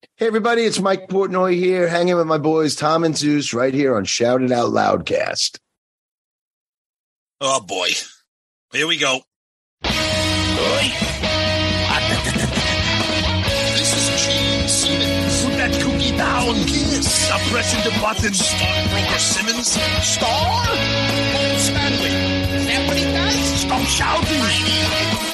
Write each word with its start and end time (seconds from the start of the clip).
Hey, 0.00 0.28
everybody, 0.28 0.62
it's 0.62 0.78
Mike 0.78 1.08
Portnoy 1.08 1.56
here, 1.56 1.88
hanging 1.88 2.14
with 2.14 2.28
my 2.28 2.38
boys 2.38 2.76
Tom 2.76 3.02
and 3.02 3.16
Zeus 3.16 3.52
right 3.52 3.74
here 3.74 3.96
on 3.96 4.04
Shout 4.04 4.42
It 4.42 4.52
Out 4.52 4.70
Loudcast. 4.70 5.58
Oh, 7.40 7.60
boy. 7.60 7.90
Here 8.72 8.86
we 8.86 8.96
go. 8.96 9.20
This 9.82 9.90
is 13.92 14.24
Gene 14.24 14.68
Simmons. 14.68 15.44
Put 15.44 15.56
that 15.56 15.82
cookie 15.82 16.16
down. 16.16 16.54
Kiss. 16.66 17.12
Stop 17.12 17.40
pressing 17.50 17.82
the 17.82 17.90
button. 18.00 18.34
Stockbroker 18.34 19.18
Simmons. 19.18 19.66
Star? 19.66 20.64
Paul 20.64 21.58
Stanley. 21.58 22.14
Is 22.56 22.66
that 22.66 22.86
what 22.86 22.96
he 22.96 23.04
does? 23.04 23.60
Stop 23.62 23.82
shouting. 23.88 25.27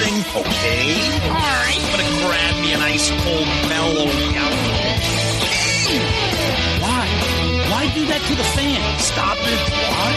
thing? 0.00 0.24
Okay. 0.40 1.20
All 1.28 1.34
right. 1.34 1.80
I'm 1.80 1.90
gonna 1.90 2.08
grab 2.26 2.54
me 2.62 2.72
an 2.72 2.80
ice 2.80 3.10
cold 3.10 3.46
mellow 3.68 4.08
alcohol. 4.08 4.96
Why? 6.80 7.06
Why 7.70 7.82
do 7.94 8.06
that 8.06 8.22
to 8.28 8.34
the 8.34 8.44
fans? 8.44 9.04
Stop 9.04 9.36
it. 9.38 9.60
Why? 9.90 10.12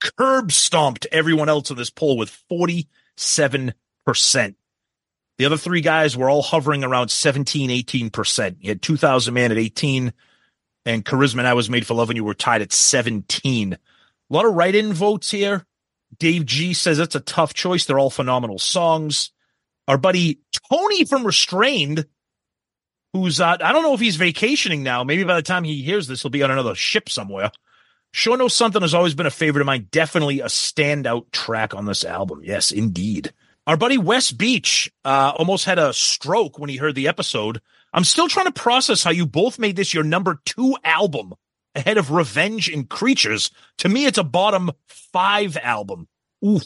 curb 0.00 0.52
stomped 0.52 1.06
everyone 1.10 1.48
else 1.48 1.70
in 1.70 1.76
this 1.76 1.90
poll 1.90 2.16
with 2.16 2.30
forty-seven 2.30 3.74
percent. 4.04 4.56
The 5.38 5.44
other 5.44 5.56
three 5.56 5.82
guys 5.82 6.16
were 6.16 6.30
all 6.30 6.42
hovering 6.42 6.82
around 6.82 7.10
17, 7.10 7.68
18%. 7.68 8.56
You 8.60 8.70
had 8.70 8.80
2000 8.80 9.34
man 9.34 9.52
at 9.52 9.58
18 9.58 10.12
and 10.86 11.04
Charisma 11.04 11.38
and 11.40 11.46
I 11.46 11.54
was 11.54 11.68
made 11.68 11.86
for 11.86 11.94
loving 11.94 12.16
you 12.16 12.24
were 12.24 12.32
tied 12.32 12.62
at 12.62 12.72
17. 12.72 13.74
A 13.74 13.78
lot 14.30 14.46
of 14.46 14.54
write-in 14.54 14.92
votes 14.92 15.30
here. 15.30 15.66
Dave 16.18 16.46
G 16.46 16.72
says 16.72 16.98
it's 16.98 17.16
a 17.16 17.20
tough 17.20 17.52
choice. 17.52 17.84
They're 17.84 17.98
all 17.98 18.08
phenomenal 18.08 18.58
songs. 18.58 19.32
Our 19.88 19.98
buddy 19.98 20.40
Tony 20.70 21.04
from 21.04 21.26
Restrained, 21.26 22.06
who's 23.16 23.40
uh, 23.40 23.56
I 23.60 23.72
don't 23.72 23.82
know 23.82 23.94
if 23.94 24.00
he's 24.00 24.16
vacationing 24.16 24.82
now. 24.82 25.04
Maybe 25.04 25.24
by 25.24 25.34
the 25.34 25.42
time 25.42 25.64
he 25.64 25.82
hears 25.82 26.06
this, 26.06 26.22
he'll 26.22 26.30
be 26.30 26.42
on 26.42 26.50
another 26.50 26.74
ship 26.74 27.08
somewhere. 27.08 27.50
Sure 28.12 28.36
Knows 28.36 28.54
Something 28.54 28.82
has 28.82 28.94
always 28.94 29.14
been 29.14 29.26
a 29.26 29.30
favorite 29.30 29.60
of 29.60 29.66
mine. 29.66 29.88
Definitely 29.90 30.40
a 30.40 30.46
standout 30.46 31.30
track 31.32 31.74
on 31.74 31.84
this 31.84 32.04
album. 32.04 32.40
Yes, 32.42 32.72
indeed. 32.72 33.32
Our 33.66 33.76
buddy 33.76 33.98
Wes 33.98 34.30
Beach 34.30 34.90
uh, 35.04 35.32
almost 35.36 35.64
had 35.64 35.78
a 35.78 35.92
stroke 35.92 36.58
when 36.58 36.70
he 36.70 36.76
heard 36.76 36.94
the 36.94 37.08
episode. 37.08 37.60
I'm 37.92 38.04
still 38.04 38.28
trying 38.28 38.46
to 38.46 38.52
process 38.52 39.02
how 39.02 39.10
you 39.10 39.26
both 39.26 39.58
made 39.58 39.76
this 39.76 39.92
your 39.92 40.04
number 40.04 40.40
two 40.44 40.76
album 40.84 41.34
ahead 41.74 41.98
of 41.98 42.10
Revenge 42.10 42.68
and 42.68 42.88
Creatures. 42.88 43.50
To 43.78 43.88
me, 43.88 44.06
it's 44.06 44.18
a 44.18 44.24
bottom 44.24 44.70
five 44.86 45.56
album. 45.58 46.08
Ooh, 46.44 46.60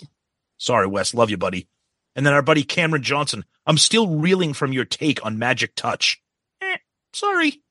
sorry, 0.57 0.87
Wes. 0.87 1.15
Love 1.15 1.31
you, 1.31 1.37
buddy. 1.37 1.69
And 2.15 2.27
then 2.27 2.35
our 2.35 2.43
buddy 2.43 2.63
Cameron 2.63 3.03
Johnson. 3.03 3.45
I'm 3.67 3.79
still 3.79 4.09
reeling 4.09 4.53
from 4.53 4.73
your 4.73 4.85
take 4.85 5.25
on 5.25 5.39
Magic 5.39 5.75
Touch. 5.75 6.21
Sorry. 7.13 7.63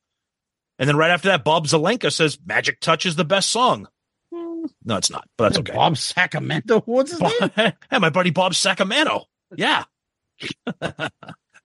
And 0.78 0.88
then 0.88 0.96
right 0.96 1.12
after 1.12 1.28
that, 1.30 1.44
Bob 1.44 1.68
Zelenka 1.68 2.12
says 2.12 2.38
Magic 2.46 2.80
Touch 2.80 3.06
is 3.06 3.16
the 3.16 3.26
best 3.26 3.50
song. 3.50 3.88
Hmm, 4.34 4.66
No, 4.86 4.98
it's 4.98 5.10
not, 5.12 5.28
but 5.38 5.50
that's 5.50 5.60
okay. 5.60 5.74
Bob 5.74 5.98
Sacramento. 5.98 6.82
What's 6.86 7.12
his 7.12 7.20
name? 7.22 7.32
hey, 7.56 8.00
my 8.00 8.10
buddy 8.10 8.30
Bob 8.32 8.56
Sacramento. 8.56 9.26
Yeah. 9.56 9.84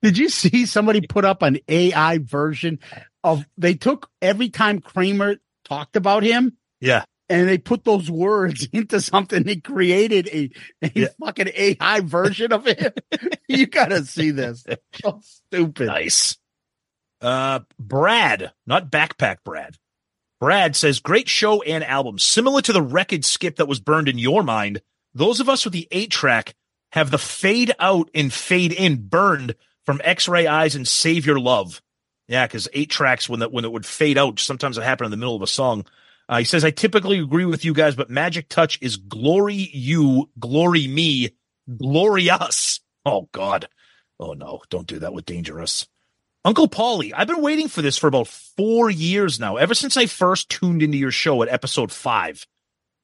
Did 0.01 0.17
you 0.17 0.29
see 0.29 0.65
somebody 0.65 1.01
put 1.01 1.25
up 1.25 1.41
an 1.41 1.59
AI 1.67 2.19
version 2.19 2.79
of? 3.23 3.45
They 3.57 3.73
took 3.75 4.09
every 4.21 4.49
time 4.49 4.79
Kramer 4.79 5.37
talked 5.63 5.95
about 5.95 6.23
him, 6.23 6.57
Yeah. 6.81 7.05
and 7.29 7.47
they 7.47 7.57
put 7.57 7.83
those 7.85 8.11
words 8.11 8.67
into 8.73 8.99
something. 9.01 9.43
They 9.43 9.55
created 9.57 10.27
a, 10.27 10.49
a 10.83 10.91
Yeah. 10.93 11.07
fucking 11.23 11.49
AI 11.55 12.01
version 12.01 12.51
of 12.53 12.67
it. 12.67 12.99
you 13.47 13.65
gotta 13.67 14.03
see 14.05 14.31
this. 14.31 14.65
So 15.01 15.21
stupid. 15.23 15.87
Nice. 15.87 16.37
Uh, 17.25 17.61
Brad, 17.79 18.51
not 18.67 18.91
backpack 18.91 19.37
Brad. 19.43 19.77
Brad 20.39 20.75
says, 20.75 20.99
great 20.99 21.27
show 21.27 21.63
and 21.63 21.83
album. 21.83 22.19
Similar 22.19 22.61
to 22.61 22.73
the 22.73 22.83
record 22.83 23.25
skip 23.25 23.55
that 23.55 23.67
was 23.67 23.79
burned 23.79 24.07
in 24.07 24.19
your 24.19 24.43
mind, 24.43 24.83
those 25.15 25.39
of 25.39 25.49
us 25.49 25.65
with 25.65 25.73
the 25.73 25.87
eight 25.89 26.11
track 26.11 26.53
have 26.91 27.09
the 27.09 27.17
fade 27.17 27.73
out 27.79 28.11
and 28.13 28.31
fade 28.31 28.71
in 28.71 29.07
burned 29.07 29.55
from 29.87 30.01
X-ray 30.03 30.45
eyes 30.45 30.75
and 30.75 30.87
save 30.87 31.25
your 31.25 31.39
love. 31.39 31.81
Yeah, 32.27 32.45
because 32.45 32.67
eight 32.73 32.91
tracks 32.91 33.27
when 33.27 33.39
that 33.39 33.51
when 33.51 33.65
it 33.65 33.71
would 33.71 33.87
fade 33.87 34.19
out, 34.19 34.39
sometimes 34.39 34.77
it 34.77 34.83
happened 34.83 35.05
in 35.05 35.11
the 35.11 35.17
middle 35.17 35.35
of 35.35 35.41
a 35.41 35.47
song. 35.47 35.85
Uh, 36.29 36.37
he 36.37 36.43
says, 36.43 36.63
I 36.63 36.69
typically 36.69 37.17
agree 37.17 37.45
with 37.45 37.65
you 37.65 37.73
guys, 37.73 37.95
but 37.95 38.11
Magic 38.11 38.49
Touch 38.49 38.77
is 38.81 38.97
glory 38.97 39.69
you, 39.73 40.29
glory 40.39 40.87
me, 40.87 41.31
glory 41.75 42.29
us. 42.29 42.81
Oh 43.03 43.29
God. 43.31 43.67
Oh 44.19 44.33
no, 44.33 44.61
don't 44.69 44.87
do 44.87 44.99
that 44.99 45.13
with 45.13 45.25
Dangerous. 45.25 45.87
Uncle 46.45 46.67
Paulie, 46.67 47.11
I've 47.15 47.27
been 47.27 47.41
waiting 47.41 47.67
for 47.67 47.81
this 47.81 47.97
for 47.97 48.05
about 48.05 48.27
four 48.27 48.91
years 48.91 49.39
now, 49.39 49.55
ever 49.57 49.73
since 49.73 49.97
I 49.97 50.05
first 50.05 50.47
tuned 50.47 50.83
into 50.83 50.95
your 50.95 51.09
show 51.09 51.41
at 51.41 51.49
episode 51.49 51.91
five. 51.91 52.45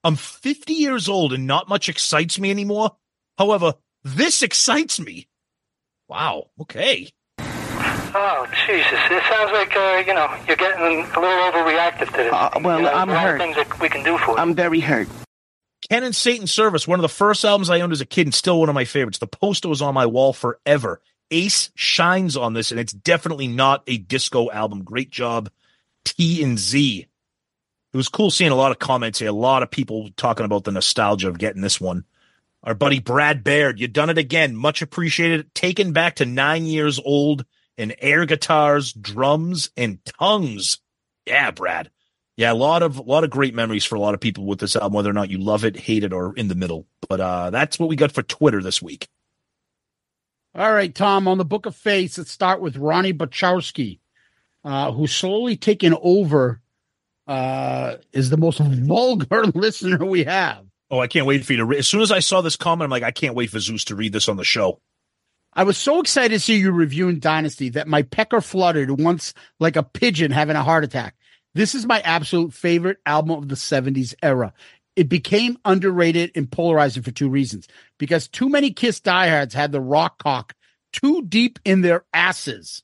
I'm 0.03 0.15
50 0.15 0.73
years 0.73 1.09
old 1.09 1.33
and 1.33 1.47
not 1.47 1.67
much 1.67 1.89
excites 1.89 2.37
me 2.37 2.51
anymore. 2.51 2.95
However, 3.39 3.73
this 4.03 4.43
excites 4.43 4.99
me. 4.99 5.27
Wow. 6.07 6.51
Okay. 6.61 7.09
Oh, 7.39 8.45
Jesus. 8.67 8.99
It 9.09 9.23
sounds 9.27 9.51
like, 9.53 9.75
uh, 9.75 10.03
you 10.05 10.13
know, 10.13 10.31
you're 10.47 10.55
getting 10.57 10.83
a 10.83 11.19
little 11.19 11.51
overreactive 11.51 12.11
to 12.11 12.17
this. 12.17 12.31
Uh, 12.33 12.49
well, 12.61 12.77
You 12.77 12.85
know, 12.85 12.91
I'm 12.93 13.07
there's 13.07 13.17
a 13.19 13.23
lot 13.23 13.25
of 13.25 13.31
hurt. 13.31 13.37
things 13.39 13.55
that 13.55 13.79
we 13.79 13.89
can 13.89 14.03
do 14.03 14.19
for 14.19 14.31
you. 14.31 14.37
I'm 14.37 14.53
very 14.53 14.81
hurt. 14.81 15.07
Ken 15.89 16.03
and 16.03 16.15
Satan 16.15 16.45
Service, 16.45 16.87
one 16.87 16.99
of 16.99 17.01
the 17.01 17.09
first 17.09 17.43
albums 17.43 17.71
I 17.71 17.81
owned 17.81 17.91
as 17.91 18.01
a 18.01 18.05
kid 18.05 18.27
and 18.27 18.35
still 18.35 18.59
one 18.59 18.69
of 18.69 18.75
my 18.75 18.85
favorites. 18.85 19.17
The 19.17 19.25
poster 19.25 19.67
was 19.67 19.81
on 19.81 19.95
my 19.95 20.05
wall 20.05 20.31
forever. 20.31 21.01
Ace 21.31 21.71
shines 21.75 22.37
on 22.37 22.53
this, 22.53 22.71
and 22.71 22.79
it's 22.79 22.93
definitely 22.93 23.47
not 23.47 23.83
a 23.87 23.97
disco 23.97 24.51
album. 24.51 24.83
Great 24.83 25.09
job, 25.09 25.49
T 26.05 26.43
and 26.43 26.59
Z. 26.59 27.07
It 27.93 27.97
was 27.97 28.09
cool 28.09 28.31
seeing 28.31 28.51
a 28.51 28.55
lot 28.55 28.71
of 28.71 28.79
comments 28.79 29.19
here, 29.19 29.29
a 29.29 29.33
lot 29.33 29.63
of 29.63 29.71
people 29.71 30.09
talking 30.15 30.45
about 30.45 30.63
the 30.63 30.71
nostalgia 30.71 31.27
of 31.27 31.37
getting 31.37 31.61
this 31.61 31.81
one. 31.81 32.05
Our 32.63 32.75
buddy 32.75 32.99
Brad 32.99 33.43
Baird, 33.43 33.79
you 33.79 33.87
done 33.87 34.09
it 34.09 34.17
again. 34.17 34.55
Much 34.55 34.81
appreciated. 34.81 35.53
Taken 35.55 35.93
back 35.93 36.17
to 36.17 36.25
nine 36.25 36.65
years 36.65 36.99
old 37.03 37.43
and 37.77 37.95
air 37.99 38.25
guitars, 38.25 38.93
drums, 38.93 39.71
and 39.75 39.99
tongues. 40.05 40.79
Yeah, 41.25 41.51
Brad. 41.51 41.89
Yeah, 42.37 42.51
a 42.51 42.55
lot 42.55 42.81
of 42.83 42.97
a 42.97 43.01
lot 43.01 43.23
of 43.23 43.29
great 43.29 43.53
memories 43.53 43.83
for 43.83 43.95
a 43.95 43.99
lot 43.99 44.13
of 44.13 44.19
people 44.19 44.45
with 44.45 44.59
this 44.59 44.75
album, 44.75 44.93
whether 44.93 45.09
or 45.09 45.13
not 45.13 45.29
you 45.29 45.37
love 45.37 45.65
it, 45.65 45.75
hate 45.75 46.03
it, 46.03 46.13
or 46.13 46.33
in 46.35 46.47
the 46.47 46.55
middle. 46.55 46.87
But 47.09 47.19
uh 47.19 47.49
that's 47.49 47.77
what 47.77 47.89
we 47.89 47.95
got 47.95 48.11
for 48.11 48.23
Twitter 48.23 48.61
this 48.61 48.81
week. 48.81 49.07
All 50.53 50.73
right, 50.73 50.93
Tom, 50.93 51.29
on 51.29 51.37
the 51.37 51.45
Book 51.45 51.65
of 51.65 51.77
Face, 51.77 52.17
let's 52.17 52.29
start 52.29 52.59
with 52.59 52.75
Ronnie 52.75 53.13
Bachowski, 53.13 53.99
uh, 54.65 54.91
who's 54.91 55.15
slowly 55.15 55.55
taken 55.55 55.95
over, 56.01 56.61
uh, 57.25 57.95
is 58.11 58.29
the 58.29 58.35
most 58.35 58.59
vulgar 58.59 59.45
listener 59.55 60.03
we 60.05 60.25
have. 60.25 60.65
Oh, 60.89 60.99
I 60.99 61.07
can't 61.07 61.25
wait 61.25 61.45
for 61.45 61.53
you 61.53 61.57
to 61.59 61.65
read. 61.65 61.79
As 61.79 61.87
soon 61.87 62.01
as 62.01 62.11
I 62.11 62.19
saw 62.19 62.41
this 62.41 62.57
comment, 62.57 62.83
I'm 62.83 62.91
like, 62.91 63.03
I 63.03 63.11
can't 63.11 63.33
wait 63.33 63.49
for 63.49 63.59
Zeus 63.59 63.85
to 63.85 63.95
read 63.95 64.11
this 64.11 64.27
on 64.27 64.35
the 64.35 64.43
show. 64.43 64.81
I 65.53 65.63
was 65.63 65.77
so 65.77 66.01
excited 66.01 66.35
to 66.35 66.39
see 66.39 66.57
you 66.57 66.73
reviewing 66.73 67.19
Dynasty 67.19 67.69
that 67.69 67.87
my 67.87 68.01
pecker 68.01 68.41
fluttered 68.41 68.99
once 68.99 69.33
like 69.59 69.77
a 69.77 69.83
pigeon 69.83 70.31
having 70.31 70.57
a 70.57 70.63
heart 70.63 70.83
attack. 70.83 71.15
This 71.53 71.75
is 71.75 71.85
my 71.85 72.01
absolute 72.01 72.53
favorite 72.53 72.97
album 73.05 73.31
of 73.37 73.47
the 73.47 73.55
70s 73.55 74.15
era. 74.21 74.53
It 75.01 75.09
became 75.09 75.57
underrated 75.65 76.33
and 76.35 76.51
polarizing 76.51 77.01
for 77.01 77.09
two 77.09 77.27
reasons. 77.27 77.67
Because 77.97 78.27
too 78.27 78.49
many 78.49 78.69
Kiss 78.69 78.99
diehards 78.99 79.55
had 79.55 79.71
the 79.71 79.81
rock 79.81 80.21
cock 80.21 80.53
too 80.93 81.23
deep 81.23 81.57
in 81.65 81.81
their 81.81 82.05
asses, 82.13 82.83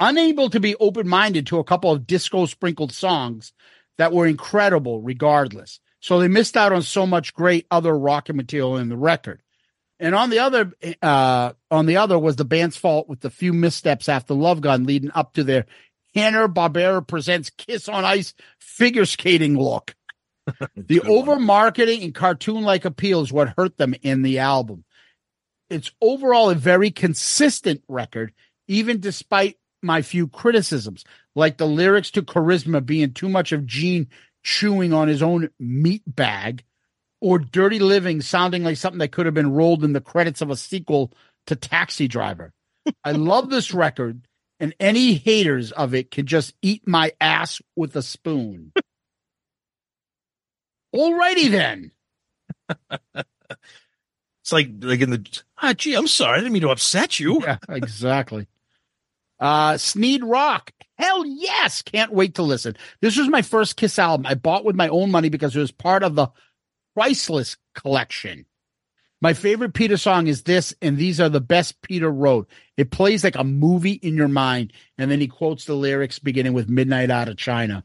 unable 0.00 0.50
to 0.50 0.58
be 0.58 0.74
open 0.80 1.06
minded 1.06 1.46
to 1.46 1.60
a 1.60 1.64
couple 1.64 1.92
of 1.92 2.08
disco 2.08 2.46
sprinkled 2.46 2.90
songs 2.90 3.52
that 3.98 4.12
were 4.12 4.26
incredible 4.26 5.00
regardless. 5.00 5.78
So 6.00 6.18
they 6.18 6.26
missed 6.26 6.56
out 6.56 6.72
on 6.72 6.82
so 6.82 7.06
much 7.06 7.34
great 7.34 7.68
other 7.70 7.96
rock 7.96 8.28
and 8.28 8.36
material 8.36 8.76
in 8.76 8.88
the 8.88 8.96
record. 8.96 9.40
And 10.00 10.16
on 10.16 10.30
the 10.30 10.40
other, 10.40 10.72
uh, 11.00 11.52
on 11.70 11.86
the 11.86 11.98
other 11.98 12.18
was 12.18 12.34
the 12.34 12.44
band's 12.44 12.76
fault 12.76 13.08
with 13.08 13.20
the 13.20 13.30
few 13.30 13.52
missteps 13.52 14.08
after 14.08 14.34
Love 14.34 14.60
Gun 14.60 14.86
leading 14.86 15.12
up 15.14 15.34
to 15.34 15.44
their 15.44 15.66
Hanna 16.16 16.48
Barbera 16.48 17.06
presents 17.06 17.50
Kiss 17.50 17.88
on 17.88 18.04
Ice 18.04 18.34
figure 18.58 19.06
skating 19.06 19.56
look. 19.56 19.94
the 20.76 21.00
over 21.00 21.38
marketing 21.38 22.02
and 22.02 22.14
cartoon 22.14 22.62
like 22.62 22.84
appeal 22.84 23.20
is 23.20 23.32
what 23.32 23.54
hurt 23.56 23.76
them 23.76 23.94
in 24.02 24.22
the 24.22 24.38
album. 24.38 24.84
It's 25.70 25.90
overall 26.00 26.50
a 26.50 26.54
very 26.54 26.90
consistent 26.90 27.82
record, 27.88 28.32
even 28.66 29.00
despite 29.00 29.56
my 29.82 30.02
few 30.02 30.28
criticisms, 30.28 31.04
like 31.34 31.58
the 31.58 31.66
lyrics 31.66 32.10
to 32.12 32.22
Charisma 32.22 32.84
being 32.84 33.12
too 33.12 33.28
much 33.28 33.52
of 33.52 33.66
Gene 33.66 34.08
chewing 34.42 34.92
on 34.92 35.08
his 35.08 35.22
own 35.22 35.50
meat 35.58 36.02
bag, 36.06 36.64
or 37.20 37.38
Dirty 37.38 37.78
Living 37.78 38.20
sounding 38.20 38.64
like 38.64 38.76
something 38.76 38.98
that 38.98 39.12
could 39.12 39.26
have 39.26 39.34
been 39.34 39.52
rolled 39.52 39.84
in 39.84 39.92
the 39.92 40.00
credits 40.00 40.40
of 40.40 40.50
a 40.50 40.56
sequel 40.56 41.12
to 41.46 41.56
Taxi 41.56 42.08
Driver. 42.08 42.52
I 43.04 43.12
love 43.12 43.50
this 43.50 43.74
record, 43.74 44.26
and 44.60 44.74
any 44.80 45.14
haters 45.14 45.72
of 45.72 45.94
it 45.94 46.10
can 46.10 46.26
just 46.26 46.54
eat 46.62 46.86
my 46.86 47.12
ass 47.20 47.60
with 47.76 47.94
a 47.96 48.02
spoon. 48.02 48.72
Alrighty 50.94 51.50
then. 51.50 51.92
It's 54.48 54.52
like 54.54 54.70
like 54.80 55.00
in 55.02 55.10
the 55.10 55.42
ah, 55.60 55.74
gee, 55.74 55.92
I'm 55.92 56.06
sorry, 56.06 56.38
I 56.38 56.40
didn't 56.40 56.54
mean 56.54 56.62
to 56.62 56.70
upset 56.70 57.20
you. 57.20 57.42
Yeah, 57.42 57.58
exactly. 57.68 58.46
Uh 59.38 59.76
Sneed 59.76 60.24
Rock. 60.24 60.72
Hell 60.96 61.26
yes. 61.26 61.82
Can't 61.82 62.14
wait 62.14 62.36
to 62.36 62.42
listen. 62.42 62.74
This 63.02 63.18
was 63.18 63.28
my 63.28 63.42
first 63.42 63.76
Kiss 63.76 63.98
album. 63.98 64.24
I 64.24 64.36
bought 64.36 64.64
with 64.64 64.74
my 64.74 64.88
own 64.88 65.10
money 65.10 65.28
because 65.28 65.54
it 65.54 65.60
was 65.60 65.70
part 65.70 66.02
of 66.02 66.14
the 66.14 66.28
Priceless 66.94 67.58
collection. 67.74 68.46
My 69.20 69.34
favorite 69.34 69.74
Peter 69.74 69.98
song 69.98 70.28
is 70.28 70.44
this, 70.44 70.74
and 70.80 70.96
these 70.96 71.20
are 71.20 71.28
the 71.28 71.42
best 71.42 71.82
Peter 71.82 72.10
wrote. 72.10 72.48
It 72.78 72.90
plays 72.90 73.24
like 73.24 73.36
a 73.36 73.44
movie 73.44 73.92
in 73.92 74.16
your 74.16 74.28
mind, 74.28 74.72
and 74.96 75.10
then 75.10 75.20
he 75.20 75.28
quotes 75.28 75.66
the 75.66 75.74
lyrics 75.74 76.18
beginning 76.18 76.54
with 76.54 76.70
Midnight 76.70 77.10
Out 77.10 77.28
of 77.28 77.36
China. 77.36 77.84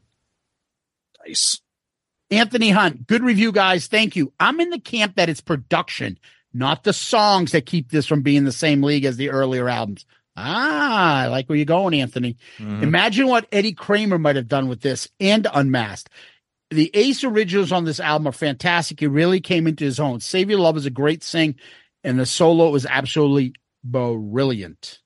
Nice. 1.26 1.60
Anthony 2.38 2.70
Hunt, 2.70 3.06
good 3.06 3.22
review, 3.22 3.52
guys. 3.52 3.86
Thank 3.86 4.16
you. 4.16 4.32
I'm 4.40 4.60
in 4.60 4.70
the 4.70 4.80
camp 4.80 5.16
that 5.16 5.28
it's 5.28 5.40
production, 5.40 6.18
not 6.52 6.84
the 6.84 6.92
songs 6.92 7.52
that 7.52 7.66
keep 7.66 7.90
this 7.90 8.06
from 8.06 8.22
being 8.22 8.44
the 8.44 8.52
same 8.52 8.82
league 8.82 9.04
as 9.04 9.16
the 9.16 9.30
earlier 9.30 9.68
albums. 9.68 10.06
Ah, 10.36 11.20
I 11.22 11.26
like 11.28 11.48
where 11.48 11.56
you're 11.56 11.64
going, 11.64 11.94
Anthony. 12.00 12.36
Mhm. 12.58 12.82
Imagine 12.82 13.28
what 13.28 13.46
Eddie 13.52 13.72
Kramer 13.72 14.18
might 14.18 14.36
have 14.36 14.48
done 14.48 14.68
with 14.68 14.80
this 14.80 15.08
and 15.20 15.46
Unmasked. 15.52 16.10
The 16.70 16.90
Ace 16.94 17.22
originals 17.22 17.70
on 17.70 17.84
this 17.84 18.00
album 18.00 18.26
are 18.26 18.32
fantastic. 18.32 18.98
He 18.98 19.06
really 19.06 19.40
came 19.40 19.66
into 19.68 19.84
his 19.84 20.00
own. 20.00 20.18
Save 20.20 20.50
Your 20.50 20.58
Love 20.58 20.76
is 20.76 20.86
a 20.86 20.90
great 20.90 21.22
sing, 21.22 21.54
and 22.02 22.18
the 22.18 22.26
solo 22.26 22.70
was 22.70 22.84
absolutely 22.84 23.54
brilliant. 23.84 25.00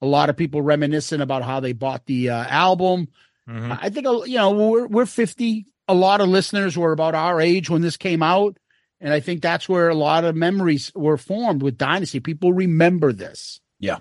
A 0.00 0.06
lot 0.06 0.30
of 0.30 0.36
people 0.36 0.62
reminiscing 0.62 1.20
about 1.20 1.42
how 1.42 1.60
they 1.60 1.72
bought 1.72 2.06
the 2.06 2.30
uh, 2.30 2.44
album. 2.48 3.08
Mhm. 3.48 3.78
I 3.80 3.90
think 3.90 4.06
uh, 4.06 4.22
you 4.24 4.36
know 4.36 4.50
we're 4.52 4.86
we're 4.86 5.06
50. 5.06 5.66
A 5.88 5.94
lot 5.94 6.20
of 6.20 6.28
listeners 6.28 6.76
were 6.76 6.92
about 6.92 7.14
our 7.14 7.40
age 7.40 7.68
when 7.68 7.82
this 7.82 7.96
came 7.96 8.22
out, 8.22 8.56
and 9.00 9.12
I 9.12 9.20
think 9.20 9.42
that's 9.42 9.68
where 9.68 9.88
a 9.88 9.94
lot 9.94 10.24
of 10.24 10.36
memories 10.36 10.92
were 10.94 11.16
formed 11.16 11.62
with 11.62 11.78
Dynasty. 11.78 12.20
People 12.20 12.52
remember 12.52 13.12
this. 13.12 13.60
Yeah, 13.80 13.98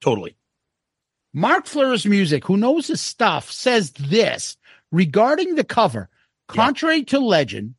totally. 0.00 0.36
Mark 1.32 1.66
Fleur's 1.66 2.04
music, 2.04 2.44
who 2.44 2.56
knows 2.56 2.88
his 2.88 3.00
stuff, 3.00 3.50
says 3.50 3.92
this 3.92 4.56
regarding 4.90 5.54
the 5.54 5.64
cover. 5.64 6.10
Contrary 6.48 7.02
to 7.04 7.18
legend, 7.18 7.74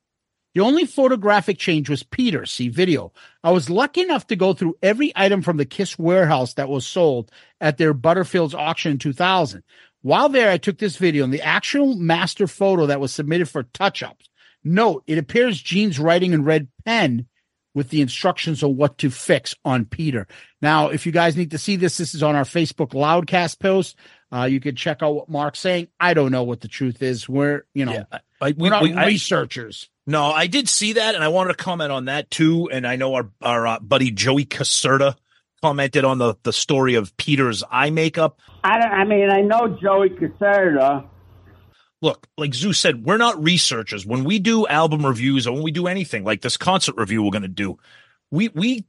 the 0.55 0.61
only 0.61 0.85
photographic 0.85 1.57
change 1.57 1.89
was 1.89 2.03
Peter. 2.03 2.45
See 2.45 2.69
video. 2.69 3.11
I 3.43 3.51
was 3.51 3.69
lucky 3.69 4.01
enough 4.01 4.27
to 4.27 4.35
go 4.35 4.53
through 4.53 4.77
every 4.81 5.11
item 5.15 5.41
from 5.41 5.57
the 5.57 5.65
Kiss 5.65 5.97
warehouse 5.97 6.53
that 6.55 6.69
was 6.69 6.85
sold 6.85 7.31
at 7.59 7.77
their 7.77 7.93
Butterfields 7.93 8.53
auction 8.53 8.93
in 8.93 8.97
2000. 8.99 9.63
While 10.03 10.29
there, 10.29 10.51
I 10.51 10.57
took 10.57 10.77
this 10.77 10.97
video 10.97 11.23
and 11.23 11.33
the 11.33 11.41
actual 11.41 11.95
master 11.95 12.45
photo 12.45 12.85
that 12.85 12.99
was 12.99 13.11
submitted 13.11 13.49
for 13.49 13.63
touch 13.63 14.03
ups. 14.03 14.29
Note, 14.63 15.03
it 15.07 15.17
appears 15.17 15.61
Gene's 15.61 15.99
writing 15.99 16.31
in 16.33 16.43
red 16.43 16.67
pen 16.85 17.25
with 17.73 17.89
the 17.89 18.01
instructions 18.01 18.61
on 18.63 18.77
what 18.77 18.99
to 18.99 19.09
fix 19.09 19.55
on 19.65 19.85
Peter. 19.85 20.27
Now, 20.61 20.89
if 20.89 21.05
you 21.05 21.11
guys 21.11 21.35
need 21.35 21.51
to 21.51 21.57
see 21.57 21.75
this, 21.75 21.97
this 21.97 22.13
is 22.13 22.21
on 22.21 22.35
our 22.35 22.43
Facebook 22.43 22.89
Loudcast 22.91 23.59
post. 23.59 23.95
Uh, 24.31 24.43
you 24.45 24.59
can 24.59 24.75
check 24.75 25.01
out 25.01 25.15
what 25.15 25.29
Mark's 25.29 25.59
saying. 25.59 25.87
I 25.99 26.13
don't 26.13 26.31
know 26.31 26.43
what 26.43 26.61
the 26.61 26.67
truth 26.67 27.01
is. 27.01 27.27
We're, 27.27 27.65
you 27.73 27.85
know, 27.85 27.93
Yeah. 27.93 28.03
I, 28.11 28.19
I, 28.41 28.47
we, 28.51 28.53
we're 28.57 28.69
not 28.69 28.83
we- 28.83 28.93
I- 28.93 29.07
researchers. 29.07 29.89
no, 30.05 30.23
I 30.25 30.47
did 30.47 30.67
see 30.69 30.93
that, 30.93 31.15
and 31.15 31.23
I 31.23 31.29
wanted 31.29 31.57
to 31.57 31.63
comment 31.63 31.91
on 31.91 32.05
that 32.05 32.29
too. 32.29 32.69
And 32.69 32.85
I 32.85 32.95
know 32.97 33.15
our 33.15 33.29
our 33.41 33.65
uh, 33.65 33.79
buddy 33.79 34.11
Joey 34.11 34.45
Caserta 34.45 35.15
commented 35.63 36.03
on 36.03 36.17
the 36.17 36.35
the 36.43 36.51
story 36.51 36.95
of 36.95 37.15
Peter's 37.15 37.63
eye 37.71 37.89
makeup. 37.89 38.37
I 38.65 38.77
don't. 38.79 38.91
I 38.91 39.05
mean, 39.05 39.29
I 39.29 39.39
know 39.39 39.77
Joey 39.81 40.09
Caserta. 40.09 41.07
look, 42.01 42.27
like 42.37 42.53
Zeus 42.53 42.77
said, 42.77 43.05
we're 43.05 43.17
not 43.17 43.41
researchers. 43.41 44.05
When 44.05 44.25
we 44.25 44.39
do 44.39 44.67
album 44.67 45.05
reviews 45.05 45.47
or 45.47 45.53
when 45.53 45.63
we 45.63 45.71
do 45.71 45.87
anything 45.87 46.25
like 46.25 46.41
this 46.41 46.57
concert 46.57 46.95
review 46.97 47.23
we're 47.23 47.31
going 47.31 47.43
to 47.43 47.47
do, 47.47 47.79
we 48.29 48.49
we 48.49 48.85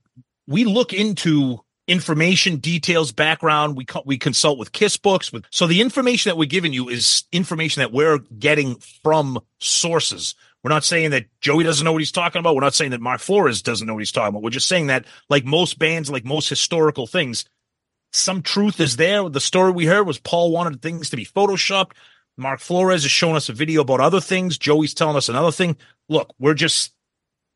we 0.49 0.64
look 0.64 0.93
into 0.93 1.61
information, 1.87 2.57
details, 2.57 3.12
background. 3.12 3.76
We 3.76 3.85
co- 3.85 4.02
we 4.04 4.19
consult 4.19 4.59
with 4.59 4.73
Kiss 4.73 4.97
books. 4.97 5.33
With 5.33 5.45
so 5.50 5.69
the 5.69 5.81
information 5.81 6.31
that 6.31 6.37
we're 6.37 6.47
giving 6.49 6.73
you 6.73 6.88
is 6.88 7.23
information 7.31 7.83
that 7.83 7.93
we're 7.93 8.19
getting 8.19 8.81
from 9.04 9.38
sources. 9.61 10.35
We're 10.64 10.71
not 10.71 10.85
saying 10.85 11.11
that 11.11 11.26
Joey 11.42 11.62
doesn't 11.62 11.85
know 11.85 11.92
what 11.92 12.00
he's 12.00 12.11
talking 12.11 12.40
about. 12.40 12.54
We're 12.54 12.62
not 12.62 12.75
saying 12.75 12.92
that 12.92 13.00
Mark 13.02 13.21
Flores 13.21 13.61
doesn't 13.61 13.87
know 13.87 13.92
what 13.92 14.00
he's 14.00 14.12
talking 14.12 14.30
about. 14.30 14.42
We're 14.42 14.49
just 14.49 14.66
saying 14.66 14.87
that, 14.87 15.04
like 15.28 15.44
most 15.44 15.78
bands, 15.78 16.11
like 16.11 16.25
most 16.25 16.49
historical 16.49 17.06
things, 17.06 17.44
some 18.14 18.40
truth 18.40 18.80
is 18.80 18.97
there. 18.97 19.28
The 19.28 19.40
story 19.40 19.73
we 19.73 19.85
heard 19.85 20.06
was 20.06 20.18
Paul 20.18 20.52
wanted 20.52 20.80
things 20.80 21.11
to 21.11 21.16
be 21.16 21.26
photoshopped. 21.26 21.92
Mark 22.38 22.61
Flores 22.61 23.04
is 23.04 23.11
showing 23.11 23.37
us 23.37 23.50
a 23.50 23.52
video 23.52 23.83
about 23.83 24.00
other 24.00 24.23
things. 24.23 24.56
Joey's 24.56 24.94
telling 24.94 25.16
us 25.16 25.28
another 25.28 25.52
thing. 25.52 25.76
Look, 26.09 26.33
we're 26.38 26.54
just 26.54 26.94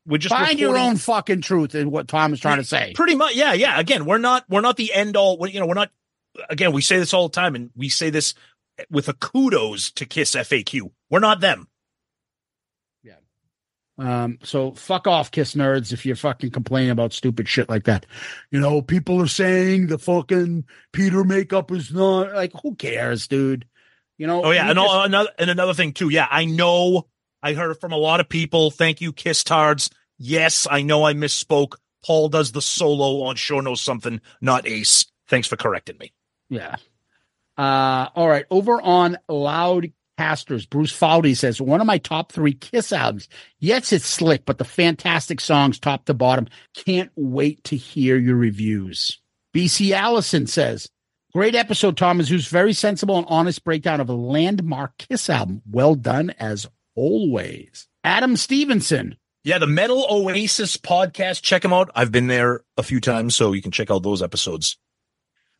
we're 0.05 0.19
just 0.19 0.35
Find 0.35 0.59
your 0.59 0.77
own 0.77 0.97
fucking 0.97 1.41
truth 1.41 1.73
in 1.73 1.89
what 1.89 2.07
Tom 2.07 2.31
is 2.31 2.39
trying 2.39 2.57
to 2.57 2.63
say. 2.63 2.93
Pretty 2.93 3.15
much, 3.15 3.35
yeah, 3.35 3.53
yeah. 3.53 3.79
Again, 3.79 4.05
we're 4.05 4.19
not 4.19 4.45
we're 4.49 4.61
not 4.61 4.77
the 4.77 4.93
end 4.93 5.17
all. 5.17 5.47
You 5.47 5.59
know, 5.59 5.65
we're 5.65 5.73
not 5.73 5.89
again, 6.47 6.73
we 6.73 6.83
say 6.83 6.99
this 6.99 7.13
all 7.15 7.27
the 7.27 7.33
time, 7.33 7.55
and 7.55 7.71
we 7.75 7.89
say 7.89 8.11
this 8.11 8.35
with 8.91 9.09
a 9.09 9.13
kudos 9.13 9.91
to 9.93 10.05
Kiss 10.05 10.35
FAQ. 10.35 10.91
We're 11.09 11.19
not 11.19 11.39
them. 11.39 11.68
Um, 13.99 14.39
so 14.43 14.71
fuck 14.71 15.07
off, 15.07 15.29
kiss 15.29 15.55
nerds, 15.55 15.91
if 15.91 16.05
you're 16.05 16.15
fucking 16.15 16.51
complaining 16.51 16.91
about 16.91 17.11
stupid 17.11 17.49
shit 17.49 17.67
like 17.69 17.83
that. 17.83 18.05
You 18.49 18.59
know, 18.61 18.81
people 18.81 19.21
are 19.21 19.27
saying 19.27 19.87
the 19.87 19.97
fucking 19.99 20.63
Peter 20.93 21.23
makeup 21.25 21.71
is 21.71 21.91
not 21.93 22.33
like 22.33 22.53
who 22.63 22.75
cares, 22.75 23.27
dude? 23.27 23.65
You 24.17 24.27
know. 24.27 24.43
Oh 24.45 24.51
yeah, 24.51 24.69
and 24.69 24.77
just- 24.77 24.89
all, 24.89 25.03
another 25.03 25.29
and 25.37 25.49
another 25.49 25.73
thing 25.73 25.91
too. 25.93 26.09
Yeah, 26.09 26.27
I 26.29 26.45
know. 26.45 27.07
I 27.43 27.53
heard 27.53 27.79
from 27.79 27.91
a 27.91 27.97
lot 27.97 28.19
of 28.19 28.29
people. 28.29 28.71
Thank 28.71 29.01
you, 29.01 29.13
Kiss 29.13 29.43
Tards. 29.43 29.89
Yes, 30.17 30.67
I 30.69 30.81
know 30.81 31.05
I 31.05 31.13
misspoke. 31.13 31.75
Paul 32.05 32.29
does 32.29 32.51
the 32.51 32.61
solo 32.61 33.23
on 33.23 33.35
Sure 33.35 33.61
Knows 33.61 33.81
Something, 33.81 34.21
not 34.41 34.67
Ace. 34.67 35.05
Thanks 35.27 35.47
for 35.47 35.57
correcting 35.57 35.97
me. 35.97 36.13
Yeah. 36.49 36.77
Uh, 37.57 38.07
all 38.15 38.27
right. 38.27 38.45
Over 38.49 38.81
on 38.81 39.17
Loudcasters, 40.19 40.69
Bruce 40.69 40.91
Fowley 40.91 41.33
says 41.33 41.61
one 41.61 41.81
of 41.81 41.87
my 41.87 41.97
top 41.97 42.31
three 42.31 42.53
Kiss 42.53 42.91
albums. 42.91 43.27
Yes, 43.59 43.93
it's 43.93 44.05
slick, 44.05 44.45
but 44.45 44.57
the 44.57 44.65
fantastic 44.65 45.39
songs, 45.39 45.79
top 45.79 46.05
to 46.05 46.13
bottom. 46.13 46.47
Can't 46.73 47.11
wait 47.15 47.63
to 47.65 47.75
hear 47.75 48.17
your 48.17 48.35
reviews. 48.35 49.19
BC 49.55 49.91
Allison 49.91 50.47
says, 50.47 50.89
great 51.33 51.55
episode, 51.55 51.97
Thomas, 51.97 52.29
who's 52.29 52.47
very 52.47 52.73
sensible 52.73 53.17
and 53.17 53.27
honest 53.29 53.63
breakdown 53.63 54.01
of 54.01 54.09
a 54.09 54.13
landmark 54.13 54.97
Kiss 54.97 55.29
album. 55.29 55.61
Well 55.69 55.95
done 55.95 56.31
as 56.39 56.67
always. 56.95 57.87
Adam 58.03 58.37
Stevenson. 58.37 59.17
Yeah, 59.43 59.57
the 59.57 59.67
Metal 59.67 60.05
Oasis 60.09 60.75
podcast. 60.77 61.41
Check 61.41 61.61
them 61.61 61.73
out. 61.73 61.89
I've 61.95 62.11
been 62.11 62.27
there 62.27 62.61
a 62.77 62.83
few 62.83 62.99
times, 62.99 63.35
so 63.35 63.53
you 63.53 63.61
can 63.61 63.71
check 63.71 63.89
out 63.89 64.03
those 64.03 64.21
episodes. 64.21 64.77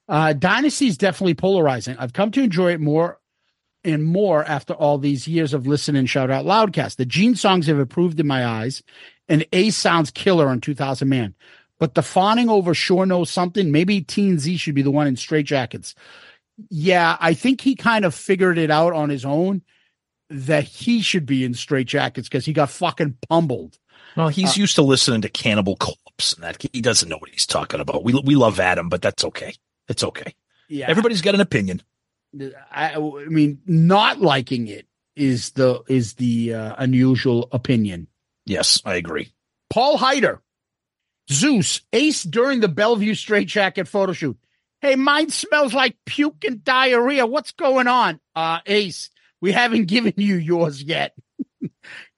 Uh, 0.08 0.34
Dynasty 0.34 0.88
is 0.88 0.98
definitely 0.98 1.36
polarizing. 1.36 1.96
I've 1.98 2.13
come 2.13 2.32
to 2.32 2.42
enjoy 2.42 2.74
it 2.74 2.82
more 2.82 3.20
and 3.83 4.03
more 4.03 4.43
after 4.43 4.74
all 4.74 4.98
these 4.98 5.27
years 5.27 5.53
of 5.53 5.67
listening 5.67 6.05
shout 6.05 6.29
out 6.29 6.45
loudcast. 6.45 6.98
The 6.98 7.05
Gene 7.05 7.36
songs 7.36 7.67
have 7.67 7.79
improved 7.79 8.19
in 8.19 8.27
my 8.27 8.45
eyes, 8.45 8.83
and 9.27 9.45
Ace 9.53 9.77
sounds 9.77 10.12
killer 10.12 10.48
on 10.48 10.62
2000 10.62 11.07
Man. 11.07 11.36
But 11.79 11.95
the 11.95 12.03
fawning 12.03 12.50
over 12.50 12.74
sure 12.74 13.05
knows 13.05 13.29
something. 13.29 13.71
Maybe 13.71 14.01
Teen 14.01 14.38
Z 14.38 14.57
should 14.57 14.75
be 14.75 14.81
the 14.81 14.91
one 14.91 15.07
in 15.07 15.15
straight 15.15 15.45
jackets. 15.45 15.95
Yeah, 16.69 17.15
I 17.21 17.33
think 17.33 17.62
he 17.62 17.75
kind 17.75 18.03
of 18.03 18.13
figured 18.13 18.57
it 18.57 18.69
out 18.69 18.91
on 18.91 19.09
his 19.09 19.24
own 19.24 19.62
that 20.29 20.65
he 20.65 21.01
should 21.01 21.25
be 21.25 21.45
in 21.45 21.53
straight 21.53 21.88
jackets 21.88 22.27
because 22.27 22.45
he 22.45 22.51
got 22.51 22.69
fucking 22.69 23.17
pummeled. 23.29 23.79
Well, 24.17 24.27
he's 24.27 24.57
uh, 24.57 24.62
used 24.62 24.75
to 24.75 24.81
listening 24.81 25.21
to 25.21 25.29
Cannibal 25.29 25.77
Corpse 25.77 26.33
and 26.33 26.43
that. 26.43 26.62
He 26.74 26.81
doesn't 26.81 27.07
know 27.07 27.17
what 27.17 27.29
he's 27.29 27.45
talking 27.45 27.79
about. 27.79 28.03
We 28.03 28.13
we 28.25 28.36
love 28.36 28.59
Adam, 28.59 28.89
but 28.89 29.01
that's 29.01 29.24
okay. 29.24 29.53
It's 29.88 30.03
okay. 30.03 30.36
Yeah, 30.67 30.88
Everybody's 30.89 31.21
got 31.21 31.33
an 31.33 31.41
opinion. 31.41 31.81
I, 32.71 32.95
I 32.95 33.25
mean, 33.25 33.62
not 33.65 34.21
liking 34.21 34.67
it 34.67 34.88
is 35.15 35.51
the 35.51 35.81
is 35.88 36.13
the 36.15 36.53
uh, 36.53 36.75
unusual 36.77 37.50
opinion. 37.51 38.07
Yes, 38.45 38.81
I 38.86 38.95
agree. 38.95 39.33
Paul 39.69 39.98
Heider, 39.98 40.39
Zeus, 41.31 41.81
Ace 41.93 42.24
during 42.24 42.59
the 42.59 42.67
Bellevue 42.67 43.13
Straight 43.15 43.48
Jacket 43.48 43.88
photo 43.88 44.13
shoot. 44.13 44.38
Hey, 44.81 44.95
mine 44.95 45.29
smells 45.29 45.74
like 45.74 45.98
puke 46.05 46.45
and 46.45 46.63
diarrhea. 46.63 47.25
What's 47.25 47.51
going 47.51 47.88
on? 47.88 48.19
Uh, 48.36 48.59
Ace, 48.65 49.09
we 49.41 49.51
haven't 49.51 49.86
given 49.88 50.13
you 50.17 50.36
yours 50.36 50.81
yet. 50.81 51.15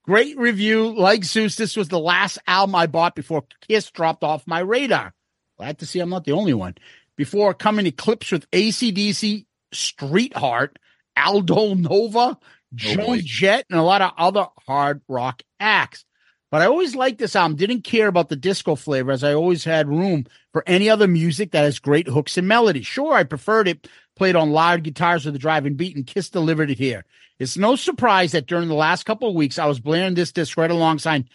Great 0.03 0.38
review. 0.38 0.96
Like 0.96 1.24
Zeus, 1.24 1.56
this 1.56 1.75
was 1.75 1.88
the 1.88 2.00
last 2.00 2.38
album 2.48 2.75
I 2.75 2.88
bought 2.88 3.15
before 3.15 3.46
Kiss 3.68 3.89
dropped 3.91 4.24
off 4.24 4.48
my 4.48 4.60
radar. 4.60 5.13
Glad 5.58 5.80
to 5.80 5.86
see 5.86 6.00
I'm 6.00 6.10
not 6.10 6.25
the 6.25 6.32
only 6.32 6.53
one. 6.53 6.75
Before 7.18 7.53
coming 7.53 7.86
to 7.86 7.91
clips 7.91 8.32
with 8.32 8.50
ACDC, 8.51 9.46
Streetheart, 9.74 10.78
Aldo 11.18 11.75
Nova, 11.75 12.38
Joan 12.74 13.06
boy. 13.06 13.22
Jett, 13.24 13.66
and 13.70 13.80
a 13.80 13.84
lot 13.84 14.01
of 14.01 14.13
other 14.18 14.48
hard 14.66 15.01
rock 15.08 15.42
acts. 15.60 16.06
But 16.51 16.62
I 16.62 16.66
always 16.66 16.96
liked 16.96 17.18
this 17.18 17.36
album. 17.36 17.56
Didn't 17.56 17.84
care 17.84 18.08
about 18.08 18.28
the 18.28 18.36
disco 18.36 18.75
flavor 18.75 19.12
as 19.12 19.24
I 19.24 19.34
always 19.34 19.63
had 19.63 19.88
room 19.88 20.25
for 20.51 20.63
any 20.68 20.90
other 20.90 21.08
music 21.08 21.51
that 21.51 21.63
has 21.63 21.80
great 21.80 22.08
hooks 22.08 22.38
and 22.38 22.48
melodies. 22.48 22.86
Sure, 22.86 23.13
I 23.13 23.24
preferred 23.24 23.70
it 23.70 23.88
played 24.18 24.36
on 24.36 24.51
loud 24.51 24.84
guitars 24.84 25.25
with 25.25 25.36
a 25.36 25.40
driving 25.40 25.75
beat 25.75 25.96
and 25.96 26.06
Kiss 26.06 26.30
delivered 26.30 26.70
it 26.70 26.78
here. 26.78 27.06
It's 27.40 27.58
no 27.58 27.75
surprise 27.75 28.34
that 28.34 28.48
during 28.48 28.68
the 28.68 28.75
last 28.75 29.06
couple 29.06 29.30
of 29.30 29.36
weeks, 29.36 29.58
I 29.58 29.66
was 29.66 29.80
blaring 29.80 30.13
this 30.13 30.34
disc 30.34 30.58
right 30.58 30.70
alongside 30.70 31.30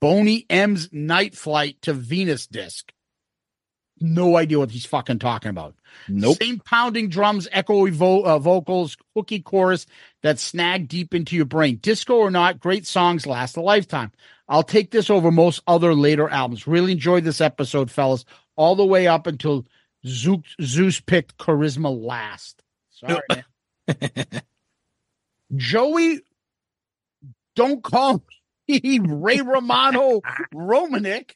Boney 0.00 0.46
M's 0.48 0.88
Night 0.92 1.34
Flight 1.34 1.82
to 1.82 1.92
Venus 1.92 2.46
disc. 2.46 2.92
No 4.00 4.36
idea 4.36 4.58
what 4.58 4.70
he's 4.70 4.86
fucking 4.86 5.18
talking 5.18 5.50
about. 5.50 5.74
Nope. 6.08 6.38
Same 6.40 6.58
pounding 6.58 7.10
drums, 7.10 7.46
echoey 7.48 7.90
vo- 7.92 8.22
uh, 8.22 8.38
vocals, 8.38 8.96
hooky 9.14 9.40
chorus 9.40 9.86
that 10.22 10.38
snag 10.38 10.88
deep 10.88 11.14
into 11.14 11.36
your 11.36 11.44
brain. 11.44 11.76
Disco 11.82 12.14
or 12.14 12.30
not, 12.30 12.60
great 12.60 12.86
songs 12.86 13.26
last 13.26 13.56
a 13.56 13.60
lifetime. 13.60 14.10
I'll 14.48 14.62
take 14.62 14.90
this 14.90 15.10
over 15.10 15.30
most 15.30 15.62
other 15.66 15.94
later 15.94 16.28
albums. 16.28 16.66
Really 16.66 16.92
enjoyed 16.92 17.24
this 17.24 17.40
episode, 17.40 17.90
fellas, 17.90 18.24
all 18.56 18.74
the 18.74 18.86
way 18.86 19.06
up 19.06 19.26
until 19.26 19.66
Zeus, 20.06 20.42
Zeus 20.62 21.00
picked 21.00 21.36
Charisma 21.36 21.94
last. 21.94 22.62
Sorry, 22.90 23.20
man. 23.28 23.44
Joey, 25.56 26.20
don't 27.54 27.82
call 27.82 28.22
me 28.68 28.98
Ray 29.02 29.40
Romano 29.40 30.20
Romanik. 30.54 31.32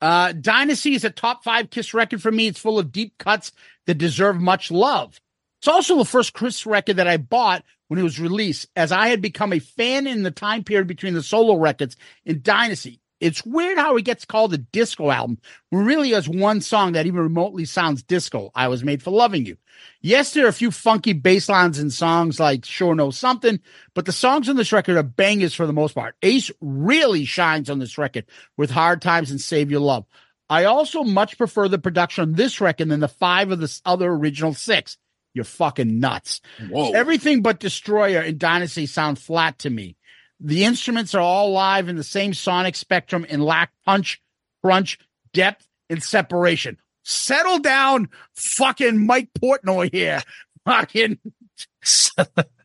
Uh, 0.00 0.32
Dynasty 0.32 0.94
is 0.94 1.04
a 1.04 1.10
top 1.10 1.44
five 1.44 1.70
Kiss 1.70 1.94
record 1.94 2.22
for 2.22 2.30
me. 2.30 2.46
It's 2.46 2.60
full 2.60 2.78
of 2.78 2.92
deep 2.92 3.16
cuts 3.18 3.52
that 3.86 3.94
deserve 3.94 4.36
much 4.36 4.70
love. 4.70 5.20
It's 5.60 5.68
also 5.68 5.96
the 5.96 6.04
first 6.04 6.34
Kiss 6.34 6.66
record 6.66 6.96
that 6.96 7.08
I 7.08 7.16
bought 7.16 7.64
when 7.88 7.98
it 7.98 8.02
was 8.04 8.20
released, 8.20 8.68
as 8.76 8.92
I 8.92 9.08
had 9.08 9.22
become 9.22 9.52
a 9.52 9.58
fan 9.58 10.06
in 10.06 10.22
the 10.22 10.30
time 10.30 10.64
period 10.64 10.88
between 10.88 11.14
the 11.14 11.22
solo 11.22 11.56
records 11.56 11.96
and 12.24 12.42
Dynasty. 12.42 13.00
It's 13.20 13.44
weird 13.44 13.78
how 13.78 13.96
it 13.96 14.04
gets 14.04 14.24
called 14.24 14.52
a 14.52 14.58
disco 14.58 15.10
album 15.10 15.38
when 15.70 15.86
really 15.86 16.10
has 16.10 16.28
one 16.28 16.60
song 16.60 16.92
that 16.92 17.06
even 17.06 17.20
remotely 17.20 17.64
sounds 17.64 18.02
disco. 18.02 18.50
I 18.54 18.68
was 18.68 18.84
made 18.84 19.02
for 19.02 19.10
loving 19.10 19.46
you. 19.46 19.56
Yes, 20.00 20.32
there 20.32 20.44
are 20.46 20.50
a 20.50 20.52
few 20.52 20.70
funky 20.70 21.12
bass 21.12 21.48
lines 21.48 21.78
in 21.78 21.90
songs 21.90 22.38
like 22.38 22.64
Sure 22.64 22.94
Know 22.94 23.10
Something, 23.10 23.60
but 23.94 24.04
the 24.04 24.12
songs 24.12 24.48
on 24.48 24.56
this 24.56 24.72
record 24.72 24.96
are 24.96 25.02
bangers 25.02 25.54
for 25.54 25.66
the 25.66 25.72
most 25.72 25.94
part. 25.94 26.14
Ace 26.22 26.50
really 26.60 27.24
shines 27.24 27.70
on 27.70 27.78
this 27.78 27.98
record 27.98 28.26
with 28.56 28.70
Hard 28.70 29.00
Times 29.02 29.30
and 29.30 29.40
Save 29.40 29.70
Your 29.70 29.80
Love. 29.80 30.04
I 30.48 30.64
also 30.64 31.02
much 31.02 31.38
prefer 31.38 31.68
the 31.68 31.78
production 31.78 32.22
on 32.22 32.32
this 32.34 32.60
record 32.60 32.88
than 32.88 33.00
the 33.00 33.08
five 33.08 33.50
of 33.50 33.58
the 33.58 33.80
other 33.84 34.08
original 34.10 34.54
six. 34.54 34.96
You're 35.34 35.44
fucking 35.44 36.00
nuts. 36.00 36.40
Whoa. 36.70 36.92
Everything 36.92 37.42
but 37.42 37.60
Destroyer 37.60 38.20
and 38.20 38.38
Dynasty 38.38 38.86
sound 38.86 39.18
flat 39.18 39.58
to 39.60 39.70
me. 39.70 39.96
The 40.40 40.64
instruments 40.64 41.14
are 41.14 41.20
all 41.20 41.52
live 41.52 41.88
in 41.88 41.96
the 41.96 42.04
same 42.04 42.34
sonic 42.34 42.76
spectrum 42.76 43.24
and 43.28 43.42
lack 43.42 43.72
punch, 43.84 44.20
crunch, 44.62 44.98
depth, 45.32 45.66
and 45.88 46.02
separation. 46.02 46.78
Settle 47.04 47.58
down, 47.58 48.08
fucking 48.34 49.06
Mike 49.06 49.30
Portnoy 49.40 49.92
here. 49.92 50.22
Fucking, 50.66 51.18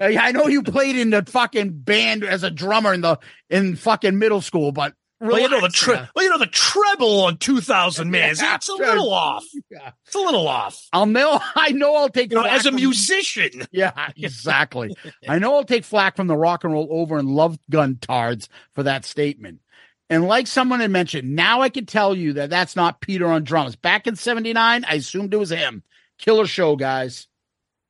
I 0.00 0.32
know 0.32 0.48
you 0.48 0.62
played 0.62 0.96
in 0.96 1.08
the 1.08 1.24
fucking 1.24 1.80
band 1.80 2.24
as 2.24 2.42
a 2.42 2.50
drummer 2.50 2.92
in 2.92 3.00
the 3.00 3.18
in 3.48 3.76
fucking 3.76 4.18
middle 4.18 4.42
school, 4.42 4.70
but 4.70 4.94
well, 5.20 5.38
you 5.38 5.48
know 5.48 5.60
the 5.60 5.68
tre- 5.68 5.94
yeah. 5.94 6.06
well, 6.14 6.24
you 6.24 6.30
know 6.30 6.38
the 6.38 6.46
treble 6.46 7.22
on 7.24 7.36
two 7.36 7.60
thousand 7.60 8.10
man. 8.12 8.34
Yeah, 8.38 8.54
it's 8.56 8.68
a 8.68 8.74
little 8.74 9.12
off. 9.12 9.44
Yeah. 9.70 9.90
It's 10.06 10.14
a 10.14 10.18
little 10.18 10.48
off. 10.48 10.80
I'll 10.92 11.06
know. 11.06 11.38
I 11.54 11.72
know. 11.72 11.94
I'll 11.96 12.08
take 12.08 12.30
You 12.32 12.38
know, 12.38 12.44
as 12.44 12.62
a 12.66 12.70
from- 12.70 12.76
musician. 12.76 13.66
Yeah, 13.72 14.10
exactly. 14.16 14.96
I 15.28 15.38
know 15.38 15.54
I'll 15.56 15.64
take 15.64 15.84
flack 15.84 16.16
from 16.16 16.26
the 16.26 16.36
rock 16.36 16.64
and 16.64 16.72
roll 16.72 16.88
over 16.90 17.18
and 17.18 17.28
love 17.28 17.58
gun 17.70 17.98
tards 18.00 18.48
for 18.74 18.82
that 18.84 19.04
statement. 19.04 19.60
And 20.08 20.26
like 20.26 20.46
someone 20.48 20.80
had 20.80 20.90
mentioned, 20.90 21.36
now 21.36 21.60
I 21.60 21.68
can 21.68 21.86
tell 21.86 22.16
you 22.16 22.32
that 22.34 22.50
that's 22.50 22.74
not 22.74 23.00
Peter 23.00 23.26
on 23.28 23.44
drums. 23.44 23.76
Back 23.76 24.06
in 24.08 24.16
79, 24.16 24.84
I 24.84 24.94
assumed 24.94 25.32
it 25.32 25.36
was 25.36 25.50
him. 25.50 25.84
Killer 26.18 26.46
show, 26.46 26.74
guys. 26.74 27.28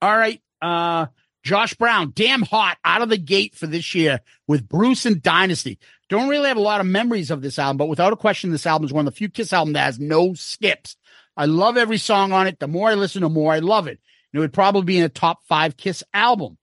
All 0.02 0.14
right. 0.16 0.42
Uh, 0.60 1.06
Josh 1.42 1.72
Brown, 1.74 2.12
damn 2.14 2.42
hot 2.42 2.76
out 2.84 3.00
of 3.00 3.08
the 3.08 3.16
gate 3.16 3.54
for 3.54 3.66
this 3.66 3.94
year 3.94 4.20
with 4.46 4.68
Bruce 4.68 5.06
and 5.06 5.22
Dynasty. 5.22 5.78
Don't 6.10 6.28
really 6.28 6.48
have 6.48 6.56
a 6.56 6.60
lot 6.60 6.80
of 6.80 6.86
memories 6.86 7.30
of 7.30 7.40
this 7.40 7.58
album, 7.58 7.76
but 7.76 7.88
without 7.88 8.12
a 8.12 8.16
question, 8.16 8.50
this 8.50 8.66
album 8.66 8.84
is 8.84 8.92
one 8.92 9.06
of 9.06 9.14
the 9.14 9.16
few 9.16 9.30
Kiss 9.30 9.52
albums 9.52 9.74
that 9.74 9.84
has 9.84 10.00
no 10.00 10.34
skips. 10.34 10.96
I 11.36 11.46
love 11.46 11.76
every 11.76 11.98
song 11.98 12.32
on 12.32 12.48
it. 12.48 12.58
The 12.58 12.66
more 12.66 12.90
I 12.90 12.94
listen, 12.94 13.22
the 13.22 13.28
more 13.28 13.52
I 13.52 13.60
love 13.60 13.86
it. 13.86 14.00
And 14.32 14.38
it 14.38 14.40
would 14.40 14.52
probably 14.52 14.82
be 14.82 14.98
in 14.98 15.04
a 15.04 15.08
top 15.08 15.44
five 15.44 15.76
Kiss 15.76 16.02
album. 16.12 16.58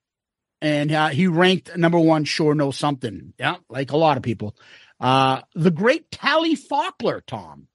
And 0.62 0.92
uh, 0.92 1.08
he 1.10 1.28
ranked 1.28 1.78
number 1.78 2.00
one, 2.00 2.26
Sure 2.26 2.54
Know 2.54 2.72
Something. 2.72 3.34
Yeah, 3.40 3.56
like 3.70 3.92
a 3.92 3.98
lot 3.98 4.18
of 4.18 4.24
people. 4.24 4.56
Uh, 5.00 5.42
the 5.56 5.72
great 5.72 6.12
Tally 6.12 6.56
Faulkner, 6.56 7.22
Tom. 7.22 7.68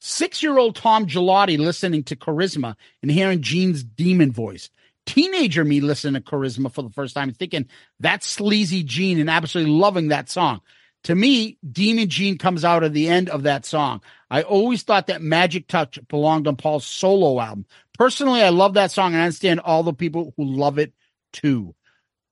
Six 0.00 0.42
year 0.42 0.56
old 0.56 0.74
Tom 0.74 1.06
Gelati 1.06 1.58
listening 1.58 2.02
to 2.04 2.16
Charisma 2.16 2.76
and 3.02 3.10
hearing 3.10 3.42
Gene's 3.42 3.84
demon 3.84 4.32
voice. 4.32 4.70
Teenager 5.06 5.64
me 5.64 5.80
listening 5.80 6.22
to 6.22 6.30
Charisma 6.30 6.72
for 6.72 6.82
the 6.82 6.90
first 6.90 7.14
time 7.14 7.32
thinking 7.32 7.66
that's 8.00 8.26
sleazy 8.26 8.82
Gene 8.82 9.18
and 9.18 9.28
absolutely 9.30 9.72
loving 9.72 10.08
that 10.08 10.28
song. 10.28 10.60
To 11.04 11.14
me, 11.14 11.58
Demon 11.68 12.08
Gene 12.08 12.38
comes 12.38 12.64
out 12.64 12.84
at 12.84 12.92
the 12.92 13.08
end 13.08 13.28
of 13.28 13.42
that 13.42 13.66
song. 13.66 14.00
I 14.30 14.42
always 14.42 14.82
thought 14.82 15.08
that 15.08 15.20
Magic 15.20 15.66
Touch 15.66 15.98
belonged 16.08 16.46
on 16.46 16.56
Paul's 16.56 16.86
solo 16.86 17.40
album. 17.40 17.66
Personally, 17.98 18.42
I 18.42 18.50
love 18.50 18.74
that 18.74 18.92
song 18.92 19.12
and 19.12 19.20
I 19.20 19.24
understand 19.24 19.60
all 19.60 19.82
the 19.82 19.92
people 19.92 20.32
who 20.36 20.44
love 20.44 20.78
it 20.78 20.92
too. 21.32 21.74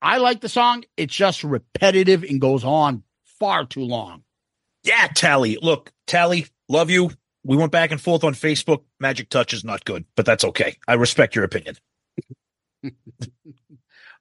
I 0.00 0.18
like 0.18 0.40
the 0.40 0.48
song. 0.48 0.84
It's 0.96 1.14
just 1.14 1.42
repetitive 1.42 2.22
and 2.22 2.40
goes 2.40 2.64
on 2.64 3.02
far 3.24 3.66
too 3.66 3.84
long. 3.84 4.22
Yeah, 4.84 5.08
Tally. 5.14 5.58
Look, 5.60 5.92
Tally, 6.06 6.46
love 6.68 6.90
you. 6.90 7.10
We 7.44 7.56
went 7.56 7.72
back 7.72 7.90
and 7.90 8.00
forth 8.00 8.22
on 8.22 8.34
Facebook. 8.34 8.84
Magic 8.98 9.28
Touch 9.28 9.52
is 9.52 9.64
not 9.64 9.84
good, 9.84 10.04
but 10.14 10.26
that's 10.26 10.44
okay. 10.44 10.76
I 10.86 10.94
respect 10.94 11.34
your 11.34 11.44
opinion. 11.44 11.76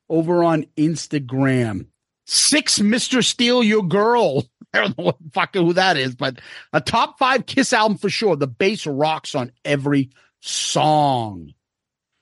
Over 0.09 0.43
on 0.43 0.65
Instagram, 0.75 1.87
six 2.25 2.79
Mr. 2.79 3.23
Steal 3.23 3.61
Your 3.63 3.83
Girl. 3.83 4.43
I 4.73 4.79
don't 4.81 4.97
know 4.97 5.03
what 5.05 5.17
fucking 5.33 5.63
who 5.65 5.73
that 5.73 5.97
is, 5.97 6.15
but 6.15 6.39
a 6.73 6.81
top 6.81 7.19
five 7.19 7.45
Kiss 7.45 7.73
album 7.73 7.97
for 7.97 8.09
sure. 8.09 8.35
The 8.35 8.47
bass 8.47 8.85
rocks 8.87 9.35
on 9.35 9.51
every 9.63 10.09
song. 10.39 11.53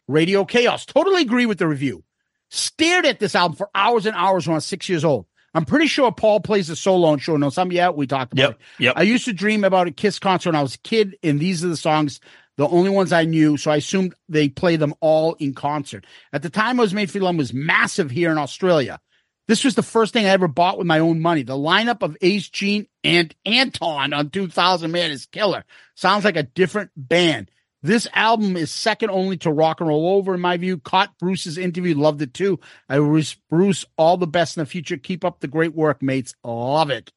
Radio 0.09 0.45
Chaos. 0.45 0.85
Totally 0.85 1.21
agree 1.21 1.45
with 1.45 1.59
the 1.59 1.67
review. 1.67 2.03
Stared 2.49 3.05
at 3.05 3.19
this 3.19 3.35
album 3.35 3.57
for 3.57 3.69
hours 3.75 4.05
and 4.05 4.15
hours 4.15 4.47
when 4.47 4.53
I 4.53 4.57
was 4.57 4.65
six 4.65 4.87
years 4.87 5.03
old. 5.03 5.25
I'm 5.53 5.65
pretty 5.65 5.87
sure 5.87 6.11
Paul 6.11 6.39
plays 6.39 6.69
a 6.69 6.75
solo 6.75 7.07
on 7.09 7.19
show 7.19 7.35
notes. 7.37 7.55
Some 7.55 7.71
yeah, 7.71 7.89
we 7.89 8.05
talked 8.07 8.31
about 8.33 8.41
Yep. 8.41 8.51
it. 8.51 8.83
Yep. 8.83 8.93
I 8.97 9.01
used 9.03 9.25
to 9.25 9.33
dream 9.33 9.63
about 9.63 9.87
a 9.87 9.91
Kiss 9.91 10.19
concert 10.19 10.49
when 10.51 10.55
I 10.55 10.61
was 10.61 10.75
a 10.75 10.79
kid, 10.79 11.17
and 11.23 11.39
these 11.39 11.63
are 11.65 11.69
the 11.69 11.77
songs, 11.77 12.19
the 12.57 12.67
only 12.67 12.89
ones 12.89 13.13
I 13.13 13.25
knew. 13.25 13.57
So 13.57 13.71
I 13.71 13.77
assumed 13.77 14.13
they 14.27 14.49
play 14.49 14.75
them 14.75 14.93
all 14.99 15.33
in 15.35 15.53
concert. 15.53 16.05
At 16.33 16.41
the 16.41 16.49
time, 16.49 16.79
I 16.79 16.83
was 16.83 16.93
made 16.93 17.09
for 17.09 17.19
Love 17.19 17.35
was 17.37 17.53
massive 17.53 18.11
here 18.11 18.31
in 18.31 18.37
Australia. 18.37 18.99
This 19.47 19.63
was 19.63 19.75
the 19.75 19.83
first 19.83 20.11
thing 20.11 20.25
I 20.25 20.29
ever 20.29 20.49
bought 20.49 20.77
with 20.77 20.87
my 20.87 20.99
own 20.99 21.21
money. 21.21 21.43
The 21.43 21.53
lineup 21.53 22.01
of 22.03 22.17
Ace, 22.21 22.49
Gene, 22.49 22.87
and 23.03 23.33
Anton 23.45 24.11
on 24.13 24.29
2000 24.29 24.91
Man 24.91 25.11
is 25.11 25.25
killer. 25.27 25.63
Sounds 25.95 26.25
like 26.25 26.35
a 26.35 26.43
different 26.43 26.91
band. 26.97 27.49
This 27.83 28.07
album 28.13 28.57
is 28.57 28.71
second 28.71 29.11
only 29.11 29.37
to 29.37 29.51
Rock 29.51 29.79
and 29.79 29.87
Roll 29.87 30.15
Over, 30.15 30.33
in 30.33 30.41
my 30.41 30.57
view. 30.57 30.79
Caught 30.79 31.17
Bruce's 31.19 31.57
interview, 31.57 31.95
loved 31.95 32.21
it 32.21 32.33
too. 32.33 32.59
I 32.89 32.99
wish 32.99 33.37
Bruce 33.49 33.85
all 33.97 34.17
the 34.17 34.27
best 34.27 34.57
in 34.57 34.61
the 34.61 34.65
future. 34.65 34.97
Keep 34.97 35.23
up 35.23 35.39
the 35.39 35.47
great 35.47 35.73
work, 35.75 36.01
mates. 36.01 36.35
Love 36.43 36.89
it. 36.89 37.11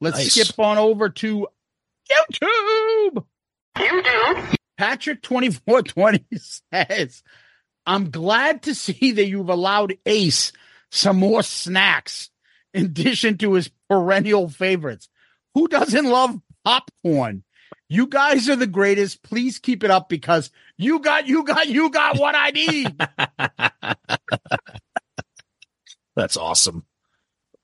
Let's 0.00 0.18
Nice. 0.18 0.34
skip 0.34 0.58
on 0.58 0.76
over 0.78 1.08
to 1.08 1.48
YouTube. 2.10 2.48
YouTube? 3.78 4.54
Patrick 4.76 5.22
2420 5.22 6.26
says, 6.72 7.22
I'm 7.86 8.10
glad 8.10 8.62
to 8.64 8.74
see 8.74 9.12
that 9.12 9.26
you've 9.26 9.48
allowed 9.48 9.96
Ace 10.06 10.52
some 10.90 11.16
more 11.16 11.42
snacks 11.42 12.30
in 12.74 12.86
addition 12.86 13.38
to 13.38 13.54
his 13.54 13.70
perennial 13.88 14.48
favorites. 14.48 15.08
Who 15.54 15.68
doesn't 15.68 16.04
love 16.04 16.38
popcorn? 16.64 17.44
You 17.88 18.06
guys 18.06 18.48
are 18.48 18.56
the 18.56 18.66
greatest. 18.66 19.22
Please 19.22 19.58
keep 19.58 19.82
it 19.82 19.90
up 19.90 20.08
because 20.08 20.50
you 20.76 21.00
got, 21.00 21.26
you 21.26 21.44
got, 21.44 21.68
you 21.68 21.90
got 21.90 22.18
what 22.18 22.34
I 22.36 22.50
need. 22.50 22.94
That's 26.16 26.36
awesome. 26.36 26.84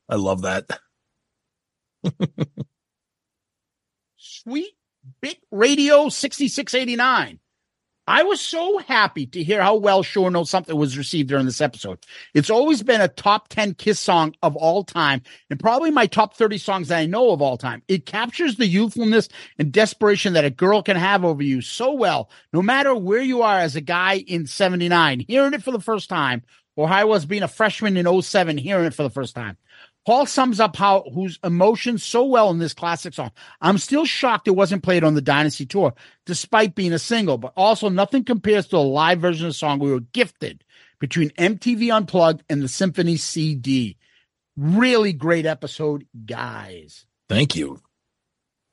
I 0.08 0.16
love 0.16 0.42
that. 0.42 0.66
Sweet 4.16 4.74
Bit 5.20 5.38
Radio 5.50 6.08
6689. 6.08 7.38
I 8.06 8.22
was 8.22 8.40
so 8.40 8.78
happy 8.78 9.26
to 9.28 9.42
hear 9.42 9.62
how 9.62 9.76
well 9.76 10.02
Sure 10.02 10.30
Knows 10.30 10.50
Something 10.50 10.76
was 10.76 10.98
received 10.98 11.30
during 11.30 11.46
this 11.46 11.62
episode. 11.62 12.04
It's 12.34 12.50
always 12.50 12.82
been 12.82 13.00
a 13.00 13.08
top 13.08 13.48
10 13.48 13.74
Kiss 13.74 13.98
song 13.98 14.34
of 14.42 14.56
all 14.56 14.84
time 14.84 15.22
and 15.48 15.58
probably 15.58 15.90
my 15.90 16.06
top 16.06 16.34
30 16.34 16.58
songs 16.58 16.88
that 16.88 16.98
I 16.98 17.06
know 17.06 17.30
of 17.30 17.40
all 17.40 17.56
time. 17.56 17.82
It 17.88 18.04
captures 18.04 18.56
the 18.56 18.66
youthfulness 18.66 19.30
and 19.58 19.72
desperation 19.72 20.34
that 20.34 20.44
a 20.44 20.50
girl 20.50 20.82
can 20.82 20.96
have 20.96 21.24
over 21.24 21.42
you 21.42 21.62
so 21.62 21.92
well, 21.92 22.28
no 22.52 22.60
matter 22.60 22.94
where 22.94 23.22
you 23.22 23.40
are 23.40 23.58
as 23.58 23.74
a 23.74 23.80
guy 23.80 24.16
in 24.26 24.46
79, 24.46 25.24
hearing 25.26 25.54
it 25.54 25.62
for 25.62 25.72
the 25.72 25.80
first 25.80 26.10
time, 26.10 26.42
or 26.76 26.88
how 26.88 26.98
I 26.98 27.04
was 27.04 27.24
being 27.24 27.42
a 27.42 27.48
freshman 27.48 27.96
in 27.96 28.22
07, 28.22 28.58
hearing 28.58 28.84
it 28.84 28.94
for 28.94 29.02
the 29.02 29.10
first 29.10 29.34
time. 29.34 29.56
Paul 30.04 30.26
sums 30.26 30.60
up 30.60 30.76
how 30.76 31.04
whose 31.14 31.38
emotions 31.42 32.04
so 32.04 32.24
well 32.24 32.50
in 32.50 32.58
this 32.58 32.74
classic 32.74 33.14
song. 33.14 33.30
I'm 33.60 33.78
still 33.78 34.04
shocked 34.04 34.48
it 34.48 34.52
wasn't 34.52 34.82
played 34.82 35.02
on 35.02 35.14
the 35.14 35.22
Dynasty 35.22 35.64
tour, 35.64 35.94
despite 36.26 36.74
being 36.74 36.92
a 36.92 36.98
single, 36.98 37.38
but 37.38 37.54
also 37.56 37.88
nothing 37.88 38.24
compares 38.24 38.66
to 38.68 38.76
a 38.76 38.78
live 38.78 39.20
version 39.20 39.46
of 39.46 39.50
the 39.50 39.54
song 39.54 39.78
we 39.78 39.90
were 39.90 40.00
gifted 40.00 40.62
between 41.00 41.30
MTV 41.30 41.94
Unplugged 41.94 42.44
and 42.50 42.62
the 42.62 42.68
Symphony 42.68 43.16
CD. 43.16 43.96
Really 44.56 45.12
great 45.12 45.46
episode, 45.46 46.06
guys. 46.26 47.06
Thank 47.28 47.56
you. 47.56 47.80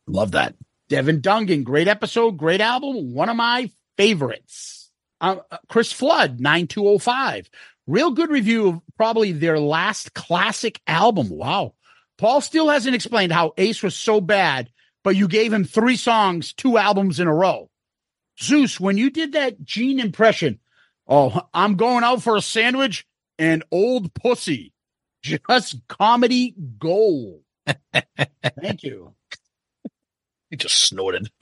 Love 0.08 0.32
that. 0.32 0.56
Devin 0.90 1.22
Dungan, 1.22 1.64
great 1.64 1.88
episode, 1.88 2.32
great 2.32 2.60
album, 2.60 3.14
one 3.14 3.30
of 3.30 3.38
my 3.38 3.72
favorites. 3.98 4.81
Uh, 5.22 5.38
Chris 5.70 5.92
Flood, 5.92 6.40
9205. 6.40 7.50
Real 7.88 8.12
good 8.12 8.30
review 8.30 8.68
of 8.68 8.82
probably 8.98 9.32
their 9.32 9.60
last 9.60 10.14
classic 10.14 10.82
album. 10.88 11.30
Wow. 11.30 11.76
Paul 12.18 12.42
still 12.42 12.70
hasn't 12.70 12.96
explained 12.96 13.32
how 13.32 13.54
Ace 13.58 13.84
was 13.84 13.96
so 13.96 14.20
bad, 14.20 14.70
but 15.04 15.16
you 15.16 15.28
gave 15.28 15.54
him 15.54 15.64
three 15.64 15.96
songs, 15.96 16.54
two 16.54 16.78
albums 16.78 17.20
in 17.20 17.28
a 17.28 17.34
row. 17.34 17.70
Zeus, 18.40 18.80
when 18.80 18.98
you 18.98 19.12
did 19.12 19.34
that 19.34 19.64
Gene 19.64 20.00
impression, 20.00 20.60
oh, 21.08 21.42
I'm 21.54 21.76
going 21.76 22.04
out 22.04 22.24
for 22.24 22.36
a 22.36 22.42
sandwich 22.42 23.06
and 23.38 23.64
old 23.72 24.14
pussy. 24.14 24.74
Just 25.22 25.88
comedy 25.88 26.56
gold. 26.80 27.42
Thank 28.60 28.84
you. 28.84 29.14
He 30.50 30.56
just 30.58 30.78
snorted. 30.78 31.30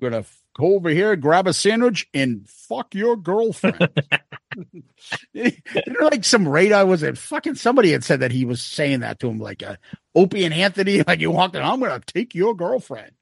We're 0.00 0.10
gonna 0.10 0.24
go 0.56 0.74
over 0.74 0.90
here, 0.90 1.16
grab 1.16 1.46
a 1.46 1.52
sandwich, 1.52 2.08
and 2.14 2.48
fuck 2.48 2.94
your 2.94 3.16
girlfriend. 3.16 3.88
you 5.32 5.52
know, 5.86 6.08
like 6.10 6.24
some 6.24 6.48
radar 6.48 6.86
was 6.86 7.02
it? 7.02 7.18
Fucking 7.18 7.56
somebody 7.56 7.92
had 7.92 8.04
said 8.04 8.20
that 8.20 8.32
he 8.32 8.44
was 8.44 8.62
saying 8.62 9.00
that 9.00 9.20
to 9.20 9.28
him, 9.28 9.38
like 9.38 9.62
uh, 9.62 9.76
Opie 10.14 10.44
and 10.44 10.54
Anthony. 10.54 11.02
Like 11.06 11.20
you 11.20 11.30
walked 11.30 11.56
in, 11.56 11.62
I'm 11.62 11.80
gonna 11.80 12.00
take 12.04 12.34
your 12.34 12.54
girlfriend. 12.54 13.12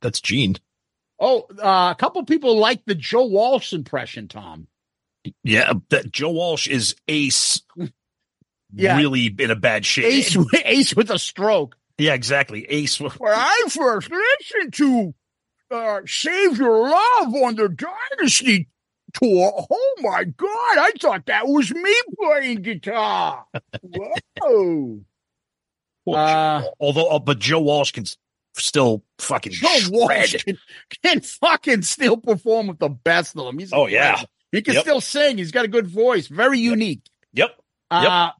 That's 0.00 0.20
Gene. 0.20 0.56
Oh, 1.18 1.46
uh, 1.62 1.92
a 1.92 1.96
couple 1.98 2.24
people 2.24 2.58
like 2.58 2.84
the 2.84 2.94
Joe 2.94 3.26
Walsh 3.26 3.72
impression, 3.72 4.28
Tom. 4.28 4.66
Yeah, 5.42 5.72
that 5.90 6.10
Joe 6.10 6.30
Walsh 6.30 6.68
is 6.68 6.96
ace. 7.06 7.62
Yeah. 8.72 8.96
Really 8.96 9.26
in 9.26 9.50
a 9.50 9.56
bad 9.56 9.86
shape. 9.86 10.04
Ace, 10.04 10.36
Ace 10.64 10.96
with 10.96 11.10
a 11.10 11.18
stroke. 11.18 11.76
Yeah, 11.96 12.14
exactly. 12.14 12.66
Ace. 12.68 13.00
When 13.00 13.10
I 13.22 13.64
first 13.68 14.10
listened 14.10 14.74
to 14.74 15.14
uh, 15.74 16.00
Save 16.06 16.58
Your 16.58 16.88
Love 16.88 17.34
on 17.34 17.56
the 17.56 17.68
Dynasty 17.68 18.68
tour, 19.12 19.66
oh 19.70 19.94
my 20.00 20.24
God, 20.24 20.48
I 20.78 20.92
thought 21.00 21.26
that 21.26 21.46
was 21.46 21.72
me 21.72 21.94
playing 22.20 22.62
guitar. 22.62 23.44
Whoa. 24.40 25.00
Uh, 26.06 26.62
Although, 26.80 27.08
uh, 27.08 27.18
but 27.18 27.38
Joe 27.38 27.60
Walsh 27.60 27.92
can 27.92 28.04
still 28.56 29.02
fucking 29.18 29.52
Joe 29.52 29.78
Walsh 29.90 30.44
can, 30.44 30.58
can 31.02 31.20
fucking 31.20 31.82
still 31.82 32.16
perform 32.16 32.66
with 32.68 32.78
the 32.78 32.88
best 32.90 33.36
of 33.36 33.44
them. 33.46 33.58
He's 33.58 33.72
Oh, 33.72 33.86
yeah. 33.86 34.22
He 34.52 34.62
can 34.62 34.74
Yep. 34.74 34.82
still 34.82 35.00
sing. 35.00 35.38
He's 35.38 35.50
got 35.50 35.64
a 35.64 35.68
good 35.68 35.86
voice. 35.86 36.28
Very 36.28 36.58
unique. 36.60 37.08
Yep. 37.32 37.56
Uh, 37.90 38.30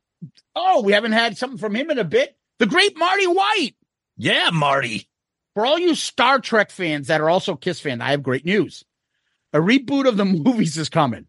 oh, 0.55 0.83
we 0.83 0.93
haven't 0.93 1.13
had 1.13 1.37
something 1.39 1.59
from 1.59 1.75
him 1.75 1.91
in 1.91 1.99
a 1.99 2.05
bit. 2.05 2.37
The 2.59 2.67
great 2.67 2.97
Marty 2.97 3.27
White. 3.27 3.75
Yeah, 4.17 4.51
Marty. 4.53 5.09
For 5.55 5.65
all 5.65 5.79
you 5.79 5.95
Star 5.95 6.41
Trek 6.41 6.71
fans 6.71 7.07
that 7.07 7.21
are 7.21 7.31
also 7.31 7.55
Kiss 7.55 7.81
fans, 7.81 8.01
I 8.01 8.11
have 8.11 8.23
great 8.23 8.45
news. 8.45 8.85
A 9.53 9.59
reboot 9.59 10.09
of 10.09 10.17
the 10.17 10.25
movies 10.25 10.77
is 10.77 10.89
coming. 10.89 11.27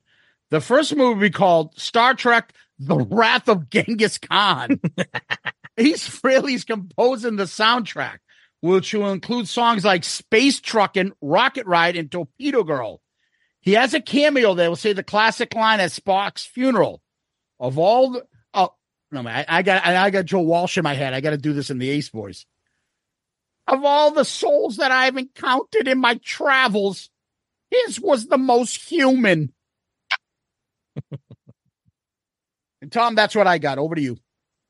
The 0.49 0.61
first 0.61 0.95
movie 0.95 1.13
will 1.13 1.21
be 1.21 1.29
called 1.29 1.79
Star 1.79 2.13
Trek 2.13 2.53
The 2.79 2.97
Wrath 2.97 3.47
of 3.47 3.69
Genghis 3.69 4.17
Khan. 4.17 4.79
He's 5.77 6.07
Frehley's 6.07 6.63
composing 6.63 7.35
the 7.35 7.43
soundtrack, 7.43 8.19
which 8.61 8.93
will 8.93 9.11
include 9.11 9.47
songs 9.47 9.83
like 9.83 10.03
Space 10.03 10.59
Truckin', 10.59 11.11
Rocket 11.21 11.65
Ride, 11.65 11.97
and 11.97 12.11
Torpedo 12.11 12.63
Girl. 12.63 13.01
He 13.61 13.73
has 13.73 13.93
a 13.93 14.01
cameo 14.01 14.53
that 14.53 14.69
will 14.69 14.75
say 14.75 14.93
the 14.93 15.03
classic 15.03 15.53
line 15.55 15.79
at 15.79 15.89
Spock's 15.89 16.45
funeral. 16.45 17.01
Of 17.59 17.77
all 17.79 18.11
the 18.11 18.25
oh 18.53 18.73
no 19.11 19.23
man, 19.23 19.45
I, 19.47 19.59
I 19.59 19.61
got 19.63 19.85
I, 19.85 20.05
I 20.05 20.09
got 20.11 20.25
Joe 20.25 20.41
Walsh 20.41 20.77
in 20.77 20.83
my 20.83 20.93
head. 20.93 21.13
I 21.13 21.21
got 21.21 21.31
to 21.31 21.37
do 21.37 21.53
this 21.53 21.69
in 21.69 21.79
the 21.79 21.89
Ace 21.89 22.09
voice. 22.09 22.45
Of 23.67 23.83
all 23.83 24.11
the 24.11 24.25
souls 24.25 24.77
that 24.77 24.91
I've 24.91 25.17
encountered 25.17 25.87
in 25.87 25.97
my 25.97 26.15
travels, 26.23 27.09
his 27.71 27.99
was 27.99 28.27
the 28.27 28.37
most 28.37 28.89
human. 28.89 29.53
and 32.81 32.91
Tom, 32.91 33.15
that's 33.15 33.35
what 33.35 33.47
I 33.47 33.57
got. 33.57 33.79
Over 33.79 33.95
to 33.95 34.01
you. 34.01 34.17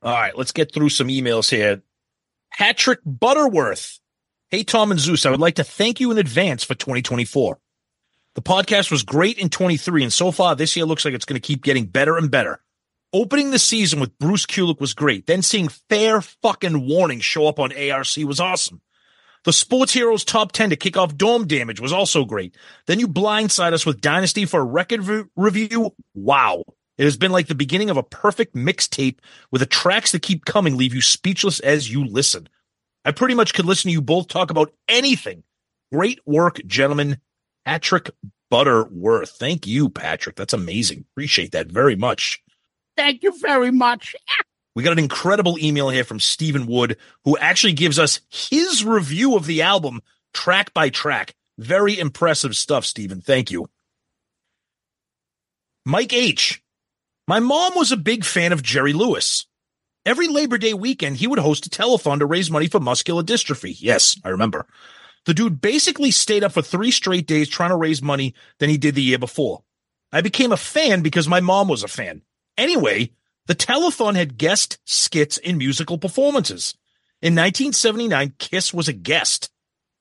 All 0.02 0.14
right, 0.14 0.38
let's 0.38 0.52
get 0.52 0.74
through 0.74 0.90
some 0.90 1.08
emails 1.08 1.50
here. 1.50 1.82
Patrick 2.54 3.00
Butterworth. 3.06 4.00
Hey, 4.50 4.64
Tom 4.64 4.92
and 4.92 5.00
Zeus, 5.00 5.26
I 5.26 5.32
would 5.32 5.40
like 5.40 5.56
to 5.56 5.64
thank 5.64 6.00
you 6.00 6.12
in 6.12 6.18
advance 6.18 6.64
for 6.64 6.76
2024. 6.76 7.60
The 8.36 8.42
podcast 8.42 8.92
was 8.92 9.04
great 9.04 9.38
in 9.40 9.50
23, 9.50 10.04
and 10.04 10.14
so 10.14 10.32
far 10.32 10.56
this 10.56 10.76
year 10.76 10.86
looks 10.86 11.04
like 11.04 11.14
it's 11.14 11.26
going 11.26 11.42
to 11.42 11.46
keep 11.46 11.64
getting 11.64 11.86
better 11.86 12.18
and 12.18 12.30
better. 12.30 12.62
Opening 13.14 13.52
the 13.52 13.60
season 13.60 14.00
with 14.00 14.18
Bruce 14.20 14.46
Kulick 14.46 14.80
was 14.80 14.94
great. 14.94 15.26
Then 15.26 15.42
seeing 15.42 15.70
Fair 15.70 16.22
fucking 16.22 16.86
Warning 16.88 17.22
show 17.22 17.48
up 17.48 17.60
on 17.60 17.72
ARC 17.72 18.18
was 18.18 18.40
awesome. 18.40 18.82
The 19.46 19.54
Sports 19.54 19.94
Heroes 19.94 20.24
Top 20.24 20.52
10 20.52 20.72
to 20.72 20.76
kick 20.76 20.98
off 20.98 21.16
Dome 21.16 21.46
Damage 21.46 21.80
was 21.80 21.94
also 21.94 22.26
great. 22.26 22.56
Then 22.88 23.00
you 23.00 23.08
blindside 23.08 23.74
us 23.74 23.86
with 23.86 24.02
Dynasty 24.02 24.46
for 24.46 24.60
a 24.60 24.66
record 24.66 25.06
re- 25.06 25.26
review. 25.36 25.94
Wow. 26.16 26.64
It 26.98 27.04
has 27.04 27.16
been 27.16 27.32
like 27.32 27.46
the 27.46 27.54
beginning 27.54 27.92
of 27.92 27.98
a 27.98 28.04
perfect 28.04 28.56
mixtape 28.56 29.20
where 29.52 29.60
the 29.60 29.68
tracks 29.68 30.12
that 30.14 30.24
keep 30.24 30.46
coming 30.46 30.78
leave 30.78 30.96
you 30.96 31.02
speechless 31.02 31.60
as 31.60 31.92
you 31.92 32.06
listen. 32.06 32.50
I 33.06 33.12
pretty 33.12 33.36
much 33.36 33.54
could 33.54 33.66
listen 33.66 33.90
to 33.90 33.94
you 33.94 34.02
both 34.02 34.30
talk 34.30 34.50
about 34.50 34.74
anything. 34.88 35.44
Great 35.94 36.20
work, 36.26 36.60
gentlemen. 36.66 37.20
Patrick 37.66 38.10
Butterworth. 38.50 39.30
Thank 39.30 39.68
you, 39.68 39.90
Patrick. 39.90 40.38
That's 40.38 40.54
amazing. 40.54 41.06
Appreciate 41.12 41.52
that 41.52 41.68
very 41.68 41.96
much. 41.96 42.42
Thank 42.98 43.22
you 43.22 43.38
very 43.40 43.72
much. 43.72 44.16
We 44.76 44.84
got 44.84 44.92
an 44.92 45.00
incredible 45.00 45.58
email 45.58 45.90
here 45.90 46.04
from 46.04 46.20
Stephen 46.20 46.68
Wood, 46.68 46.98
who 47.24 47.38
actually 47.38 47.74
gives 47.74 47.98
us 47.98 48.20
his 48.30 48.84
review 48.84 49.36
of 49.36 49.46
the 49.46 49.62
album 49.62 50.02
track 50.34 50.74
by 50.74 50.90
track. 50.90 51.34
Very 51.58 51.98
impressive 51.98 52.56
stuff, 52.58 52.86
Stephen. 52.86 53.22
Thank 53.22 53.52
you. 53.52 53.70
Mike 55.86 56.14
H. 56.14 56.62
My 57.28 57.40
mom 57.40 57.74
was 57.76 57.92
a 57.92 57.98
big 57.98 58.26
fan 58.26 58.52
of 58.52 58.62
Jerry 58.62 58.92
Lewis. 58.92 59.46
Every 60.06 60.28
Labor 60.28 60.58
Day 60.58 60.74
weekend, 60.74 61.18
he 61.18 61.26
would 61.26 61.40
host 61.40 61.66
a 61.66 61.70
telethon 61.70 62.20
to 62.20 62.26
raise 62.26 62.52
money 62.52 62.68
for 62.68 62.80
muscular 62.80 63.24
dystrophy. 63.24 63.76
Yes, 63.80 64.20
I 64.24 64.30
remember. 64.30 64.68
The 65.26 65.34
dude 65.34 65.62
basically 65.62 66.12
stayed 66.12 66.44
up 66.44 66.52
for 66.52 66.62
three 66.62 66.92
straight 66.92 67.26
days 67.26 67.50
trying 67.50 67.72
to 67.72 67.76
raise 67.76 68.02
money 68.02 68.36
than 68.60 68.70
he 68.70 68.78
did 68.78 68.94
the 68.94 69.02
year 69.02 69.18
before. 69.18 69.64
I 70.12 70.22
became 70.22 70.52
a 70.52 70.58
fan 70.58 71.02
because 71.02 71.28
my 71.28 71.40
mom 71.40 71.68
was 71.68 71.82
a 71.82 71.88
fan. 71.88 72.22
Anyway, 72.58 73.12
the 73.48 73.56
telethon 73.56 74.16
had 74.16 74.38
guest 74.38 74.80
skits 74.86 75.38
in 75.38 75.58
musical 75.58 75.98
performances. 75.98 76.76
In 77.22 77.34
1979, 77.34 78.34
Kiss 78.38 78.74
was 78.74 78.88
a 78.88 78.94
guest. 78.94 79.50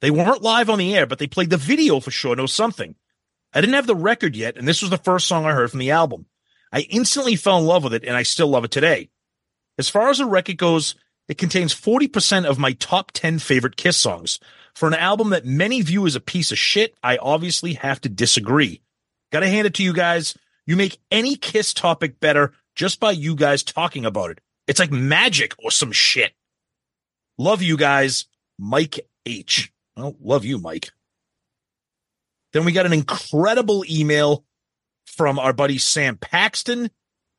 They 0.00 0.10
weren't 0.10 0.42
live 0.42 0.68
on 0.68 0.78
the 0.78 0.94
air, 0.94 1.06
but 1.06 1.18
they 1.18 1.26
played 1.26 1.50
the 1.50 1.56
video 1.56 2.00
for 2.00 2.10
Sure 2.10 2.36
Know 2.36 2.46
Something. 2.46 2.94
I 3.52 3.60
didn't 3.60 3.74
have 3.74 3.86
the 3.86 3.94
record 3.94 4.34
yet, 4.34 4.56
and 4.56 4.66
this 4.66 4.82
was 4.82 4.90
the 4.90 4.98
first 4.98 5.26
song 5.26 5.46
I 5.46 5.52
heard 5.52 5.70
from 5.70 5.80
the 5.80 5.92
album. 5.92 6.26
I 6.72 6.80
instantly 6.90 7.36
fell 7.36 7.58
in 7.58 7.66
love 7.66 7.84
with 7.84 7.94
it, 7.94 8.04
and 8.04 8.16
I 8.16 8.24
still 8.24 8.48
love 8.48 8.64
it 8.64 8.70
today. 8.70 9.10
As 9.78 9.88
far 9.88 10.08
as 10.08 10.18
the 10.18 10.26
record 10.26 10.56
goes, 10.56 10.94
it 11.28 11.38
contains 11.38 11.74
40% 11.74 12.44
of 12.44 12.58
my 12.58 12.72
top 12.72 13.12
10 13.12 13.38
favorite 13.38 13.76
Kiss 13.76 13.96
songs. 13.96 14.40
For 14.74 14.88
an 14.88 14.94
album 14.94 15.30
that 15.30 15.46
many 15.46 15.82
view 15.82 16.06
as 16.06 16.16
a 16.16 16.20
piece 16.20 16.50
of 16.50 16.58
shit, 16.58 16.96
I 17.02 17.16
obviously 17.16 17.74
have 17.74 18.00
to 18.02 18.08
disagree. 18.08 18.82
Gotta 19.30 19.48
hand 19.48 19.66
it 19.66 19.74
to 19.74 19.84
you 19.84 19.92
guys. 19.92 20.36
You 20.66 20.76
make 20.76 20.98
any 21.10 21.36
Kiss 21.36 21.72
topic 21.72 22.20
better 22.20 22.52
just 22.74 23.00
by 23.00 23.12
you 23.12 23.34
guys 23.34 23.62
talking 23.62 24.04
about 24.04 24.30
it. 24.30 24.40
It's 24.66 24.80
like 24.80 24.90
magic 24.90 25.54
or 25.62 25.70
some 25.70 25.92
shit. 25.92 26.32
Love 27.38 27.62
you 27.62 27.76
guys, 27.76 28.26
Mike 28.58 29.00
H. 29.26 29.72
Well, 29.96 30.16
love 30.20 30.44
you, 30.44 30.58
Mike. 30.58 30.90
Then 32.52 32.64
we 32.64 32.72
got 32.72 32.86
an 32.86 32.92
incredible 32.92 33.84
email 33.90 34.44
from 35.06 35.38
our 35.38 35.52
buddy 35.52 35.78
Sam 35.78 36.16
Paxton 36.16 36.90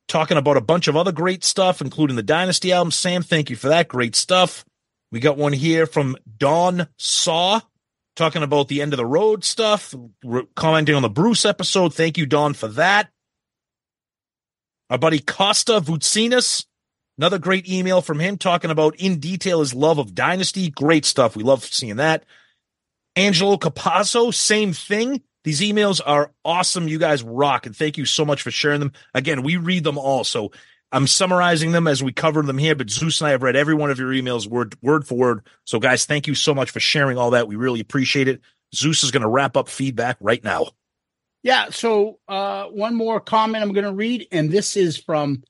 talking 0.08 0.38
about 0.38 0.58
a 0.58 0.62
bunch 0.62 0.88
of 0.88 0.96
other 0.96 1.12
great 1.12 1.44
stuff, 1.44 1.82
including 1.82 2.16
the 2.16 2.24
Dynasty 2.24 2.72
album. 2.72 2.92
Sam, 2.92 3.24
thank 3.24 3.50
you 3.50 3.56
for 3.56 3.70
that. 3.70 3.88
Great 3.88 4.16
stuff. 4.16 4.66
We 5.12 5.20
got 5.20 5.38
one 5.38 5.54
here 5.54 5.86
from 5.86 6.18
Don 6.38 6.88
Saw 6.98 7.62
talking 8.16 8.44
about 8.44 8.68
the 8.68 8.82
end 8.82 8.94
of 8.94 8.98
the 8.98 9.06
road 9.06 9.44
stuff, 9.44 9.94
re- 10.24 10.48
commenting 10.56 10.96
on 10.96 11.02
the 11.02 11.10
Bruce 11.10 11.46
episode. 11.46 11.94
Thank 11.94 12.18
you, 12.18 12.26
Don, 12.26 12.54
for 12.54 12.68
that. 12.70 13.10
Our 14.90 14.98
buddy 14.98 15.20
Costa 15.20 15.82
Vutsinas, 15.82 16.66
another 17.18 17.40
great 17.40 17.68
email 17.68 18.02
from 18.02 18.20
him 18.20 18.38
talking 18.38 18.72
about 18.72 18.96
in 18.98 19.20
detail 19.20 19.60
his 19.60 19.74
love 19.74 19.98
of 19.98 20.14
Dynasty. 20.14 20.70
Great 20.70 21.06
stuff. 21.06 21.36
We 21.36 21.44
love 21.44 21.64
seeing 21.64 21.96
that. 21.98 22.26
Angelo 23.16 23.58
Capasso, 23.58 24.34
same 24.34 24.74
thing. 24.74 25.22
These 25.44 25.62
emails 25.62 26.02
are 26.06 26.32
awesome. 26.44 26.88
You 26.88 27.00
guys 27.00 27.24
rock. 27.24 27.66
And 27.66 27.76
thank 27.76 27.98
you 27.98 28.06
so 28.06 28.26
much 28.26 28.42
for 28.42 28.52
sharing 28.52 28.80
them. 28.80 28.92
Again, 29.14 29.44
we 29.44 29.58
read 29.58 29.84
them 29.84 29.98
all. 29.98 30.24
So 30.24 30.52
I'm 30.92 31.08
summarizing 31.08 31.72
them 31.72 31.88
as 31.88 32.04
we 32.04 32.14
cover 32.14 32.42
them 32.42 32.58
here, 32.58 32.76
but 32.76 32.90
Zeus 32.90 33.22
and 33.22 33.28
I 33.28 33.32
have 33.32 33.44
read 33.44 33.56
every 33.56 33.74
one 33.74 33.92
of 33.92 34.00
your 34.00 34.12
emails 34.12 34.48
word, 34.48 34.76
word 34.82 35.08
for 35.08 35.16
word. 35.16 35.48
So 35.64 35.80
guys, 35.80 36.06
thank 36.06 36.28
you 36.28 36.36
so 36.36 36.54
much 36.54 36.72
for 36.72 36.80
sharing 36.80 37.18
all 37.18 37.32
that. 37.32 37.48
We 37.48 37.56
really 37.56 37.80
appreciate 37.80 38.28
it. 38.28 38.42
Zeus 38.74 39.04
is 39.04 39.12
going 39.12 39.24
to 39.24 39.30
wrap 39.30 39.58
up 39.58 39.68
feedback 39.68 40.18
right 40.20 40.44
now. 40.44 40.68
Yeah. 41.46 41.70
So 41.70 42.18
uh, 42.28 42.66
one 42.66 42.96
more 42.96 43.20
comment 43.20 43.64
I'm 43.64 43.72
going 43.72 43.86
to 43.86 43.94
read, 43.94 44.28
and 44.32 44.50
this 44.50 44.76
is 44.76 44.98
from 44.98 45.44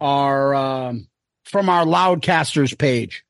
our 0.00 0.54
um, 0.54 1.08
from 1.44 1.68
our 1.68 1.84
Loudcasters 1.84 2.78
page 2.78 3.24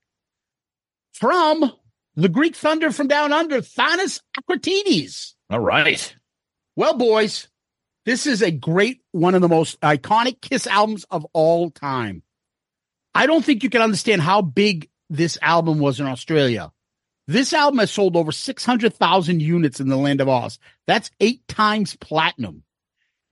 from 1.14 1.72
the 2.14 2.28
Greek 2.28 2.56
Thunder 2.56 2.92
from 2.92 3.08
Down 3.08 3.32
Under, 3.32 3.62
Thanos 3.62 4.20
Akratides. 4.38 5.32
All 5.48 5.60
right. 5.60 6.14
Well, 6.76 6.92
boys, 6.92 7.48
this 8.04 8.26
is 8.26 8.42
a 8.42 8.50
great 8.50 9.00
one 9.12 9.34
of 9.34 9.40
the 9.40 9.48
most 9.48 9.80
iconic 9.80 10.42
Kiss 10.42 10.66
albums 10.66 11.06
of 11.10 11.26
all 11.32 11.70
time. 11.70 12.22
I 13.14 13.24
don't 13.26 13.42
think 13.42 13.62
you 13.62 13.70
can 13.70 13.80
understand 13.80 14.20
how 14.20 14.42
big 14.42 14.90
this 15.08 15.38
album 15.40 15.78
was 15.78 16.00
in 16.00 16.06
Australia. 16.06 16.70
This 17.26 17.52
album 17.52 17.78
has 17.78 17.90
sold 17.90 18.16
over 18.16 18.32
600,000 18.32 19.40
units 19.40 19.80
in 19.80 19.88
the 19.88 19.96
land 19.96 20.20
of 20.20 20.28
Oz. 20.28 20.58
That's 20.86 21.10
eight 21.20 21.46
times 21.48 21.96
platinum. 21.96 22.64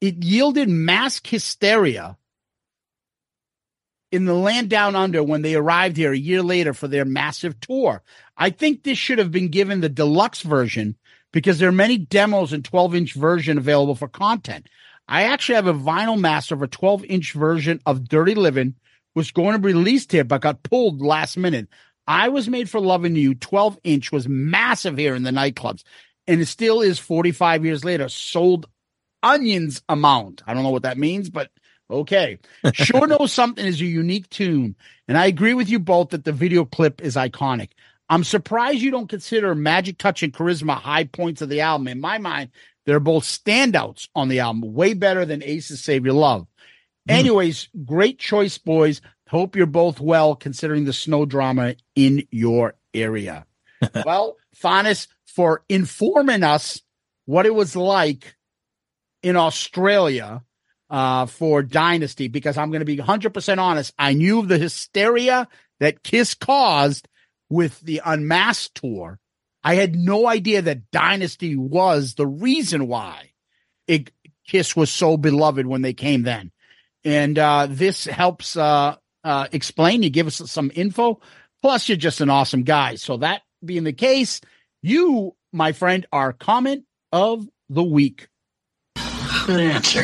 It 0.00 0.24
yielded 0.24 0.68
mass 0.68 1.20
hysteria 1.24 2.16
in 4.11 4.24
the 4.24 4.35
land 4.35 4.68
down 4.68 4.96
under 4.96 5.22
when 5.22 5.42
they 5.42 5.55
arrived 5.55 5.96
here 5.96 6.12
a 6.12 6.18
year 6.18 6.42
later 6.42 6.74
for 6.74 6.88
their 6.88 7.05
massive 7.05 7.61
tour. 7.61 8.02
I 8.37 8.50
think 8.50 8.83
this 8.83 8.98
should 8.98 9.18
have 9.18 9.31
been 9.31 9.48
given 9.48 9.81
the 9.81 9.88
deluxe 9.88 10.42
version 10.42 10.96
because 11.33 11.59
there 11.59 11.68
are 11.68 11.72
many 11.72 11.96
demos 11.96 12.52
and 12.52 12.64
12 12.64 12.94
inch 12.94 13.14
version 13.14 13.59
available 13.59 13.94
for 13.94 14.09
content. 14.09 14.68
I 15.09 15.24
actually 15.24 15.57
have 15.57 15.66
a 15.66 15.74
vinyl 15.74 16.20
master 16.20 16.55
of 16.55 16.62
a 16.62 16.66
12 16.68 17.05
inch 17.05 17.33
version 17.33 17.81
of 17.87 18.09
Dirty 18.09 18.35
Living, 18.35 18.74
was 19.14 19.31
going 19.31 19.52
to 19.52 19.59
be 19.59 19.72
released 19.72 20.12
here, 20.12 20.24
but 20.24 20.40
got 20.40 20.62
pulled 20.62 21.02
last 21.02 21.37
minute. 21.37 21.68
I 22.12 22.29
was 22.29 22.46
made 22.46 22.68
for 22.68 22.79
loving 22.79 23.16
you. 23.16 23.35
12 23.35 23.79
inch 23.85 24.12
was 24.12 24.29
massive 24.29 24.98
here 24.98 25.14
in 25.14 25.22
the 25.22 25.31
nightclubs, 25.31 25.83
and 26.27 26.42
it 26.42 26.46
still 26.46 26.83
is 26.83 26.98
45 26.98 27.64
years 27.64 27.87
later. 27.87 28.11
Sold 28.11 28.66
onions 29.22 29.83
amount. 29.88 30.42
I 30.46 30.53
don't 30.53 30.62
know 30.62 30.70
what 30.70 30.83
that 30.83 30.98
means, 30.98 31.31
but 31.31 31.51
okay. 31.90 32.38
Sure 32.75 33.07
Know 33.07 33.25
Something 33.25 33.64
is 33.64 33.81
a 33.81 33.87
unique 33.87 34.29
tune, 34.29 34.77
and 35.09 35.16
I 35.16 35.25
agree 35.25 35.55
with 35.55 35.70
you 35.70 35.79
both 35.79 36.11
that 36.11 36.25
the 36.25 36.33
video 36.33 36.66
clip 36.66 37.01
is 37.01 37.16
iconic. 37.16 37.70
I'm 38.11 38.25
surprised 38.25 38.83
you 38.83 38.90
don't 38.90 39.09
consider 39.09 39.55
Magic 39.55 39.96
Touch 39.96 40.22
and 40.22 40.35
Charisma 40.35 40.75
high 40.75 41.05
points 41.05 41.40
of 41.40 41.48
the 41.48 41.62
album. 41.62 41.88
In 41.88 41.98
my 41.98 42.18
mind, 42.18 42.51
they're 42.85 43.01
both 43.01 43.25
standouts 43.25 44.09
on 44.14 44.29
the 44.29 44.40
album, 44.40 44.75
way 44.75 44.92
better 44.92 45.25
than 45.25 45.42
Aces 45.42 45.83
Save 45.83 46.05
Your 46.05 46.14
Love. 46.14 46.46
Mm. 47.09 47.14
Anyways, 47.14 47.68
great 47.87 48.18
choice, 48.18 48.59
boys. 48.59 49.01
Hope 49.33 49.57
you're 49.57 49.64
both 49.64 49.99
well 49.99 50.37
considering 50.37 50.85
the 50.85 50.92
snow 50.92 51.25
drama 51.25 51.77
in 51.97 52.29
your 52.31 52.75
area. 52.92 53.47
well, 54.05 54.37
Fanis, 54.55 55.07
for 55.25 55.64
informing 55.71 56.42
us 56.42 56.83
what 57.25 57.47
it 57.47 57.55
was 57.55 57.75
like 57.75 58.37
in 59.23 59.37
Australia 59.37 60.45
uh, 60.90 61.25
for 61.25 61.62
Dynasty, 61.62 62.29
because 62.29 62.59
I'm 62.59 62.71
going 62.71 62.83
to 62.83 62.85
be 62.85 62.99
100% 62.99 63.57
honest. 63.57 63.95
I 63.99 64.12
knew 64.12 64.45
the 64.45 64.59
hysteria 64.59 65.49
that 65.81 66.03
Kiss 66.03 66.35
caused 66.35 67.09
with 67.49 67.81
the 67.81 68.03
Unmasked 68.05 68.83
tour. 68.83 69.18
I 69.64 69.77
had 69.77 69.95
no 69.95 70.27
idea 70.27 70.61
that 70.61 70.90
Dynasty 70.90 71.57
was 71.57 72.16
the 72.16 72.27
reason 72.27 72.87
why 72.87 73.31
it, 73.87 74.11
Kiss 74.47 74.77
was 74.77 74.90
so 74.90 75.16
beloved 75.16 75.66
when 75.66 75.81
they 75.81 75.95
came 75.95 76.23
then. 76.23 76.53
And 77.03 77.38
uh, 77.38 77.66
this 77.71 78.05
helps 78.05 78.59
uh, 78.59 78.97
uh, 79.24 79.48
explain. 79.52 80.02
You 80.02 80.11
give 80.11 80.26
us 80.26 80.50
some 80.50 80.70
info. 80.74 81.20
Plus, 81.62 81.88
you're 81.88 81.96
just 81.96 82.20
an 82.20 82.30
awesome 82.30 82.62
guy. 82.64 82.96
So, 82.96 83.18
that 83.18 83.42
being 83.64 83.85
the 83.85 83.92
case, 83.92 84.40
you, 84.82 85.35
my 85.52 85.72
friend, 85.72 86.06
are 86.12 86.32
comment 86.32 86.85
of 87.12 87.48
the 87.68 87.82
week. 87.82 88.28
Good 89.46 89.61
answer. 89.61 90.02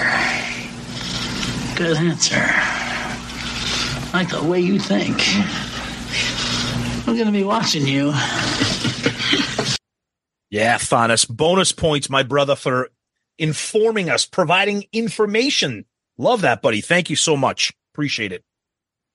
Good 1.77 1.97
answer. 1.97 2.37
I 2.41 4.11
like 4.15 4.31
the 4.31 4.43
way 4.43 4.61
you 4.61 4.79
think. 4.79 5.21
I'm 7.07 7.15
going 7.15 7.27
to 7.27 7.33
be 7.33 7.45
watching 7.45 7.87
you. 7.87 8.13
Yeah, 10.51 10.77
Thanos. 10.79 11.29
Bonus 11.29 11.73
points, 11.73 12.09
my 12.09 12.23
brother, 12.23 12.57
for 12.57 12.89
informing 13.39 14.09
us, 14.09 14.25
providing 14.27 14.85
information. 14.93 15.85
Love 16.17 16.41
that, 16.41 16.63
buddy. 16.63 16.81
Thank 16.81 17.11
you 17.11 17.17
so 17.17 17.37
much. 17.37 17.73
Appreciate 17.93 18.33
it. 18.33 18.45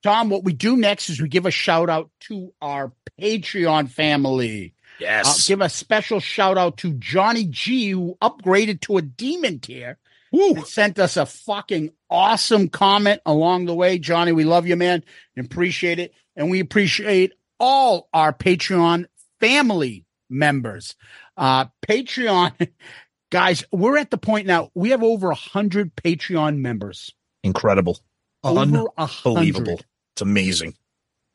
Tom, 0.04 0.28
what 0.28 0.44
we 0.44 0.52
do 0.52 0.76
next 0.76 1.08
is 1.08 1.18
we 1.18 1.30
give 1.30 1.46
a 1.46 1.50
shout 1.50 1.88
out 1.88 2.10
to 2.20 2.52
our 2.60 2.92
Patreon 3.18 3.88
family. 3.88 4.74
Yes. 5.00 5.26
Uh, 5.26 5.48
give 5.48 5.60
a 5.62 5.70
special 5.70 6.20
shout 6.20 6.58
out 6.58 6.76
to 6.78 6.92
Johnny 6.92 7.46
G, 7.46 7.88
who 7.88 8.18
upgraded 8.20 8.82
to 8.82 8.98
a 8.98 9.02
demon 9.02 9.60
tier. 9.60 9.96
Woo. 10.30 10.56
and 10.56 10.66
sent 10.66 10.98
us 10.98 11.16
a 11.16 11.24
fucking 11.24 11.92
awesome 12.10 12.68
comment 12.68 13.22
along 13.24 13.64
the 13.64 13.74
way. 13.74 13.98
Johnny, 13.98 14.32
we 14.32 14.44
love 14.44 14.66
you, 14.66 14.76
man. 14.76 15.02
and 15.36 15.46
Appreciate 15.46 15.98
it. 15.98 16.12
And 16.36 16.50
we 16.50 16.60
appreciate 16.60 17.32
all 17.58 18.10
our 18.12 18.34
Patreon 18.34 19.06
family 19.40 20.04
members. 20.28 20.96
Uh, 21.34 21.64
Patreon, 21.88 22.68
guys, 23.32 23.64
we're 23.72 23.96
at 23.96 24.10
the 24.10 24.18
point 24.18 24.46
now, 24.46 24.70
we 24.74 24.90
have 24.90 25.02
over 25.02 25.30
a 25.30 25.34
hundred 25.34 25.96
Patreon 25.96 26.58
members. 26.58 27.14
Incredible. 27.42 28.00
Over 28.42 28.60
Unbelievable. 28.98 29.76
hundred. 29.76 29.86
It's 30.14 30.22
amazing. 30.22 30.74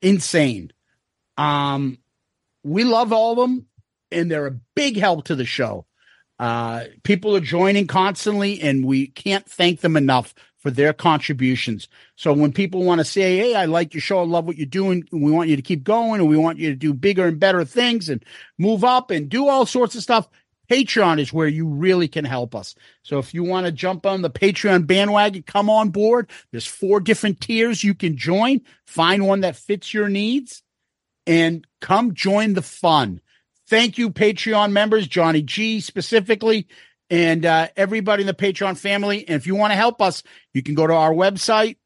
Insane. 0.01 0.71
Um, 1.37 1.97
we 2.63 2.85
love 2.85 3.11
all 3.11 3.33
of 3.33 3.37
them, 3.37 3.65
and 4.11 4.31
they're 4.31 4.47
a 4.47 4.59
big 4.75 4.97
help 4.97 5.25
to 5.25 5.35
the 5.35 5.45
show. 5.45 5.85
Uh, 6.39 6.85
people 7.03 7.35
are 7.35 7.41
joining 7.41 7.87
constantly, 7.87 8.61
and 8.61 8.85
we 8.85 9.07
can't 9.07 9.45
thank 9.45 9.81
them 9.81 9.97
enough 9.97 10.33
for 10.59 10.71
their 10.71 10.93
contributions. 10.93 11.89
So 12.15 12.31
when 12.31 12.53
people 12.53 12.83
want 12.83 12.99
to 12.99 13.05
say, 13.05 13.37
"Hey, 13.37 13.55
I 13.55 13.65
like 13.65 13.93
your 13.93 14.01
show, 14.01 14.19
I 14.19 14.25
love 14.25 14.45
what 14.45 14.57
you're 14.57 14.65
doing, 14.65 15.07
we 15.11 15.31
want 15.31 15.49
you 15.49 15.55
to 15.57 15.61
keep 15.61 15.83
going, 15.83 16.21
and 16.21 16.29
we 16.29 16.37
want 16.37 16.57
you 16.57 16.69
to 16.69 16.75
do 16.75 16.93
bigger 16.93 17.27
and 17.27 17.39
better 17.39 17.65
things, 17.65 18.07
and 18.07 18.23
move 18.57 18.83
up, 18.85 19.11
and 19.11 19.29
do 19.29 19.47
all 19.47 19.65
sorts 19.65 19.95
of 19.95 20.03
stuff," 20.03 20.29
Patreon 20.69 21.19
is 21.19 21.33
where 21.33 21.47
you 21.47 21.67
really 21.67 22.07
can 22.07 22.25
help 22.25 22.53
us. 22.53 22.75
So 23.03 23.17
if 23.17 23.33
you 23.33 23.43
want 23.43 23.65
to 23.65 23.71
jump 23.71 24.05
on 24.05 24.21
the 24.21 24.29
Patreon 24.29 24.85
bandwagon, 24.85 25.43
come 25.43 25.69
on 25.69 25.89
board. 25.89 26.29
There's 26.51 26.67
four 26.67 26.99
different 26.99 27.41
tiers 27.41 27.83
you 27.83 27.95
can 27.95 28.17
join. 28.17 28.61
Find 28.85 29.25
one 29.25 29.41
that 29.41 29.55
fits 29.55 29.93
your 29.93 30.09
needs, 30.09 30.61
and 31.25 31.65
come 31.81 32.13
join 32.13 32.53
the 32.53 32.61
fun 32.61 33.21
thank 33.69 33.97
you, 33.97 34.09
Patreon 34.09 34.71
members, 34.71 35.07
Johnny 35.07 35.41
G 35.41 35.79
specifically, 35.79 36.67
and 37.09 37.45
uh, 37.45 37.67
everybody 37.77 38.23
in 38.23 38.27
the 38.27 38.33
Patreon 38.33 38.77
family. 38.77 39.27
And 39.27 39.35
if 39.35 39.47
you 39.47 39.55
want 39.55 39.71
to 39.71 39.77
help 39.77 40.01
us, 40.01 40.23
you 40.53 40.63
can 40.63 40.75
go 40.75 40.87
to 40.87 40.93
our 40.93 41.13
website, 41.13 41.77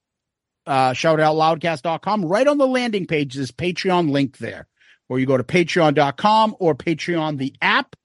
uh, 0.66 0.92
shoutoutloudcast.com. 0.92 2.26
Right 2.26 2.48
on 2.48 2.58
the 2.58 2.68
landing 2.68 3.06
page, 3.06 3.36
there's 3.36 3.52
Patreon 3.52 4.10
link 4.10 4.38
there. 4.38 4.68
Or 5.10 5.20
you 5.20 5.26
go 5.26 5.38
to 5.38 5.44
patreon.com 5.44 6.56
or 6.60 6.74
Patreon, 6.74 7.38
the 7.38 7.54
app. 7.62 7.96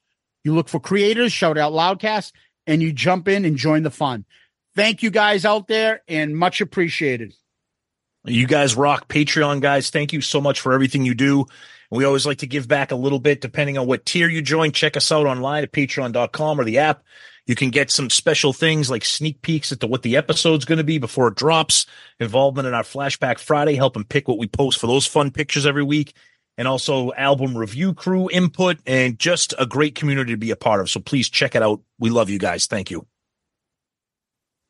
You 0.49 0.55
look 0.55 0.71
for 0.71 0.81
creators, 0.81 1.31
Shout 1.31 1.59
Out 1.59 1.75
Loudcast, 1.75 2.33
and 2.67 2.81
you 2.81 2.91
jump 2.91 3.29
in 3.29 3.45
and 3.45 3.59
join 3.59 3.83
the 3.83 3.91
fun. 3.91 4.25
Thank 4.75 5.03
you 5.03 5.11
guys 5.11 5.45
out 5.45 5.69
there 5.69 6.01
and 6.09 6.35
much 6.35 6.63
appreciated. 6.63 7.35
You 8.25 8.47
guys 8.47 8.75
rock. 8.75 9.09
Patreon 9.09 9.61
guys, 9.61 9.91
thank 9.91 10.15
you 10.15 10.23
so 10.23 10.41
much 10.41 10.61
for 10.61 10.73
everything 10.73 11.05
you 11.05 11.13
do. 11.13 11.45
We 11.91 12.07
always 12.07 12.25
like 12.25 12.39
to 12.39 12.47
give 12.47 12.67
back 12.67 12.93
a 12.93 12.97
little 12.97 13.19
bit 13.19 13.43
depending 13.43 13.77
on 13.77 13.87
what 13.87 14.07
tier 14.07 14.27
you 14.27 14.41
join. 14.41 14.73
Check 14.73 14.97
us 14.97 15.13
out 15.13 15.27
online 15.27 15.65
at 15.65 15.73
patreon.com 15.73 16.59
or 16.59 16.65
the 16.65 16.79
app. 16.79 17.03
You 17.45 17.55
can 17.55 17.69
get 17.69 17.91
some 17.91 18.09
special 18.09 18.55
things 18.55 18.89
like 18.89 19.05
sneak 19.05 19.43
peeks 19.43 19.71
at 19.71 19.81
the, 19.81 19.87
what 19.87 20.01
the 20.01 20.17
episode's 20.17 20.65
going 20.65 20.79
to 20.79 20.85
be 20.85 20.97
before 20.97 21.29
it 21.29 21.35
drops, 21.35 21.85
involvement 22.21 22.67
in 22.67 22.73
our 22.73 22.85
Flashback 22.85 23.39
Friday, 23.39 23.75
helping 23.75 24.05
pick 24.05 24.27
what 24.27 24.39
we 24.39 24.47
post 24.47 24.79
for 24.79 24.87
those 24.87 25.07
fun 25.07 25.31
pictures 25.31 25.67
every 25.67 25.85
week, 25.85 26.15
and 26.59 26.69
also 26.69 27.13
album 27.15 27.57
review 27.57 27.95
crew 27.95 28.29
input 28.31 28.79
and 28.85 29.19
just 29.19 29.55
a 29.59 29.65
great 29.65 29.95
community 29.95 30.33
to 30.33 30.37
be 30.37 30.51
a 30.51 30.57
part 30.57 30.81
of. 30.81 30.91
So 30.91 31.01
please 31.01 31.31
check 31.31 31.55
it 31.55 31.63
out. 31.63 31.81
We 31.99 32.11
love 32.11 32.29
you 32.29 32.39
guys. 32.39 32.67
Thank 32.67 32.91
you. 32.91 33.07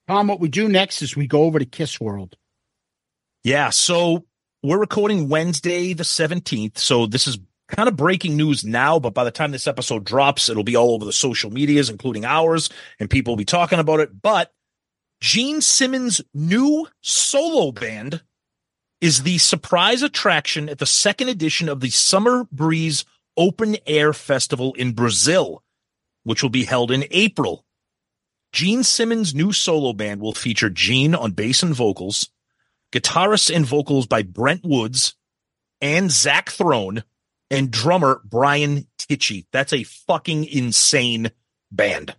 Tom, 0.06 0.28
what 0.28 0.38
we 0.38 0.48
do 0.48 0.68
next 0.68 1.02
is 1.02 1.16
we 1.16 1.26
go 1.26 1.42
over 1.42 1.58
to 1.58 1.64
Kiss 1.64 2.00
World. 2.00 2.36
Yeah. 3.42 3.70
So 3.70 4.26
we're 4.62 4.78
recording 4.78 5.28
Wednesday, 5.28 5.94
the 5.94 6.04
17th. 6.04 6.78
So 6.78 7.06
this 7.06 7.26
is 7.26 7.38
kind 7.68 7.88
of 7.88 7.96
breaking 7.96 8.36
news 8.36 8.64
now, 8.64 8.98
but 8.98 9.14
by 9.14 9.24
the 9.24 9.30
time 9.30 9.50
this 9.50 9.66
episode 9.66 10.04
drops, 10.04 10.48
it'll 10.48 10.64
be 10.64 10.76
all 10.76 10.94
over 10.94 11.04
the 11.04 11.12
social 11.12 11.50
medias, 11.50 11.90
including 11.90 12.24
ours, 12.24 12.70
and 13.00 13.10
people 13.10 13.32
will 13.32 13.38
be 13.38 13.44
talking 13.44 13.78
about 13.78 14.00
it. 14.00 14.10
But 14.20 14.52
Gene 15.20 15.60
Simmons' 15.60 16.20
new 16.32 16.86
solo 17.02 17.72
band 17.72 18.22
is 19.00 19.22
the 19.22 19.38
surprise 19.38 20.02
attraction 20.02 20.68
at 20.68 20.78
the 20.78 20.86
second 20.86 21.28
edition 21.28 21.68
of 21.68 21.80
the 21.80 21.90
Summer 21.90 22.44
Breeze 22.50 23.04
Open 23.36 23.76
Air 23.86 24.12
Festival 24.12 24.74
in 24.74 24.92
Brazil, 24.92 25.62
which 26.24 26.42
will 26.42 26.50
be 26.50 26.64
held 26.64 26.90
in 26.90 27.04
April. 27.10 27.64
Gene 28.52 28.82
Simmons' 28.82 29.34
new 29.34 29.52
solo 29.52 29.92
band 29.92 30.20
will 30.20 30.32
feature 30.32 30.70
Gene 30.70 31.14
on 31.14 31.32
bass 31.32 31.62
and 31.62 31.74
vocals, 31.74 32.30
guitarists 32.92 33.54
and 33.54 33.64
vocals 33.64 34.06
by 34.06 34.22
Brent 34.22 34.64
Woods 34.64 35.14
and 35.80 36.10
Zach 36.10 36.50
Throne, 36.50 37.04
and 37.50 37.70
drummer 37.70 38.20
Brian 38.24 38.86
Tichy. 38.98 39.46
That's 39.52 39.72
a 39.72 39.84
fucking 39.84 40.44
insane 40.46 41.30
band. 41.70 42.14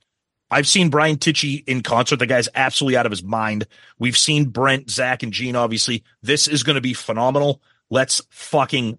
I've 0.52 0.68
seen 0.68 0.90
Brian 0.90 1.18
Tichy 1.18 1.64
in 1.68 1.82
concert. 1.82 2.18
The 2.18 2.26
guy's 2.26 2.50
absolutely 2.56 2.98
out 2.98 3.06
of 3.06 3.12
his 3.12 3.24
mind. 3.24 3.68
We've 4.00 4.18
seen 4.18 4.46
Brent, 4.46 4.90
Zach, 4.90 5.22
and 5.24 5.32
Gene, 5.32 5.56
obviously. 5.56 6.04
This 6.22 6.48
is 6.48 6.64
going 6.64 6.76
to 6.76 6.82
be 6.82 6.94
phenomenal. 6.94 7.62
Let's 7.90 8.22
fucking 8.30 8.98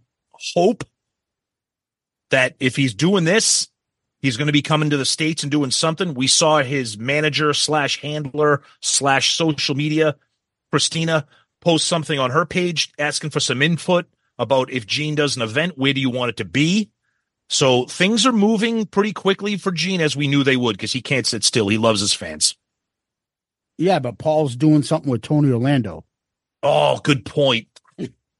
hope 0.54 0.84
that 2.30 2.54
if 2.60 2.76
he's 2.76 2.94
doing 2.94 3.24
this, 3.24 3.68
he's 4.20 4.36
going 4.36 4.46
to 4.46 4.52
be 4.52 4.62
coming 4.62 4.90
to 4.90 4.96
the 4.96 5.04
States 5.04 5.42
and 5.42 5.50
doing 5.50 5.70
something. 5.70 6.14
We 6.14 6.28
saw 6.28 6.62
his 6.62 6.98
manager 6.98 7.52
slash 7.52 8.00
handler 8.00 8.62
slash 8.80 9.34
social 9.34 9.74
media, 9.74 10.16
Christina, 10.70 11.26
post 11.60 11.86
something 11.86 12.18
on 12.18 12.30
her 12.30 12.46
page 12.46 12.92
asking 12.98 13.30
for 13.30 13.40
some 13.40 13.62
input 13.62 14.06
about 14.38 14.72
if 14.72 14.86
Gene 14.86 15.14
does 15.14 15.36
an 15.36 15.42
event, 15.42 15.76
where 15.76 15.92
do 15.92 16.00
you 16.00 16.10
want 16.10 16.30
it 16.30 16.36
to 16.38 16.44
be? 16.44 16.90
So 17.50 17.84
things 17.84 18.26
are 18.26 18.32
moving 18.32 18.86
pretty 18.86 19.12
quickly 19.12 19.56
for 19.56 19.72
Gene 19.72 20.00
as 20.00 20.16
we 20.16 20.28
knew 20.28 20.44
they 20.44 20.56
would 20.56 20.76
because 20.76 20.92
he 20.92 21.02
can't 21.02 21.26
sit 21.26 21.42
still. 21.42 21.66
He 21.66 21.78
loves 21.78 22.00
his 22.00 22.14
fans. 22.14 22.56
Yeah, 23.76 23.98
but 23.98 24.18
Paul's 24.18 24.54
doing 24.54 24.84
something 24.84 25.10
with 25.10 25.22
Tony 25.22 25.50
Orlando. 25.50 26.04
Oh, 26.62 27.00
good 27.02 27.24
point. 27.24 27.66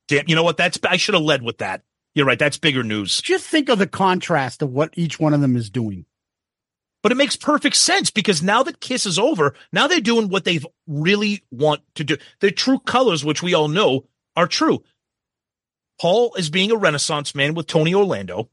Damn, 0.07 0.29
you 0.29 0.37
know 0.37 0.45
what? 0.45 0.57
That's 0.57 0.79
I 0.89 0.97
should 0.97 1.15
have 1.15 1.25
led 1.25 1.43
with 1.43 1.59
that. 1.59 1.83
You're 2.15 2.27
right. 2.27 2.39
That's 2.39 2.57
bigger 2.57 2.85
news. 2.85 3.21
Just 3.21 3.47
think 3.47 3.69
of 3.69 3.81
the 3.81 3.89
contrast 3.89 4.63
of 4.63 4.71
what 4.71 4.95
each 4.97 5.19
one 5.19 5.35
of 5.35 5.41
them 5.41 5.57
is 5.57 5.71
doing. 5.71 6.05
But 7.03 7.11
it 7.11 7.17
makes 7.17 7.35
perfect 7.35 7.77
sense 7.77 8.13
because 8.13 8.45
now 8.45 8.63
that 8.63 8.81
Kiss 8.81 9.07
is 9.07 9.19
over, 9.19 9.55
now 9.73 9.89
they're 9.89 10.01
doing 10.01 10.29
what 10.29 10.45
they 10.45 10.61
really 10.87 11.43
want 11.51 11.81
to 11.97 12.05
do. 12.05 12.17
Their 12.41 12.51
true 12.51 12.79
colors, 12.79 13.25
which 13.25 13.43
we 13.43 13.55
all 13.55 13.69
know 13.69 14.07
are 14.37 14.47
true. 14.47 14.85
Paul 16.01 16.35
is 16.37 16.49
being 16.49 16.71
a 16.71 16.77
renaissance 16.77 17.35
man 17.35 17.55
with 17.55 17.67
Tony 17.67 17.93
Orlando, 17.95 18.51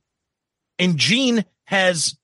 and 0.79 0.97
Gene 0.97 1.45
has 1.65 2.17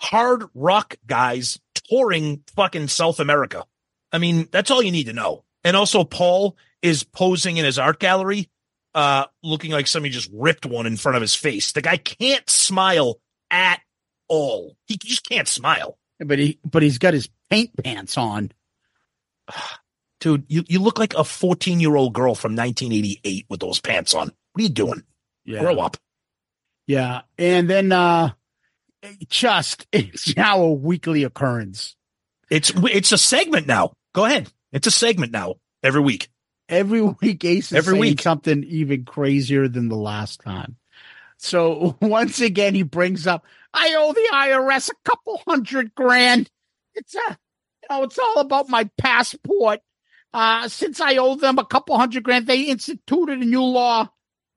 hard 0.00 0.44
rock 0.54 0.96
guys 1.06 1.60
touring 1.74 2.42
fucking 2.56 2.88
South 2.88 3.20
America. 3.20 3.64
I 4.12 4.18
mean, 4.18 4.48
that's 4.50 4.70
all 4.70 4.82
you 4.82 4.92
need 4.92 5.06
to 5.06 5.12
know. 5.12 5.44
And 5.64 5.76
also, 5.76 6.04
Paul 6.04 6.56
is 6.82 7.04
posing 7.04 7.56
in 7.56 7.64
his 7.64 7.78
art 7.78 8.00
gallery, 8.00 8.50
uh, 8.94 9.26
looking 9.42 9.70
like 9.70 9.86
somebody 9.86 10.12
just 10.12 10.30
ripped 10.32 10.66
one 10.66 10.86
in 10.86 10.96
front 10.96 11.16
of 11.16 11.22
his 11.22 11.34
face. 11.34 11.72
The 11.72 11.82
guy 11.82 11.96
can't 11.96 12.48
smile 12.50 13.20
at 13.50 13.80
all. 14.28 14.76
He 14.86 14.96
just 14.96 15.28
can't 15.28 15.48
smile. 15.48 15.98
But 16.18 16.38
he 16.38 16.58
but 16.64 16.82
he's 16.82 16.98
got 16.98 17.14
his 17.14 17.28
paint 17.50 17.70
pants 17.82 18.16
on. 18.18 18.52
Dude, 20.20 20.44
you, 20.46 20.62
you 20.68 20.78
look 20.78 21.00
like 21.00 21.14
a 21.14 21.24
14 21.24 21.80
year 21.80 21.96
old 21.96 22.12
girl 22.12 22.36
from 22.36 22.54
1988 22.54 23.46
with 23.48 23.58
those 23.58 23.80
pants 23.80 24.14
on. 24.14 24.30
What 24.52 24.60
are 24.60 24.62
you 24.62 24.68
doing? 24.68 25.02
Yeah. 25.44 25.60
Grow 25.60 25.80
up. 25.80 25.96
Yeah. 26.86 27.22
And 27.38 27.68
then 27.70 27.92
uh 27.92 28.30
just 29.28 29.86
it's 29.92 30.36
now 30.36 30.60
a 30.62 30.72
weekly 30.72 31.24
occurrence. 31.24 31.96
It's 32.50 32.72
it's 32.76 33.12
a 33.12 33.18
segment 33.18 33.66
now. 33.66 33.92
Go 34.14 34.24
ahead. 34.24 34.50
It's 34.72 34.86
a 34.86 34.90
segment 34.90 35.32
now 35.32 35.56
every 35.82 36.00
week. 36.02 36.28
Every 36.68 37.02
week 37.02 37.44
Ace 37.44 37.72
is 37.72 37.78
Every 37.78 37.98
week. 37.98 38.20
something 38.22 38.64
even 38.64 39.04
crazier 39.04 39.68
than 39.68 39.88
the 39.88 39.96
last 39.96 40.40
time. 40.40 40.76
So 41.38 41.96
once 42.02 42.40
again 42.40 42.74
he 42.74 42.82
brings 42.82 43.26
up 43.26 43.44
I 43.74 43.94
owe 43.98 44.12
the 44.12 44.28
IRS 44.32 44.90
a 44.90 44.94
couple 45.04 45.40
hundred 45.46 45.94
grand. 45.94 46.50
It's 46.94 47.14
a 47.14 47.18
you 47.28 47.86
know, 47.96 48.02
it's 48.04 48.18
all 48.18 48.38
about 48.38 48.68
my 48.68 48.88
passport. 48.98 49.80
Uh 50.34 50.68
since 50.68 51.00
I 51.00 51.16
owe 51.16 51.34
them 51.36 51.58
a 51.58 51.64
couple 51.64 51.96
hundred 51.98 52.22
grand, 52.22 52.46
they 52.46 52.62
instituted 52.62 53.40
a 53.40 53.44
new 53.44 53.62
law. 53.62 54.10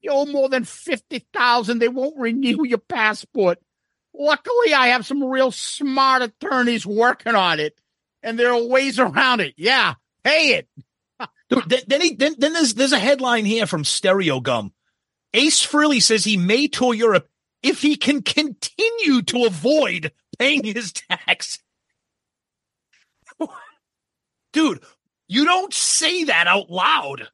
You 0.05 0.11
owe 0.11 0.27
more 0.27 0.49
than 0.49 0.65
fifty 0.65 1.25
thousand, 1.33 1.79
they 1.79 1.87
won't 1.87 2.19
renew 2.19 2.63
your 2.63 2.77
passport. 2.77 3.57
Luckily, 4.13 4.71
I 4.71 4.89
have 4.89 5.03
some 5.03 5.23
real 5.23 5.49
smart 5.49 6.21
attorneys 6.21 6.85
working 6.85 7.33
on 7.33 7.59
it, 7.59 7.81
and 8.21 8.37
there 8.37 8.53
are 8.53 8.63
ways 8.63 8.99
around 8.99 9.41
it. 9.41 9.55
Yeah, 9.57 9.95
pay 10.23 10.57
it. 10.57 10.69
Then, 11.87 12.01
he, 12.01 12.15
then, 12.15 12.35
then 12.37 12.53
there's, 12.53 12.73
there's 12.73 12.91
a 12.91 12.99
headline 12.99 13.45
here 13.45 13.65
from 13.67 13.83
Stereogum. 13.83 14.71
Ace 15.33 15.65
Frehley 15.65 16.01
says 16.01 16.23
he 16.23 16.37
may 16.37 16.67
tour 16.67 16.93
Europe 16.93 17.29
if 17.63 17.81
he 17.81 17.95
can 17.95 18.21
continue 18.21 19.21
to 19.23 19.45
avoid 19.45 20.11
paying 20.39 20.63
his 20.63 20.91
tax. 20.91 21.59
Dude, 24.53 24.83
you 25.27 25.45
don't 25.45 25.73
say 25.73 26.25
that 26.25 26.47
out 26.47 26.69
loud. 26.69 27.29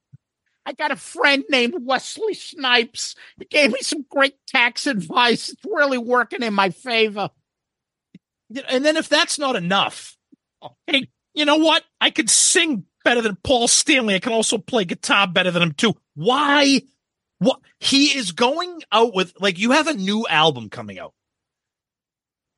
I 0.66 0.74
got 0.74 0.92
a 0.92 0.96
friend 0.96 1.44
named 1.50 1.76
Wesley 1.80 2.34
Snipes. 2.34 3.16
He 3.40 3.46
gave 3.46 3.72
me 3.72 3.80
some 3.82 4.06
great 4.10 4.36
tax 4.48 4.86
advice. 4.88 5.50
It's 5.50 5.66
really 5.66 5.98
working 5.98 6.44
in 6.44 6.54
my 6.54 6.70
favor. 6.70 7.30
And 8.70 8.86
then 8.86 8.98
if 8.98 9.10
that's 9.10 9.40
not 9.40 9.56
enough, 9.56 10.18
hey, 10.88 11.08
you 11.34 11.46
know 11.46 11.58
what? 11.58 11.84
I 12.00 12.10
could 12.10 12.30
sing 12.30 12.86
better 13.04 13.22
than 13.22 13.38
Paul 13.44 13.68
Stanley. 13.68 14.16
I 14.16 14.20
can 14.20 14.34
also 14.34 14.58
play 14.58 14.86
guitar 14.86 15.28
better 15.28 15.52
than 15.52 15.64
him 15.64 15.74
too. 15.74 15.96
Why? 16.16 16.82
What 17.40 17.60
he 17.80 18.18
is 18.18 18.34
going 18.34 18.82
out 18.92 19.16
with 19.16 19.34
like 19.40 19.58
you 19.58 19.72
have 19.72 19.88
a 19.88 19.94
new 19.94 20.28
album 20.28 20.70
coming 20.70 21.00
out. 21.00 21.14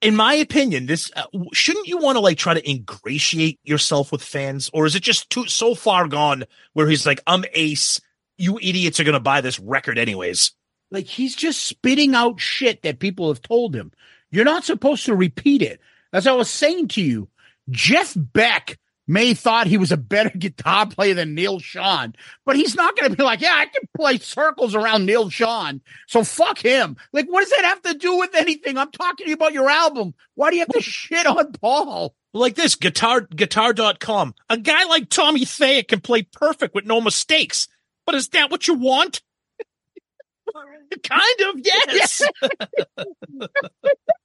In 0.03 0.17
my 0.17 0.33
opinion, 0.33 0.85
this 0.85 1.09
uh, 1.15 1.23
shouldn't 1.53 1.87
you 1.87 1.97
want 1.97 2.17
to 2.17 2.19
like 2.19 2.37
try 2.37 2.53
to 2.53 2.69
ingratiate 2.69 3.57
yourself 3.63 4.11
with 4.11 4.21
fans, 4.21 4.69
or 4.73 4.85
is 4.85 4.95
it 4.95 5.01
just 5.01 5.29
too 5.29 5.47
so 5.47 5.75
far 5.75 6.09
gone 6.09 6.43
where 6.73 6.89
he's 6.89 7.05
like, 7.05 7.21
"I'm 7.25 7.45
Ace, 7.53 8.01
you 8.37 8.59
idiots 8.61 8.99
are 8.99 9.05
to 9.13 9.21
buy 9.21 9.39
this 9.39 9.61
record 9.61 9.97
anyways." 9.97 10.51
Like 10.91 11.05
he's 11.05 11.35
just 11.35 11.63
spitting 11.63 12.15
out 12.15 12.41
shit 12.41 12.81
that 12.81 12.99
people 12.99 13.29
have 13.29 13.41
told 13.41 13.73
him. 13.75 13.93
You're 14.29 14.43
not 14.43 14.65
supposed 14.65 15.05
to 15.05 15.15
repeat 15.15 15.61
it. 15.61 15.79
As 16.11 16.27
I 16.27 16.33
was 16.33 16.49
saying 16.49 16.89
to 16.89 17.01
you, 17.01 17.29
Jeff 17.69 18.13
Beck 18.15 18.77
may 19.07 19.33
thought 19.33 19.67
he 19.67 19.77
was 19.77 19.91
a 19.91 19.97
better 19.97 20.29
guitar 20.37 20.87
player 20.87 21.13
than 21.13 21.35
Neal 21.35 21.59
Schon, 21.59 22.15
but 22.45 22.55
he's 22.55 22.75
not 22.75 22.97
going 22.97 23.11
to 23.11 23.17
be 23.17 23.23
like, 23.23 23.41
yeah, 23.41 23.55
I 23.55 23.65
can 23.65 23.87
play 23.95 24.17
circles 24.17 24.75
around 24.75 25.05
Neal 25.05 25.29
Schon. 25.29 25.81
So 26.07 26.23
fuck 26.23 26.57
him. 26.57 26.97
Like, 27.11 27.27
what 27.27 27.41
does 27.41 27.49
that 27.51 27.65
have 27.65 27.81
to 27.83 27.93
do 27.95 28.17
with 28.17 28.35
anything? 28.35 28.77
I'm 28.77 28.91
talking 28.91 29.25
to 29.25 29.29
you 29.29 29.35
about 29.35 29.53
your 29.53 29.69
album. 29.69 30.13
Why 30.35 30.49
do 30.49 30.57
you 30.57 30.61
have 30.61 30.69
to 30.69 30.81
shit 30.81 31.25
on 31.25 31.53
Paul? 31.53 32.15
Like 32.33 32.55
this 32.55 32.75
guitar, 32.75 33.21
guitar.com. 33.21 34.33
A 34.49 34.57
guy 34.57 34.85
like 34.85 35.09
Tommy 35.09 35.45
Thayer 35.45 35.83
can 35.83 36.01
play 36.01 36.23
perfect 36.23 36.73
with 36.73 36.85
no 36.85 36.99
mistakes. 36.99 37.67
But 38.05 38.15
is 38.15 38.29
that 38.29 38.49
what 38.49 38.67
you 38.67 38.73
want? 38.73 39.21
kind 41.03 41.41
of, 41.41 41.61
yes. 41.63 42.21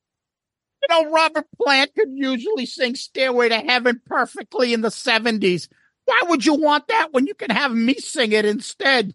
You 0.83 0.89
know, 0.91 1.11
Robert 1.11 1.47
Plant 1.61 1.95
could 1.95 2.11
usually 2.13 2.67
sing 2.67 2.95
Stairway 2.95 3.49
to 3.49 3.59
Heaven 3.59 4.01
perfectly 4.07 4.73
in 4.73 4.81
the 4.81 4.89
70s. 4.89 5.69
Why 6.05 6.21
would 6.25 6.47
you 6.47 6.55
want 6.55 6.89
that 6.89 7.09
when 7.13 7.27
you 7.27 7.35
can 7.35 7.51
have 7.51 7.75
me 7.75 7.95
sing 7.95 8.33
it 8.33 8.45
instead? 8.45 9.15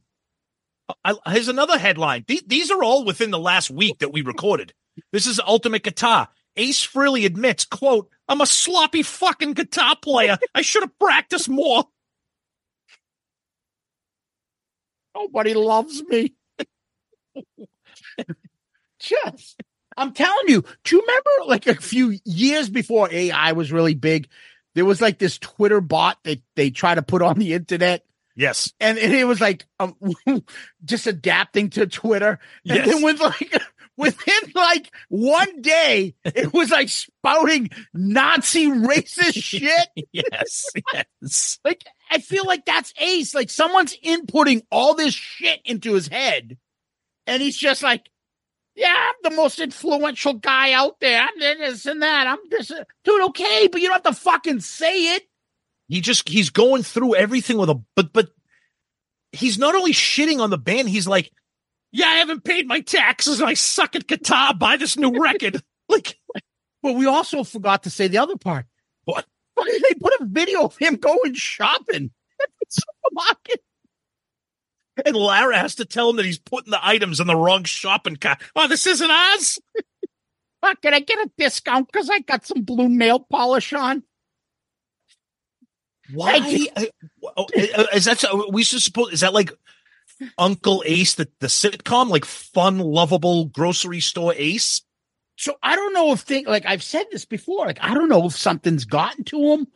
I, 1.03 1.15
here's 1.27 1.47
another 1.47 1.77
headline. 1.77 2.25
These, 2.27 2.43
these 2.45 2.71
are 2.71 2.83
all 2.83 3.05
within 3.05 3.31
the 3.31 3.39
last 3.39 3.71
week 3.71 3.99
that 3.99 4.11
we 4.11 4.21
recorded. 4.21 4.73
This 5.11 5.25
is 5.25 5.39
Ultimate 5.39 5.83
Guitar. 5.83 6.27
Ace 6.55 6.85
Frehley 6.85 7.25
admits, 7.25 7.65
quote, 7.65 8.09
I'm 8.27 8.41
a 8.41 8.45
sloppy 8.45 9.01
fucking 9.01 9.53
guitar 9.53 9.95
player. 10.01 10.37
I 10.53 10.61
should 10.61 10.83
have 10.83 10.99
practiced 10.99 11.49
more. 11.49 11.85
Nobody 15.15 15.53
loves 15.53 16.03
me. 16.03 16.33
Just 18.99 19.61
I'm 19.97 20.13
telling 20.13 20.47
you, 20.47 20.63
do 20.83 20.95
you 20.95 21.01
remember 21.01 21.49
like 21.49 21.67
a 21.67 21.75
few 21.75 22.17
years 22.25 22.69
before 22.69 23.09
AI 23.11 23.51
was 23.53 23.71
really 23.71 23.95
big? 23.95 24.27
There 24.75 24.85
was 24.85 25.01
like 25.01 25.19
this 25.19 25.37
Twitter 25.37 25.81
bot 25.81 26.17
that 26.23 26.41
they 26.55 26.69
try 26.71 26.95
to 26.95 27.01
put 27.01 27.21
on 27.21 27.37
the 27.37 27.53
internet. 27.53 28.05
Yes. 28.35 28.73
And, 28.79 28.97
and 28.97 29.13
it 29.13 29.25
was 29.25 29.39
like 29.39 29.65
um, 29.79 29.95
just 30.85 31.05
adapting 31.05 31.69
to 31.71 31.85
Twitter. 31.85 32.39
And 32.67 32.77
Yes. 32.77 32.87
then 32.87 33.03
with 33.03 33.19
like 33.19 33.53
within 33.97 34.51
like 34.55 34.91
one 35.09 35.61
day, 35.61 36.15
it 36.25 36.51
was 36.51 36.71
like 36.71 36.89
spouting 36.89 37.69
Nazi 37.93 38.65
racist 38.65 39.33
shit. 39.43 39.87
Yes. 40.11 40.65
Yes. 41.21 41.59
Like 41.63 41.83
I 42.09 42.17
feel 42.17 42.45
like 42.45 42.65
that's 42.65 42.91
Ace. 42.99 43.35
Like 43.35 43.51
someone's 43.51 43.95
inputting 44.03 44.63
all 44.71 44.95
this 44.95 45.13
shit 45.13 45.59
into 45.65 45.93
his 45.93 46.07
head, 46.07 46.57
and 47.27 47.41
he's 47.43 47.57
just 47.57 47.83
like, 47.83 48.09
"Yeah, 48.75 48.95
I'm 48.95 49.31
the 49.31 49.35
most 49.35 49.59
influential 49.59 50.33
guy 50.33 50.73
out 50.73 50.99
there. 50.99 51.21
I'm 51.21 51.39
this 51.39 51.85
and 51.85 52.01
that. 52.01 52.27
I'm 52.27 52.39
this, 52.49 52.71
dude. 53.03 53.21
Okay, 53.29 53.67
but 53.71 53.81
you 53.81 53.87
don't 53.87 54.05
have 54.05 54.15
to 54.15 54.19
fucking 54.19 54.61
say 54.61 55.15
it. 55.15 55.23
He 55.87 56.01
just 56.01 56.27
he's 56.27 56.49
going 56.49 56.83
through 56.83 57.15
everything 57.15 57.57
with 57.57 57.69
a 57.69 57.81
but 57.95 58.13
but 58.13 58.29
he's 59.31 59.57
not 59.57 59.75
only 59.75 59.91
shitting 59.91 60.39
on 60.39 60.49
the 60.49 60.57
band, 60.57 60.89
he's 60.89 61.07
like, 61.07 61.31
Yeah, 61.91 62.07
I 62.07 62.15
haven't 62.15 62.43
paid 62.43 62.67
my 62.67 62.79
taxes 62.79 63.39
and 63.39 63.49
I 63.49 63.53
suck 63.55 63.95
at 63.95 64.07
guitar. 64.07 64.53
Buy 64.53 64.77
this 64.77 64.97
new 64.97 65.21
record. 65.21 65.61
like 65.89 66.17
But 66.81 66.93
we 66.93 67.05
also 67.05 67.43
forgot 67.43 67.83
to 67.83 67.89
say 67.89 68.07
the 68.07 68.19
other 68.19 68.37
part. 68.37 68.65
What? 69.05 69.25
They 69.57 69.93
put 69.99 70.13
a 70.19 70.25
video 70.25 70.63
of 70.63 70.77
him 70.77 70.95
going 70.95 71.33
shopping 71.35 72.11
at 72.41 72.49
the 72.59 72.65
supermarket. 72.69 73.62
And 75.05 75.15
Lara 75.15 75.57
has 75.57 75.75
to 75.75 75.85
tell 75.85 76.09
him 76.09 76.17
that 76.17 76.25
he's 76.25 76.39
putting 76.39 76.71
the 76.71 76.85
items 76.85 77.19
in 77.19 77.27
the 77.27 77.35
wrong 77.35 77.63
shopping 77.63 78.15
cart. 78.15 78.41
Oh, 78.55 78.67
this 78.67 78.85
isn't 78.87 79.09
ours. 79.11 79.59
Fuck, 80.61 80.81
can 80.81 80.93
I 80.93 80.99
get 80.99 81.19
a 81.19 81.29
discount 81.37 81.91
because 81.91 82.09
I 82.09 82.19
got 82.19 82.45
some 82.45 82.61
blue 82.61 82.89
nail 82.89 83.19
polish 83.19 83.73
on? 83.73 84.03
Why? 86.13 86.67
Uh, 86.75 86.85
oh, 87.37 87.43
uh, 87.43 87.85
is 87.93 88.05
that 88.05 88.19
so- 88.19 88.49
we 88.49 88.63
should 88.63 88.81
suppose? 88.81 89.13
Is 89.13 89.21
that 89.21 89.33
like 89.33 89.51
Uncle 90.37 90.83
Ace, 90.85 91.15
the, 91.15 91.27
the 91.39 91.47
sitcom, 91.47 92.09
like 92.09 92.25
fun, 92.25 92.79
lovable 92.79 93.45
grocery 93.45 93.99
store 93.99 94.33
Ace? 94.35 94.81
So 95.35 95.55
I 95.63 95.75
don't 95.75 95.93
know 95.93 96.13
if 96.13 96.21
thing 96.21 96.45
like 96.45 96.65
I've 96.65 96.83
said 96.83 97.05
this 97.11 97.25
before. 97.25 97.65
Like 97.65 97.79
I 97.81 97.93
don't 97.93 98.09
know 98.09 98.25
if 98.25 98.35
something's 98.35 98.85
gotten 98.85 99.23
to 99.25 99.53
him. 99.53 99.67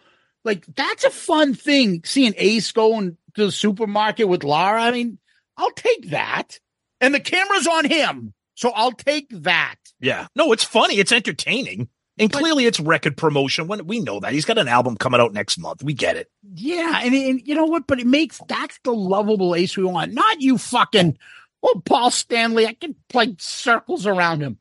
Like 0.43 0.65
that's 0.75 1.03
a 1.03 1.09
fun 1.09 1.53
thing 1.53 2.01
seeing 2.05 2.33
Ace 2.37 2.71
going 2.71 3.17
to 3.37 3.45
the 3.45 3.51
supermarket 3.51 4.27
with 4.27 4.43
Lara. 4.43 4.81
I 4.81 4.91
mean, 4.91 5.17
I'll 5.55 5.71
take 5.71 6.09
that. 6.09 6.59
And 6.99 7.13
the 7.13 7.19
camera's 7.19 7.67
on 7.67 7.85
him, 7.85 8.33
so 8.55 8.71
I'll 8.75 8.91
take 8.91 9.29
that. 9.29 9.75
Yeah. 9.99 10.27
No, 10.35 10.51
it's 10.51 10.63
funny. 10.63 10.95
It's 10.95 11.11
entertaining. 11.11 11.89
And 12.19 12.33
clearly 12.33 12.65
it's 12.65 12.79
record 12.79 13.15
promotion. 13.15 13.67
When 13.67 13.85
we 13.85 13.99
know 13.99 14.19
that 14.19 14.33
he's 14.33 14.45
got 14.45 14.57
an 14.57 14.67
album 14.67 14.97
coming 14.97 15.21
out 15.21 15.33
next 15.33 15.59
month. 15.59 15.83
We 15.83 15.93
get 15.93 16.15
it. 16.15 16.31
Yeah, 16.55 17.01
and, 17.03 17.13
and 17.13 17.47
you 17.47 17.53
know 17.53 17.65
what? 17.65 17.85
But 17.85 17.99
it 17.99 18.07
makes 18.07 18.41
that's 18.47 18.79
the 18.83 18.91
lovable 18.91 19.53
Ace 19.53 19.77
we 19.77 19.83
want, 19.83 20.13
not 20.13 20.41
you 20.41 20.57
fucking. 20.57 21.17
Oh, 21.61 21.81
Paul 21.85 22.09
Stanley, 22.09 22.65
I 22.65 22.73
can 22.73 22.95
play 23.09 23.35
circles 23.37 24.07
around 24.07 24.41
him. 24.41 24.57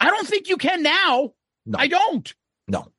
I 0.00 0.06
don't 0.06 0.26
think 0.26 0.48
you 0.48 0.56
can 0.56 0.82
now. 0.82 1.34
No. 1.66 1.78
I 1.78 1.86
don't. 1.86 2.34
No. 2.66 2.90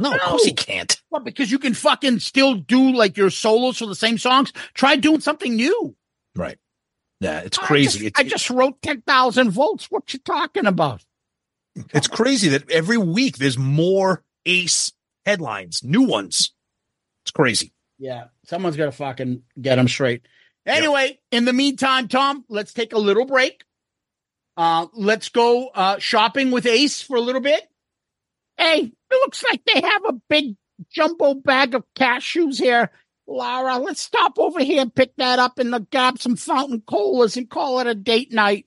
No, 0.00 0.14
of 0.14 0.20
course 0.20 0.44
he 0.44 0.52
can't. 0.52 1.00
Well, 1.10 1.22
because 1.22 1.50
you 1.50 1.58
can 1.58 1.74
fucking 1.74 2.20
still 2.20 2.54
do 2.54 2.92
like 2.92 3.16
your 3.16 3.30
solos 3.30 3.78
for 3.78 3.86
the 3.86 3.94
same 3.94 4.18
songs. 4.18 4.52
Try 4.74 4.96
doing 4.96 5.20
something 5.20 5.54
new. 5.54 5.94
Right. 6.34 6.58
Yeah, 7.20 7.40
it's 7.40 7.58
I 7.58 7.66
crazy. 7.66 8.10
just- 8.10 8.18
I 8.18 8.22
just, 8.22 8.50
wrote 8.50 8.80
10,000 8.82 9.50
volts. 9.50 9.90
What 9.90 10.12
you 10.12 10.18
talking 10.20 10.66
about? 10.66 11.04
It's 11.92 12.08
crazy 12.08 12.48
that 12.50 12.70
every 12.70 12.96
week 12.98 13.36
there's 13.38 13.58
more 13.58 14.24
Ace 14.46 14.92
headlines, 15.26 15.84
new 15.84 16.02
ones. 16.02 16.52
It's 17.24 17.30
crazy. 17.30 17.72
Yeah. 17.98 18.24
Someone's 18.46 18.76
got 18.76 18.86
to 18.86 18.92
fucking 18.92 19.42
get 19.60 19.76
them 19.76 19.86
straight. 19.88 20.22
Anyway, 20.66 21.18
in 21.30 21.44
the 21.44 21.52
meantime, 21.52 22.08
Tom, 22.08 22.44
let's 22.48 22.72
take 22.72 22.92
a 22.92 22.98
little 22.98 23.26
break. 23.26 23.64
Uh, 24.56 24.86
let's 24.94 25.28
go 25.28 25.68
uh, 25.68 25.98
shopping 25.98 26.50
with 26.50 26.66
Ace 26.66 27.02
for 27.02 27.16
a 27.16 27.20
little 27.20 27.40
bit. 27.40 27.62
Hey, 28.56 28.92
it 29.10 29.20
looks 29.22 29.44
like 29.50 29.62
they 29.64 29.80
have 29.80 30.04
a 30.06 30.20
big 30.28 30.56
jumbo 30.90 31.34
bag 31.34 31.74
of 31.74 31.84
cashews 31.94 32.58
here. 32.58 32.90
Laura, 33.26 33.78
let's 33.78 34.00
stop 34.00 34.38
over 34.38 34.62
here 34.62 34.82
and 34.82 34.94
pick 34.94 35.14
that 35.16 35.38
up 35.38 35.58
and 35.58 35.88
grab 35.90 36.18
some 36.18 36.36
fountain 36.36 36.82
colas 36.86 37.36
and 37.36 37.48
call 37.48 37.78
it 37.80 37.86
a 37.86 37.94
date 37.94 38.32
night. 38.32 38.66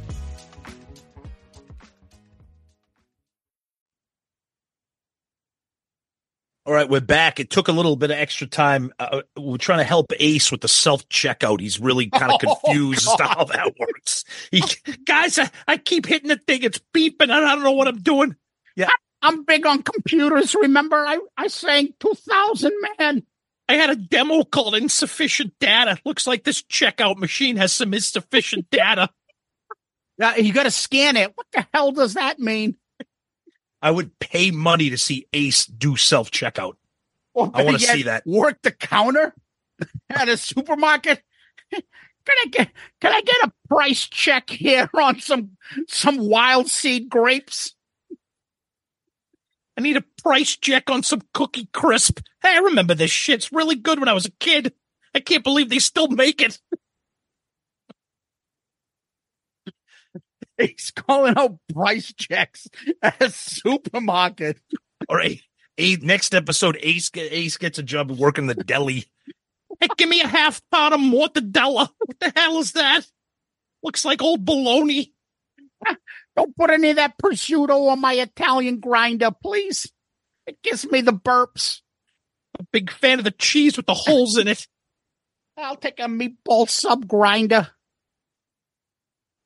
All 6.63 6.73
right, 6.73 6.87
we're 6.87 7.01
back. 7.01 7.39
It 7.39 7.49
took 7.49 7.69
a 7.69 7.71
little 7.71 7.95
bit 7.95 8.11
of 8.11 8.17
extra 8.17 8.45
time. 8.45 8.93
Uh, 8.99 9.23
we're 9.35 9.57
trying 9.57 9.79
to 9.79 9.83
help 9.83 10.13
Ace 10.19 10.51
with 10.51 10.61
the 10.61 10.67
self 10.67 11.09
checkout. 11.09 11.59
He's 11.59 11.79
really 11.79 12.07
kind 12.11 12.31
of 12.31 12.39
confused 12.63 13.07
as 13.07 13.15
to 13.15 13.23
how 13.23 13.45
that 13.45 13.73
works. 13.79 14.25
He, 14.51 14.61
guys, 15.03 15.39
I, 15.39 15.49
I 15.67 15.77
keep 15.77 16.05
hitting 16.05 16.27
the 16.29 16.35
thing. 16.35 16.61
It's 16.61 16.79
beeping. 16.93 17.23
and 17.23 17.31
I 17.31 17.55
don't 17.55 17.63
know 17.63 17.71
what 17.71 17.87
I'm 17.87 18.01
doing. 18.01 18.35
Yeah. 18.75 18.89
I'm 19.23 19.43
big 19.43 19.65
on 19.65 19.81
computers. 19.81 20.53
Remember, 20.53 20.97
I, 20.97 21.17
I 21.35 21.47
sang 21.47 21.95
2000 21.99 22.71
Man. 22.99 23.23
I 23.67 23.73
had 23.73 23.89
a 23.89 23.95
demo 23.95 24.43
called 24.43 24.75
Insufficient 24.75 25.53
Data. 25.59 25.97
Looks 26.05 26.27
like 26.27 26.43
this 26.43 26.61
checkout 26.61 27.17
machine 27.17 27.57
has 27.57 27.73
some 27.73 27.93
insufficient 27.93 28.69
data. 28.69 29.09
Uh, 30.21 30.33
you 30.37 30.53
got 30.53 30.63
to 30.63 30.71
scan 30.71 31.17
it. 31.17 31.35
What 31.35 31.47
the 31.51 31.65
hell 31.73 31.91
does 31.91 32.13
that 32.13 32.37
mean? 32.37 32.75
I 33.81 33.91
would 33.91 34.19
pay 34.19 34.51
money 34.51 34.89
to 34.89 34.97
see 34.97 35.27
Ace 35.33 35.65
do 35.65 35.95
self 35.95 36.31
checkout. 36.31 36.75
Or 37.33 37.47
oh, 37.47 37.51
I 37.53 37.63
want 37.63 37.79
to 37.79 37.85
see 37.85 38.03
that. 38.03 38.25
Work 38.25 38.61
the 38.61 38.71
counter 38.71 39.33
at 40.09 40.29
a 40.29 40.37
supermarket. 40.37 41.23
Can 42.23 42.35
I 42.45 42.49
get 42.51 42.69
can 42.99 43.11
I 43.13 43.21
get 43.21 43.45
a 43.45 43.51
price 43.67 44.07
check 44.07 44.51
here 44.51 44.87
on 44.95 45.19
some 45.19 45.57
some 45.87 46.19
wild 46.19 46.69
seed 46.69 47.09
grapes? 47.09 47.73
I 49.75 49.81
need 49.81 49.97
a 49.97 50.03
price 50.21 50.55
check 50.55 50.91
on 50.91 51.01
some 51.01 51.23
Cookie 51.33 51.67
Crisp. 51.73 52.19
Hey, 52.43 52.55
I 52.55 52.59
remember 52.59 52.93
this 52.93 53.09
shit's 53.09 53.51
really 53.51 53.75
good 53.75 53.99
when 53.99 54.09
I 54.09 54.13
was 54.13 54.27
a 54.27 54.31
kid. 54.39 54.73
I 55.15 55.19
can't 55.19 55.43
believe 55.43 55.69
they 55.69 55.79
still 55.79 56.09
make 56.09 56.41
it. 56.41 56.59
He's 60.61 60.91
calling 60.91 61.33
out 61.37 61.57
price 61.73 62.13
checks 62.13 62.67
at 63.01 63.21
a 63.21 63.29
supermarket. 63.29 64.59
All 65.09 65.15
right. 65.15 65.41
A, 65.77 65.95
next 65.97 66.35
episode, 66.35 66.77
Ace 66.81 67.09
Ace 67.15 67.57
gets 67.57 67.79
a 67.79 67.83
job 67.83 68.11
working 68.11 68.47
the 68.47 68.55
deli. 68.55 69.05
Hey, 69.79 69.87
give 69.97 70.09
me 70.09 70.21
a 70.21 70.27
half 70.27 70.61
pound 70.71 70.93
of 70.93 70.99
mortadella. 70.99 71.89
What 71.97 72.19
the 72.19 72.31
hell 72.35 72.59
is 72.59 72.73
that? 72.73 73.05
Looks 73.81 74.05
like 74.05 74.21
old 74.21 74.45
bologna. 74.45 75.13
Ah, 75.87 75.95
don't 76.35 76.55
put 76.55 76.69
any 76.69 76.91
of 76.91 76.97
that 76.97 77.17
prosciutto 77.17 77.89
on 77.89 77.99
my 77.99 78.13
Italian 78.13 78.79
grinder, 78.79 79.31
please. 79.31 79.91
It 80.45 80.61
gives 80.61 80.89
me 80.91 81.01
the 81.01 81.13
burps. 81.13 81.81
A 82.59 82.63
big 82.71 82.91
fan 82.91 83.19
of 83.19 83.25
the 83.25 83.31
cheese 83.31 83.77
with 83.77 83.85
the 83.85 83.93
holes 83.93 84.37
in 84.37 84.47
it. 84.47 84.67
I'll 85.57 85.75
take 85.77 85.99
a 85.99 86.03
meatball 86.03 86.69
sub 86.69 87.07
grinder. 87.07 87.69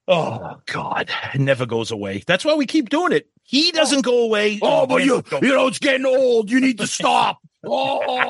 Oh 0.07 0.61
God, 0.67 1.09
it 1.33 1.39
never 1.41 1.65
goes 1.65 1.91
away. 1.91 2.23
That's 2.27 2.45
why 2.45 2.53
we 2.53 2.65
keep 2.65 2.89
doing 2.89 3.11
it. 3.11 3.27
He 3.43 3.71
doesn't 3.71 4.01
go 4.01 4.23
away. 4.23 4.59
Oh, 4.61 4.85
but 4.85 5.03
you, 5.03 5.23
you 5.41 5.49
know, 5.49 5.67
it's 5.67 5.79
getting 5.79 6.05
old. 6.05 6.49
You 6.51 6.59
need 6.61 6.77
to 6.79 6.87
stop. 6.87 7.39
Oh, 7.67 8.29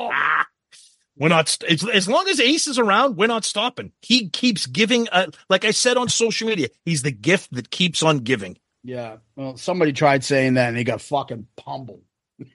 We're 1.18 1.28
not. 1.28 1.48
St- 1.48 1.70
as, 1.70 1.86
as 1.86 2.08
long 2.08 2.26
as 2.28 2.40
Ace 2.40 2.66
is 2.66 2.78
around, 2.78 3.18
we're 3.18 3.26
not 3.26 3.44
stopping. 3.44 3.92
He 4.00 4.30
keeps 4.30 4.64
giving. 4.66 5.08
Uh, 5.12 5.26
like 5.50 5.66
I 5.66 5.72
said 5.72 5.98
on 5.98 6.08
social 6.08 6.48
media, 6.48 6.68
he's 6.86 7.02
the 7.02 7.10
gift 7.10 7.52
that 7.54 7.70
keeps 7.70 8.02
on 8.02 8.20
giving. 8.20 8.56
yeah. 8.82 9.16
Well, 9.34 9.58
somebody 9.58 9.92
tried 9.92 10.24
saying 10.24 10.54
that 10.54 10.68
and 10.68 10.76
he 10.78 10.84
got 10.84 11.02
fucking 11.02 11.46
pummeled. 11.56 12.00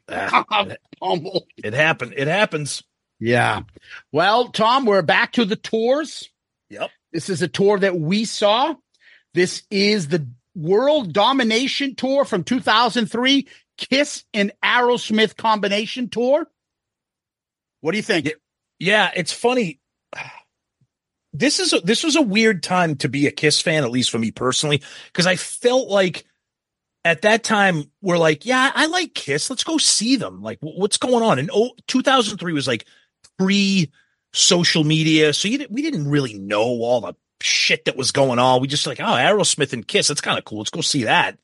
Ah, 0.09 0.43
pummeled. 0.99 1.43
it 1.57 1.73
happened. 1.75 2.15
It 2.17 2.27
happens. 2.27 2.81
Yeah. 3.19 3.61
Well, 4.11 4.47
Tom, 4.49 4.85
we're 4.85 5.03
back 5.03 5.33
to 5.33 5.45
the 5.45 5.55
tours. 5.55 6.29
Yep. 6.71 6.89
This 7.13 7.29
is 7.29 7.43
a 7.43 7.47
tour 7.47 7.77
that 7.77 7.99
we 7.99 8.25
saw. 8.25 8.73
This 9.33 9.63
is 9.71 10.07
the 10.07 10.27
World 10.55 11.13
Domination 11.13 11.95
Tour 11.95 12.25
from 12.25 12.43
2003, 12.43 13.47
Kiss 13.77 14.25
and 14.33 14.51
Aerosmith 14.63 15.37
combination 15.37 16.09
tour. 16.09 16.47
What 17.79 17.91
do 17.91 17.97
you 17.97 18.03
think? 18.03 18.31
Yeah, 18.79 19.11
it's 19.15 19.31
funny. 19.31 19.79
This 21.33 21.59
is 21.59 21.71
a, 21.71 21.79
this 21.79 22.03
was 22.03 22.17
a 22.17 22.21
weird 22.21 22.61
time 22.61 22.95
to 22.97 23.09
be 23.09 23.25
a 23.25 23.31
Kiss 23.31 23.61
fan, 23.61 23.83
at 23.83 23.91
least 23.91 24.11
for 24.11 24.19
me 24.19 24.31
personally, 24.31 24.81
because 25.07 25.25
I 25.25 25.37
felt 25.37 25.87
like 25.87 26.25
at 27.05 27.21
that 27.21 27.43
time 27.43 27.85
we're 28.01 28.17
like, 28.17 28.45
yeah, 28.45 28.71
I 28.75 28.87
like 28.87 29.13
Kiss. 29.13 29.49
Let's 29.49 29.63
go 29.63 29.77
see 29.77 30.17
them. 30.17 30.41
Like, 30.41 30.59
what's 30.61 30.97
going 30.97 31.23
on? 31.23 31.39
And 31.39 31.49
oh, 31.53 31.71
2003 31.87 32.53
was 32.53 32.67
like 32.67 32.85
pre 33.37 33.91
social 34.33 34.83
media, 34.83 35.33
so 35.33 35.47
you 35.47 35.65
we 35.69 35.81
didn't 35.81 36.09
really 36.09 36.37
know 36.37 36.63
all 36.63 37.01
the 37.01 37.15
shit 37.43 37.85
that 37.85 37.97
was 37.97 38.11
going 38.11 38.39
on. 38.39 38.61
We 38.61 38.67
just 38.67 38.87
like, 38.87 38.99
oh, 38.99 39.03
Aerosmith 39.03 39.73
and 39.73 39.87
Kiss, 39.87 40.07
that's 40.07 40.21
kind 40.21 40.37
of 40.37 40.45
cool. 40.45 40.59
Let's 40.59 40.69
go 40.69 40.81
see 40.81 41.03
that. 41.03 41.37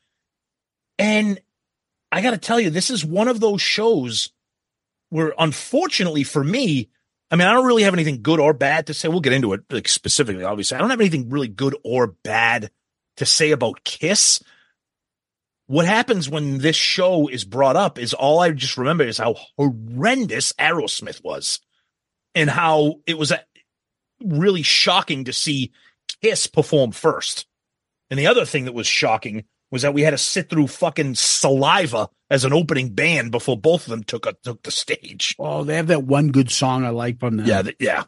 And 0.99 1.39
I 2.11 2.21
got 2.21 2.31
to 2.31 2.37
tell 2.37 2.59
you, 2.59 2.69
this 2.69 2.89
is 2.89 3.05
one 3.05 3.27
of 3.27 3.39
those 3.39 3.61
shows 3.61 4.31
where, 5.09 5.33
unfortunately 5.37 6.23
for 6.23 6.43
me, 6.43 6.89
I 7.29 7.35
mean, 7.35 7.47
I 7.47 7.53
don't 7.53 7.65
really 7.65 7.83
have 7.83 7.93
anything 7.93 8.21
good 8.21 8.39
or 8.39 8.53
bad 8.53 8.87
to 8.87 8.93
say. 8.93 9.07
We'll 9.07 9.19
get 9.19 9.33
into 9.33 9.53
it 9.53 9.61
like 9.69 9.87
specifically, 9.87 10.43
obviously. 10.43 10.77
I 10.77 10.79
don't 10.79 10.89
have 10.89 11.01
anything 11.01 11.29
really 11.29 11.49
good 11.49 11.75
or 11.83 12.07
bad 12.07 12.71
to 13.17 13.25
say 13.25 13.51
about 13.51 13.83
Kiss. 13.83 14.41
What 15.67 15.85
happens 15.85 16.29
when 16.29 16.59
this 16.59 16.77
show 16.77 17.27
is 17.27 17.43
brought 17.43 17.75
up 17.75 17.99
is 17.99 18.13
all 18.13 18.39
I 18.39 18.51
just 18.51 18.77
remember 18.77 19.03
is 19.03 19.17
how 19.17 19.35
horrendous 19.57 20.53
Aerosmith 20.53 21.21
was 21.21 21.59
and 22.33 22.49
how 22.49 23.01
it 23.05 23.17
was 23.17 23.33
uh, 23.33 23.39
really 24.23 24.61
shocking 24.61 25.25
to 25.25 25.33
see 25.33 25.73
Kiss 26.21 26.47
perform 26.47 26.91
first. 26.91 27.45
And 28.09 28.19
the 28.19 28.27
other 28.27 28.45
thing 28.45 28.65
that 28.65 28.73
was 28.73 28.87
shocking 28.87 29.43
was 29.69 29.81
that 29.81 29.93
we 29.93 30.01
had 30.03 30.11
to 30.11 30.17
sit 30.17 30.49
through 30.49 30.67
fucking 30.67 31.15
saliva 31.15 32.09
as 32.29 32.45
an 32.45 32.53
opening 32.53 32.89
band 32.93 33.31
before 33.31 33.57
both 33.57 33.83
of 33.85 33.89
them 33.89 34.03
took 34.03 34.25
a, 34.25 34.33
took 34.43 34.63
the 34.63 34.71
stage. 34.71 35.35
Oh, 35.39 35.63
they 35.63 35.75
have 35.75 35.87
that 35.87 36.03
one 36.03 36.29
good 36.29 36.49
song 36.49 36.85
I 36.85 36.89
like 36.89 37.19
from 37.19 37.37
them. 37.37 37.45
Yeah, 37.45 37.61
th- 37.63 37.75
yeah. 37.79 38.03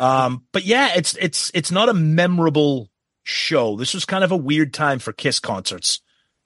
Um, 0.00 0.44
but 0.52 0.64
yeah, 0.64 0.94
it's 0.96 1.14
it's 1.16 1.50
it's 1.54 1.70
not 1.70 1.88
a 1.88 1.94
memorable 1.94 2.90
show. 3.24 3.76
This 3.76 3.94
was 3.94 4.04
kind 4.04 4.24
of 4.24 4.32
a 4.32 4.36
weird 4.36 4.72
time 4.74 4.98
for 4.98 5.12
Kiss 5.12 5.38
concerts. 5.38 6.00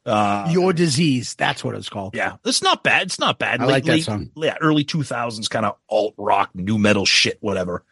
Uh, 0.04 0.48
Your 0.50 0.72
Disease. 0.72 1.34
That's 1.34 1.64
what 1.64 1.74
it's 1.74 1.88
called. 1.88 2.14
yeah, 2.14 2.36
it's 2.44 2.62
not 2.62 2.84
bad. 2.84 3.06
It's 3.06 3.18
not 3.18 3.38
bad. 3.38 3.60
I 3.60 3.64
like 3.64 3.84
that 3.84 4.02
song. 4.02 4.30
Yeah, 4.36 4.56
early 4.60 4.84
two 4.84 5.02
thousands 5.02 5.48
kind 5.48 5.64
of 5.64 5.76
alt 5.88 6.14
rock, 6.18 6.50
new 6.54 6.76
metal 6.78 7.06
shit, 7.06 7.38
whatever. 7.40 7.84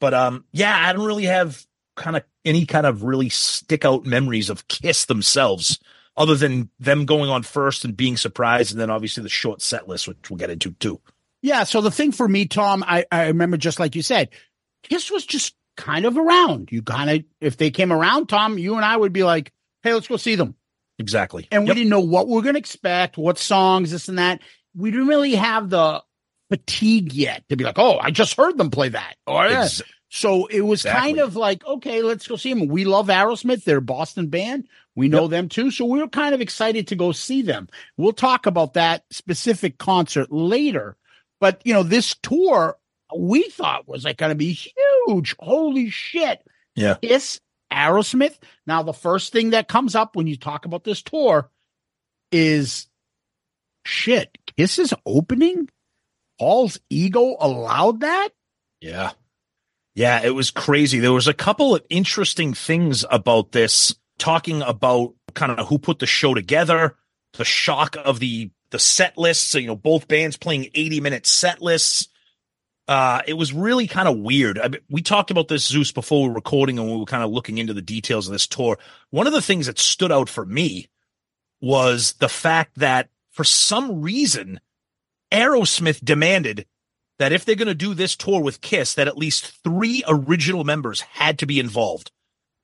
But 0.00 0.14
um, 0.14 0.44
yeah, 0.52 0.74
I 0.74 0.92
don't 0.92 1.04
really 1.06 1.24
have 1.24 1.62
kind 1.96 2.16
of 2.16 2.22
any 2.44 2.66
kind 2.66 2.86
of 2.86 3.02
really 3.02 3.28
stick 3.28 3.84
out 3.84 4.04
memories 4.06 4.50
of 4.50 4.66
Kiss 4.68 5.04
themselves, 5.06 5.78
other 6.16 6.34
than 6.34 6.70
them 6.78 7.06
going 7.06 7.30
on 7.30 7.42
first 7.42 7.84
and 7.84 7.96
being 7.96 8.16
surprised, 8.16 8.72
and 8.72 8.80
then 8.80 8.90
obviously 8.90 9.22
the 9.22 9.28
short 9.28 9.62
set 9.62 9.88
list, 9.88 10.08
which 10.08 10.30
we'll 10.30 10.38
get 10.38 10.50
into 10.50 10.72
too. 10.72 11.00
Yeah. 11.42 11.64
So 11.64 11.80
the 11.80 11.90
thing 11.90 12.12
for 12.12 12.28
me, 12.28 12.46
Tom, 12.46 12.84
I, 12.86 13.04
I 13.10 13.28
remember 13.28 13.56
just 13.56 13.80
like 13.80 13.94
you 13.94 14.02
said, 14.02 14.28
Kiss 14.82 15.10
was 15.10 15.24
just 15.24 15.54
kind 15.76 16.04
of 16.04 16.18
around. 16.18 16.70
You 16.72 16.82
kind 16.82 17.08
of, 17.10 17.24
if 17.40 17.56
they 17.56 17.70
came 17.70 17.92
around, 17.92 18.28
Tom, 18.28 18.58
you 18.58 18.74
and 18.76 18.84
I 18.84 18.96
would 18.96 19.12
be 19.12 19.22
like, 19.24 19.52
hey, 19.82 19.94
let's 19.94 20.08
go 20.08 20.16
see 20.18 20.34
them. 20.34 20.54
Exactly. 20.98 21.48
And 21.50 21.62
we 21.62 21.68
Yep. 21.68 21.76
didn't 21.76 21.88
know 21.90 22.00
what 22.00 22.28
we 22.28 22.38
are 22.38 22.42
going 22.42 22.54
to 22.54 22.58
expect, 22.58 23.16
what 23.16 23.38
songs, 23.38 23.90
this 23.90 24.08
and 24.08 24.18
that. 24.18 24.42
We 24.76 24.90
didn't 24.90 25.06
really 25.08 25.34
have 25.36 25.70
the 25.70 26.02
fatigue 26.50 27.12
yet 27.14 27.48
to 27.48 27.56
be 27.56 27.64
like, 27.64 27.78
oh, 27.78 27.98
I 27.98 28.10
just 28.10 28.36
heard 28.36 28.58
them 28.58 28.70
play 28.70 28.90
that. 28.90 29.14
Or 29.26 29.46
yeah, 29.46 29.62
Ex- 29.64 29.82
So 30.12 30.46
it 30.46 30.62
was 30.62 30.80
Exactly. 30.80 31.00
kind 31.00 31.20
of 31.20 31.36
like, 31.36 31.64
okay, 31.64 32.02
let's 32.02 32.26
go 32.26 32.34
see 32.36 32.52
them. 32.52 32.66
We 32.66 32.84
love 32.84 33.06
Aerosmith. 33.06 33.62
They're 33.64 33.78
a 33.78 33.82
Boston 33.82 34.26
band. 34.26 34.66
We 34.96 35.08
know 35.08 35.28
them 35.28 35.48
too. 35.48 35.70
So 35.70 35.84
we 35.84 36.00
were 36.00 36.08
kind 36.08 36.34
of 36.34 36.40
excited 36.40 36.88
to 36.88 36.96
go 36.96 37.12
see 37.12 37.42
them. 37.42 37.68
We'll 37.96 38.12
talk 38.12 38.46
about 38.46 38.74
that 38.74 39.04
specific 39.12 39.78
concert 39.78 40.32
later. 40.32 40.96
But, 41.40 41.62
you 41.64 41.72
know, 41.72 41.84
this 41.84 42.16
tour 42.22 42.76
we 43.16 43.44
thought 43.44 43.88
was 43.88 44.04
like 44.04 44.16
going 44.18 44.30
to 44.30 44.34
be 44.36 44.52
huge. 45.06 45.36
Holy 45.38 45.90
shit. 45.90 46.40
Yeah. 46.74 46.96
Kiss, 47.00 47.40
Aerosmith. 47.72 48.36
Now, 48.66 48.82
the 48.82 48.92
first 48.92 49.32
thing 49.32 49.50
that 49.50 49.68
comes 49.68 49.94
up 49.94 50.16
when 50.16 50.26
you 50.26 50.36
talk 50.36 50.64
about 50.64 50.82
this 50.82 51.02
tour 51.02 51.50
is 52.32 52.88
shit. 53.86 54.36
Kiss 54.56 54.78
is 54.80 54.92
opening. 55.06 55.68
Paul's 56.38 56.80
ego 56.90 57.36
allowed 57.40 58.00
that. 58.00 58.30
Yeah. 58.80 59.12
Yeah, 59.94 60.22
it 60.22 60.30
was 60.30 60.50
crazy. 60.50 61.00
There 61.00 61.12
was 61.12 61.28
a 61.28 61.34
couple 61.34 61.74
of 61.74 61.84
interesting 61.90 62.54
things 62.54 63.04
about 63.10 63.52
this, 63.52 63.94
talking 64.18 64.62
about 64.62 65.14
kind 65.34 65.52
of 65.52 65.68
who 65.68 65.78
put 65.78 65.98
the 65.98 66.06
show 66.06 66.34
together, 66.34 66.96
the 67.34 67.44
shock 67.44 67.96
of 67.96 68.20
the 68.20 68.50
the 68.70 68.78
set 68.78 69.18
lists, 69.18 69.48
so, 69.48 69.58
you 69.58 69.66
know, 69.66 69.76
both 69.76 70.08
bands 70.08 70.36
playing 70.36 70.70
80 70.74 71.00
minute 71.00 71.26
set 71.26 71.60
lists. 71.60 72.08
Uh, 72.86 73.20
it 73.26 73.34
was 73.34 73.52
really 73.52 73.86
kind 73.86 74.08
of 74.08 74.18
weird. 74.18 74.58
I 74.58 74.68
mean, 74.68 74.80
we 74.88 75.02
talked 75.02 75.30
about 75.30 75.48
this 75.48 75.66
Zeus 75.66 75.92
before 75.92 76.22
we 76.22 76.28
were 76.28 76.34
recording 76.34 76.78
and 76.78 76.90
we 76.90 76.96
were 76.96 77.04
kind 77.04 77.22
of 77.22 77.30
looking 77.30 77.58
into 77.58 77.74
the 77.74 77.82
details 77.82 78.26
of 78.26 78.32
this 78.32 78.46
tour. 78.46 78.78
One 79.10 79.26
of 79.26 79.32
the 79.32 79.42
things 79.42 79.66
that 79.66 79.78
stood 79.78 80.10
out 80.10 80.28
for 80.28 80.44
me 80.44 80.88
was 81.60 82.14
the 82.14 82.28
fact 82.28 82.78
that 82.78 83.08
for 83.30 83.44
some 83.44 84.02
reason, 84.02 84.60
Aerosmith 85.32 86.04
demanded 86.04 86.66
that 87.20 87.32
if 87.32 87.44
they're 87.44 87.54
going 87.54 87.68
to 87.68 87.74
do 87.74 87.92
this 87.92 88.16
tour 88.16 88.40
with 88.40 88.62
Kiss, 88.62 88.94
that 88.94 89.06
at 89.06 89.18
least 89.18 89.62
three 89.62 90.02
original 90.08 90.64
members 90.64 91.02
had 91.02 91.38
to 91.40 91.46
be 91.46 91.60
involved. 91.60 92.10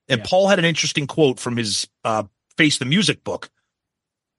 And 0.09 0.25
Paul 0.25 0.49
had 0.49 0.59
an 0.59 0.65
interesting 0.65 1.07
quote 1.07 1.39
from 1.39 1.59
his 1.59 1.87
uh, 2.05 2.23
Face 2.57 2.79
the 2.79 2.87
Music 2.87 3.23
book. 3.23 3.51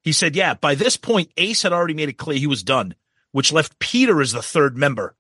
He 0.01 0.11
said, 0.11 0.35
Yeah, 0.35 0.55
by 0.55 0.73
this 0.73 0.97
point, 0.97 1.31
Ace 1.37 1.61
had 1.61 1.71
already 1.71 1.93
made 1.93 2.09
it 2.09 2.17
clear 2.17 2.39
he 2.39 2.47
was 2.47 2.63
done, 2.63 2.95
which 3.31 3.53
left 3.53 3.77
Peter 3.77 4.19
as 4.19 4.31
the 4.31 4.41
third 4.41 4.75
member. 4.75 5.15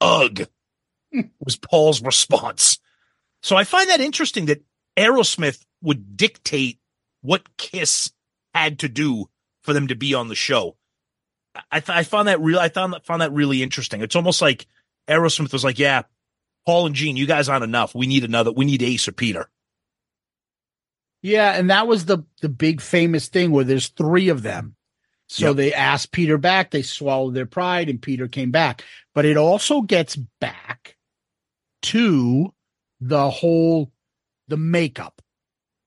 Ugh, 0.00 0.46
was 1.40 1.56
Paul's 1.56 2.00
response. 2.00 2.78
So 3.42 3.56
I 3.56 3.64
find 3.64 3.90
that 3.90 4.00
interesting 4.00 4.46
that 4.46 4.62
Aerosmith 4.96 5.64
would 5.82 6.16
dictate 6.16 6.78
what 7.20 7.56
Kiss 7.56 8.12
had 8.54 8.78
to 8.78 8.88
do 8.88 9.28
for 9.60 9.72
them 9.72 9.88
to 9.88 9.96
be 9.96 10.14
on 10.14 10.28
the 10.28 10.36
show. 10.36 10.76
I, 11.70 11.80
th- 11.80 11.96
I 11.96 12.02
found 12.04 12.28
that 12.28 12.40
real. 12.40 12.58
I 12.58 12.68
found 12.68 12.92
that 12.92 13.04
found 13.04 13.22
that 13.22 13.32
really 13.32 13.62
interesting. 13.62 14.02
It's 14.02 14.16
almost 14.16 14.40
like 14.40 14.66
Aerosmith 15.08 15.52
was 15.52 15.64
like, 15.64 15.78
"Yeah, 15.78 16.02
Paul 16.66 16.86
and 16.86 16.94
Gene, 16.94 17.16
you 17.16 17.26
guys 17.26 17.48
aren't 17.48 17.64
enough. 17.64 17.94
We 17.94 18.06
need 18.06 18.24
another. 18.24 18.52
We 18.52 18.64
need 18.64 18.82
Ace 18.82 19.08
or 19.08 19.12
Peter." 19.12 19.48
Yeah, 21.22 21.52
and 21.52 21.70
that 21.70 21.86
was 21.86 22.06
the 22.06 22.18
the 22.40 22.48
big 22.48 22.80
famous 22.80 23.28
thing 23.28 23.50
where 23.50 23.64
there's 23.64 23.88
three 23.88 24.28
of 24.28 24.42
them. 24.42 24.76
So 25.28 25.48
Yep. 25.48 25.56
they 25.56 25.72
asked 25.72 26.10
Peter 26.10 26.38
back, 26.38 26.70
they 26.72 26.82
swallowed 26.82 27.34
their 27.34 27.46
pride, 27.46 27.88
and 27.88 28.02
Peter 28.02 28.26
came 28.26 28.50
back. 28.50 28.82
But 29.14 29.24
it 29.24 29.36
also 29.36 29.80
gets 29.82 30.16
back 30.16 30.96
to 31.82 32.52
the 33.00 33.30
whole 33.30 33.92
the 34.48 34.56
makeup. 34.56 35.22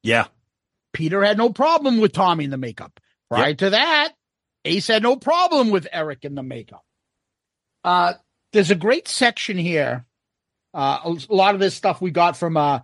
Yeah, 0.01 0.27
Peter 0.93 1.23
had 1.23 1.37
no 1.37 1.49
problem 1.49 1.99
with 1.99 2.13
Tommy 2.13 2.43
in 2.45 2.51
the 2.51 2.57
makeup. 2.57 2.99
Prior 3.29 3.53
to 3.55 3.71
that, 3.71 4.13
Ace 4.65 4.87
had 4.87 5.03
no 5.03 5.15
problem 5.15 5.69
with 5.69 5.87
Eric 5.91 6.23
in 6.25 6.35
the 6.35 6.43
makeup. 6.43 6.83
Uh, 7.83 8.13
there's 8.53 8.71
a 8.71 8.75
great 8.75 9.07
section 9.07 9.57
here. 9.57 10.05
Uh, 10.73 10.99
a 11.29 11.33
lot 11.33 11.53
of 11.53 11.59
this 11.59 11.75
stuff 11.75 12.01
we 12.01 12.11
got 12.11 12.37
from 12.37 12.57
uh, 12.57 12.79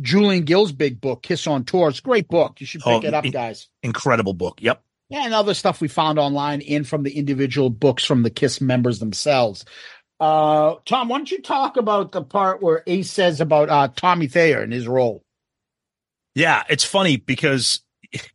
Julian 0.00 0.44
Gill's 0.44 0.72
big 0.72 1.00
book, 1.00 1.22
Kiss 1.22 1.46
on 1.46 1.64
Tour. 1.64 1.88
It's 1.90 1.98
a 1.98 2.02
great 2.02 2.28
book. 2.28 2.60
You 2.60 2.66
should 2.66 2.80
pick 2.82 3.04
Oh, 3.04 3.06
it 3.06 3.14
up, 3.14 3.24
in- 3.24 3.32
guys. 3.32 3.68
incredible 3.82 4.32
book. 4.34 4.62
Yep. 4.62 4.82
Yeah, 5.10 5.24
and 5.26 5.34
other 5.34 5.54
stuff 5.54 5.80
we 5.80 5.88
found 5.88 6.18
online 6.18 6.62
and 6.62 6.88
from 6.88 7.02
the 7.02 7.16
individual 7.16 7.68
books 7.68 8.04
from 8.04 8.22
the 8.22 8.30
Kiss 8.30 8.60
members 8.60 8.98
themselves. 9.00 9.64
Uh, 10.18 10.76
Tom, 10.86 11.08
why 11.08 11.18
don't 11.18 11.30
you 11.30 11.42
talk 11.42 11.76
about 11.76 12.12
the 12.12 12.22
part 12.22 12.62
where 12.62 12.82
Ace 12.86 13.10
says 13.10 13.40
about 13.40 13.68
uh, 13.68 13.88
Tommy 13.94 14.28
Thayer 14.28 14.62
and 14.62 14.72
his 14.72 14.88
role? 14.88 15.22
Yeah, 16.34 16.62
it's 16.70 16.84
funny 16.84 17.16
because 17.16 17.80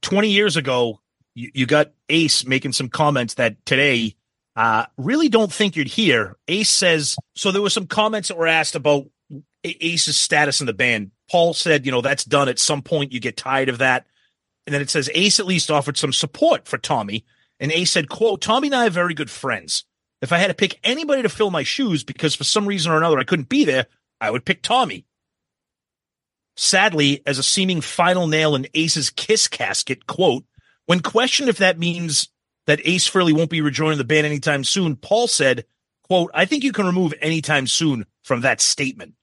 20 0.02 0.30
years 0.30 0.58
ago, 0.58 1.00
you, 1.36 1.52
you 1.54 1.66
got 1.66 1.92
Ace 2.10 2.46
making 2.46 2.74
some 2.74 2.90
comments 2.90 3.36
that 3.36 3.66
today 3.66 4.16
uh, 4.56 4.86
really 4.98 5.30
don't 5.30 5.52
think 5.52 5.76
you'd 5.76 5.88
hear. 5.88 6.38
Ace 6.48 6.70
says, 6.70 7.18
so 7.36 7.52
there 7.52 7.62
were 7.62 7.70
some 7.70 7.88
comments 7.88 8.28
that 8.28 8.38
were 8.38 8.48
asked 8.48 8.76
about 8.76 9.06
Ace's 9.64 10.18
status 10.18 10.60
in 10.60 10.68
the 10.68 10.74
band. 10.74 11.12
Paul 11.30 11.54
said, 11.54 11.86
you 11.86 11.92
know, 11.92 12.02
that's 12.02 12.26
done 12.26 12.50
at 12.50 12.60
some 12.60 12.82
point. 12.82 13.14
You 13.14 13.20
get 13.20 13.38
tired 13.38 13.70
of 13.70 13.78
that. 13.78 14.08
And 14.66 14.74
then 14.74 14.82
it 14.82 14.90
says 14.90 15.10
Ace 15.14 15.40
at 15.40 15.46
least 15.46 15.72
offered 15.72 15.98
some 15.98 16.14
support 16.14 16.68
for 16.68 16.78
Tommy. 16.78 17.26
And 17.60 17.72
Ace 17.72 17.92
said, 17.92 18.10
quote, 18.10 18.42
Tommy 18.42 18.68
and 18.68 18.76
I 18.76 18.88
are 18.88 18.92
very 18.92 19.14
good 19.14 19.30
friends. 19.30 19.84
If 20.22 20.34
I 20.34 20.38
had 20.38 20.48
to 20.48 20.54
pick 20.54 20.80
anybody 20.84 21.22
to 21.22 21.30
fill 21.30 21.52
my 21.52 21.64
shoes 21.64 22.04
because 22.04 22.36
for 22.36 22.44
some 22.44 22.68
reason 22.68 22.92
or 22.92 22.98
another 22.98 23.20
I 23.20 23.24
couldn't 23.24 23.50
be 23.50 23.64
there, 23.66 23.86
I 24.20 24.32
would 24.32 24.46
pick 24.46 24.62
Tommy. 24.62 25.06
Sadly, 26.58 27.22
as 27.26 27.38
a 27.38 27.44
seeming 27.44 27.80
final 27.80 28.28
nail 28.28 28.54
in 28.54 28.68
Ace's 28.74 29.10
kiss 29.10 29.48
casket, 29.48 30.08
quote, 30.08 30.44
when 30.90 31.02
questioned 31.02 31.50
if 31.50 31.60
that 31.60 31.78
means 31.78 32.30
that 32.66 32.82
Ace 32.84 33.08
Frehley 33.08 33.32
won't 33.32 33.52
be 33.52 33.62
rejoining 33.62 34.00
the 34.00 34.04
band 34.04 34.26
anytime 34.26 34.64
soon, 34.64 34.96
Paul 34.96 35.28
said, 35.28 35.66
quote, 36.02 36.32
I 36.34 36.46
think 36.46 36.64
you 36.64 36.72
can 36.72 36.88
remove 36.88 37.14
anytime 37.22 37.68
soon 37.68 38.08
from 38.24 38.42
that 38.42 38.60
statement. 38.60 39.14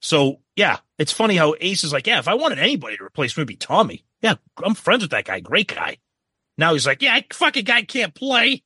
So 0.00 0.40
yeah, 0.56 0.78
it's 0.98 1.12
funny 1.12 1.36
how 1.36 1.54
Ace 1.60 1.84
is 1.84 1.92
like, 1.92 2.06
yeah, 2.06 2.18
if 2.18 2.28
I 2.28 2.32
wanted 2.34 2.60
anybody 2.60 2.96
to 2.96 3.04
replace 3.04 3.36
me, 3.36 3.42
it'd 3.42 3.48
be 3.48 3.56
Tommy. 3.56 4.06
Yeah, 4.22 4.36
I'm 4.64 4.74
friends 4.74 5.02
with 5.02 5.10
that 5.10 5.26
guy. 5.26 5.40
Great 5.40 5.68
guy. 5.74 5.98
Now 6.56 6.72
he's 6.72 6.86
like, 6.86 7.02
yeah, 7.02 7.12
I 7.12 7.26
fucking 7.30 7.64
guy 7.66 7.82
can't 7.82 8.14
play. 8.14 8.62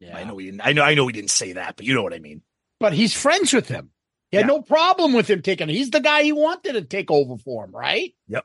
Yeah, 0.00 0.18
I 0.18 0.24
know 0.24 0.36
he 0.36 0.46
didn't. 0.50 0.60
I 0.66 0.74
know. 0.74 0.82
I 0.82 0.94
know 0.94 1.06
he 1.06 1.14
didn't 1.14 1.30
say 1.30 1.54
that, 1.54 1.76
but 1.76 1.86
you 1.86 1.94
know 1.94 2.02
what 2.02 2.12
I 2.12 2.18
mean. 2.18 2.42
But 2.78 2.92
he's 2.92 3.14
friends 3.14 3.54
with 3.54 3.68
him. 3.68 3.90
He 4.30 4.36
had 4.36 4.44
Yeah. 4.44 4.48
no 4.54 4.60
problem 4.60 5.14
with 5.14 5.30
him 5.30 5.40
taking. 5.40 5.70
He's 5.70 5.88
the 5.88 6.00
guy 6.00 6.24
he 6.24 6.32
wanted 6.32 6.74
to 6.74 6.82
take 6.82 7.10
over 7.10 7.38
for 7.38 7.64
him, 7.64 7.74
right? 7.74 8.14
Yep. 8.28 8.44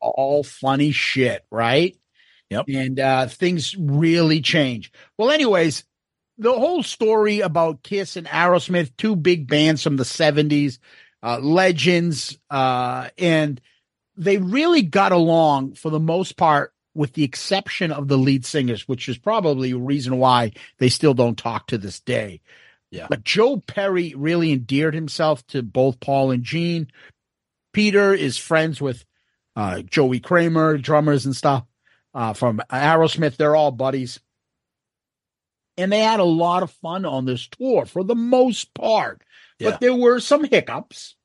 All 0.00 0.42
funny 0.42 0.92
shit, 0.92 1.44
right? 1.50 1.96
Yep. 2.50 2.66
And 2.68 3.00
uh, 3.00 3.26
things 3.26 3.76
really 3.76 4.40
change. 4.40 4.92
Well, 5.18 5.30
anyways, 5.30 5.84
the 6.38 6.52
whole 6.52 6.82
story 6.82 7.40
about 7.40 7.82
Kiss 7.82 8.16
and 8.16 8.26
Aerosmith, 8.26 8.92
two 8.96 9.16
big 9.16 9.48
bands 9.48 9.82
from 9.82 9.96
the 9.96 10.04
70s, 10.04 10.78
uh, 11.22 11.38
legends, 11.40 12.38
uh, 12.50 13.08
and 13.18 13.60
they 14.16 14.38
really 14.38 14.82
got 14.82 15.12
along 15.12 15.74
for 15.74 15.90
the 15.90 16.00
most 16.00 16.36
part, 16.36 16.72
with 16.94 17.12
the 17.14 17.24
exception 17.24 17.92
of 17.92 18.08
the 18.08 18.16
lead 18.16 18.44
singers, 18.46 18.88
which 18.88 19.08
is 19.08 19.18
probably 19.18 19.72
a 19.72 19.78
reason 19.78 20.18
why 20.18 20.52
they 20.78 20.88
still 20.88 21.14
don't 21.14 21.36
talk 21.36 21.66
to 21.66 21.78
this 21.78 22.00
day. 22.00 22.40
Yeah. 22.90 23.06
But 23.10 23.24
Joe 23.24 23.58
Perry 23.58 24.14
really 24.16 24.52
endeared 24.52 24.94
himself 24.94 25.46
to 25.48 25.62
both 25.62 26.00
Paul 26.00 26.30
and 26.30 26.44
Gene. 26.44 26.88
Peter 27.72 28.14
is 28.14 28.38
friends 28.38 28.80
with 28.80 29.04
uh, 29.56 29.82
Joey 29.82 30.20
Kramer, 30.20 30.78
drummers 30.78 31.24
and 31.24 31.34
stuff 31.34 31.64
uh, 32.14 32.34
from 32.34 32.60
Aerosmith. 32.70 33.36
They're 33.36 33.56
all 33.56 33.72
buddies. 33.72 34.20
And 35.78 35.92
they 35.92 36.00
had 36.00 36.20
a 36.20 36.24
lot 36.24 36.62
of 36.62 36.70
fun 36.70 37.04
on 37.04 37.24
this 37.24 37.48
tour 37.48 37.86
for 37.86 38.04
the 38.04 38.14
most 38.14 38.72
part. 38.74 39.22
Yeah. 39.58 39.70
But 39.70 39.80
there 39.80 39.94
were 39.94 40.20
some 40.20 40.44
hiccups 40.44 41.16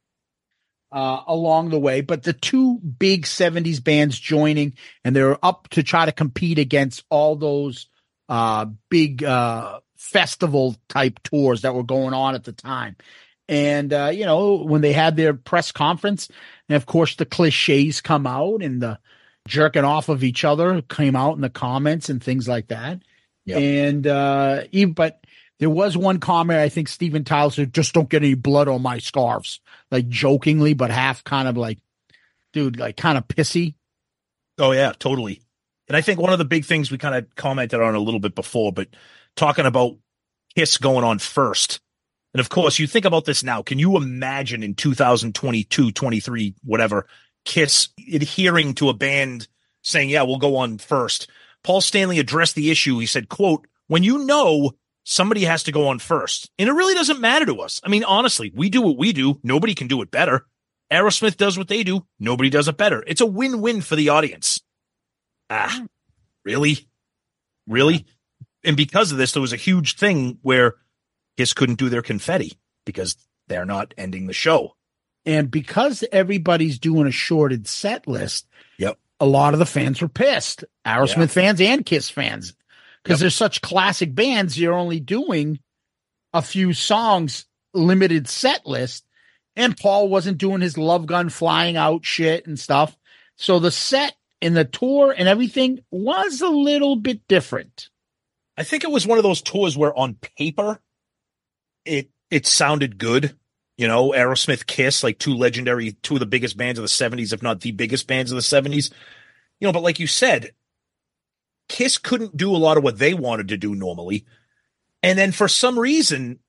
uh, 0.91 1.21
along 1.27 1.69
the 1.69 1.79
way. 1.79 2.01
But 2.01 2.23
the 2.23 2.33
two 2.33 2.79
big 2.79 3.25
70s 3.25 3.83
bands 3.83 4.19
joining, 4.19 4.73
and 5.03 5.15
they're 5.15 5.43
up 5.43 5.69
to 5.69 5.83
try 5.83 6.05
to 6.05 6.11
compete 6.11 6.59
against 6.59 7.03
all 7.09 7.35
those 7.35 7.87
uh, 8.29 8.65
big 8.89 9.23
uh, 9.23 9.79
festival 9.97 10.75
type 10.89 11.19
tours 11.23 11.61
that 11.61 11.75
were 11.75 11.83
going 11.83 12.13
on 12.13 12.35
at 12.35 12.43
the 12.43 12.53
time. 12.53 12.95
And, 13.51 13.91
uh, 13.91 14.11
you 14.13 14.25
know, 14.25 14.55
when 14.55 14.79
they 14.79 14.93
had 14.93 15.17
their 15.17 15.33
press 15.33 15.73
conference, 15.73 16.29
and 16.69 16.77
of 16.77 16.85
course 16.85 17.17
the 17.17 17.25
cliches 17.25 17.99
come 17.99 18.25
out 18.25 18.63
and 18.63 18.81
the 18.81 18.97
jerking 19.45 19.83
off 19.83 20.07
of 20.07 20.23
each 20.23 20.45
other 20.45 20.81
came 20.83 21.17
out 21.17 21.35
in 21.35 21.41
the 21.41 21.49
comments 21.49 22.07
and 22.07 22.23
things 22.23 22.47
like 22.47 22.69
that. 22.69 23.01
Yep. 23.45 23.59
And, 23.59 24.07
uh, 24.07 24.63
even, 24.71 24.93
but 24.93 25.19
there 25.59 25.69
was 25.69 25.97
one 25.97 26.19
comment, 26.19 26.59
I 26.59 26.69
think 26.69 26.87
Steven 26.87 27.25
Tyler 27.25 27.51
said, 27.51 27.73
just 27.73 27.93
don't 27.93 28.09
get 28.09 28.23
any 28.23 28.35
blood 28.35 28.69
on 28.69 28.81
my 28.81 28.99
scarves, 28.99 29.59
like 29.91 30.07
jokingly, 30.07 30.73
but 30.73 30.89
half 30.89 31.23
kind 31.25 31.49
of 31.49 31.57
like, 31.57 31.79
dude, 32.53 32.79
like 32.79 32.95
kind 32.95 33.17
of 33.17 33.27
pissy. 33.27 33.75
Oh 34.59 34.71
yeah, 34.71 34.93
totally. 34.97 35.41
And 35.89 35.97
I 35.97 36.01
think 36.01 36.21
one 36.21 36.31
of 36.31 36.39
the 36.39 36.45
big 36.45 36.63
things 36.63 36.89
we 36.89 36.97
kind 36.97 37.15
of 37.15 37.35
commented 37.35 37.81
on 37.81 37.95
a 37.95 37.99
little 37.99 38.21
bit 38.21 38.33
before, 38.33 38.71
but 38.71 38.87
talking 39.35 39.65
about 39.65 39.97
Kiss 40.55 40.77
going 40.77 41.03
on 41.03 41.19
first. 41.19 41.81
And 42.33 42.39
of 42.39 42.49
course, 42.49 42.79
you 42.79 42.87
think 42.87 43.05
about 43.05 43.25
this 43.25 43.43
now. 43.43 43.61
Can 43.61 43.79
you 43.79 43.97
imagine 43.97 44.63
in 44.63 44.75
2022, 44.75 45.91
23, 45.91 46.55
whatever, 46.63 47.07
Kiss 47.43 47.89
adhering 48.13 48.75
to 48.75 48.89
a 48.89 48.93
band 48.93 49.47
saying, 49.83 50.09
yeah, 50.09 50.23
we'll 50.23 50.37
go 50.37 50.57
on 50.57 50.77
first? 50.77 51.29
Paul 51.63 51.81
Stanley 51.81 52.19
addressed 52.19 52.55
the 52.55 52.71
issue. 52.71 52.99
He 52.99 53.05
said, 53.05 53.29
quote, 53.29 53.67
when 53.87 54.03
you 54.03 54.25
know 54.25 54.73
somebody 55.03 55.43
has 55.45 55.63
to 55.63 55.71
go 55.71 55.87
on 55.87 55.99
first. 55.99 56.49
And 56.57 56.69
it 56.69 56.73
really 56.73 56.93
doesn't 56.93 57.19
matter 57.19 57.45
to 57.45 57.61
us. 57.61 57.81
I 57.83 57.89
mean, 57.89 58.03
honestly, 58.03 58.51
we 58.53 58.69
do 58.69 58.81
what 58.81 58.97
we 58.97 59.13
do. 59.13 59.39
Nobody 59.43 59.75
can 59.75 59.87
do 59.87 60.01
it 60.01 60.11
better. 60.11 60.45
Aerosmith 60.91 61.37
does 61.37 61.57
what 61.57 61.67
they 61.67 61.83
do. 61.83 62.05
Nobody 62.19 62.49
does 62.49 62.67
it 62.67 62.77
better. 62.77 63.03
It's 63.07 63.21
a 63.21 63.25
win-win 63.25 63.81
for 63.81 63.95
the 63.95 64.09
audience. 64.09 64.61
Ah, 65.49 65.83
really? 66.43 66.87
Really? 67.67 68.05
And 68.63 68.77
because 68.77 69.11
of 69.11 69.17
this, 69.17 69.31
there 69.31 69.41
was 69.41 69.53
a 69.53 69.57
huge 69.57 69.95
thing 69.95 70.37
where 70.41 70.75
Kiss 71.41 71.53
couldn't 71.53 71.79
do 71.79 71.89
their 71.89 72.03
confetti 72.03 72.53
because 72.85 73.15
they're 73.47 73.65
not 73.65 73.95
ending 73.97 74.27
the 74.27 74.33
show. 74.33 74.75
And 75.25 75.49
because 75.49 76.03
everybody's 76.11 76.77
doing 76.77 77.07
a 77.07 77.11
shorted 77.11 77.67
set 77.67 78.07
list, 78.07 78.45
Yep. 78.77 78.99
a 79.19 79.25
lot 79.25 79.53
of 79.53 79.59
the 79.59 79.65
fans 79.65 80.01
were 80.01 80.07
pissed. 80.07 80.63
Aerosmith 80.85 81.17
Yeah. 81.17 81.25
fans 81.25 81.59
and 81.61 81.83
Kiss 81.83 82.11
fans. 82.11 82.53
Because 83.01 83.17
Yep. 83.17 83.23
they're 83.23 83.29
such 83.31 83.61
classic 83.61 84.13
bands, 84.13 84.59
you're 84.59 84.75
only 84.75 84.99
doing 84.99 85.57
a 86.31 86.43
few 86.43 86.73
songs, 86.73 87.47
limited 87.73 88.29
set 88.29 88.67
list. 88.67 89.03
And 89.55 89.75
Paul 89.75 90.09
wasn't 90.09 90.37
doing 90.37 90.61
his 90.61 90.77
love 90.77 91.07
gun 91.07 91.29
flying 91.29 91.75
out 91.75 92.05
shit 92.05 92.45
and 92.45 92.59
stuff. 92.59 92.95
So 93.35 93.57
the 93.57 93.71
set 93.71 94.15
and 94.43 94.55
the 94.55 94.65
tour 94.65 95.11
and 95.17 95.27
everything 95.27 95.79
was 95.89 96.41
a 96.41 96.49
little 96.49 96.97
bit 96.97 97.27
different. 97.27 97.89
I 98.55 98.63
think 98.63 98.83
it 98.83 98.91
was 98.91 99.07
one 99.07 99.17
of 99.17 99.23
those 99.23 99.41
tours 99.41 99.75
where 99.75 99.97
on 99.97 100.13
paper 100.37 100.79
it 101.85 102.09
it 102.29 102.45
sounded 102.45 102.97
good. 102.97 103.35
You 103.77 103.87
know, 103.87 104.11
Aerosmith 104.11 104.65
Kiss, 104.67 105.03
like 105.03 105.17
two 105.17 105.33
legendary, 105.33 105.93
two 106.03 106.15
of 106.15 106.19
the 106.19 106.25
biggest 106.25 106.55
bands 106.55 106.77
of 106.77 106.83
the 106.83 106.87
70s, 106.89 107.33
if 107.33 107.41
not 107.41 107.61
the 107.61 107.71
biggest 107.71 108.05
bands 108.07 108.31
of 108.31 108.35
the 108.35 108.41
70s. 108.41 108.91
You 109.59 109.67
know, 109.67 109.71
but 109.71 109.81
like 109.83 109.99
you 109.99 110.07
said, 110.07 110.51
Kiss 111.67 111.97
couldn't 111.97 112.37
do 112.37 112.55
a 112.55 112.57
lot 112.57 112.77
of 112.77 112.83
what 112.83 112.99
they 112.99 113.13
wanted 113.13 113.47
to 113.49 113.57
do 113.57 113.73
normally. 113.73 114.25
And 115.01 115.17
then 115.17 115.31
for 115.31 115.47
some 115.47 115.79
reason, 115.79 116.39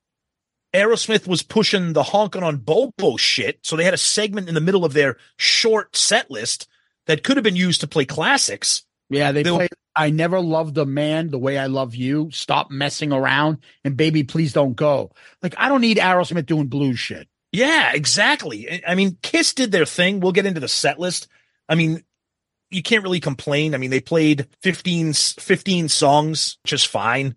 Aerosmith 0.73 1.27
was 1.27 1.41
pushing 1.43 1.93
the 1.93 2.03
Honkin' 2.03 2.43
on 2.43 2.57
Bobo 2.57 3.17
shit. 3.17 3.59
So 3.63 3.75
they 3.75 3.83
had 3.83 3.93
a 3.93 3.97
segment 3.97 4.47
in 4.47 4.55
the 4.55 4.61
middle 4.61 4.85
of 4.85 4.93
their 4.93 5.17
short 5.37 5.95
set 5.95 6.29
list 6.29 6.67
that 7.07 7.23
could 7.23 7.37
have 7.37 7.43
been 7.43 7.55
used 7.55 7.81
to 7.81 7.87
play 7.87 8.05
classics. 8.05 8.83
Yeah, 9.09 9.31
they 9.31 9.43
They- 9.43 9.49
played 9.51 9.69
I 9.95 10.09
never 10.09 10.39
loved 10.39 10.77
a 10.77 10.85
man 10.85 11.29
the 11.29 11.37
way 11.37 11.57
I 11.57 11.67
love 11.67 11.93
you. 11.95 12.29
Stop 12.31 12.71
messing 12.71 13.13
around 13.13 13.59
and 13.83 13.95
baby, 13.95 14.23
please 14.23 14.53
don't 14.53 14.75
go. 14.75 15.11
Like 15.41 15.55
I 15.57 15.69
don't 15.69 15.81
need 15.81 15.97
Aerosmith 15.97 16.45
doing 16.45 16.67
blues 16.67 16.99
shit. 16.99 17.27
Yeah, 17.51 17.91
exactly. 17.93 18.83
I- 18.85 18.95
mean, 18.95 19.17
Kiss 19.21 19.53
did 19.53 19.71
their 19.71 19.85
thing. 19.85 20.19
We'll 20.19 20.31
get 20.31 20.47
into 20.47 20.59
the 20.59 20.67
set 20.67 20.99
list. 20.99 21.27
I 21.69 21.75
mean, 21.75 22.03
you 22.71 22.81
can't 22.81 23.03
really 23.03 23.19
complain. 23.19 23.75
I 23.75 23.77
mean, 23.77 23.91
they 23.91 23.99
played 23.99 24.47
15, 24.63 25.09
s- 25.09 25.33
15 25.39 25.87
songs, 25.89 26.57
just 26.65 26.87
fine, 26.87 27.35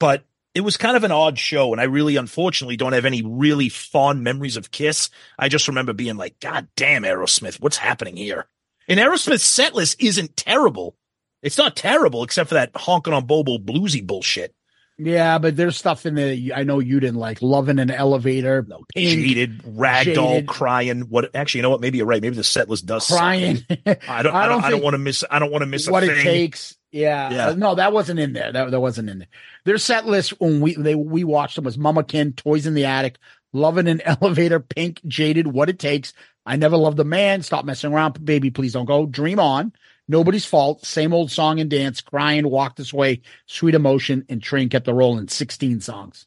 but 0.00 0.24
it 0.54 0.62
was 0.62 0.76
kind 0.76 0.96
of 0.96 1.04
an 1.04 1.12
odd 1.12 1.38
show. 1.38 1.70
And 1.72 1.80
I 1.80 1.84
really, 1.84 2.16
unfortunately, 2.16 2.76
don't 2.76 2.92
have 2.92 3.04
any 3.04 3.22
really 3.22 3.68
fond 3.68 4.24
memories 4.24 4.56
of 4.56 4.72
Kiss. 4.72 5.10
I 5.38 5.48
just 5.48 5.68
remember 5.68 5.92
being 5.92 6.16
like, 6.16 6.40
God 6.40 6.66
damn, 6.74 7.04
Aerosmith, 7.04 7.60
what's 7.60 7.76
happening 7.76 8.16
here? 8.16 8.46
And 8.88 8.98
Aerosmith's 8.98 9.44
set 9.44 9.74
list 9.74 10.02
isn't 10.02 10.36
terrible. 10.36 10.96
It's 11.44 11.58
not 11.58 11.76
terrible 11.76 12.24
except 12.24 12.48
for 12.48 12.54
that 12.54 12.72
Honkin' 12.72 13.12
on 13.12 13.26
Bobo 13.26 13.58
bluesy 13.58 14.04
bullshit. 14.04 14.54
Yeah, 14.96 15.38
but 15.38 15.56
there's 15.56 15.76
stuff 15.76 16.06
in 16.06 16.14
there 16.14 16.34
that 16.36 16.52
I 16.56 16.62
know 16.62 16.78
you 16.78 17.00
didn't 17.00 17.18
like. 17.18 17.42
Love 17.42 17.68
in 17.68 17.80
an 17.80 17.90
elevator, 17.90 18.64
No, 18.68 18.84
Pink, 18.94 19.10
jaded, 19.10 19.62
ragdoll, 19.64 20.34
Jaded. 20.34 20.46
crying. 20.46 21.00
What? 21.02 21.34
Actually, 21.34 21.58
you 21.58 21.62
know 21.62 21.70
what? 21.70 21.80
Maybe 21.80 21.98
you're 21.98 22.06
right. 22.06 22.22
Maybe 22.22 22.36
the 22.36 22.44
set 22.44 22.68
list 22.70 22.86
does. 22.86 23.08
crying. 23.08 23.58
I 23.70 23.74
don't. 24.22 24.34
I 24.34 24.48
don't. 24.48 24.62
I 24.64 24.70
don't, 24.70 24.82
want 24.82 24.94
to 24.94 24.98
miss. 24.98 25.24
I 25.28 25.40
don't 25.40 25.50
want 25.50 25.62
to 25.62 25.66
miss 25.66 25.88
what 25.88 26.04
it 26.04 26.22
takes. 26.22 26.76
Yeah. 26.92 27.30
Yeah. 27.32 27.48
Uh, 27.48 27.54
no, 27.54 27.74
that 27.74 27.92
wasn't 27.92 28.20
in 28.20 28.34
there. 28.34 28.52
That, 28.52 28.70
that 28.70 28.80
wasn't 28.80 29.10
in 29.10 29.18
there. 29.18 29.28
Their 29.64 29.78
set 29.78 30.06
list 30.06 30.38
when 30.40 30.60
we 30.60 30.74
they 30.76 30.94
we 30.94 31.24
watched 31.24 31.56
them 31.56 31.64
was 31.64 31.76
Mama 31.76 32.04
Kin, 32.04 32.32
Toys 32.32 32.66
in 32.66 32.74
the 32.74 32.84
Attic, 32.84 33.16
Love 33.52 33.78
in 33.78 33.88
an 33.88 34.00
Elevator, 34.04 34.60
Pink, 34.60 35.00
Jaded, 35.08 35.48
What 35.48 35.68
It 35.68 35.80
Takes. 35.80 36.12
I 36.46 36.54
never 36.54 36.76
loved 36.76 37.00
a 37.00 37.04
man. 37.04 37.42
Stop 37.42 37.64
messing 37.64 37.92
around, 37.92 38.24
baby. 38.24 38.52
Please 38.52 38.74
don't 38.74 38.84
go. 38.84 39.06
Dream 39.06 39.40
on. 39.40 39.72
Nobody's 40.06 40.44
fault. 40.44 40.84
Same 40.84 41.14
old 41.14 41.30
song 41.30 41.60
and 41.60 41.70
dance. 41.70 42.00
Crying, 42.00 42.48
walk 42.48 42.76
this 42.76 42.92
way. 42.92 43.22
Sweet 43.46 43.74
emotion 43.74 44.24
and 44.28 44.42
train 44.42 44.68
kept 44.68 44.86
the 44.86 44.94
rolling. 44.94 45.28
Sixteen 45.28 45.80
songs. 45.80 46.26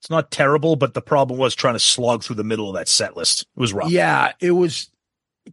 It's 0.00 0.10
not 0.10 0.30
terrible, 0.30 0.76
but 0.76 0.94
the 0.94 1.02
problem 1.02 1.38
was 1.38 1.54
trying 1.54 1.74
to 1.74 1.80
slog 1.80 2.22
through 2.24 2.36
the 2.36 2.44
middle 2.44 2.68
of 2.68 2.74
that 2.74 2.88
set 2.88 3.16
list. 3.16 3.42
It 3.42 3.60
was 3.60 3.72
rough. 3.72 3.90
Yeah, 3.90 4.32
it 4.40 4.52
was. 4.52 4.90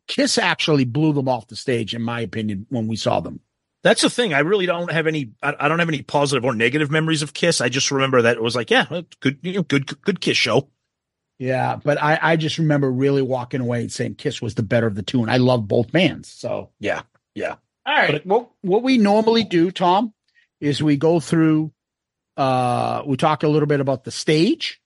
Kiss 0.08 0.38
actually 0.38 0.86
blew 0.86 1.14
them 1.14 1.28
off 1.30 1.48
the 1.48 1.56
stage, 1.56 1.94
in 1.94 2.02
my 2.02 2.20
opinion, 2.22 2.66
when 2.70 2.88
we 2.88 2.96
saw 2.96 3.20
them. 3.20 3.40
That's 3.84 4.02
the 4.02 4.10
thing. 4.10 4.34
I 4.34 4.40
really 4.40 4.66
don't 4.66 4.92
have 4.92 5.08
any. 5.08 5.32
I, 5.42 5.56
I 5.60 5.68
don't 5.68 5.80
have 5.80 5.88
any 5.88 6.02
positive 6.02 6.44
or 6.44 6.54
negative 6.54 6.92
memories 6.92 7.22
of 7.22 7.34
Kiss. 7.34 7.62
I 7.62 7.70
just 7.70 7.92
remember 7.92 8.22
that 8.24 8.36
it 8.38 8.44
was 8.44 8.56
like, 8.56 8.70
yeah, 8.70 8.86
good, 9.22 9.40
you 9.42 9.54
know, 9.54 9.64
good, 9.64 10.02
good 10.02 10.20
Kiss 10.20 10.38
show. 10.38 10.70
Yeah, 11.40 11.78
but 11.84 12.02
I, 12.02 12.18
I 12.22 12.36
just 12.36 12.58
remember 12.58 12.92
really 12.92 13.22
walking 13.22 13.62
away 13.62 13.82
and 13.82 13.92
saying 13.92 14.16
Kiss 14.16 14.42
was 14.42 14.56
the 14.56 14.64
better 14.64 14.88
of 14.88 14.96
the 14.96 15.04
two, 15.04 15.22
and 15.22 15.30
I 15.30 15.38
love 15.38 15.68
both 15.68 15.92
bands. 15.92 16.30
So, 16.30 16.72
Yeah, 16.80 17.04
yeah. 17.38 17.56
all 17.86 17.96
right, 17.96 18.26
what 18.26 18.50
what 18.62 18.84
we 18.84 18.98
normally 18.98 19.44
do, 19.44 19.72
Tom, 19.72 20.14
is 20.60 20.82
we 20.82 20.98
go 20.98 21.20
through. 21.20 21.72
Uh, 22.36 23.02
we 23.06 23.18
talk 23.18 23.44
a 23.44 23.48
little 23.48 23.68
bit 23.68 23.80
about 23.80 24.04
the 24.04 24.12
stage. 24.12 24.80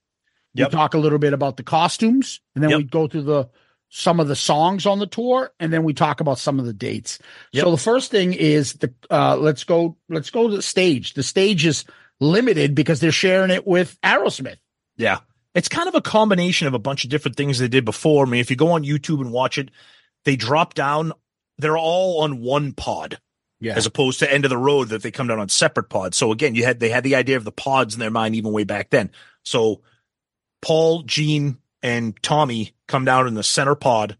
Yep. 0.54 0.70
We 0.70 0.76
talk 0.76 0.94
a 0.94 0.98
little 0.98 1.18
bit 1.18 1.32
about 1.32 1.56
the 1.56 1.62
costumes, 1.62 2.40
and 2.54 2.62
then 2.62 2.70
Yep. 2.70 2.78
we 2.78 2.84
go 2.84 3.08
through 3.08 3.22
the 3.22 3.48
some 3.88 4.20
of 4.20 4.28
the 4.28 4.36
songs 4.36 4.86
on 4.86 4.98
the 4.98 5.06
tour, 5.06 5.50
and 5.60 5.70
then 5.72 5.84
we 5.84 5.92
talk 5.92 6.20
about 6.20 6.38
some 6.38 6.58
of 6.58 6.64
the 6.64 6.72
dates. 6.72 7.18
Yep. 7.52 7.64
So 7.64 7.70
the 7.70 7.76
first 7.76 8.10
thing 8.10 8.32
is 8.32 8.74
the 8.74 8.92
uh, 9.10 9.36
let's 9.36 9.64
go 9.64 9.96
let's 10.08 10.30
go 10.30 10.48
to 10.48 10.56
the 10.56 10.62
stage. 10.62 11.14
The 11.14 11.22
stage 11.22 11.66
is 11.66 11.84
limited 12.20 12.74
because 12.74 13.00
they're 13.00 13.12
sharing 13.12 13.50
it 13.50 13.66
with 13.66 13.98
Aerosmith. 14.02 14.58
Yeah. 14.96 15.18
It's 15.54 15.68
kind 15.68 15.88
of 15.88 15.94
a 15.94 16.00
combination 16.00 16.66
of 16.68 16.74
a 16.74 16.78
bunch 16.78 17.04
of 17.04 17.10
different 17.10 17.36
things 17.36 17.58
they 17.58 17.68
did 17.68 17.84
before. 17.84 18.24
I 18.24 18.28
mean, 18.30 18.40
if 18.40 18.50
you 18.50 18.56
go 18.56 18.70
on 18.72 18.84
YouTube 18.84 19.20
and 19.20 19.32
watch 19.32 19.58
it, 19.58 19.70
they 20.24 20.36
drop 20.36 20.72
down, 20.72 21.12
they're 21.58 21.78
all 21.78 22.22
on 22.22 22.40
one 22.40 22.72
pod. 22.72 23.18
Yeah. 23.60 23.74
As 23.76 23.86
opposed 23.86 24.18
to 24.18 24.32
end 24.32 24.44
of 24.44 24.48
the 24.48 24.58
road 24.58 24.88
that 24.88 25.04
they 25.04 25.12
come 25.12 25.28
down 25.28 25.38
on 25.38 25.48
separate 25.48 25.88
pods. 25.88 26.16
So 26.16 26.32
again, 26.32 26.56
you 26.56 26.64
had 26.64 26.80
they 26.80 26.88
had 26.88 27.04
the 27.04 27.14
idea 27.14 27.36
of 27.36 27.44
the 27.44 27.52
pods 27.52 27.94
in 27.94 28.00
their 28.00 28.10
mind 28.10 28.34
even 28.34 28.50
way 28.50 28.64
back 28.64 28.90
then. 28.90 29.12
So 29.44 29.82
Paul, 30.60 31.02
Gene, 31.02 31.58
and 31.80 32.20
Tommy 32.22 32.72
come 32.88 33.04
down 33.04 33.28
in 33.28 33.34
the 33.34 33.44
center 33.44 33.76
pod. 33.76 34.16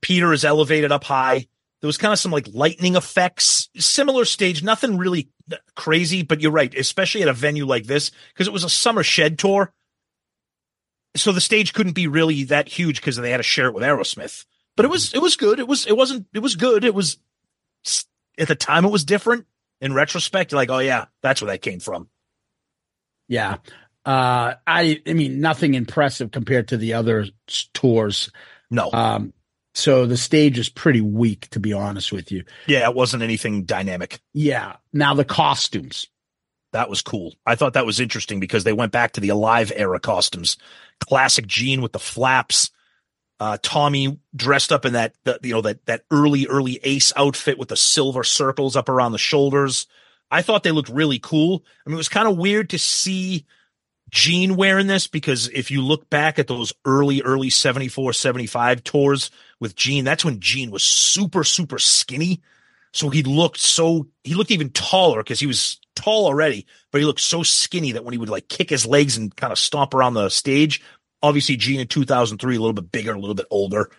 Peter 0.00 0.32
is 0.32 0.44
elevated 0.44 0.92
up 0.92 1.02
high. 1.02 1.48
There 1.80 1.88
was 1.88 1.98
kind 1.98 2.12
of 2.12 2.18
some 2.18 2.30
like 2.30 2.46
lightning 2.52 2.94
effects, 2.94 3.68
similar 3.76 4.24
stage, 4.24 4.62
nothing 4.62 4.96
really 4.96 5.30
crazy, 5.74 6.22
but 6.22 6.40
you're 6.40 6.52
right, 6.52 6.74
especially 6.74 7.22
at 7.22 7.28
a 7.28 7.32
venue 7.32 7.66
like 7.66 7.84
this, 7.84 8.10
because 8.32 8.46
it 8.46 8.52
was 8.52 8.64
a 8.64 8.70
summer 8.70 9.02
shed 9.02 9.38
tour. 9.38 9.72
So 11.16 11.32
the 11.32 11.40
stage 11.40 11.72
couldn't 11.72 11.92
be 11.92 12.06
really 12.06 12.44
that 12.44 12.68
huge 12.68 13.00
because 13.00 13.16
they 13.16 13.30
had 13.30 13.38
to 13.38 13.42
share 13.42 13.66
it 13.66 13.74
with 13.74 13.84
Aerosmith. 13.84 14.44
But 14.76 14.84
it 14.84 14.90
was 14.90 15.14
it 15.14 15.22
was 15.22 15.36
good. 15.36 15.58
It 15.60 15.68
was 15.68 15.86
it 15.86 15.96
wasn't 15.96 16.26
it 16.34 16.40
was 16.40 16.56
good. 16.56 16.84
It 16.84 16.94
was 16.94 17.18
at 18.38 18.48
the 18.48 18.54
time 18.54 18.84
it 18.84 18.90
was 18.90 19.04
different. 19.04 19.46
In 19.80 19.92
retrospect, 19.92 20.50
you're 20.52 20.60
like, 20.60 20.70
oh 20.70 20.78
yeah, 20.78 21.06
that's 21.22 21.42
where 21.42 21.50
that 21.52 21.62
came 21.62 21.80
from. 21.80 22.08
Yeah. 23.28 23.56
Uh, 24.06 24.54
I, 24.66 25.00
I 25.06 25.12
mean, 25.14 25.40
nothing 25.40 25.74
impressive 25.74 26.30
compared 26.30 26.68
to 26.68 26.76
the 26.76 26.94
other 26.94 27.26
tours. 27.72 28.30
No, 28.70 28.90
Um, 28.92 29.32
so 29.74 30.06
the 30.06 30.16
stage 30.16 30.58
is 30.58 30.68
pretty 30.68 31.00
weak, 31.00 31.48
to 31.50 31.60
be 31.60 31.72
honest 31.72 32.12
with 32.12 32.30
you. 32.30 32.44
yeah, 32.66 32.88
it 32.88 32.94
wasn't 32.94 33.22
anything 33.22 33.64
dynamic. 33.64 34.20
Yeah. 34.32 34.76
Now 34.92 35.14
the 35.14 35.24
costumes. 35.24 36.06
That 36.72 36.90
was 36.90 37.02
cool. 37.02 37.34
I 37.46 37.54
thought 37.54 37.74
that 37.74 37.86
was 37.86 38.00
interesting 38.00 38.40
because 38.40 38.64
they 38.64 38.72
went 38.72 38.92
back 38.92 39.12
to 39.12 39.20
the 39.20 39.28
Alive 39.28 39.72
era 39.74 40.00
costumes. 40.00 40.56
Classic 41.00 41.46
Gene 41.46 41.82
with 41.82 41.92
the 41.92 41.98
flaps. 41.98 42.70
Uh, 43.44 43.58
Tommy 43.60 44.18
dressed 44.34 44.72
up 44.72 44.86
in 44.86 44.94
that, 44.94 45.12
the, 45.24 45.38
you 45.42 45.52
know, 45.52 45.60
that, 45.60 45.84
that 45.84 46.06
early, 46.10 46.46
early 46.46 46.80
ace 46.82 47.12
outfit 47.14 47.58
with 47.58 47.68
the 47.68 47.76
silver 47.76 48.24
circles 48.24 48.74
up 48.74 48.88
around 48.88 49.12
the 49.12 49.18
shoulders. 49.18 49.86
I 50.30 50.40
thought 50.40 50.62
they 50.62 50.70
looked 50.70 50.88
really 50.88 51.18
cool. 51.18 51.62
I 51.84 51.90
mean, 51.90 51.94
it 51.94 51.98
was 51.98 52.08
kind 52.08 52.26
of 52.26 52.38
weird 52.38 52.70
to 52.70 52.78
see 52.78 53.44
Gene 54.08 54.56
wearing 54.56 54.86
this 54.86 55.08
because 55.08 55.48
if 55.48 55.70
you 55.70 55.82
look 55.82 56.08
back 56.08 56.38
at 56.38 56.46
those 56.46 56.72
early, 56.86 57.20
early 57.20 57.50
74, 57.50 58.14
75 58.14 58.82
tours 58.82 59.30
with 59.60 59.76
Gene, 59.76 60.04
that's 60.04 60.24
when 60.24 60.40
Gene 60.40 60.70
was 60.70 60.82
super, 60.82 61.44
super 61.44 61.78
skinny. 61.78 62.40
So 62.94 63.10
he 63.10 63.22
looked 63.22 63.60
so, 63.60 64.06
he 64.22 64.32
looked 64.32 64.52
even 64.52 64.70
taller 64.70 65.22
because 65.22 65.40
he 65.40 65.46
was 65.46 65.78
tall 65.94 66.24
already, 66.24 66.64
but 66.90 67.02
he 67.02 67.06
looked 67.06 67.20
so 67.20 67.42
skinny 67.42 67.92
that 67.92 68.04
when 68.06 68.12
he 68.12 68.18
would 68.18 68.30
like 68.30 68.48
kick 68.48 68.70
his 68.70 68.86
legs 68.86 69.18
and 69.18 69.36
kind 69.36 69.52
of 69.52 69.58
stomp 69.58 69.92
around 69.92 70.14
the 70.14 70.30
stage, 70.30 70.80
obviously 71.24 71.56
Gene 71.56 71.80
in 71.80 71.86
2003, 71.86 72.54
a 72.54 72.60
little 72.60 72.74
bit 72.74 72.92
bigger, 72.92 73.14
a 73.14 73.18
little 73.18 73.34
bit 73.34 73.46
older. 73.50 73.90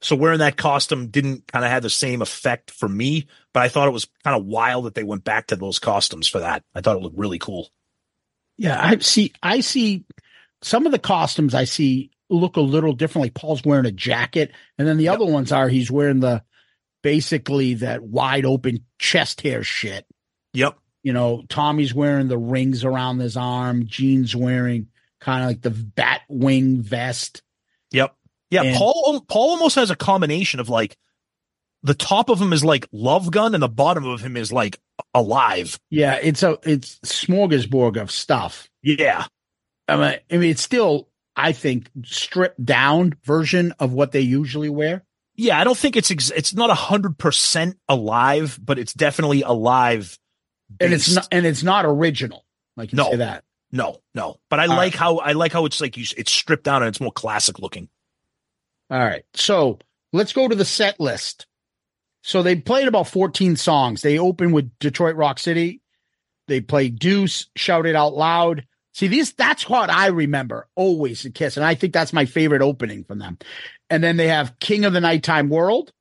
So 0.00 0.16
wearing 0.16 0.40
that 0.40 0.56
costume 0.56 1.06
didn't 1.06 1.46
kind 1.46 1.64
of 1.64 1.70
have 1.70 1.84
the 1.84 1.88
same 1.88 2.20
effect 2.20 2.72
for 2.72 2.88
me, 2.88 3.28
but 3.52 3.62
I 3.62 3.68
thought 3.68 3.86
it 3.86 3.92
was 3.92 4.08
kind 4.24 4.36
of 4.36 4.44
wild 4.44 4.84
that 4.84 4.94
they 4.96 5.04
went 5.04 5.22
back 5.22 5.46
to 5.46 5.56
those 5.56 5.78
costumes 5.78 6.26
for 6.26 6.40
that. 6.40 6.64
I 6.74 6.80
thought 6.80 6.96
it 6.96 7.02
looked 7.02 7.16
really 7.16 7.38
cool. 7.38 7.70
Yeah. 8.58 8.78
I 8.82 8.98
see, 8.98 9.32
I 9.40 9.60
see 9.60 10.04
some 10.62 10.84
of 10.84 10.92
the 10.92 10.98
costumes 10.98 11.54
I 11.54 11.64
see 11.64 12.10
look 12.28 12.56
a 12.56 12.60
little 12.60 12.92
differently. 12.92 13.30
Paul's 13.30 13.64
wearing 13.64 13.86
a 13.86 13.92
jacket 13.92 14.50
and 14.76 14.86
then 14.86 14.98
the 14.98 15.08
other 15.08 15.24
ones 15.24 15.52
are 15.52 15.68
he's 15.68 15.92
wearing 15.92 16.20
the 16.20 16.42
basically 17.02 17.74
that 17.74 18.02
wide 18.02 18.44
open 18.44 18.84
chest 18.98 19.42
hair 19.42 19.62
shit. 19.62 20.06
Yep. 20.54 20.76
You 21.04 21.12
know, 21.12 21.44
Tommy's 21.48 21.94
wearing 21.94 22.28
the 22.28 22.38
rings 22.38 22.84
around 22.84 23.20
his 23.20 23.36
arm. 23.36 23.86
Gene's 23.86 24.34
wearing 24.34 24.88
kind 25.24 25.42
of 25.42 25.48
like 25.48 25.62
the 25.62 25.70
bat 25.70 26.20
wing 26.28 26.82
vest. 26.82 27.42
Yep. 27.92 28.14
Yeah, 28.50 28.62
And- 28.62 28.76
Paul 28.76 29.24
Paul 29.28 29.50
almost 29.50 29.76
has 29.76 29.90
a 29.90 29.96
combination 29.96 30.60
of 30.60 30.68
like 30.68 30.96
the 31.82 31.94
top 31.94 32.28
of 32.30 32.40
him 32.40 32.52
is 32.52 32.64
like 32.64 32.86
love 32.92 33.30
gun 33.30 33.54
and 33.54 33.62
the 33.62 33.68
bottom 33.68 34.06
of 34.06 34.20
him 34.20 34.36
is 34.36 34.52
like 34.52 34.78
alive. 35.14 35.78
Yeah, 35.90 36.18
it's 36.22 36.42
a 36.42 36.58
it's 36.62 36.98
smorgasbord 37.00 38.00
of 38.00 38.10
stuff. 38.10 38.68
Yeah. 38.82 39.26
I 39.88 39.96
mean, 39.96 40.18
I 40.32 40.36
mean, 40.38 40.50
it's 40.50 40.62
still, 40.62 41.08
I 41.36 41.52
think, 41.52 41.90
stripped 42.04 42.64
down 42.64 43.14
version 43.24 43.72
of 43.78 43.92
what 43.92 44.12
they 44.12 44.20
usually 44.20 44.70
wear. 44.70 45.04
Yeah, 45.36 45.58
I 45.58 45.64
don't 45.64 45.76
think 45.76 45.96
it's 45.96 46.10
ex- 46.10 46.30
it's 46.30 46.54
not 46.54 46.70
a 46.70 46.74
hundred 46.74 47.18
percent 47.18 47.76
alive, 47.88 48.58
but 48.62 48.78
it's 48.78 48.94
definitely 48.94 49.42
alive. 49.42 50.18
and 50.80 50.92
it's 50.92 51.14
not 51.14 51.28
and 51.32 51.44
it's 51.44 51.62
not 51.62 51.84
original. 51.84 52.44
Like 52.76 52.92
you 52.92 52.96
No. 52.96 53.10
say 53.10 53.16
that. 53.16 53.44
No, 53.74 53.96
no. 54.14 54.36
But 54.48 54.60
I 54.60 54.66
All 54.66 54.76
like 54.76 54.94
how 54.94 55.18
I 55.18 55.32
like 55.32 55.52
how 55.52 55.66
it's 55.66 55.80
like 55.80 55.96
you, 55.96 56.04
it's 56.16 56.30
stripped 56.30 56.62
down 56.62 56.82
and 56.82 56.88
it's 56.88 57.00
more 57.00 57.12
classic 57.12 57.58
looking. 57.58 57.88
All 58.88 59.00
right. 59.00 59.24
So 59.34 59.80
let's 60.12 60.32
go 60.32 60.46
to 60.46 60.54
the 60.54 60.64
set 60.64 61.00
list. 61.00 61.46
So 62.22 62.42
they 62.42 62.54
played 62.54 62.86
about 62.86 63.08
14 63.08 63.56
songs. 63.56 64.00
They 64.00 64.16
opened 64.18 64.54
with 64.54 64.70
Detroit 64.78 65.16
Rock 65.16 65.40
City. 65.40 65.80
They 66.46 66.60
played 66.60 67.00
Deuce, 67.00 67.48
Shout 67.56 67.84
It 67.84 67.96
Out 67.96 68.14
Loud. 68.14 68.64
See, 68.92 69.08
this 69.08 69.32
that's 69.32 69.68
what 69.68 69.90
I 69.90 70.06
remember 70.06 70.68
always 70.76 71.26
at 71.26 71.34
Kiss. 71.34 71.56
And 71.56 71.66
I 71.66 71.74
think 71.74 71.92
that's 71.92 72.12
my 72.12 72.26
favorite 72.26 72.62
opening 72.62 73.02
from 73.02 73.18
them. 73.18 73.38
And 73.90 74.04
then 74.04 74.16
they 74.16 74.28
have 74.28 74.58
King 74.60 74.84
of 74.84 74.92
the 74.92 75.00
Nighttime 75.00 75.48
World, 75.48 75.92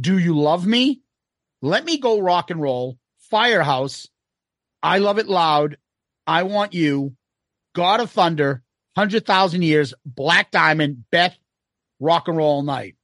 Do 0.00 0.16
You 0.16 0.38
Love 0.38 0.66
Me? 0.66 1.02
Let 1.60 1.84
Me 1.84 1.98
Go 1.98 2.18
Rock 2.18 2.50
and 2.50 2.62
Roll, 2.62 2.96
Firehouse, 3.30 4.08
I 4.82 4.98
Love 4.98 5.18
It 5.18 5.28
Loud, 5.28 5.76
I 6.26 6.42
Want 6.44 6.74
You, 6.74 7.14
God 7.74 8.00
of 8.00 8.10
Thunder, 8.10 8.62
100,000 8.94 9.62
Years, 9.62 9.94
Black 10.04 10.50
Diamond, 10.50 11.04
Beth, 11.10 11.36
Rock 11.98 12.28
and 12.28 12.36
Roll 12.36 12.62
Night. 12.62 12.96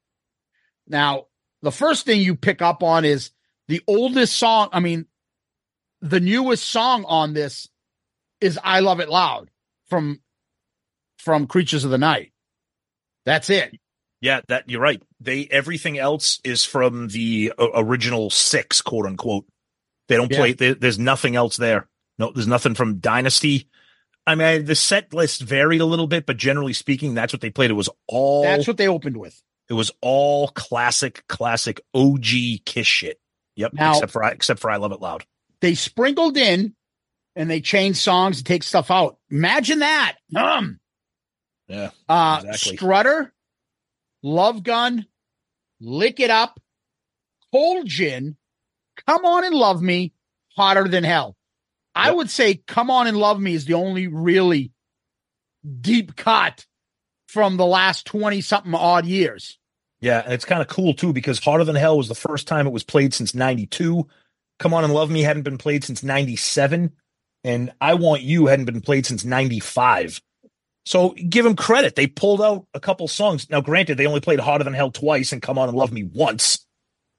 Now, 0.87 1.27
the 1.63 1.73
first 1.73 2.05
thing 2.07 2.21
you 2.21 2.37
pick 2.37 2.63
up 2.63 2.83
on 2.83 3.05
is 3.05 3.31
the 3.69 3.83
oldest 3.87 4.37
song. 4.37 4.69
I 4.73 4.81
mean, 4.81 5.07
the 6.01 6.21
newest 6.21 6.65
song 6.65 7.05
on 7.07 7.35
this 7.35 7.69
is 8.41 8.59
I 8.63 8.81
Love 8.81 9.01
It 9.01 9.09
Loud 9.09 9.51
from 9.89 10.21
from 11.19 11.47
Creatures 11.47 11.85
of 11.85 11.91
the 11.91 11.99
Night. 11.99 12.33
That's 13.25 13.51
it. 13.51 13.77
Yeah, 14.21 14.41
that 14.49 14.69
you're 14.69 14.81
right. 14.81 15.03
They 15.21 15.47
everything 15.51 15.99
else 15.99 16.41
is 16.45 16.65
from 16.65 17.09
the 17.09 17.53
uh, 17.59 17.69
original 17.75 18.31
six, 18.31 18.81
quote 18.81 19.07
unquote. 19.07 19.47
They 20.09 20.17
don't 20.17 20.31
Yeah. 20.31 20.39
play. 20.39 20.53
There, 20.53 20.75
there's 20.75 20.99
nothing 20.99 21.35
else 21.37 21.57
there. 21.57 21.89
No, 22.19 22.33
there's 22.33 22.47
nothing 22.47 22.75
from 22.75 22.99
Dynasty. 22.99 23.69
I 24.27 24.35
mean, 24.35 24.65
the 24.65 24.75
set 24.75 25.13
list 25.15 25.43
varied 25.43 25.81
a 25.81 25.85
little 25.87 26.07
bit, 26.07 26.27
but 26.27 26.37
generally 26.37 26.73
speaking, 26.73 27.15
that's 27.15 27.33
what 27.33 27.41
they 27.43 27.51
played. 27.51 27.71
It 27.71 27.75
was 27.75 27.89
all 28.09 28.43
That's 28.43 28.67
what 28.67 28.77
they 28.77 28.89
opened 28.89 29.17
with. 29.19 29.41
it 29.69 29.75
was 29.75 29.91
all 30.01 30.49
classic, 30.49 31.25
classic 31.29 31.81
OG 31.95 32.25
Kiss 32.65 32.87
shit. 32.87 33.21
Yep, 33.57 33.73
Now- 33.75 33.93
except 33.93 34.13
for 34.13 34.25
I, 34.25 34.31
except 34.31 34.61
for 34.61 34.71
I 34.71 34.77
love 34.77 34.93
it 34.93 35.01
loud. 35.01 35.25
They 35.61 35.75
sprinkled 35.75 36.37
in 36.37 36.75
and 37.37 37.49
they 37.51 37.61
changed 37.61 37.99
songs 38.01 38.39
and 38.39 38.47
take 38.47 38.63
stuff 38.63 38.91
out. 38.91 39.19
Imagine 39.31 39.79
that. 39.81 40.17
Um, 40.35 40.81
Yeah, 41.69 41.91
uh, 42.09 42.43
Exactly. 42.45 42.77
Strutter, 42.77 43.35
Love 44.23 44.63
Gun, 44.63 45.07
Lick 45.81 46.21
It 46.21 46.31
Up, 46.31 46.61
Cold 47.53 47.87
Gin, 47.87 48.37
Come 49.07 49.25
On 49.25 49.45
and 49.45 49.55
Love 49.55 49.83
Me, 49.83 50.13
Hotter 50.57 50.89
Than 50.89 51.05
Hell. 51.05 51.37
I 51.97 52.11
would 52.11 52.31
say 52.31 52.55
Come 52.67 52.91
On 52.91 53.07
and 53.07 53.17
Love 53.17 53.41
Me 53.41 53.55
is 53.55 53.65
the 53.65 53.75
only 53.75 54.07
really 54.07 54.73
deep 55.81 56.15
cut 56.15 56.67
from 57.27 57.57
the 57.57 57.67
last 57.67 58.07
20 58.07 58.41
something 58.41 58.75
odd 58.75 59.07
years. 59.07 59.59
yeah, 60.01 60.23
and 60.23 60.33
it's 60.33 60.45
kind 60.45 60.63
of 60.63 60.69
cool 60.69 60.95
too 60.95 61.13
because 61.13 61.39
Hotter 61.39 61.65
Than 61.65 61.75
Hell 61.75 61.97
was 61.97 62.09
the 62.09 62.15
first 62.15 62.47
time 62.47 62.67
it 62.67 62.73
was 62.73 62.85
played 62.85 63.15
since 63.15 63.35
'92. 63.35 64.07
Come 64.59 64.75
on 64.75 64.85
and 64.85 64.95
Love 64.95 65.11
Me 65.11 65.23
hadn't 65.23 65.43
been 65.43 65.59
played 65.59 65.85
since 65.85 66.03
'97, 66.03 66.93
and 67.45 67.73
I 67.81 67.95
Want 67.95 68.23
You 68.23 68.47
hadn't 68.47 68.67
been 68.67 68.81
played 68.81 69.07
since 69.07 69.25
'95. 69.25 70.21
So 70.85 71.11
give 71.29 71.45
them 71.45 71.57
credit. 71.57 71.97
They 71.97 72.07
pulled 72.07 72.41
out 72.41 72.67
a 72.73 72.79
couple 72.79 73.09
songs. 73.09 73.51
Now, 73.51 73.61
granted, 73.61 73.97
they 73.99 74.07
only 74.07 74.21
played 74.21 74.39
Hotter 74.39 74.63
Than 74.65 74.73
Hell 74.75 74.93
twice 74.93 75.33
and 75.33 75.43
Come 75.43 75.59
On 75.59 75.69
and 75.69 75.77
Love 75.77 75.93
Me 75.93 76.05
once, 76.05 76.65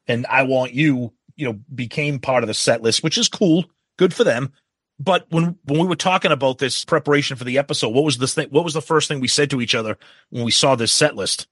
and 0.08 0.26
I 0.28 0.44
Want 0.44 0.74
You, 0.74 1.14
you 1.36 1.48
know, 1.48 1.60
became 1.76 2.20
part 2.20 2.44
of 2.44 2.48
the 2.48 2.54
set 2.54 2.82
list, 2.82 3.04
which 3.04 3.18
is 3.18 3.28
cool. 3.28 3.66
Good 3.98 4.14
for 4.14 4.24
them. 4.24 4.54
But 5.00 5.28
when 5.30 5.58
when 5.66 5.80
we 5.80 5.88
were 5.88 5.96
talking 5.96 6.32
about 6.32 6.58
this 6.58 6.84
preparation 6.84 7.38
for 7.38 7.44
the 7.44 7.58
episode, 7.58 7.90
what 7.90 8.04
was 8.04 8.18
this 8.18 8.34
thing? 8.34 8.50
What 8.50 8.64
was 8.64 8.74
the 8.74 8.82
first 8.82 9.08
thing 9.08 9.20
we 9.20 9.28
said 9.28 9.50
to 9.52 9.62
each 9.62 9.76
other 9.76 9.98
when 10.30 10.44
we 10.44 10.52
saw 10.52 10.76
this 10.76 10.92
set 10.92 11.16
list? 11.16 11.48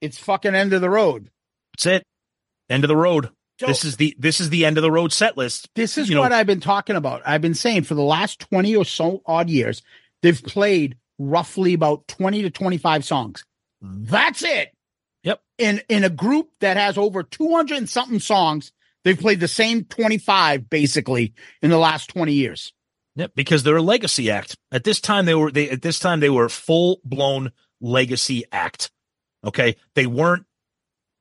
It's 0.00 0.18
fucking 0.18 0.54
end 0.54 0.72
of 0.72 0.80
the 0.80 0.88
road. 0.90 1.30
That's 1.74 1.86
it. 1.86 2.02
End 2.70 2.84
of 2.84 2.88
the 2.88 2.96
road. 2.96 3.30
So- 3.60 3.66
this 3.66 3.84
is 3.84 3.96
the 3.96 4.16
this 4.18 4.40
is 4.40 4.50
the 4.50 4.64
end 4.64 4.78
of 4.78 4.82
the 4.82 4.90
road 4.90 5.12
set 5.12 5.36
list. 5.36 5.68
This 5.74 5.98
is 5.98 6.08
You 6.08 6.14
know- 6.14 6.22
what 6.22 6.32
I've 6.32 6.46
been 6.46 6.60
talking 6.60 6.96
about. 6.96 7.22
I've 7.26 7.42
been 7.42 7.54
saying 7.54 7.82
for 7.82 7.94
the 7.94 8.02
last 8.02 8.40
20 8.40 8.74
or 8.76 8.84
so 8.84 9.22
odd 9.26 9.50
years, 9.50 9.82
they've 10.22 10.42
played 10.42 10.96
roughly 11.18 11.74
about 11.74 12.06
20 12.08 12.42
to 12.42 12.50
25 12.50 13.04
songs. 13.04 13.44
Mm-hmm. 13.84 14.04
That's 14.04 14.42
it. 14.42 14.72
Yep. 15.24 15.42
In 15.58 15.82
in 15.88 16.04
a 16.04 16.10
group 16.10 16.48
that 16.60 16.76
has 16.76 16.96
over 16.96 17.22
200 17.22 17.76
and 17.76 17.88
something 17.88 18.20
songs, 18.20 18.72
they've 19.04 19.18
played 19.18 19.40
the 19.40 19.48
same 19.48 19.84
25 19.84 20.70
basically 20.70 21.34
in 21.60 21.70
the 21.70 21.78
last 21.78 22.08
20 22.08 22.32
years. 22.32 22.72
Yep, 23.18 23.32
because 23.34 23.64
they're 23.64 23.76
a 23.76 23.82
legacy 23.82 24.30
act. 24.30 24.56
At 24.70 24.84
this 24.84 25.00
time 25.00 25.26
they 25.26 25.34
were 25.34 25.50
they 25.50 25.68
at 25.70 25.82
this 25.82 25.98
time 25.98 26.20
they 26.20 26.30
were 26.30 26.48
full 26.48 27.00
blown 27.04 27.50
legacy 27.80 28.44
act. 28.52 28.92
Okay? 29.44 29.76
They 29.94 30.06
weren't 30.06 30.46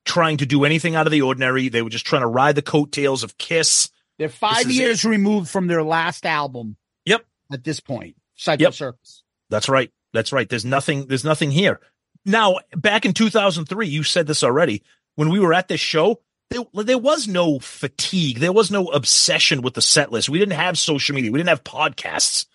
trying 0.06 0.38
to 0.38 0.46
do 0.46 0.64
anything 0.64 0.96
out 0.96 1.08
of 1.08 1.12
the 1.12 1.24
ordinary. 1.24 1.70
They 1.70 1.82
were 1.82 1.90
just 1.90 2.06
trying 2.06 2.22
to 2.22 2.28
ride 2.28 2.56
the 2.56 2.62
coattails 2.62 3.24
of 3.24 3.38
Kiss. 3.40 3.90
They're 4.20 4.30
5 4.30 4.68
is 4.68 4.78
years 4.78 5.06
removed 5.06 5.50
from 5.50 5.66
their 5.66 5.84
last 5.84 6.26
album. 6.26 6.78
Yep. 7.06 7.26
At 7.52 7.64
this 7.64 7.80
point, 7.80 8.16
Psycho 8.36 8.66
Yep. 8.66 8.74
Circus. 8.74 9.24
That's 9.50 9.68
right. 9.68 9.92
That's 10.14 10.32
right. 10.32 10.48
There's 10.48 10.66
nothing 10.66 11.08
there's 11.08 11.26
nothing 11.26 11.50
here. 11.50 11.80
Now, 12.26 12.58
back 12.76 13.06
in 13.06 13.14
2003, 13.14 13.88
you 13.88 14.04
said 14.04 14.28
this 14.28 14.44
already. 14.44 14.84
When 15.16 15.30
we 15.30 15.40
were 15.40 15.54
at 15.54 15.68
this 15.68 15.80
show, 15.80 16.22
there, 16.50 16.64
there 16.84 16.98
was 16.98 17.28
no 17.28 17.60
fatigue. 17.60 18.40
There 18.40 18.54
was 18.54 18.72
no 18.72 18.88
obsession 18.88 19.62
with 19.62 19.74
the 19.74 19.82
set 19.82 20.12
list. 20.12 20.30
We 20.30 20.40
didn't 20.40 20.54
have 20.54 20.78
social 20.78 21.16
media. 21.16 21.32
We 21.32 21.40
didn't 21.40 21.50
have 21.50 21.64
podcasts. 21.64 22.46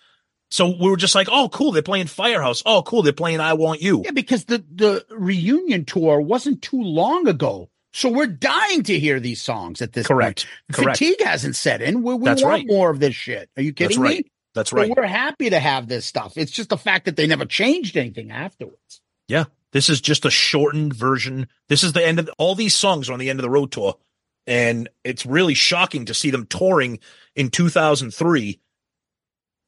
So 0.51 0.67
we 0.67 0.89
were 0.89 0.97
just 0.97 1.15
like, 1.15 1.27
oh, 1.31 1.49
cool. 1.49 1.71
They're 1.71 1.81
playing 1.81 2.07
Firehouse. 2.07 2.61
Oh, 2.65 2.83
cool. 2.83 3.01
They're 3.01 3.13
playing 3.13 3.39
I 3.39 3.53
Want 3.53 3.81
You. 3.81 4.03
Yeah, 4.05 4.11
because 4.11 4.45
the 4.45 4.63
the 4.71 5.05
reunion 5.09 5.85
tour 5.85 6.21
wasn't 6.21 6.61
too 6.61 6.81
long 6.81 7.27
ago. 7.27 7.69
So 7.91 8.09
we're 8.09 8.27
dying 8.27 8.83
to 8.83 8.99
hear 8.99 9.19
these 9.19 9.41
songs 9.41 9.81
at 9.81 9.93
this 9.93 10.07
Correct. 10.07 10.45
point. 10.45 10.75
Correct. 10.75 10.97
Fatigue 10.97 11.21
hasn't 11.23 11.55
set 11.55 11.81
in. 11.81 12.01
We, 12.01 12.15
we 12.15 12.25
That's 12.25 12.41
want 12.41 12.51
right. 12.53 12.67
more 12.67 12.89
of 12.89 12.99
this 12.99 13.13
shit. 13.15 13.49
Are 13.55 13.61
you 13.61 13.71
That's 13.71 13.89
kidding 13.89 14.01
right. 14.01 14.17
me? 14.25 14.31
That's 14.55 14.69
So 14.71 14.77
right. 14.77 14.91
we're 14.95 15.05
happy 15.05 15.49
to 15.51 15.59
have 15.59 15.87
this 15.87 16.05
stuff. 16.05 16.33
It's 16.35 16.51
just 16.51 16.69
the 16.69 16.77
fact 16.77 17.05
that 17.05 17.15
they 17.15 17.27
never 17.27 17.45
changed 17.45 17.95
anything 17.97 18.31
afterwards. 18.31 19.01
Yeah. 19.27 19.45
This 19.73 19.89
is 19.89 19.99
just 19.99 20.23
a 20.23 20.31
shortened 20.31 20.93
version. 20.93 21.47
This 21.67 21.83
is 21.83 21.93
the 21.93 22.05
end 22.05 22.19
of 22.19 22.29
all 22.37 22.55
these 22.55 22.75
songs 22.75 23.09
are 23.09 23.13
on 23.13 23.19
the 23.19 23.29
end 23.29 23.39
of 23.39 23.43
the 23.43 23.49
road 23.49 23.71
tour. 23.71 23.97
And 24.45 24.87
it's 25.03 25.25
really 25.25 25.55
shocking 25.55 26.05
to 26.05 26.13
see 26.13 26.29
them 26.29 26.45
touring 26.45 26.99
in 27.35 27.49
2003 27.49 28.59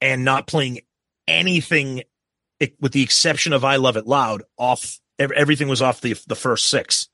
and 0.02 0.24
not 0.24 0.48
playing 0.48 0.82
anything 1.28 2.04
with 2.80 2.92
the 2.92 3.02
exception 3.02 3.52
of 3.52 3.64
I 3.66 3.78
Love 3.78 3.98
It 3.98 4.06
Loud 4.06 4.44
off 4.58 5.00
everything 5.18 5.68
was 5.68 5.82
off 5.82 6.02
the 6.02 6.16
the 6.28 6.36
first 6.36 6.68
six. 6.68 7.10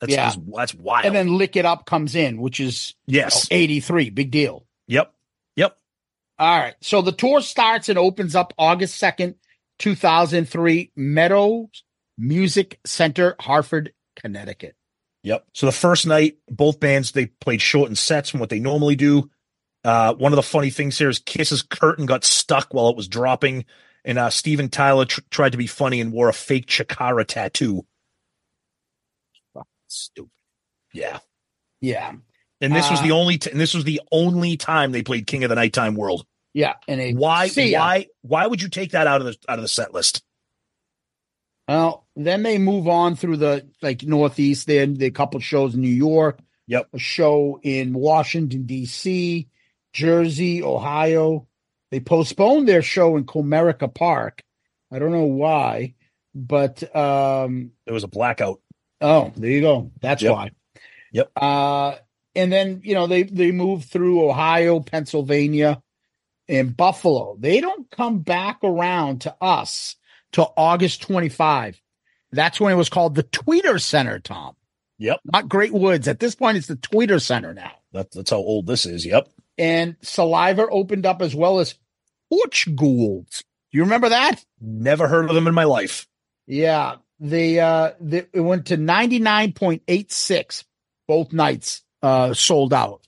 That's 0.00 0.12
Yeah. 0.12 0.32
that's, 0.56 0.74
wild. 0.74 1.06
And 1.06 1.14
then 1.14 1.38
Lick 1.38 1.56
It 1.56 1.64
Up 1.64 1.86
comes 1.86 2.16
in, 2.16 2.40
which 2.40 2.58
is 2.58 2.94
you 3.06 3.20
know, 3.20 3.26
yes. 3.26 3.46
83. 3.50 4.10
Big 4.10 4.30
deal. 4.32 4.66
Yep. 4.88 5.14
Yep. 5.56 5.76
All 6.38 6.58
right. 6.58 6.74
So 6.80 7.00
the 7.00 7.12
tour 7.12 7.40
starts 7.42 7.88
and 7.88 7.98
opens 7.98 8.34
up 8.34 8.52
August 8.58 9.00
2nd, 9.00 9.36
2003, 9.78 10.90
Meadows 10.96 11.83
Music 12.18 12.78
Center, 12.84 13.36
Hartford, 13.40 13.92
Connecticut. 14.16 14.76
Yep. 15.22 15.46
So 15.54 15.66
the 15.66 15.72
first 15.72 16.06
night, 16.06 16.36
both 16.50 16.80
bands 16.80 17.12
they 17.12 17.26
played 17.26 17.60
shortened 17.62 17.98
sets 17.98 18.30
from 18.30 18.40
what 18.40 18.50
they 18.50 18.60
normally 18.60 18.94
do. 18.96 19.30
Uh, 19.82 20.14
one 20.14 20.32
of 20.32 20.36
the 20.36 20.42
funny 20.42 20.70
things 20.70 20.98
here 20.98 21.08
is 21.08 21.18
Kiss's 21.18 21.62
curtain 21.62 22.06
got 22.06 22.24
stuck 22.24 22.72
while 22.72 22.88
it 22.88 22.96
was 22.96 23.08
dropping, 23.08 23.64
and 24.04 24.18
uh, 24.18 24.30
Steven 24.30 24.68
Tyler 24.68 25.04
tr- 25.06 25.20
tried 25.30 25.52
to 25.52 25.58
be 25.58 25.66
funny 25.66 26.00
and 26.00 26.12
wore 26.12 26.28
a 26.28 26.32
fake 26.32 26.66
Chikara 26.66 27.26
tattoo. 27.26 27.84
Stupid. 29.88 30.30
Yeah. 30.92 31.18
Yeah. 31.80 32.12
And 32.60 32.74
this 32.74 32.90
was 32.90 33.00
Uh, 33.00 33.04
the 33.04 33.10
only 33.12 33.38
t- 33.38 33.50
and 33.50 33.60
this 33.60 33.74
was 33.74 33.84
the 33.84 34.00
only 34.10 34.56
time 34.56 34.92
they 34.92 35.02
played 35.02 35.26
King 35.26 35.44
of 35.44 35.50
the 35.50 35.54
Nighttime 35.54 35.94
World. 35.94 36.26
Yeah. 36.52 36.74
And 36.88 37.18
Why? 37.18 37.48
Why? 37.48 38.06
Why 38.22 38.46
would 38.46 38.62
you 38.62 38.68
take 38.68 38.92
that 38.92 39.06
out 39.06 39.20
of 39.20 39.26
the 39.26 39.36
out 39.48 39.58
of 39.58 39.62
the 39.62 39.68
set 39.68 39.92
list? 39.92 40.22
Well, 41.68 42.03
then 42.16 42.42
they 42.42 42.58
move 42.58 42.86
on 42.88 43.16
through 43.16 43.38
the 43.38 43.68
like 43.82 44.02
Northeast. 44.02 44.66
Then 44.66 44.94
the 44.94 45.10
couple 45.10 45.40
shows 45.40 45.74
in 45.74 45.80
New 45.80 45.88
York. 45.88 46.38
Yep. 46.66 46.88
A 46.94 46.98
show 46.98 47.60
in 47.62 47.92
Washington 47.92 48.64
D.C. 48.64 49.48
Jersey, 49.92 50.62
Ohio. 50.62 51.46
They 51.90 52.00
postponed 52.00 52.68
their 52.68 52.82
show 52.82 53.16
in 53.16 53.24
Comerica 53.24 53.92
Park. 53.92 54.42
I 54.90 54.98
don't 54.98 55.12
know 55.12 55.24
why, 55.24 55.94
but 56.34 56.82
um, 56.96 57.72
There 57.84 57.94
was 57.94 58.04
a 58.04 58.08
blackout. 58.08 58.60
oh, 59.00 59.32
there 59.36 59.50
you 59.50 59.60
go. 59.60 59.90
That's 60.00 60.22
Yep. 60.22 60.32
why. 60.32 60.50
Yep. 61.12 61.30
Uh, 61.36 61.94
and 62.34 62.50
then 62.52 62.80
you 62.84 62.94
know 62.94 63.06
they 63.06 63.22
they 63.24 63.52
move 63.52 63.84
through 63.84 64.28
Ohio, 64.28 64.80
Pennsylvania, 64.80 65.80
and 66.48 66.76
Buffalo. 66.76 67.36
They 67.38 67.60
don't 67.60 67.88
come 67.90 68.20
back 68.20 68.58
around 68.64 69.20
to 69.22 69.36
us 69.40 69.94
till 70.32 70.52
August 70.56 71.02
25. 71.02 71.80
That's 72.34 72.60
when 72.60 72.72
it 72.72 72.76
was 72.76 72.88
called 72.88 73.14
the 73.14 73.22
Tweeter 73.24 73.80
Center, 73.80 74.18
Tom. 74.18 74.54
Yep. 74.98 75.20
Not 75.24 75.48
Great 75.48 75.72
Woods. 75.72 76.08
At 76.08 76.20
this 76.20 76.34
point, 76.34 76.56
it's 76.56 76.66
the 76.66 76.76
Tweeter 76.76 77.20
Center 77.20 77.52
now. 77.52 77.72
That, 77.92 78.10
that's 78.12 78.30
how 78.30 78.36
old 78.36 78.66
this 78.66 78.86
is. 78.86 79.04
Yep. 79.04 79.28
And 79.58 79.96
Saliva 80.02 80.66
opened 80.68 81.06
up 81.06 81.22
as 81.22 81.34
well 81.34 81.60
as 81.60 81.74
Porch 82.30 82.68
Ghouls. 82.74 83.44
Do 83.70 83.78
you 83.78 83.84
remember 83.84 84.08
that? 84.08 84.44
Never 84.60 85.08
heard 85.08 85.28
of 85.28 85.34
them 85.34 85.46
in 85.46 85.54
my 85.54 85.64
life. 85.64 86.06
Yeah. 86.46 86.96
They 87.20 87.60
uh 87.60 87.92
they, 88.00 88.26
it 88.32 88.40
went 88.40 88.66
to 88.66 88.76
99.86 88.76 90.64
both 91.06 91.32
nights 91.32 91.82
uh 92.02 92.34
sold 92.34 92.72
out. 92.74 93.06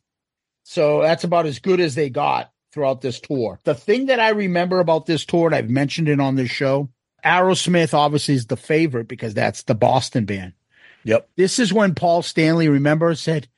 So 0.62 1.02
that's 1.02 1.24
about 1.24 1.46
as 1.46 1.58
good 1.58 1.80
as 1.80 1.94
they 1.94 2.10
got 2.10 2.52
throughout 2.72 3.00
this 3.00 3.20
tour. 3.20 3.58
The 3.64 3.74
thing 3.74 4.06
that 4.06 4.20
I 4.20 4.30
remember 4.30 4.80
about 4.80 5.06
this 5.06 5.24
tour, 5.24 5.46
and 5.46 5.54
I've 5.54 5.70
mentioned 5.70 6.08
it 6.08 6.20
on 6.20 6.34
this 6.34 6.50
show, 6.50 6.90
Aerosmith 7.26 7.92
obviously 7.92 8.34
is 8.34 8.46
the 8.46 8.56
favorite 8.56 9.08
because 9.08 9.34
that's 9.34 9.64
the 9.64 9.74
Boston 9.74 10.24
band. 10.24 10.52
Yep. 11.04 11.28
This 11.36 11.58
is 11.58 11.72
when 11.72 11.94
Paul 11.94 12.22
Stanley, 12.22 12.68
remember, 12.68 13.14
said 13.14 13.48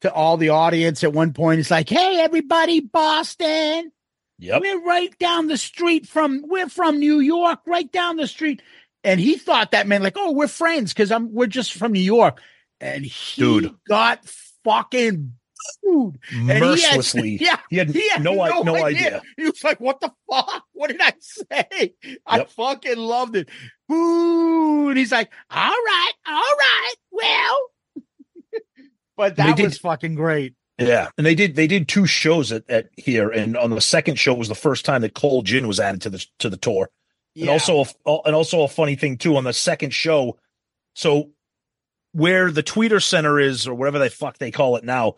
to 0.00 0.12
all 0.12 0.36
the 0.36 0.50
audience 0.50 1.04
at 1.04 1.12
one 1.12 1.32
point, 1.32 1.60
it's 1.60 1.70
like, 1.70 1.88
hey, 1.88 2.20
everybody, 2.20 2.80
Boston. 2.80 3.92
Yep. 4.38 4.60
We're 4.62 4.84
right 4.84 5.18
down 5.18 5.48
the 5.48 5.56
street 5.56 6.06
from 6.06 6.44
we're 6.46 6.68
from 6.68 6.98
New 6.98 7.18
York, 7.18 7.60
right 7.66 7.90
down 7.90 8.16
the 8.16 8.26
street. 8.26 8.62
And 9.04 9.18
he 9.18 9.36
thought 9.36 9.72
that 9.72 9.86
meant 9.86 10.04
like, 10.04 10.16
oh, 10.16 10.32
we're 10.32 10.48
friends 10.48 10.92
because 10.92 11.10
I'm 11.10 11.32
we're 11.32 11.46
just 11.46 11.72
from 11.74 11.92
New 11.92 12.00
York. 12.00 12.40
And 12.80 13.04
he 13.04 13.42
Dude. 13.42 13.74
got 13.88 14.24
fucking 14.64 15.34
booed. 15.82 16.18
And 16.32 16.42
he 16.42 16.46
had- 16.48 16.60
Mercilessly. 16.60 17.36
yeah, 17.40 17.56
He 17.70 17.76
had, 17.78 17.94
no, 18.22 18.40
i- 18.40 18.60
no 18.62 18.76
idea. 18.84 19.22
He 19.36 19.44
was 19.44 19.62
like, 19.64 19.80
"What 19.80 20.00
the 20.00 20.12
fuck? 20.30 20.64
What 20.72 20.88
did 20.90 21.00
I 21.00 21.12
say?" 21.20 21.94
I 22.26 22.38
Yep. 22.38 22.50
fucking 22.50 22.96
loved 22.98 23.36
it. 23.36 23.48
Boo! 23.88 24.88
And 24.90 24.98
he's 24.98 25.12
like, 25.12 25.30
"All 25.50 25.70
right, 25.70 26.12
all 26.26 26.34
right, 26.58 26.94
well." 27.10 27.60
but 29.16 29.36
They 29.36 29.42
that 29.44 29.56
did- 29.56 29.64
was 29.66 29.78
fucking 29.78 30.14
great. 30.14 30.54
Yeah, 30.80 31.08
and 31.18 31.26
they 31.26 31.34
did 31.34 31.56
they 31.56 31.66
did 31.66 31.88
two 31.88 32.06
shows 32.06 32.52
at, 32.52 32.62
at 32.70 32.88
here, 32.96 33.30
and 33.30 33.56
on 33.56 33.70
the 33.70 33.80
second 33.80 34.16
show 34.16 34.32
was 34.34 34.46
the 34.48 34.54
first 34.54 34.84
time 34.84 35.02
that 35.02 35.12
Cold 35.14 35.44
Gin 35.44 35.66
was 35.66 35.80
added 35.80 36.02
to 36.02 36.10
the 36.10 36.24
to 36.38 36.48
the 36.48 36.56
tour, 36.56 36.88
and 37.34 37.46
Yeah. 37.46 37.50
also 37.52 37.84
a, 38.06 38.18
and 38.24 38.34
also 38.36 38.62
a 38.62 38.68
funny 38.68 38.94
thing 38.94 39.18
too 39.18 39.36
on 39.36 39.42
the 39.42 39.52
second 39.52 39.90
show. 39.92 40.38
So 40.94 41.30
where 42.12 42.52
the 42.52 42.62
Tweeter 42.62 43.02
Center 43.02 43.40
is, 43.40 43.66
or 43.66 43.74
whatever 43.74 43.98
the 43.98 44.08
fuck 44.08 44.38
they 44.38 44.52
call 44.52 44.76
it 44.76 44.84
now, 44.84 45.16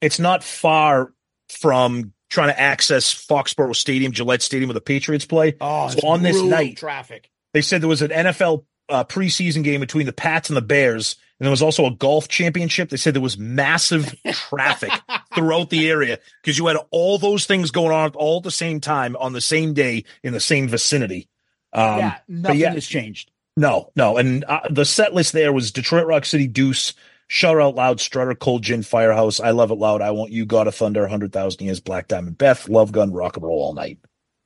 it's 0.00 0.18
not 0.18 0.42
far 0.44 1.12
from 1.48 2.12
trying 2.28 2.48
to 2.48 2.60
access 2.60 3.14
Foxborough 3.14 3.74
Stadium, 3.76 4.12
Gillette 4.12 4.42
Stadium, 4.42 4.68
where 4.68 4.74
the 4.74 4.80
Patriots 4.80 5.24
play. 5.24 5.54
Oh, 5.60 5.88
So 5.88 6.06
on 6.08 6.22
this 6.22 6.40
night- 6.42 6.76
traffic. 6.76 7.30
They 7.54 7.62
said 7.62 7.80
there 7.80 7.88
was 7.88 8.02
an 8.02 8.10
NFL 8.10 8.64
uh, 8.90 9.04
preseason 9.04 9.64
game 9.64 9.80
between 9.80 10.04
the 10.06 10.12
Pats 10.12 10.50
and 10.50 10.56
the 10.56 10.60
Bears, 10.62 11.16
and 11.40 11.46
there 11.46 11.50
was 11.50 11.62
also 11.62 11.86
a 11.86 11.90
golf 11.90 12.28
championship. 12.28 12.90
They 12.90 12.96
said 12.98 13.14
there 13.14 13.22
was 13.22 13.38
massive 13.38 14.14
traffic 14.32 14.90
throughout 15.34 15.70
the 15.70 15.88
area 15.88 16.18
because 16.42 16.58
you 16.58 16.66
had 16.66 16.76
all 16.90 17.16
those 17.18 17.46
things 17.46 17.70
going 17.70 17.92
on 17.92 18.10
all 18.10 18.38
at 18.38 18.42
the 18.42 18.50
same 18.50 18.80
time 18.80 19.16
on 19.16 19.32
the 19.32 19.40
same 19.40 19.72
day 19.72 20.04
in 20.22 20.32
the 20.34 20.40
same 20.40 20.68
vicinity. 20.68 21.28
Um, 21.72 21.98
yeah, 21.98 22.18
nothing 22.28 22.58
yeah. 22.60 22.72
has 22.72 22.86
changed. 22.86 23.30
no, 23.56 23.90
no, 23.96 24.18
and 24.18 24.44
uh, 24.44 24.60
the 24.70 24.84
set 24.84 25.14
list 25.14 25.32
there 25.32 25.52
was 25.52 25.72
Detroit 25.72 26.06
Rock 26.06 26.24
City 26.26 26.46
Deuce, 26.46 26.92
Shout 27.28 27.60
Out 27.60 27.74
Loud, 27.74 28.00
Strutter, 28.00 28.34
Cold 28.34 28.62
Gin, 28.62 28.82
Firehouse, 28.82 29.40
I 29.40 29.50
Love 29.50 29.70
It 29.70 29.74
Loud, 29.78 30.00
I 30.02 30.12
Want 30.12 30.30
You, 30.30 30.46
God 30.46 30.68
of 30.68 30.74
Thunder, 30.74 31.06
Hundred 31.08 31.32
Thousand 31.32 31.64
Years, 31.64 31.80
Black 31.80 32.06
Diamond, 32.08 32.38
Beth, 32.38 32.68
Love 32.68 32.92
Gun, 32.92 33.12
Rock 33.12 33.36
and 33.36 33.44
Roll 33.46 33.58
All 33.62 33.74
Night. 33.74 33.98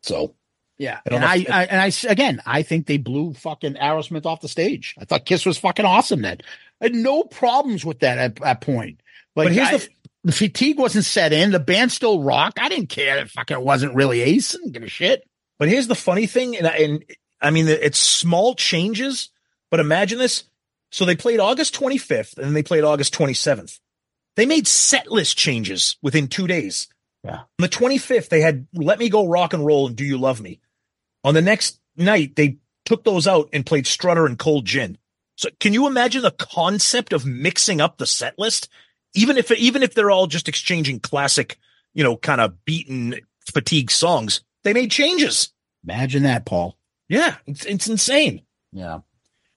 So 0.03 0.35
Yeah, 0.79 1.01
I 1.11 1.15
and 1.15 1.25
I, 1.25 1.37
if- 1.37 1.51
I 1.51 1.65
and 1.65 1.81
I 1.81 1.93
again, 2.11 2.43
I 2.47 2.63
think 2.63 2.87
they 2.87 2.97
blew 2.97 3.35
fucking 3.35 3.75
Aerosmith 3.75 4.25
off 4.27 4.41
the 4.41 4.49
stage. 4.49 4.95
I 4.99 5.05
thought 5.05 5.27
Kiss 5.27 5.45
was 5.45 5.59
fucking 5.59 5.85
awesome. 5.85 6.23
Then 6.23 6.39
I 6.81 6.87
had 6.87 6.95
no 6.95 7.23
problems 7.25 7.85
with 7.85 8.01
that 8.01 8.17
at 8.19 8.37
that 8.37 8.61
point. 8.63 9.01
Like, 9.37 9.47
But 9.49 9.53
here's 9.53 9.69
I- 9.69 9.77
the 9.77 9.89
the 10.23 10.33
fatigue 10.33 10.79
wasn't 10.79 11.07
set 11.07 11.33
in. 11.33 11.51
The 11.51 11.59
band 11.59 11.93
still 11.93 12.23
rocked. 12.23 12.59
I 12.61 12.69
didn't 12.69 12.91
care. 12.91 13.17
It 13.19 13.31
fucking 13.31 13.59
wasn't 13.65 13.95
really 13.95 14.21
Ace. 14.21 14.55
I 14.55 14.59
didn't 14.59 14.73
give 14.73 14.83
a 14.83 14.89
shit. 14.89 15.27
But 15.59 15.69
here's 15.69 15.87
the 15.89 15.95
funny 15.95 16.27
thing, 16.27 16.57
and, 16.59 16.67
and 16.67 17.05
I 17.41 17.51
mean, 17.51 17.67
it's 17.69 17.99
small 17.99 18.55
changes, 18.55 19.31
but 19.71 19.81
imagine 19.81 20.19
this. 20.19 20.45
So 20.91 21.05
they 21.05 21.17
played 21.17 21.41
August 21.41 21.79
25th 21.79 22.37
and 22.37 22.47
then 22.47 22.55
they 22.55 22.63
played 22.63 22.85
August 22.85 23.15
27th. 23.15 23.79
They 24.37 24.47
made 24.47 24.67
set 24.67 25.11
list 25.11 25.37
changes 25.37 25.97
within 26.03 26.29
two 26.29 26.47
days. 26.47 26.89
Yeah. 27.25 27.41
On 27.41 27.47
the 27.59 27.69
25th, 27.69 28.29
they 28.29 28.41
had 28.41 28.67
Let 28.75 28.99
Me 28.99 29.09
Go 29.09 29.27
Rock 29.27 29.53
and 29.53 29.65
Roll 29.65 29.87
and 29.87 29.97
Do 29.97 30.05
You 30.05 30.19
Love 30.19 30.41
Me. 30.41 30.61
On 31.25 31.35
the 31.35 31.43
next 31.43 31.79
night, 31.97 32.37
they 32.37 32.59
took 32.85 33.05
those 33.05 33.27
out 33.27 33.51
and 33.53 33.67
played 33.67 33.87
Strutter 33.87 34.27
and 34.27 34.39
Cold 34.39 34.65
Gin. 34.65 34.97
So 35.37 35.49
can 35.59 35.73
you 35.73 35.87
imagine 35.87 36.23
the 36.23 36.31
concept 36.31 37.13
of 37.13 37.27
mixing 37.27 37.81
up 37.81 37.99
the 37.99 38.07
set 38.07 38.39
list? 38.39 38.69
Even 39.15 39.37
if, 39.37 39.51
even 39.51 39.83
if 39.83 39.95
they're 39.95 40.11
all 40.11 40.27
just 40.27 40.49
exchanging 40.49 41.01
classic, 41.01 41.59
you 41.93 42.05
know, 42.05 42.17
kind 42.17 42.41
of 42.41 42.65
beaten 42.65 43.21
fatigue 43.41 43.91
songs, 43.91 44.43
they 44.63 44.73
made 44.73 44.91
changes. 44.91 45.53
Imagine 45.85 46.23
that, 46.25 46.45
Paul. 46.45 46.77
Yeah, 47.09 47.37
it's 47.47 47.65
it's 47.65 47.89
insane. 47.89 48.43
Yeah. 48.73 49.01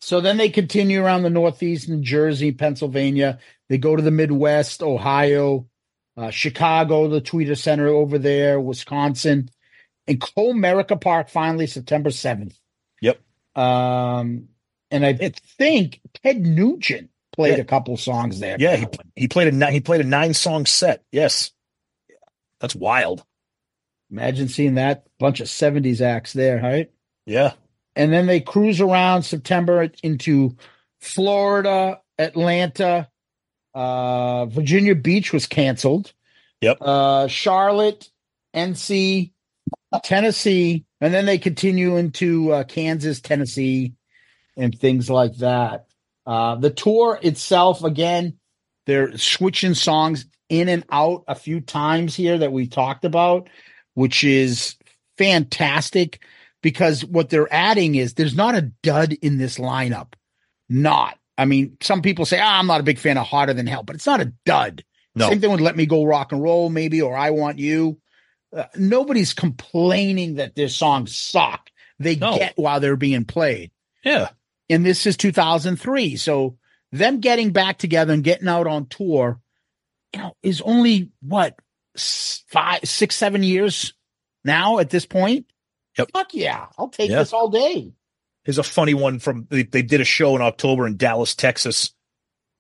So 0.03 0.19
then 0.19 0.35
they 0.35 0.49
continue 0.49 1.01
around 1.01 1.23
the 1.23 1.29
Northeast, 1.29 1.87
New 1.87 2.01
Jersey, 2.01 2.51
Pennsylvania. 2.51 3.39
They 3.69 3.77
go 3.77 3.95
to 3.95 4.01
the 4.01 4.11
Midwest, 4.11 4.83
Ohio, 4.83 5.67
uh, 6.17 6.29
Chicago, 6.29 7.07
the 7.07 7.21
Tweeter 7.21 7.57
Center 7.57 7.87
over 7.87 8.17
there, 8.17 8.59
Wisconsin, 8.59 9.49
and 10.05 10.19
Comerica 10.19 10.99
Park 10.99 11.29
finally 11.29 11.67
September 11.67 12.09
7th. 12.09 12.53
Yep. 13.01 13.17
Um, 13.55 14.49
and 14.91 15.05
I 15.05 15.13
think 15.57 16.01
Ted 16.21 16.45
Nugent 16.45 17.09
played 17.31 17.55
Yeah. 17.55 17.61
a 17.61 17.65
couple 17.65 17.95
songs 17.95 18.41
there. 18.41 18.57
Yeah, 18.59 18.75
he 18.75 18.85
he 19.15 19.27
played 19.29 19.53
a 19.53 19.71
he 19.71 19.79
played 19.79 20.01
a 20.01 20.03
nine 20.03 20.33
song 20.33 20.65
set. 20.65 21.01
Yes, 21.13 21.51
that's 22.59 22.75
wild. 22.75 23.23
Imagine 24.11 24.49
seeing 24.49 24.75
that 24.75 25.07
bunch 25.17 25.39
of 25.39 25.47
70s 25.47 26.01
acts 26.01 26.33
there, 26.33 26.61
right? 26.61 26.91
Yeah, 27.25 27.53
and 27.95 28.11
then 28.11 28.25
they 28.25 28.39
cruise 28.39 28.81
around 28.81 29.23
September 29.23 29.89
into 30.01 30.55
Florida, 30.99 31.99
Atlanta, 32.17 33.09
uh, 33.73 34.45
Virginia 34.45 34.95
Beach 34.95 35.33
was 35.33 35.47
canceled. 35.47 36.13
Yep. 36.61 36.77
Uh, 36.81 37.27
Charlotte, 37.27 38.09
NC, 38.55 39.31
Tennessee, 40.03 40.85
and 41.01 41.13
then 41.13 41.25
they 41.25 41.37
continue 41.37 41.97
into 41.97 42.51
uh, 42.51 42.63
Kansas, 42.63 43.19
Tennessee, 43.19 43.93
and 44.55 44.77
things 44.77 45.09
like 45.09 45.35
that. 45.37 45.87
Uh, 46.25 46.55
the 46.55 46.69
tour 46.69 47.19
itself, 47.21 47.83
again, 47.83 48.37
they're 48.85 49.17
switching 49.17 49.73
songs 49.73 50.25
in 50.49 50.69
and 50.69 50.85
out 50.89 51.23
a 51.27 51.35
few 51.35 51.59
times 51.61 52.15
here 52.15 52.37
that 52.37 52.51
we 52.51 52.67
talked 52.67 53.05
about, 53.05 53.49
which 53.93 54.23
is 54.23 54.75
fantastic 55.17 56.23
because 56.63 57.05
what 57.05 57.29
they're 57.29 57.51
adding 57.53 57.93
is 57.93 58.15
there's 58.15 58.35
not 58.35 58.55
a 58.55 58.71
dud 58.81 59.13
in 59.21 59.37
this 59.37 59.59
lineup. 59.59 60.13
Not. 60.69 61.19
I 61.37 61.45
mean, 61.45 61.77
some 61.81 62.01
people 62.01 62.25
say, 62.25 62.39
ah, 62.39 62.57
I'm 62.59 62.65
not 62.67 62.79
a 62.79 62.83
big 62.83 62.97
fan 62.97 63.17
of 63.19 63.27
Hotter 63.27 63.53
Than 63.53 63.67
Hell, 63.67 63.83
but 63.83 63.95
it's 63.95 64.05
not 64.07 64.21
a 64.21 64.33
dud. 64.45 64.83
no, 65.13 65.29
Same 65.29 65.41
thing 65.41 65.51
with 65.51 65.61
Let 65.61 65.75
Me 65.75 65.85
Go 65.85 66.03
Rock 66.03 66.31
and 66.31 66.41
Roll, 66.41 66.69
maybe, 66.69 67.01
or 67.01 67.15
I 67.15 67.29
Want 67.31 67.59
You. 67.59 67.99
Uh, 68.55 68.65
nobody's 68.75 69.33
complaining 69.33 70.35
that 70.35 70.55
their 70.55 70.69
songs 70.69 71.15
suck. 71.15 71.69
They 71.99 72.15
No. 72.15 72.37
get 72.37 72.53
while 72.55 72.79
they're 72.79 72.95
being 72.95 73.25
played. 73.25 73.71
yeah, 74.03 74.29
And 74.69 74.85
this 74.85 75.05
is 75.05 75.17
2003. 75.17 76.15
So 76.17 76.57
them 76.91 77.19
getting 77.19 77.51
back 77.51 77.77
together 77.79 78.13
and 78.13 78.23
getting 78.23 78.47
out 78.47 78.67
on 78.67 78.85
tour, 78.87 79.39
you 80.13 80.21
know, 80.21 80.35
is 80.43 80.61
only 80.61 81.09
what, 81.21 81.55
five, 81.97 82.81
six, 82.83 83.15
seven 83.15 83.41
years 83.43 83.93
now 84.45 84.77
at 84.79 84.89
this 84.91 85.05
point? 85.07 85.47
Yep. 85.97 86.09
Fuck 86.13 86.33
yeah. 86.33 86.67
I'll 86.77 86.89
take 86.89 87.09
Yeah. 87.09 87.19
this 87.19 87.33
all 87.33 87.49
day. 87.49 87.93
here's 88.45 88.57
a 88.57 88.63
funny 88.63 88.93
one 88.93 89.19
from 89.19 89.47
they, 89.49 89.63
they 89.63 89.81
did 89.81 90.01
a 90.01 90.05
show 90.05 90.35
in 90.35 90.41
October 90.41 90.85
in 90.87 90.97
Dallas, 90.97 91.35
Texas. 91.35 91.93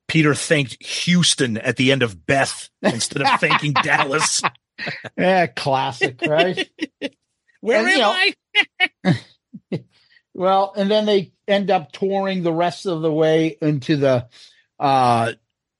Peter 0.07 0.35
thanked 0.35 0.83
Houston 0.83 1.57
at 1.57 1.77
the 1.77 1.91
end 1.91 2.03
of 2.03 2.25
Beth 2.25 2.69
instead 2.81 3.21
of 3.21 3.39
thanking 3.39 3.73
Dallas. 3.73 4.41
Yeah, 5.17 5.47
classic, 5.47 6.19
right? 6.27 6.69
Where 7.61 7.79
And, 7.79 7.87
am 7.87 7.93
you 7.93 7.99
know- 7.99 8.15
I? 9.05 9.19
Well, 10.35 10.73
and 10.75 10.89
then 10.89 11.05
they 11.05 11.31
end 11.47 11.69
up 11.69 11.91
touring 11.91 12.41
the 12.41 12.51
rest 12.51 12.87
of 12.87 13.03
the 13.03 13.11
way 13.13 13.55
into 13.61 13.97
the 13.97 14.27
uh, 14.79 15.33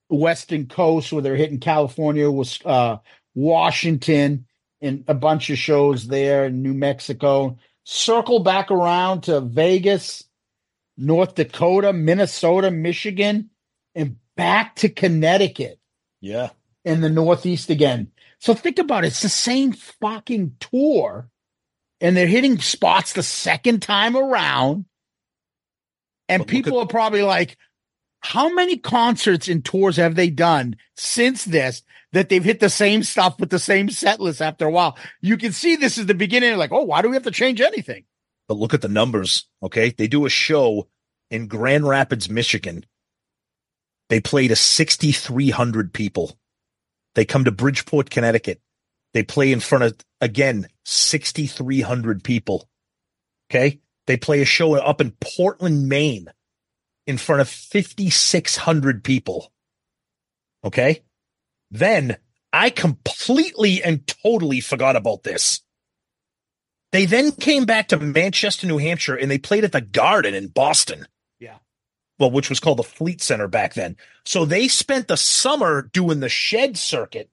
western 0.10 0.68
coast 0.68 1.12
where 1.12 1.24
they're 1.24 1.36
hitting 1.36 1.60
California, 1.60 2.30
was 2.30 2.60
uh, 2.64 2.97
Washington, 3.34 4.45
in 4.84 5.05
a 5.07 5.13
bunch 5.13 5.49
of 5.49 5.57
shows 5.57 6.07
there 6.07 6.43
in 6.45 6.61
New 6.61 6.73
Mexico. 6.73 7.57
Circle 7.86 8.39
back 8.39 8.69
around 8.69 9.21
to 9.21 9.39
Vegas, 9.39 10.25
North 10.97 11.36
Dakota, 11.36 11.93
Minnesota, 11.93 12.69
Michigan, 12.69 13.49
and 13.95 14.17
back 14.36 14.75
to 14.75 14.89
Connecticut 14.89 15.79
Yeah. 16.19 16.49
in 16.84 16.99
the 16.99 17.09
Northeast 17.09 17.69
again. 17.69 18.11
So 18.39 18.53
think 18.53 18.77
about 18.77 19.05
it. 19.05 19.07
It's 19.07 19.21
the 19.21 19.29
same 19.29 19.71
fucking 19.71 20.57
tour, 20.59 21.29
and 22.01 22.17
they're 22.17 22.27
hitting 22.27 22.59
spots 22.59 23.13
the 23.13 23.23
second 23.23 23.81
time 23.81 24.17
around. 24.17 24.84
And 26.27 26.41
But 26.41 26.49
people 26.49 26.77
are 26.79 26.88
probably 26.88 27.21
like, 27.21 27.57
how 28.19 28.53
many 28.53 28.77
concerts 28.77 29.47
and 29.47 29.63
tours 29.63 29.95
have 29.95 30.15
they 30.15 30.29
done 30.29 30.75
since 30.95 31.45
this 31.45 31.84
that 32.14 32.30
they've 32.30 32.43
hit 32.43 32.59
the 32.59 32.70
same 32.70 33.03
stuff 33.03 33.39
with 33.39 33.49
the 33.49 33.59
same 33.59 33.89
set 33.89 34.20
list 34.20 34.41
after 34.41 34.66
a 34.66 34.72
while? 34.72 34.97
You 35.22 35.38
can 35.38 35.51
see 35.51 35.76
this 35.76 35.97
is 35.97 36.05
the 36.05 36.14
beginning. 36.14 36.57
Like, 36.57 36.72
oh, 36.72 36.84
why 36.84 37.01
do 37.01 37.09
we 37.09 37.16
have 37.16 37.24
to 37.24 37.32
change 37.32 37.59
anything? 37.59 38.05
But 38.47 38.57
look 38.57 38.74
at 38.74 38.82
the 38.82 38.88
numbers. 38.88 39.47
Okay. 39.61 39.89
They 39.89 40.07
do 40.07 40.26
a 40.26 40.30
show 40.30 40.88
in 41.30 41.47
Grand 41.47 41.88
Rapids, 41.88 42.30
Michigan. 42.30 42.86
They 44.09 44.20
play 44.20 44.47
to 44.47 44.55
6,300 44.55 45.93
people. 45.93 46.38
They 47.16 47.26
come 47.26 47.45
to 47.45 47.51
Bridgeport, 47.51 48.09
Connecticut. 48.09 48.61
They 49.14 49.24
play 49.24 49.51
in 49.51 49.59
front 49.59 49.84
of, 49.84 49.95
again, 50.22 50.68
6,300 50.86 52.24
people. 52.24 52.70
Okay. 53.49 53.80
They 54.07 54.18
play 54.18 54.41
a 54.41 54.45
show 54.45 54.74
up 54.76 55.01
in 55.01 55.14
Portland, 55.22 55.88
Maine 55.88 56.28
in 57.07 57.18
front 57.18 57.41
of 57.41 57.49
5,600 57.49 59.03
people. 59.03 59.51
Okay. 60.64 61.03
Then 61.74 62.17
I 62.53 62.69
completely 62.69 63.84
and 63.84 64.07
totally 64.07 64.61
forgot 64.61 64.95
about 64.95 65.24
this. 65.24 65.61
They 66.91 67.05
then 67.05 67.32
came 67.32 67.65
back 67.65 67.88
to 67.88 67.97
Manchester, 67.97 68.67
New 68.67 68.78
Hampshire, 68.78 69.15
and 69.15 69.30
they 69.30 69.39
played 69.39 69.63
at 69.63 69.71
the 69.71 69.82
Garden 69.82 70.36
in 70.36 70.47
Boston. 70.47 71.07
Yeah. 71.39 71.57
Well, 72.19 72.30
which 72.30 72.49
was 72.49 72.59
called 72.59 72.78
the 72.78 72.84
Fleet 72.84 73.21
Center 73.21 73.47
back 73.47 73.74
then. 73.74 73.97
So 74.24 74.45
they 74.45 74.67
spent 74.67 75.07
the 75.07 75.17
summer 75.17 75.89
doing 75.91 76.19
the 76.19 76.30
shed 76.30 76.78
circuit, 76.78 77.32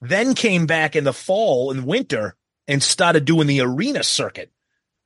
then 0.00 0.34
came 0.34 0.64
back 0.64 0.96
in 0.96 1.04
the 1.04 1.12
fall 1.12 1.70
and 1.70 1.86
winter 1.86 2.34
and 2.66 2.82
started 2.82 3.26
doing 3.26 3.46
the 3.46 3.60
arena 3.60 4.02
circuit. 4.02 4.50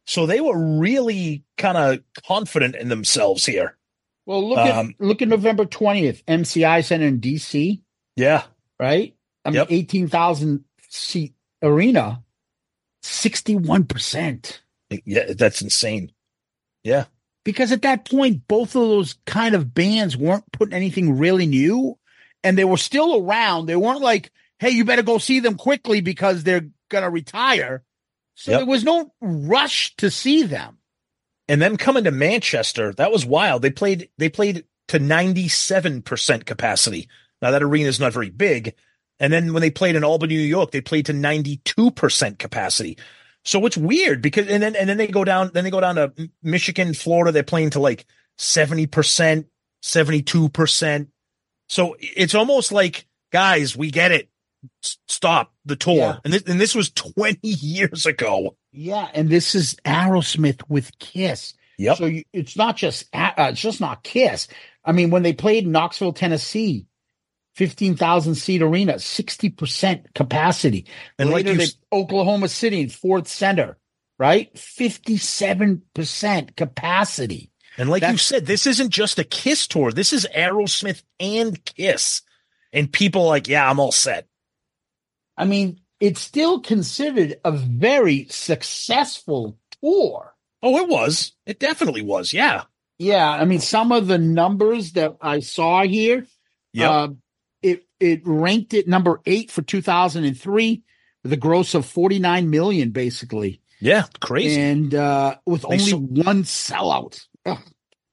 So 0.07 0.25
they 0.25 0.41
were 0.41 0.79
really 0.79 1.43
kind 1.57 1.77
of 1.77 1.99
confident 2.25 2.77
in 2.77 2.89
themselves 2.89 3.45
here. 3.45 3.77
Well, 4.25 4.49
look 4.49 4.59
at 4.59 4.77
Um, 4.77 4.95
look 5.01 5.21
at 5.21 5.29
November 5.29 5.65
twentieth, 5.65 6.25
MCI 6.27 6.85
Center 6.85 7.07
in 7.07 7.19
DC, 7.21 7.81
Yeah. 8.15 8.45
Right? 8.81 9.15
I 9.45 9.51
mean, 9.51 9.57
Yep. 9.57 9.67
eighteen 9.71 10.09
thousand 10.09 10.65
seat 10.89 11.35
arena, 11.63 12.23
sixty 13.03 13.57
one 13.57 13.85
percent. 13.85 14.63
Yeah. 15.05 15.33
That's 15.33 15.63
insane. 15.63 16.13
Yeah. 16.85 17.07
Because 17.45 17.73
at 17.73 17.83
that 17.83 18.09
point, 18.09 18.47
both 18.49 18.75
of 18.77 18.83
those 18.89 19.17
kind 19.27 19.55
of 19.55 19.73
bands 19.75 20.17
weren't 20.17 20.51
putting 20.53 20.75
anything 20.75 21.19
really 21.19 21.47
new, 21.47 21.99
and 22.45 22.59
they 22.59 22.65
were 22.65 22.77
still 22.77 23.17
around. 23.23 23.67
They 23.67 23.77
weren't 23.77 24.01
like, 24.03 24.31
"Hey, 24.59 24.71
you 24.71 24.85
better 24.85 25.03
go 25.03 25.19
see 25.19 25.41
them 25.41 25.57
quickly 25.57 26.01
because 26.01 26.43
they're 26.45 26.69
gonna 26.91 27.11
retire." 27.11 27.85
So 28.35 28.51
Yep. 28.53 28.61
there 28.61 28.67
was 28.67 28.85
no 28.85 29.13
rush 29.21 29.95
to 29.97 30.11
see 30.11 30.43
them. 30.43 30.75
and 31.51 31.63
them 31.63 31.79
coming 31.79 32.05
to 32.05 32.11
Manchester, 32.11 32.93
that 32.93 33.11
was 33.11 33.25
wild. 33.25 33.63
They 33.63 33.71
played 33.71 34.11
they 34.19 34.29
played 34.29 34.65
to 34.89 34.99
97% 34.99 36.45
capacity. 36.45 37.09
Now 37.43 37.51
that 37.51 37.63
arena 37.63 37.89
is 37.89 38.01
not 38.01 38.13
very 38.13 38.31
big. 38.31 38.75
And 39.21 39.33
then 39.33 39.53
when 39.53 39.61
they 39.61 39.71
played 39.71 39.97
in 39.97 40.05
Albany, 40.05 40.37
New 40.37 40.43
York, 40.43 40.71
they 40.71 40.81
played 40.81 41.07
to 41.07 41.13
92% 41.13 42.39
capacity. 42.39 42.99
So 43.45 43.65
it's 43.67 43.77
weird 43.77 44.21
because 44.23 44.49
and 44.49 44.63
then 44.63 44.77
and 44.77 44.89
then 44.89 44.97
they 44.97 45.07
go 45.07 45.25
down 45.25 45.51
then 45.55 45.65
they 45.65 45.71
go 45.71 45.81
down 45.81 45.95
to 45.97 46.13
Michigan, 46.43 46.93
Florida, 46.95 47.33
they're 47.33 47.43
playing 47.43 47.71
to 47.71 47.81
like 47.81 48.05
70%, 48.39 49.47
72%. 49.83 51.09
So 51.69 51.97
it's 52.01 52.35
almost 52.35 52.73
like 52.73 53.07
guys, 53.33 53.77
we 53.77 53.91
get 53.91 54.13
it. 54.13 54.29
S- 54.85 54.99
Stop 55.07 55.53
the 55.65 55.77
tour. 55.77 55.97
Yeah. 55.97 56.19
And 56.25 56.33
this 56.33 56.43
and 56.43 56.61
this 56.61 56.75
was 56.75 56.91
20 56.91 57.39
years 57.43 58.07
ago. 58.07 58.57
Yeah, 58.73 59.09
and 59.15 59.31
this 59.31 59.55
is 59.55 59.77
Aerosmith 59.85 60.63
with 60.69 60.97
Kiss. 60.99 61.55
Yep. 61.79 61.97
So 61.97 62.07
you, 62.07 62.25
it's 62.33 62.57
not 62.57 62.77
just 62.77 63.07
uh, 63.13 63.33
it's 63.39 63.61
just 63.61 63.81
not 63.81 64.03
Kiss. 64.03 64.49
I 64.85 64.93
mean, 64.93 65.11
when 65.11 65.23
they 65.23 65.33
played 65.33 65.65
in 65.65 65.73
Knoxville, 65.73 66.13
Tennessee, 66.13 66.87
fifteen 67.59 67.95
thousand 67.97 68.37
seat 68.37 68.63
arena, 68.63 68.99
sixty 68.99 69.51
percent 69.51 70.15
capacity. 70.15 70.87
And 71.19 71.29
like 71.29 71.45
Later, 71.45 71.61
you 71.61 71.67
they, 71.67 71.73
Oklahoma 71.93 72.49
City, 72.49 72.87
Ford 72.87 73.27
Center, 73.27 73.77
right, 74.19 74.57
fifty-seven 74.59 75.83
percent 75.95 76.57
capacity. 76.57 77.51
And 77.77 77.91
like 77.91 78.03
you 78.03 78.17
said, 78.17 78.47
this 78.47 78.67
isn't 78.67 78.91
just 78.91 79.19
a 79.19 79.25
Kiss 79.25 79.67
tour. 79.69 79.93
This 79.93 80.13
is 80.13 80.27
Aerosmith 80.35 81.03
and 81.21 81.63
Kiss. 81.65 82.23
And 82.73 82.93
people 82.93 83.23
are 83.23 83.29
like, 83.29 83.47
yeah, 83.47 83.71
I'm 83.71 83.79
all 83.79 83.93
set. 83.93 84.27
I 85.37 85.45
mean, 85.45 85.81
it's 86.01 86.21
still 86.21 86.61
considered 86.61 87.39
a 87.45 87.53
very 87.53 88.27
successful 88.31 89.59
tour. 89.81 90.35
Oh, 90.61 90.79
it 90.79 90.89
was. 90.89 91.33
It 91.47 91.61
definitely 91.61 92.03
was. 92.03 92.33
Yeah. 92.33 92.65
Yeah, 92.99 93.31
I 93.31 93.45
mean, 93.45 93.61
some 93.61 93.93
of 93.93 94.09
the 94.09 94.19
numbers 94.19 94.93
that 94.95 95.17
I 95.21 95.39
saw 95.39 95.85
here, 95.85 96.27
yeah, 96.73 96.91
uh, 96.91 97.09
it 98.01 98.23
ranked 98.25 98.75
it 98.75 98.87
number 98.89 99.21
eight 99.27 99.51
for 99.51 99.63
2003 99.63 100.83
with 101.23 101.33
a 101.33 101.37
gross 101.37 101.75
of 101.75 101.85
49 101.87 102.49
million, 102.51 102.91
basically, 102.91 103.61
yeah. 103.81 104.05
Crazy. 104.21 104.61
and 104.61 104.95
uh, 104.95 105.37
with 105.47 105.63
They 105.63 105.67
only 105.69 105.79
sold- 105.79 106.25
one 106.27 106.43
sellout. 106.45 107.21
Ugh. 107.47 107.59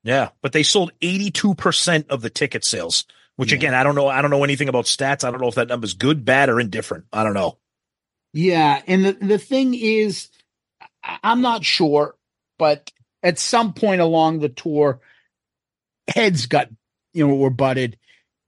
yeah. 0.04 0.30
But 0.42 0.54
they 0.54 0.64
sold 0.64 0.92
82% 1.02 2.08
of 2.10 2.22
the 2.22 2.30
ticket 2.30 2.64
sales, 2.66 3.06
which 3.36 3.52
Yeah. 3.52 3.58
again, 3.58 3.74
I 3.74 3.84
don't 3.84 3.96
know. 3.96 4.08
I 4.08 4.22
don't 4.22 4.32
know 4.32 4.44
anything 4.44 4.70
about 4.70 4.86
stats. 4.86 5.24
I 5.24 5.32
don't 5.32 5.42
know 5.42 5.48
if 5.50 5.56
that 5.56 5.68
number's 5.68 5.94
good, 5.94 6.26
bad, 6.26 6.50
or 6.50 6.60
indifferent. 6.60 7.06
I 7.14 7.24
don't 7.24 7.34
know. 7.34 7.58
Yeah, 8.34 8.82
and 8.88 9.06
the 9.06 9.12
the 9.14 9.38
thing 9.38 9.74
is, 9.74 10.28
I'm 11.24 11.42
not 11.42 11.64
sure, 11.64 12.16
but 12.60 12.92
at 13.24 13.40
some 13.40 13.74
point 13.74 14.02
along 14.02 14.40
the 14.40 14.50
tour, 14.50 15.00
heads 16.08 16.46
got 16.48 16.70
you 17.14 17.28
know 17.28 17.36
were 17.36 17.50
butted, 17.50 17.98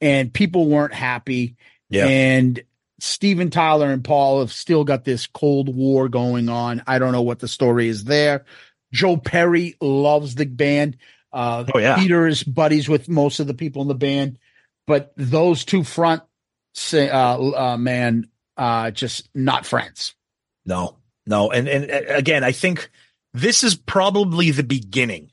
and 0.02 0.34
people 0.34 0.68
weren't 0.68 0.93
happy. 0.93 1.56
Yeah. 1.89 2.08
And 2.08 2.62
Steven 3.00 3.50
Tyler 3.50 3.91
and 3.91 4.04
Paul 4.04 4.39
have 4.39 4.52
still 4.52 4.84
got 4.84 5.06
this 5.06 5.28
Cold 5.28 5.74
War 5.76 6.10
going 6.10 6.50
on. 6.50 6.84
I 6.88 7.00
don't 7.00 7.12
know 7.12 7.22
what 7.22 7.39
the 7.39 7.48
story 7.48 7.88
is 7.88 8.04
there. 8.04 8.45
Joe 8.91 9.18
Perry 9.18 9.76
loves 9.82 10.36
the 10.36 10.45
band. 10.45 10.98
Uh, 11.32 11.66
Oh, 11.74 11.80
yeah. 11.80 11.98
Peter 11.98 12.26
is 12.26 12.43
buddies 12.43 12.89
with 12.89 13.10
most 13.10 13.39
of 13.39 13.48
the 13.48 13.54
people 13.54 13.82
in 13.82 13.88
the 13.88 13.95
band, 13.95 14.39
but 14.88 15.14
those 15.18 15.66
two 15.66 15.84
front 15.84 16.24
say, 16.74 17.10
uh, 17.10 17.38
uh, 17.38 17.78
man, 17.78 18.30
uh, 18.56 18.91
just 18.91 19.30
not 19.36 19.66
friends. 19.66 20.16
No, 20.66 20.98
no. 21.26 21.52
And, 21.52 21.68
and 21.68 21.91
uh, 21.91 22.14
again, 22.16 22.43
I 22.43 22.52
think 22.52 22.89
this 23.34 23.64
is 23.64 23.76
probably 23.76 24.52
the 24.52 24.64
beginning. 24.64 25.32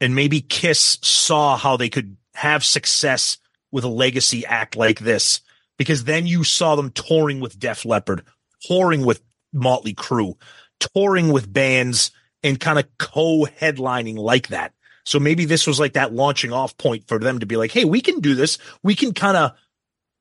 And 0.00 0.14
maybe 0.14 0.40
Kiss 0.40 0.98
saw 1.02 1.56
how 1.56 1.76
they 1.76 1.88
could 1.88 2.16
have 2.34 2.64
success 2.64 3.38
with 3.72 3.84
a 3.84 3.88
legacy 3.88 4.46
act 4.46 4.76
like 4.76 5.00
this, 5.00 5.40
because 5.76 6.04
then 6.04 6.26
you 6.26 6.44
saw 6.44 6.74
them 6.76 6.90
touring 6.90 7.40
with 7.40 7.58
Def 7.58 7.84
Leppard, 7.84 8.24
touring 8.66 9.04
with 9.04 9.22
Motley 9.52 9.94
Crue, 9.94 10.34
touring 10.80 11.32
with 11.32 11.52
bands 11.52 12.10
and 12.42 12.60
kind 12.60 12.78
of 12.78 12.86
co-headlining 12.98 14.16
like 14.16 14.48
that. 14.48 14.72
So 15.04 15.18
maybe 15.18 15.44
this 15.44 15.66
was 15.66 15.80
like 15.80 15.94
that 15.94 16.12
launching 16.12 16.52
off 16.52 16.76
point 16.76 17.08
for 17.08 17.18
them 17.18 17.38
to 17.38 17.46
be 17.46 17.56
like, 17.56 17.72
Hey, 17.72 17.84
we 17.84 18.00
can 18.00 18.20
do 18.20 18.34
this. 18.34 18.58
We 18.82 18.94
can 18.94 19.14
kind 19.14 19.36
of 19.36 19.52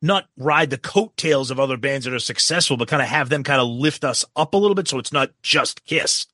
not 0.01 0.27
ride 0.37 0.69
the 0.69 0.77
coattails 0.77 1.51
of 1.51 1.59
other 1.59 1.77
bands 1.77 2.05
that 2.05 2.13
are 2.13 2.19
successful, 2.19 2.77
but 2.77 2.87
kind 2.87 3.01
of 3.01 3.07
have 3.07 3.29
them 3.29 3.43
kind 3.43 3.59
of 3.59 3.67
lift 3.67 4.03
us 4.03 4.23
up 4.35 4.53
a 4.53 4.57
little 4.57 4.75
bit. 4.75 4.87
So 4.87 4.99
it's 4.99 5.11
not 5.11 5.31
just 5.41 5.83
Kiss. 5.85 6.27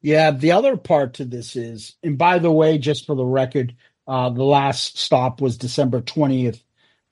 Yeah, 0.00 0.30
the 0.30 0.52
other 0.52 0.76
part 0.76 1.14
to 1.14 1.24
this 1.24 1.56
is, 1.56 1.96
and 2.02 2.16
by 2.16 2.38
the 2.38 2.52
way, 2.52 2.78
just 2.78 3.04
for 3.04 3.16
the 3.16 3.24
record, 3.24 3.74
uh, 4.08 4.30
the 4.30 4.42
last 4.44 4.98
stop 4.98 5.40
was 5.40 5.56
December 5.58 6.00
20th. 6.00 6.62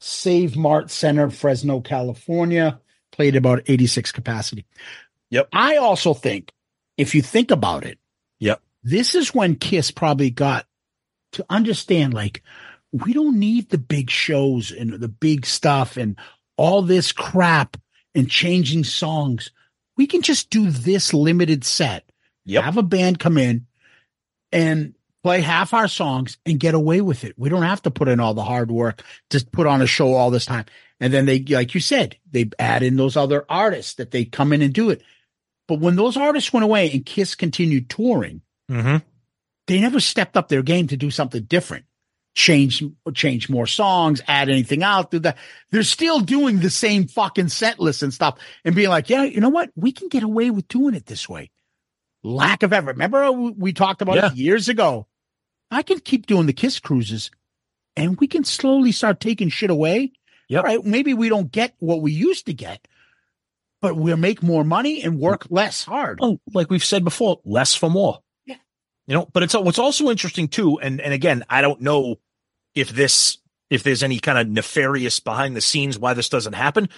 Save 0.01 0.57
Mart 0.57 0.91
Center, 0.91 1.31
Fresno, 1.31 1.81
California, 1.81 2.81
played 3.13 3.37
about 3.37 3.63
86 3.67 4.13
capacity. 4.13 4.67
Yep. 5.31 5.49
I 5.53 5.77
also 5.77 6.13
think, 6.15 6.53
if 6.97 7.15
you 7.15 7.23
think 7.23 7.51
about 7.51 7.85
it, 7.85 7.99
Yep. 8.41 8.61
this 8.83 9.15
is 9.15 9.35
when 9.35 9.57
Kiss 9.57 9.91
probably 9.91 10.31
got 10.31 10.67
to 11.33 11.45
understand 11.49 12.15
like, 12.15 12.43
we 12.93 13.13
don't 13.13 13.39
need 13.39 13.71
the 13.71 13.79
big 13.79 14.11
shows 14.11 14.71
and 14.71 14.93
the 14.95 15.09
big 15.09 15.45
stuff 15.47 15.97
and 15.97 16.17
all 16.57 16.83
this 16.83 17.13
crap 17.13 17.77
and 18.15 18.31
changing 18.31 18.85
songs. 18.85 19.51
We 19.97 20.07
can 20.07 20.23
just 20.23 20.51
do 20.51 20.71
this 20.71 21.13
limited 21.13 21.65
set 21.65 22.05
Yep. 22.45 22.65
have 22.65 22.77
a 22.77 22.83
band 22.83 23.19
come 23.19 23.39
in 23.39 23.67
and 24.53 24.95
play 25.27 25.41
half 25.41 25.74
our 25.74 25.89
songs 25.89 26.39
and 26.47 26.61
get 26.61 26.74
away 26.74 27.01
with 27.01 27.24
it. 27.24 27.35
We 27.37 27.49
don't 27.49 27.64
have 27.64 27.83
to 27.83 27.91
put 27.91 28.07
in 28.07 28.20
all 28.20 28.33
the 28.33 28.45
hard 28.45 28.70
work 28.70 29.03
to 29.31 29.45
put 29.51 29.66
on 29.66 29.83
a 29.83 29.87
show 29.87 30.14
all 30.14 30.31
this 30.31 30.47
time. 30.47 30.66
And 31.01 31.12
then 31.12 31.27
they, 31.27 31.41
like 31.41 31.74
you 31.74 31.81
said, 31.81 32.16
they 32.31 32.49
add 32.61 32.85
in 32.85 32.95
those 32.97 33.16
other 33.16 33.45
artists 33.49 33.95
that 33.95 34.12
they 34.12 34.24
come 34.24 34.53
in 34.53 34.62
and 34.62 34.72
do 34.72 34.91
it. 34.91 35.03
But 35.66 35.81
when 35.81 35.97
those 35.97 36.16
artists 36.16 36.53
went 36.53 36.62
away 36.62 36.93
and 36.93 37.05
Kiss 37.05 37.35
continued 37.35 37.91
touring, 37.91 38.43
Mm-hmm. 38.70 38.99
they 39.66 39.81
never 39.81 39.99
stepped 40.01 40.37
up 40.37 40.49
their 40.49 40.62
game 40.62 40.87
to 40.89 40.97
do 40.97 41.11
something 41.11 41.43
different. 41.43 41.87
Change, 42.37 42.85
change 43.14 43.49
more 43.49 43.66
songs, 43.66 44.20
add 44.29 44.49
anything 44.49 44.83
out. 44.85 45.11
Do 45.11 45.18
that. 45.20 45.39
They're 45.72 45.83
still 45.83 46.20
doing 46.20 46.61
the 46.61 46.70
same 46.70 47.09
fucking 47.09 47.49
set 47.49 47.81
list 47.81 48.03
and 48.05 48.14
stuff 48.14 48.39
and 48.64 48.74
being 48.77 48.91
like, 48.91 49.09
yeah, 49.11 49.24
you 49.24 49.41
know 49.41 49.49
what? 49.49 49.70
We 49.74 49.91
can 49.91 50.09
get 50.09 50.22
away 50.22 50.51
with 50.51 50.68
doing 50.68 50.95
it 50.95 51.07
this 51.07 51.29
way. 51.29 51.51
Lack 52.22 52.62
of 52.62 52.72
effort. 52.72 52.93
Remember 52.93 53.33
we 53.33 53.72
talked 53.72 54.03
about 54.03 54.16
Yeah. 54.16 54.27
it 54.33 54.37
years 54.37 54.68
ago. 54.68 55.07
I 55.71 55.83
can 55.83 56.01
keep 56.01 56.27
doing 56.27 56.47
the 56.47 56.53
Kiss 56.53 56.81
cruises 56.81 57.31
and 57.97 58.19
we 58.21 58.27
can 58.27 58.45
slowly 58.45 58.93
start 58.93 59.21
taking 59.21 59.49
shit 59.49 59.71
away. 59.71 60.12
Yep. 60.49 60.59
All 60.59 60.64
right. 60.64 60.85
Maybe 60.85 61.14
we 61.14 61.29
don't 61.29 61.51
get 61.51 61.75
what 61.79 62.03
we 62.03 62.12
used 62.12 62.47
to 62.47 62.55
get, 62.55 62.87
but 63.81 63.97
we'll 63.97 64.17
make 64.17 64.43
more 64.43 64.64
money 64.64 65.03
and 65.03 65.19
work 65.19 65.47
less 65.51 65.85
hard. 65.85 66.19
Oh, 66.23 66.39
like 66.53 66.71
we've 66.71 66.85
said 66.85 67.05
before, 67.05 67.41
less 67.45 67.75
for 67.75 67.91
more. 67.91 68.21
Yeah. 68.45 68.57
You 69.07 69.14
know, 69.14 69.29
but 69.33 69.43
it's 69.43 69.55
what's 69.55 69.79
also 69.79 70.11
interesting 70.11 70.49
too, 70.49 70.79
and 70.79 71.01
and 71.01 71.12
again, 71.12 71.45
I 71.49 71.62
don't 71.62 71.81
know 71.81 72.17
if 72.75 72.91
this 72.91 73.39
if 73.71 73.83
there's 73.83 74.05
any 74.05 74.21
kind 74.21 74.39
of 74.39 74.49
nefarious 74.49 75.19
behind 75.19 75.57
the 75.57 75.61
scenes 75.61 75.99
why 75.99 76.14
this 76.14 76.29
doesn't 76.29 76.53
happen. 76.53 76.89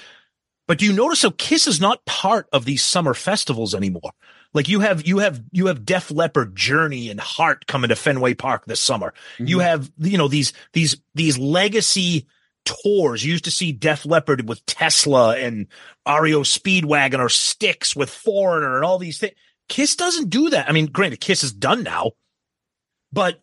But 0.66 0.78
do 0.78 0.84
you 0.84 0.92
notice 0.92 1.22
how 1.22 1.32
Kiss 1.38 1.66
is 1.66 1.80
not 1.80 2.04
part 2.04 2.46
of 2.52 2.66
these 2.66 2.82
summer 2.82 3.14
festivals 3.14 3.74
anymore? 3.74 4.12
Like 4.54 4.68
you 4.68 4.80
have 4.80 5.06
you 5.06 5.18
have 5.18 5.42
you 5.52 5.66
have 5.66 5.84
Def 5.84 6.10
Leppard, 6.10 6.56
Journey, 6.56 7.10
and 7.10 7.20
Heart 7.20 7.66
coming 7.66 7.90
to 7.90 7.96
Fenway 7.96 8.34
Park 8.34 8.64
this 8.66 8.80
summer. 8.80 9.12
You 9.38 9.58
mm-hmm. 9.58 9.66
have 9.66 9.92
you 9.98 10.16
know 10.16 10.28
these 10.28 10.52
these 10.72 10.96
these 11.14 11.38
legacy 11.38 12.26
tours. 12.64 13.24
You 13.24 13.32
used 13.32 13.44
to 13.44 13.50
see 13.50 13.72
Def 13.72 14.06
Leppard 14.06 14.48
with 14.48 14.64
Tesla 14.66 15.36
and 15.36 15.66
REO 16.06 16.42
Speedwagon 16.42 17.18
or 17.18 17.28
Styx 17.28 17.94
with 17.94 18.10
Foreigner 18.10 18.76
and 18.76 18.84
all 18.84 18.98
these 18.98 19.18
things. 19.18 19.34
Kiss 19.68 19.96
doesn't 19.96 20.30
do 20.30 20.48
that. 20.50 20.68
I 20.68 20.72
mean, 20.72 20.86
granted, 20.86 21.20
Kiss 21.20 21.44
is 21.44 21.52
done 21.52 21.82
now, 21.82 22.12
but 23.12 23.42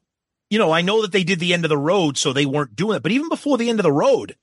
you 0.49 0.57
know, 0.57 0.71
I 0.71 0.81
know 0.81 1.01
that 1.01 1.11
they 1.11 1.23
did 1.23 1.39
the 1.39 1.53
end 1.53 1.65
of 1.65 1.69
the 1.69 1.77
road, 1.77 2.17
so 2.17 2.33
they 2.33 2.45
weren't 2.45 2.75
doing 2.75 2.97
it. 2.97 3.03
But 3.03 3.11
even 3.11 3.29
before 3.29 3.57
the 3.57 3.69
end 3.69 3.79
of 3.79 3.83
the 3.83 3.91
road, 3.91 4.35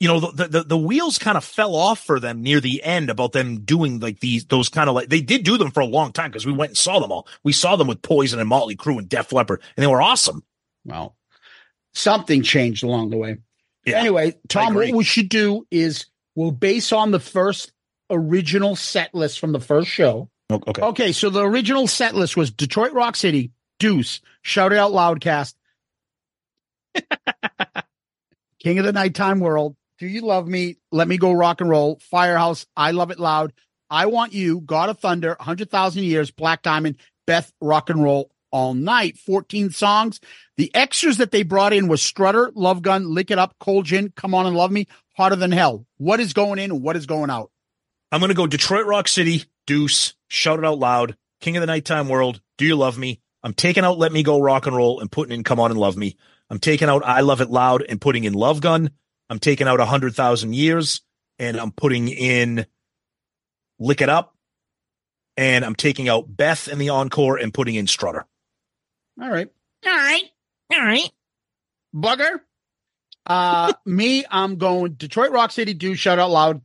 you 0.00 0.06
know, 0.06 0.20
the 0.20 0.46
the, 0.46 0.62
the 0.62 0.78
wheels 0.78 1.18
kind 1.18 1.36
of 1.36 1.44
fell 1.44 1.74
off 1.74 1.98
for 2.04 2.20
them 2.20 2.42
near 2.42 2.60
the 2.60 2.82
end 2.82 3.10
about 3.10 3.32
them 3.32 3.60
doing 3.60 3.98
like 3.98 4.20
these 4.20 4.44
those 4.46 4.68
kind 4.68 4.88
of 4.88 4.94
like 4.94 5.08
they 5.08 5.20
did 5.20 5.44
do 5.44 5.58
them 5.58 5.70
for 5.70 5.80
a 5.80 5.86
long 5.86 6.12
time 6.12 6.30
because 6.30 6.46
we 6.46 6.52
went 6.52 6.70
and 6.70 6.78
saw 6.78 7.00
them 7.00 7.10
all. 7.10 7.26
We 7.42 7.52
saw 7.52 7.76
them 7.76 7.88
with 7.88 8.02
Poison 8.02 8.38
and 8.38 8.48
Motley 8.48 8.76
Crue 8.76 8.98
and 8.98 9.08
Def 9.08 9.32
Leppard, 9.32 9.60
and 9.76 9.82
they 9.82 9.88
were 9.88 10.02
awesome. 10.02 10.44
Well, 10.84 11.16
something 11.94 12.42
changed 12.42 12.84
along 12.84 13.10
the 13.10 13.16
way. 13.16 13.38
Yeah, 13.84 13.98
anyway, 13.98 14.36
Tom, 14.48 14.74
what 14.74 14.92
we 14.92 15.04
should 15.04 15.28
do 15.28 15.66
is 15.70 16.06
we'll 16.36 16.52
base 16.52 16.92
on 16.92 17.10
the 17.10 17.20
first 17.20 17.72
original 18.10 18.76
set 18.76 19.14
list 19.14 19.40
from 19.40 19.52
the 19.52 19.60
first 19.60 19.88
show. 19.88 20.30
Okay. 20.50 20.82
Okay, 20.82 21.12
so 21.12 21.28
the 21.28 21.44
original 21.44 21.86
set 21.86 22.14
list 22.14 22.36
was 22.36 22.50
Detroit 22.50 22.92
Rock 22.92 23.16
City, 23.16 23.52
Deuce, 23.78 24.20
Shout 24.42 24.72
It 24.72 24.78
Out 24.78 24.92
Loudcast, 24.92 25.54
King 28.58 28.78
of 28.78 28.86
the 28.86 28.92
Nighttime 28.92 29.40
World, 29.40 29.76
Do 29.98 30.06
You 30.06 30.20
Love 30.20 30.46
Me, 30.46 30.76
Let 30.92 31.08
Me 31.08 31.18
Go 31.18 31.32
Rock 31.32 31.60
and 31.60 31.68
Roll, 31.68 31.98
Firehouse, 32.00 32.66
I 32.76 32.92
Love 32.92 33.10
It 33.10 33.18
Loud, 33.18 33.52
I 33.90 34.06
Want 34.06 34.32
You, 34.32 34.60
God 34.60 34.90
of 34.90 35.00
Thunder, 35.00 35.34
100,000 35.38 36.04
Years, 36.04 36.30
Black 36.30 36.62
Diamond, 36.62 36.98
Beth, 37.26 37.52
Rock 37.60 37.90
and 37.90 38.00
Roll 38.00 38.30
All 38.52 38.74
Night, 38.74 39.18
14 39.18 39.70
songs. 39.70 40.20
The 40.56 40.72
extras 40.72 41.16
that 41.16 41.32
they 41.32 41.42
brought 41.42 41.72
in 41.72 41.88
was 41.88 42.00
Strutter, 42.00 42.52
Love 42.54 42.80
Gun, 42.82 43.12
Lick 43.12 43.32
It 43.32 43.40
Up, 43.40 43.56
Cold 43.58 43.86
Gin, 43.86 44.12
Come 44.14 44.34
On 44.34 44.46
and 44.46 44.56
Love 44.56 44.70
Me, 44.70 44.86
Hotter 45.16 45.34
Than 45.34 45.50
Hell. 45.50 45.84
What 45.96 46.20
is 46.20 46.32
going 46.32 46.60
in 46.60 46.70
and 46.70 46.82
what 46.82 46.96
is 46.96 47.06
going 47.06 47.30
out? 47.30 47.50
I'm 48.12 48.20
going 48.20 48.28
to 48.28 48.34
go 48.34 48.46
Detroit 48.46 48.86
Rock 48.86 49.08
City, 49.08 49.46
Deuce, 49.66 50.14
Shout 50.28 50.60
It 50.60 50.64
Out 50.64 50.78
Loud, 50.78 51.16
King 51.40 51.56
of 51.56 51.60
the 51.60 51.66
Nighttime 51.66 52.08
World, 52.08 52.40
Do 52.56 52.64
You 52.64 52.76
Love 52.76 52.98
Me? 52.98 53.20
I'm 53.42 53.52
taking 53.52 53.84
out 53.84 53.98
Let 53.98 54.12
Me 54.12 54.22
Go 54.22 54.38
Rock 54.38 54.66
and 54.66 54.76
Roll 54.76 55.00
and 55.00 55.10
putting 55.10 55.34
in 55.34 55.42
Come 55.42 55.58
On 55.58 55.72
and 55.72 55.80
Love 55.80 55.96
Me. 55.96 56.16
I'm 56.50 56.60
taking 56.60 56.88
out 56.88 57.04
I 57.04 57.22
Love 57.22 57.40
It 57.40 57.50
Loud 57.50 57.82
and 57.82 58.00
putting 58.00 58.22
in 58.22 58.32
Love 58.32 58.60
Gun. 58.60 58.90
I'm 59.30 59.38
taking 59.38 59.68
out 59.68 59.78
100,000 59.78 60.54
Years 60.54 61.02
and 61.38 61.56
I'm 61.58 61.72
putting 61.72 62.08
in 62.08 62.66
Lick 63.78 64.00
It 64.00 64.08
Up. 64.08 64.34
And 65.36 65.64
I'm 65.64 65.76
taking 65.76 66.08
out 66.08 66.24
Beth 66.28 66.66
in 66.66 66.78
the 66.78 66.88
encore 66.88 67.36
and 67.36 67.54
putting 67.54 67.76
in 67.76 67.86
Strutter. 67.86 68.26
All 69.22 69.30
right. 69.30 69.48
All 69.86 69.92
right. 69.92 70.24
All 70.72 70.84
right. 70.84 71.10
Bugger. 71.94 72.40
Uh, 73.24 73.72
me, 73.86 74.24
I'm 74.28 74.56
going 74.56 74.94
Detroit 74.94 75.30
Rock 75.30 75.52
City 75.52 75.74
Do 75.74 75.94
Shout 75.94 76.18
Out 76.18 76.30
Loud 76.30 76.62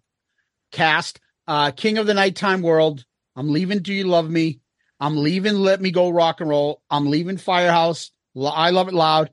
cast. 0.72 1.20
Uh, 1.47 1.70
King 1.72 1.99
of 1.99 2.07
the 2.07 2.16
Nighttime 2.16 2.61
World. 2.64 3.05
I'm 3.36 3.51
leaving 3.51 3.80
Do 3.80 3.93
You 3.93 4.05
Love 4.05 4.30
Me? 4.30 4.59
I'm 4.99 5.18
leaving 5.18 5.55
Let 5.55 5.82
Me 5.82 5.91
Go 5.91 6.09
Rock 6.09 6.41
and 6.41 6.49
Roll. 6.49 6.82
I'm 6.89 7.09
leaving 7.09 7.38
Firehouse. 7.38 8.11
I 8.36 8.72
Love 8.72 8.88
It 8.88 8.93
Loud. 8.93 9.30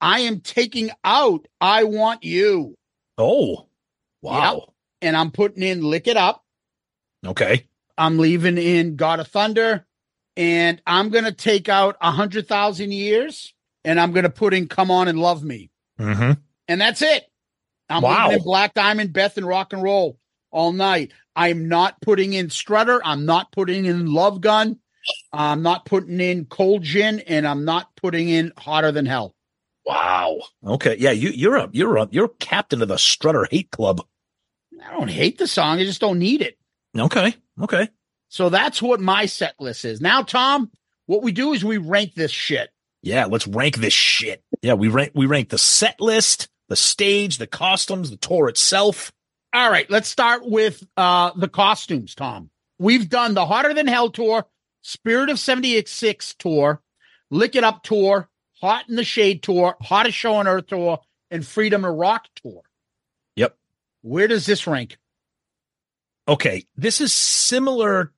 I 0.00 0.20
am 0.20 0.40
taking 0.40 0.90
out 1.04 1.46
I 1.60 1.84
Want 1.84 2.24
You. 2.24 2.76
Oh, 3.18 3.66
wow. 4.22 4.72
And 5.02 5.16
I'm 5.16 5.30
putting 5.30 5.62
in 5.62 5.82
Lick 5.82 6.06
It 6.06 6.16
Up. 6.16 6.44
Okay. 7.26 7.66
I'm 7.98 8.18
leaving 8.18 8.58
in 8.58 8.96
God 8.96 9.20
of 9.20 9.28
Thunder. 9.28 9.86
And 10.36 10.80
I'm 10.86 11.10
going 11.10 11.24
to 11.24 11.32
take 11.32 11.68
out 11.68 11.96
a 12.00 12.06
100,000 12.06 12.92
years. 12.92 13.52
And 13.84 14.00
I'm 14.00 14.12
going 14.12 14.24
to 14.24 14.30
put 14.30 14.54
in 14.54 14.68
Come 14.68 14.90
On 14.90 15.08
and 15.08 15.18
Love 15.18 15.42
Me. 15.42 15.70
Mm-hmm. 15.98 16.32
And 16.68 16.80
that's 16.80 17.02
it. 17.02 17.24
I'm 17.88 18.02
Wow. 18.02 18.26
leaving 18.26 18.38
in 18.38 18.44
Black 18.44 18.74
Diamond, 18.74 19.12
Beth, 19.12 19.36
and 19.36 19.46
Rock 19.46 19.72
and 19.72 19.82
Roll 19.82 20.18
all 20.50 20.72
night. 20.72 21.12
I'm 21.34 21.68
not 21.68 22.00
putting 22.00 22.32
in 22.34 22.50
Strutter. 22.50 23.00
I'm 23.04 23.24
not 23.26 23.52
putting 23.52 23.84
in 23.84 24.12
Love 24.12 24.40
Gun. 24.40 24.78
I'm 25.32 25.62
not 25.62 25.86
putting 25.86 26.20
in 26.20 26.44
Cold 26.44 26.82
Gin, 26.82 27.20
and 27.20 27.46
I'm 27.46 27.64
not 27.64 27.94
putting 27.96 28.28
in 28.28 28.52
Hotter 28.58 28.92
Than 28.92 29.06
Hell. 29.06 29.34
Wow. 29.90 30.38
Okay. 30.64 30.96
Yeah, 31.00 31.10
you, 31.10 31.30
you're 31.30 31.56
a 31.56 31.68
you're 31.72 31.96
a 31.96 32.08
you're 32.12 32.28
captain 32.28 32.80
of 32.80 32.86
the 32.86 32.96
Strutter 32.96 33.48
Hate 33.50 33.72
Club. 33.72 34.00
I 34.86 34.92
don't 34.92 35.10
hate 35.10 35.36
the 35.36 35.48
song. 35.48 35.80
I 35.80 35.84
just 35.84 36.00
don't 36.00 36.20
need 36.20 36.42
it. 36.42 36.56
Okay. 36.96 37.34
Okay. 37.60 37.88
So 38.28 38.50
that's 38.50 38.80
what 38.80 39.00
my 39.00 39.26
set 39.26 39.56
list 39.58 39.84
is. 39.84 40.00
Now, 40.00 40.22
Tom, 40.22 40.70
what 41.06 41.24
we 41.24 41.32
do 41.32 41.52
is 41.54 41.64
we 41.64 41.78
rank 41.78 42.14
this 42.14 42.30
shit. 42.30 42.70
Yeah, 43.02 43.24
let's 43.24 43.48
rank 43.48 43.78
this 43.78 43.92
shit. 43.92 44.44
Yeah, 44.62 44.74
we 44.74 44.86
rank 44.86 45.10
we 45.16 45.26
rank 45.26 45.48
the 45.48 45.58
set 45.58 46.00
list, 46.00 46.48
the 46.68 46.76
stage, 46.76 47.38
the 47.38 47.48
costumes, 47.48 48.10
the 48.10 48.16
tour 48.16 48.48
itself. 48.48 49.10
All 49.52 49.70
right, 49.72 49.90
let's 49.90 50.08
start 50.08 50.46
with 50.46 50.86
uh 50.96 51.32
the 51.34 51.48
costumes, 51.48 52.14
Tom. 52.14 52.50
We've 52.78 53.08
done 53.08 53.34
the 53.34 53.44
Hotter 53.44 53.74
Than 53.74 53.88
Hell 53.88 54.10
tour, 54.10 54.46
Spirit 54.82 55.30
of 55.30 55.40
76 55.40 56.34
tour, 56.34 56.80
Lick 57.30 57.56
It 57.56 57.64
Up 57.64 57.82
tour, 57.82 58.28
Hot 58.60 58.88
in 58.88 58.96
the 58.96 59.04
Shade 59.04 59.42
tour, 59.42 59.76
Hottest 59.80 60.16
Show 60.16 60.34
on 60.34 60.46
Earth 60.46 60.66
tour, 60.66 61.00
and 61.30 61.46
Freedom 61.46 61.84
of 61.84 61.94
Rock 61.94 62.26
tour. 62.42 62.62
Yep. 63.36 63.56
Where 64.02 64.28
does 64.28 64.46
this 64.46 64.66
rank? 64.66 64.98
Okay, 66.28 66.66
this 66.76 67.00
is 67.00 67.12
similar. 67.12 68.12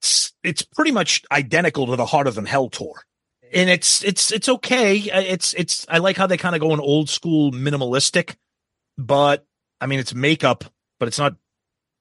It's, 0.00 0.32
it's 0.44 0.62
pretty 0.62 0.92
much 0.92 1.22
identical 1.32 1.86
to 1.86 1.96
the 1.96 2.06
Hotter 2.06 2.30
Than 2.30 2.46
Hell 2.46 2.68
tour, 2.68 3.02
and 3.52 3.68
it's 3.68 4.04
it's 4.04 4.30
it's 4.30 4.48
okay. 4.48 4.96
It's 4.96 5.54
it's 5.54 5.86
I 5.88 5.98
like 5.98 6.16
how 6.16 6.26
they 6.26 6.36
kind 6.36 6.54
of 6.54 6.60
go 6.60 6.72
an 6.72 6.80
old 6.80 7.08
school 7.08 7.50
minimalistic, 7.50 8.36
but 8.96 9.46
I 9.80 9.86
mean 9.86 9.98
it's 10.00 10.14
makeup, 10.14 10.64
but 10.98 11.08
it's 11.08 11.18
not 11.18 11.36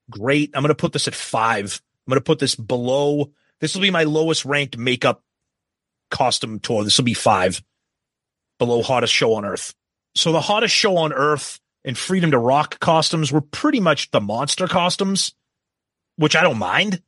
great. 0.10 0.52
I'm 0.54 0.62
gonna 0.62 0.76
put 0.76 0.94
this 0.94 1.08
at 1.08 1.16
five. 1.16 1.82
I'm 2.06 2.12
gonna 2.12 2.22
put 2.22 2.40
this 2.40 2.56
below. 2.56 3.32
This 3.60 3.74
will 3.74 3.82
be 3.82 3.92
my 3.92 4.04
lowest 4.04 4.46
ranked 4.46 4.78
makeup 4.78 5.24
costume 6.10 6.60
tour. 6.60 6.84
This 6.84 6.98
will 6.98 7.06
be 7.06 7.14
five 7.14 7.62
below 8.58 8.82
hottest 8.82 9.14
show 9.14 9.34
on 9.36 9.46
earth. 9.46 9.74
So 10.16 10.32
the 10.32 10.42
hottest 10.42 10.76
show 10.76 10.98
on 10.98 11.14
earth 11.14 11.60
and 11.86 11.98
Freedom 11.98 12.32
to 12.32 12.38
Rock 12.38 12.80
costumes 12.80 13.32
were 13.32 13.42
pretty 13.42 13.80
much 13.80 14.12
the 14.12 14.20
monster 14.20 14.68
costumes, 14.68 15.34
which 16.18 16.36
I 16.36 16.44
don't 16.44 16.58
mind. 16.58 17.02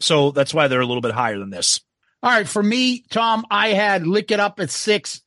So 0.00 0.30
that's 0.30 0.54
why 0.54 0.68
they're 0.68 0.80
a 0.80 0.86
little 0.86 1.02
bit 1.02 1.12
higher 1.12 1.38
than 1.38 1.50
this. 1.50 1.80
All 2.22 2.30
right, 2.30 2.48
for 2.48 2.62
me, 2.62 3.04
Tom, 3.10 3.46
I 3.50 3.68
had 3.68 4.06
Lick 4.06 4.30
It 4.30 4.40
Up 4.40 4.60
at 4.60 4.70
six, 4.70 5.22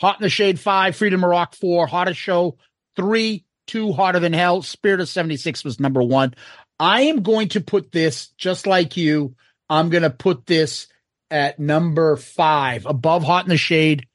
Hot 0.00 0.18
in 0.18 0.22
the 0.22 0.28
Shade 0.28 0.60
five, 0.60 0.96
Freedom 0.96 1.24
of 1.24 1.30
Rock 1.30 1.54
four, 1.54 1.86
Hottest 1.86 2.20
Show 2.20 2.58
three, 2.94 3.44
two, 3.66 3.92
Hotter 3.92 4.20
Than 4.20 4.32
Hell. 4.32 4.62
Spirit 4.62 5.00
of 5.00 5.08
76 5.08 5.64
was 5.64 5.80
number 5.80 6.02
one. 6.02 6.34
I 6.78 7.02
am 7.02 7.22
going 7.22 7.48
to 7.50 7.60
put 7.60 7.90
this 7.90 8.28
just 8.38 8.66
like 8.66 8.96
you. 8.96 9.34
I'm 9.68 9.90
going 9.90 10.02
to 10.02 10.10
put 10.10 10.46
this 10.46 10.86
at 11.30 11.58
number 11.58 12.16
five, 12.16 12.86
above 12.86 13.24
Hot 13.24 13.44
in 13.44 13.48
the 13.50 13.56
Shade 13.56 14.06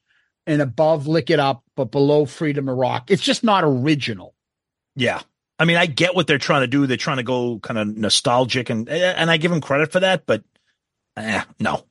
and 0.48 0.62
above 0.62 1.08
Lick 1.08 1.30
It 1.30 1.40
Up, 1.40 1.64
but 1.76 1.92
below 1.92 2.26
Freedom 2.26 2.68
of 2.70 2.78
Rock. 2.78 3.12
It's 3.12 3.22
just 3.24 3.44
not 3.44 3.64
original. 3.64 4.34
Yeah. 4.96 5.22
I 5.60 5.66
mean, 5.66 5.78
I 5.78 5.86
get 5.86 6.16
what 6.16 6.28
they're 6.28 6.38
trying 6.38 6.62
to 6.62 6.68
do. 6.68 6.88
They're 6.88 6.98
trying 6.98 7.18
to 7.18 7.24
go 7.24 7.60
kind 7.60 7.78
of 7.78 7.96
nostalgic 7.96 8.70
and 8.70 8.90
and 8.90 9.30
I 9.30 9.38
give 9.38 9.52
them 9.52 9.62
credit 9.62 9.92
for 9.92 10.00
that, 10.00 10.26
but 10.26 10.44
eh, 11.18 11.44
no. 11.60 11.86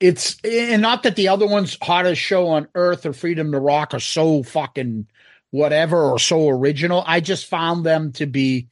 It's 0.00 0.36
and 0.42 0.82
not 0.82 1.04
that 1.04 1.16
the 1.16 1.28
other 1.28 1.46
ones, 1.46 1.78
hottest 1.80 2.20
show 2.20 2.48
on 2.48 2.68
earth 2.74 3.06
or 3.06 3.12
Freedom 3.12 3.52
to 3.52 3.60
Rock, 3.60 3.94
are 3.94 4.00
so 4.00 4.42
fucking 4.42 5.06
whatever 5.52 6.10
or 6.10 6.18
so 6.18 6.48
original. 6.48 7.02
I 7.06 7.20
just 7.20 7.46
found 7.46 7.86
them 7.86 8.12
to 8.12 8.26
be 8.26 8.68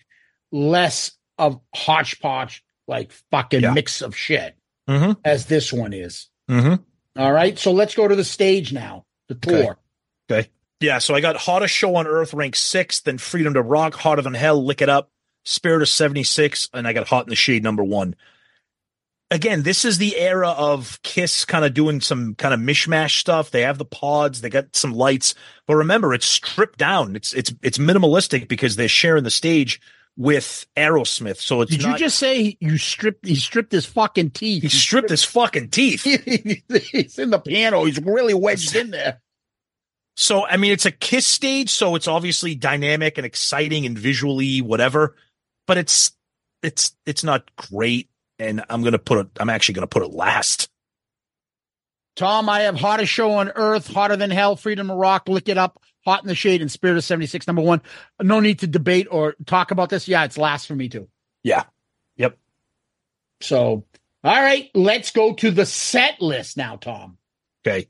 less 0.50 1.12
of 1.38 1.60
hodgepodge, 1.74 2.64
like 2.88 3.12
fucking 3.30 3.62
Yeah. 3.62 3.72
mix 3.72 4.02
of 4.02 4.16
shit 4.16 4.56
Mm-hmm. 4.88 5.12
as 5.24 5.46
this 5.46 5.72
one 5.72 5.92
is. 5.92 6.28
Mm-hmm. 6.50 6.82
All 7.20 7.32
right. 7.32 7.58
So 7.58 7.72
let's 7.72 7.94
go 7.94 8.06
to 8.06 8.16
the 8.16 8.24
stage 8.24 8.72
now, 8.72 9.04
the 9.28 9.34
tour. 9.34 9.78
Okay. 10.30 10.40
Okay. 10.40 10.48
Yeah, 10.80 10.98
so 10.98 11.14
I 11.14 11.20
got 11.20 11.36
Hottest 11.36 11.74
Show 11.74 11.96
on 11.96 12.06
Earth 12.06 12.34
ranked 12.34 12.58
sixth, 12.58 13.04
then 13.04 13.16
Freedom 13.16 13.54
to 13.54 13.62
Rock, 13.62 13.94
Hotter 13.94 14.22
Than 14.22 14.34
Hell, 14.34 14.62
Lick 14.62 14.82
It 14.82 14.88
Up, 14.88 15.10
Spirit 15.44 15.82
of 15.82 15.88
76, 15.88 16.68
and 16.74 16.86
I 16.86 16.92
got 16.92 17.08
Hot 17.08 17.24
in 17.24 17.30
the 17.30 17.36
Shade 17.36 17.62
number 17.62 17.84
one. 17.84 18.16
Again, 19.30 19.62
this 19.62 19.84
is 19.84 19.96
the 19.98 20.18
era 20.18 20.50
of 20.50 21.00
Kiss 21.02 21.44
kind 21.44 21.64
of 21.64 21.72
doing 21.72 22.00
some 22.00 22.34
kind 22.34 22.52
of 22.52 22.60
mishmash 22.60 23.18
stuff. 23.18 23.50
They 23.50 23.62
have 23.62 23.78
the 23.78 23.86
pods, 23.86 24.42
they 24.42 24.50
got 24.50 24.76
some 24.76 24.92
lights, 24.92 25.34
but 25.66 25.76
remember, 25.76 26.12
it's 26.12 26.26
stripped 26.26 26.78
down. 26.78 27.16
It's 27.16 27.32
it's 27.32 27.52
it's 27.62 27.78
minimalistic 27.78 28.46
because 28.46 28.76
they're 28.76 28.88
sharing 28.88 29.24
the 29.24 29.30
stage 29.30 29.80
with 30.16 30.66
Aerosmith. 30.76 31.36
So 31.38 31.62
it's 31.62 31.70
Did 31.70 31.82
not, 31.82 31.92
you 31.92 31.98
just 31.98 32.18
say 32.18 32.56
you 32.60 32.78
stripped? 32.78 33.26
He 33.26 33.34
stripped 33.34 33.72
his 33.72 33.86
fucking 33.86 34.30
teeth. 34.30 34.62
he 34.62 34.68
stripped 34.68 35.10
his 35.10 35.24
fucking 35.24 35.70
teeth. 35.70 36.02
He's 36.92 37.18
in 37.18 37.30
the 37.30 37.38
piano. 37.38 37.84
He's 37.84 38.00
really 38.00 38.34
wedged 38.34 38.76
in 38.76 38.90
there. 38.90 39.20
So, 40.16 40.46
I 40.46 40.56
mean, 40.56 40.72
it's 40.72 40.86
a 40.86 40.92
Kiss 40.92 41.26
stage, 41.26 41.70
so 41.70 41.96
it's 41.96 42.06
obviously 42.06 42.54
dynamic 42.54 43.18
and 43.18 43.26
exciting 43.26 43.84
and 43.84 43.98
visually 43.98 44.62
whatever, 44.62 45.16
but 45.66 45.76
it's 45.76 46.12
it's 46.62 46.96
it's 47.04 47.24
not 47.24 47.54
great. 47.56 48.08
And 48.38 48.64
I'm 48.68 48.82
gonna 48.82 48.98
put 48.98 49.18
it. 49.18 49.28
I'm 49.38 49.50
actually 49.50 49.74
gonna 49.74 49.86
put 49.86 50.02
it 50.02 50.12
last. 50.12 50.68
Tom, 52.16 52.48
I 52.48 52.60
have 52.60 52.76
hottest 52.76 53.10
show 53.10 53.32
on 53.32 53.50
earth, 53.56 53.92
hotter 53.92 54.16
than 54.16 54.30
hell, 54.30 54.54
freedom 54.54 54.88
of 54.88 54.96
rock, 54.96 55.28
lick 55.28 55.48
it 55.48 55.58
up, 55.58 55.82
hot 56.04 56.22
in 56.22 56.28
the 56.28 56.34
shade, 56.34 56.60
and 56.60 56.70
spirit 56.70 56.96
of 56.96 57.04
76, 57.04 57.46
number 57.46 57.62
one. 57.62 57.80
No 58.20 58.40
need 58.40 58.60
to 58.60 58.66
debate 58.66 59.08
or 59.10 59.34
talk 59.46 59.70
about 59.70 59.90
this. 59.90 60.08
Yeah, 60.08 60.24
it's 60.24 60.38
last 60.38 60.66
for 60.66 60.74
me 60.74 60.88
too. 60.88 61.08
Yeah. 61.42 61.64
Yep. 62.16 62.38
So, 63.40 63.84
all 64.22 64.42
right, 64.42 64.70
let's 64.74 65.10
go 65.10 65.34
to 65.34 65.50
the 65.50 65.66
set 65.66 66.20
list 66.20 66.56
now, 66.56 66.76
Tom. 66.76 67.18
Okay. 67.66 67.88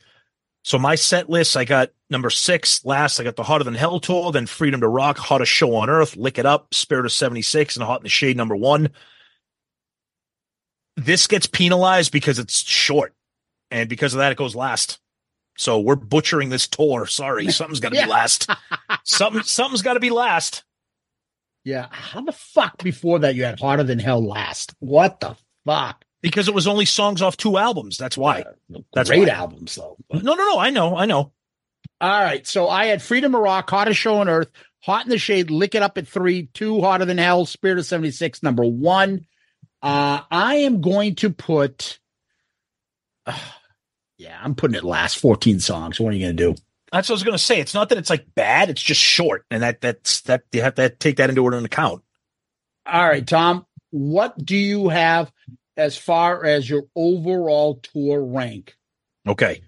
So 0.62 0.78
my 0.78 0.94
set 0.94 1.28
list, 1.28 1.56
I 1.56 1.64
got 1.64 1.90
number 2.08 2.30
six 2.30 2.84
last. 2.86 3.20
I 3.20 3.24
got 3.24 3.36
the 3.36 3.42
Hotter 3.42 3.64
Than 3.64 3.74
Hell 3.74 4.00
tour, 4.00 4.32
then 4.32 4.46
Freedom 4.46 4.80
to 4.80 4.88
Rock, 4.88 5.18
Hottest 5.18 5.52
Show 5.52 5.74
on 5.76 5.90
Earth, 5.90 6.16
Lick 6.16 6.38
It 6.38 6.46
Up, 6.46 6.72
Spirit 6.72 7.04
of 7.04 7.12
76, 7.12 7.76
and 7.76 7.84
Hot 7.84 8.00
in 8.00 8.04
the 8.04 8.08
Shade 8.08 8.36
number 8.36 8.56
one. 8.56 8.90
This 10.96 11.26
gets 11.26 11.46
penalized 11.46 12.12
because 12.12 12.38
it's 12.38 12.62
short. 12.62 13.14
And 13.70 13.88
because 13.88 14.14
of 14.14 14.18
that, 14.18 14.32
it 14.32 14.38
goes 14.38 14.54
last. 14.54 15.00
So 15.56 15.78
we're 15.80 15.96
butchering 15.96 16.48
this 16.48 16.66
tour. 16.66 17.06
Sorry. 17.06 17.48
Something's 17.50 17.80
got 17.80 17.90
to 17.90 17.96
Yeah. 17.96 18.06
be 18.06 18.10
last. 18.10 18.50
Something, 19.04 19.42
something's 19.42 19.82
got 19.82 19.94
to 19.94 20.00
be 20.00 20.10
last. 20.10 20.64
Yeah, 21.64 21.86
how 21.90 22.20
the 22.22 22.32
fuck 22.32 22.78
before 22.82 23.20
that 23.20 23.34
you 23.34 23.44
had 23.44 23.58
hotter 23.60 23.82
than 23.82 23.98
hell 23.98 24.22
last? 24.26 24.74
What 24.80 25.20
the 25.20 25.36
fuck? 25.66 26.04
Because 26.22 26.48
it 26.48 26.54
was 26.54 26.66
only 26.66 26.84
songs 26.86 27.20
off 27.22 27.36
two 27.36 27.56
albums. 27.58 27.96
That's 27.98 28.16
why. 28.16 28.44
That's 28.94 29.10
Great 29.10 29.28
why. 29.28 29.34
albums 29.34 29.74
though. 29.74 29.96
No, 30.12 30.20
no, 30.20 30.34
no. 30.34 30.58
I 30.58 30.70
know. 30.70 30.96
I 30.96 31.06
know. 31.06 31.32
All 32.00 32.22
right, 32.22 32.46
so 32.46 32.68
I 32.68 32.86
had 32.86 33.02
Freedom 33.02 33.34
of 33.34 33.40
Rock, 33.42 33.68
Hottest 33.70 33.98
Show 34.00 34.16
on 34.16 34.28
Earth, 34.28 34.50
Hot 34.80 35.04
in 35.04 35.10
the 35.10 35.18
Shade, 35.18 35.50
Lick 35.50 35.74
It 35.74 35.82
Up 35.82 35.96
at 35.96 36.08
three, 36.08 36.48
two, 36.54 36.80
Hotter 36.80 37.04
Than 37.04 37.18
Hell, 37.18 37.46
Spirit 37.46 37.78
of 37.78 37.86
76, 37.86 38.42
number 38.42 38.64
one. 38.64 39.26
Uh, 39.82 40.20
I 40.30 40.56
am 40.56 40.80
going 40.80 41.14
to 41.16 41.30
put, 41.30 41.98
yeah, 44.18 44.38
I'm 44.42 44.54
putting 44.54 44.76
it 44.76 44.84
last 44.84 45.18
14 45.18 45.60
songs. 45.60 45.98
What 45.98 46.12
are 46.12 46.16
you 46.16 46.26
going 46.26 46.36
to 46.36 46.54
do? 46.54 46.60
That's 46.92 47.08
what 47.08 47.14
I 47.14 47.16
was 47.16 47.22
going 47.24 47.36
to 47.36 47.42
say. 47.42 47.60
It's 47.60 47.74
not 47.74 47.88
that 47.88 47.98
it's 47.98 48.10
like 48.10 48.26
bad. 48.34 48.70
It's 48.70 48.82
just 48.82 49.00
short. 49.00 49.44
And 49.50 49.62
that, 49.62 49.80
that's, 49.80 50.20
that 50.22 50.44
you 50.52 50.62
have 50.62 50.76
to 50.76 50.90
take 50.90 51.16
that 51.16 51.28
into 51.28 51.46
an 51.46 51.64
account. 51.64 52.02
All 52.86 53.04
right, 53.06 53.26
Tom, 53.26 53.66
what 53.90 54.44
do 54.44 54.56
you 54.56 54.88
have 54.88 55.32
as 55.76 55.96
far 55.96 56.44
as 56.44 56.68
your 56.68 56.84
overall 56.94 57.76
tour 57.76 58.22
rank? 58.22 58.76
Okay. 59.26 59.62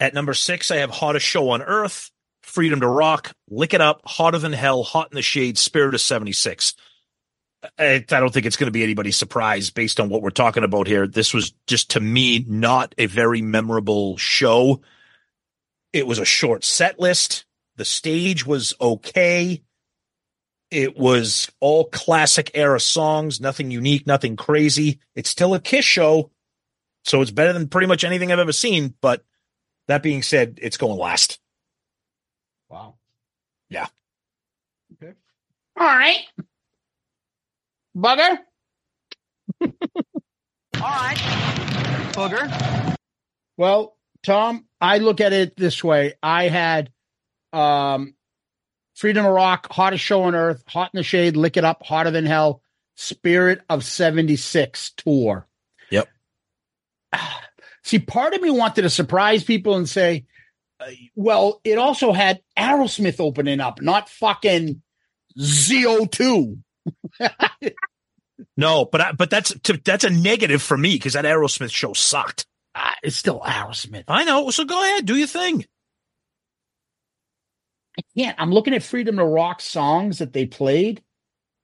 At 0.00 0.14
number 0.14 0.34
six, 0.34 0.70
I 0.70 0.76
have 0.76 0.90
Hottest 0.90 1.24
Show 1.24 1.50
on 1.50 1.62
Earth, 1.62 2.10
Freedom 2.42 2.80
to 2.80 2.88
Rock, 2.88 3.32
Lick 3.48 3.72
It 3.72 3.80
Up, 3.80 4.02
Hotter 4.04 4.38
Than 4.38 4.52
Hell, 4.52 4.82
Hot 4.82 5.12
in 5.12 5.16
the 5.16 5.22
Shade, 5.22 5.56
Spirit 5.56 5.94
of 5.94 6.00
76. 6.00 6.74
I, 7.78 7.94
I 7.94 7.98
don't 8.20 8.32
think 8.32 8.46
it's 8.46 8.56
going 8.56 8.66
to 8.66 8.72
be 8.72 8.82
anybody's 8.82 9.16
surprise 9.16 9.70
based 9.70 10.00
on 10.00 10.08
what 10.08 10.22
we're 10.22 10.30
talking 10.30 10.64
about 10.64 10.86
here. 10.86 11.06
This 11.06 11.32
was 11.32 11.52
just 11.66 11.90
to 11.92 12.00
me 12.00 12.44
not 12.48 12.94
a 12.98 13.06
very 13.06 13.42
memorable 13.42 14.16
show. 14.16 14.80
It 15.92 16.06
was 16.06 16.18
a 16.18 16.24
short 16.24 16.64
set 16.64 16.98
list. 16.98 17.44
The 17.76 17.84
stage 17.84 18.46
was 18.46 18.74
okay. 18.80 19.62
It 20.70 20.96
was 20.96 21.50
all 21.60 21.84
classic 21.84 22.50
era 22.54 22.80
songs, 22.80 23.40
nothing 23.40 23.70
unique, 23.70 24.06
nothing 24.06 24.36
crazy. 24.36 25.00
It's 25.14 25.28
still 25.28 25.54
a 25.54 25.60
Kiss 25.60 25.84
show, 25.84 26.30
so 27.04 27.20
it's 27.20 27.30
better 27.30 27.52
than 27.52 27.68
pretty 27.68 27.86
much 27.86 28.04
anything 28.04 28.32
I've 28.32 28.38
ever 28.38 28.52
seen. 28.52 28.94
But 29.02 29.22
that 29.88 30.02
being 30.02 30.22
said, 30.22 30.58
it's 30.62 30.78
going 30.78 30.98
last. 30.98 31.38
Wow. 32.70 32.94
Yeah. 33.68 33.86
Okay. 34.94 35.12
All 35.76 35.86
right. 35.86 36.20
Bugger. 37.96 38.38
All 39.62 39.70
right, 40.80 41.16
Booger. 42.12 42.96
Well, 43.56 43.96
Tom, 44.22 44.66
I 44.80 44.98
look 44.98 45.20
at 45.20 45.32
it 45.32 45.56
this 45.56 45.82
way. 45.84 46.14
I 46.22 46.48
had 46.48 46.90
um 47.52 48.14
Freedom 48.94 49.24
of 49.24 49.32
Rock, 49.32 49.72
Hottest 49.72 50.04
Show 50.04 50.22
on 50.22 50.34
Earth, 50.34 50.62
Hot 50.68 50.90
in 50.92 50.98
the 50.98 51.02
Shade, 51.02 51.36
Lick 51.36 51.56
It 51.56 51.64
Up, 51.64 51.82
Hotter 51.82 52.10
Than 52.10 52.26
Hell, 52.26 52.62
Spirit 52.94 53.62
of 53.68 53.84
76 53.84 54.92
tour. 54.96 55.46
Yep. 55.90 56.08
See, 57.82 57.98
part 57.98 58.34
of 58.34 58.42
me 58.42 58.50
wanted 58.50 58.82
to 58.82 58.90
surprise 58.90 59.44
people 59.44 59.76
and 59.76 59.88
say, 59.88 60.26
uh, 60.78 60.86
well, 61.14 61.60
it 61.64 61.78
also 61.78 62.12
had 62.12 62.42
Aerosmith 62.56 63.18
opening 63.18 63.60
up, 63.60 63.80
not 63.80 64.08
fucking 64.08 64.82
ZO2. 65.38 66.58
No, 68.56 68.84
but 68.84 69.00
I, 69.00 69.12
but 69.12 69.30
that's 69.30 69.58
to, 69.60 69.80
that's 69.84 70.04
a 70.04 70.10
negative 70.10 70.62
for 70.62 70.76
me 70.76 70.94
because 70.94 71.12
that 71.14 71.24
Aerosmith 71.24 71.70
show 71.70 71.92
sucked. 71.92 72.46
Ah, 72.74 72.94
it's 73.02 73.16
still 73.16 73.40
Aerosmith. 73.40 74.04
I 74.08 74.24
know. 74.24 74.50
So 74.50 74.64
go 74.64 74.82
ahead, 74.82 75.06
do 75.06 75.16
your 75.16 75.26
thing. 75.28 75.64
I 77.98 78.02
can't. 78.16 78.36
I'm 78.40 78.50
looking 78.52 78.74
at 78.74 78.82
Freedom 78.82 79.16
to 79.16 79.24
Rock 79.24 79.60
songs 79.60 80.18
that 80.18 80.32
they 80.32 80.46
played. 80.46 81.02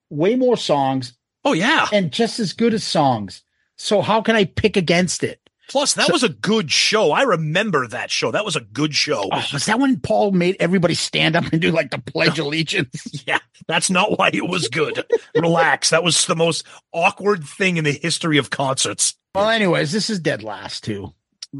Way 0.09 0.35
more 0.35 0.57
songs 0.57 1.13
Oh 1.45 1.53
yeah. 1.53 1.87
and 1.93 2.11
just 2.11 2.39
as 2.39 2.53
good 2.53 2.73
as 2.73 2.83
songs. 2.83 3.43
So 3.77 4.01
how 4.01 4.21
can 4.21 4.35
I 4.35 4.45
pick 4.45 4.75
against 4.77 5.23
it? 5.23 5.39
Plus, 5.69 5.93
that 5.93 6.07
So- 6.07 6.13
was 6.13 6.23
a 6.23 6.29
good 6.29 6.71
show. 6.71 7.11
I 7.11 7.21
remember 7.21 7.87
that 7.87 8.09
show. 8.11 8.31
That 8.31 8.43
was 8.43 8.55
a 8.55 8.61
good 8.61 8.95
show. 8.95 9.29
Oh, 9.31 9.43
was 9.53 9.65
that 9.67 9.79
when 9.79 9.99
Paul 9.99 10.31
made 10.31 10.57
everybody 10.59 10.95
stand 10.95 11.35
up 11.35 11.45
and 11.51 11.61
do 11.61 11.71
like 11.71 11.91
the 11.91 11.99
Pledge 11.99 12.39
of 12.39 12.45
Allegiance? 12.47 13.23
Yeah, 13.27 13.39
that's 13.67 13.89
not 13.89 14.17
why 14.17 14.31
it 14.33 14.47
was 14.49 14.67
good. 14.67 15.05
Relax. 15.35 15.91
That 15.91 16.03
was 16.03 16.25
the 16.25 16.35
most 16.35 16.65
awkward 16.91 17.43
thing 17.43 17.77
in 17.77 17.83
the 17.83 17.91
history 17.93 18.37
of 18.39 18.49
concerts. 18.49 19.15
well, 19.35 19.49
anyways, 19.49 19.91
this 19.91 20.09
is 20.09 20.19
dead 20.19 20.43
last 20.43 20.83
too. 20.83 21.13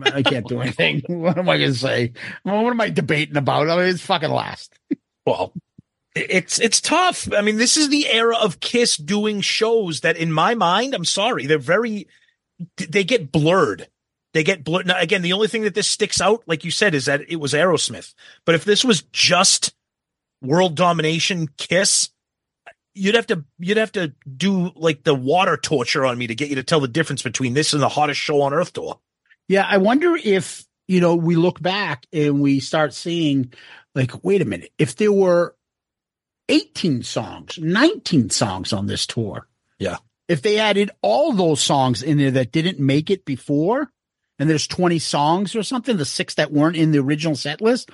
I 0.03 0.21
can't 0.23 0.47
do 0.47 0.61
anything. 0.61 1.01
what 1.07 1.37
am 1.37 1.49
I 1.49 1.57
going 1.57 1.71
to 1.73 1.77
say? 1.77 2.13
Well, 2.45 2.63
what 2.63 2.71
am 2.71 2.81
I 2.81 2.89
debating 2.89 3.37
about? 3.37 3.69
I 3.69 3.75
mean, 3.77 3.85
it's 3.87 4.01
fucking 4.05 4.29
last. 4.29 4.71
Well, 5.25 5.53
it's 6.15 6.59
it's 6.59 6.81
tough. 6.81 7.27
I 7.33 7.41
mean, 7.41 7.57
this 7.57 7.77
is 7.77 7.89
the 7.89 8.07
era 8.07 8.35
of 8.37 8.59
Kiss 8.59 8.97
doing 8.97 9.41
shows 9.41 10.01
that, 10.01 10.17
in 10.17 10.31
my 10.31 10.55
mind, 10.55 10.93
I'm 10.95 11.05
sorry, 11.05 11.45
they're 11.45 11.57
very 11.59 12.07
they 12.77 13.03
get 13.03 13.31
blurred. 13.31 13.87
They 14.33 14.43
get 14.43 14.63
blurred. 14.63 14.87
Now, 14.87 14.99
again, 14.99 15.21
the 15.21 15.33
only 15.33 15.47
thing 15.47 15.63
that 15.63 15.73
this 15.73 15.87
sticks 15.87 16.21
out, 16.21 16.43
like 16.45 16.63
you 16.63 16.71
said, 16.71 16.93
is 16.93 17.05
that 17.05 17.21
it 17.29 17.37
was 17.37 17.53
Aerosmith. 17.53 18.13
But 18.45 18.55
if 18.55 18.63
this 18.63 18.83
was 18.83 19.01
just 19.11 19.73
world 20.41 20.75
domination 20.75 21.47
Kiss, 21.57 22.09
you'd 22.93 23.15
have 23.15 23.27
to 23.27 23.43
you'd 23.57 23.77
have 23.77 23.91
to 23.93 24.13
do 24.37 24.71
like 24.75 25.03
the 25.03 25.15
water 25.15 25.57
torture 25.57 26.05
on 26.05 26.17
me 26.17 26.27
to 26.27 26.35
get 26.35 26.49
you 26.49 26.55
to 26.55 26.63
tell 26.63 26.79
the 26.79 26.87
difference 26.87 27.21
between 27.21 27.53
this 27.53 27.73
and 27.73 27.81
the 27.81 27.89
hottest 27.89 28.19
show 28.19 28.41
on 28.41 28.53
earth 28.53 28.73
tour. 28.73 28.99
Yeah, 29.47 29.65
I 29.67 29.77
wonder 29.77 30.15
if, 30.15 30.63
you 30.87 31.01
know, 31.01 31.15
we 31.15 31.35
look 31.35 31.59
back 31.59 32.05
and 32.13 32.39
we 32.39 32.59
start 32.59 32.93
seeing, 32.93 33.51
like, 33.95 34.23
wait 34.23 34.43
a 34.43 34.45
minute, 34.45 34.71
if 34.77 34.95
there 34.95 35.11
were 35.11 35.55
18 36.49 37.01
songs, 37.03 37.57
19 37.59 38.29
songs 38.29 38.73
on 38.73 38.85
this 38.85 39.07
tour. 39.07 39.47
Yeah. 39.79 39.97
If 40.27 40.43
they 40.43 40.59
added 40.59 40.91
all 41.01 41.33
those 41.33 41.61
songs 41.61 42.03
in 42.03 42.19
there 42.19 42.31
that 42.31 42.51
didn't 42.51 42.79
make 42.79 43.09
it 43.09 43.25
before, 43.25 43.89
and 44.39 44.49
there's 44.49 44.65
20 44.67 44.97
songs 44.99 45.55
or 45.55 45.61
something, 45.63 45.97
the 45.97 46.05
six 46.05 46.33
that 46.35 46.51
weren't 46.51 46.77
in 46.77 46.91
the 46.91 46.99
original 46.99 47.35
set 47.35 47.61
list, 47.61 47.91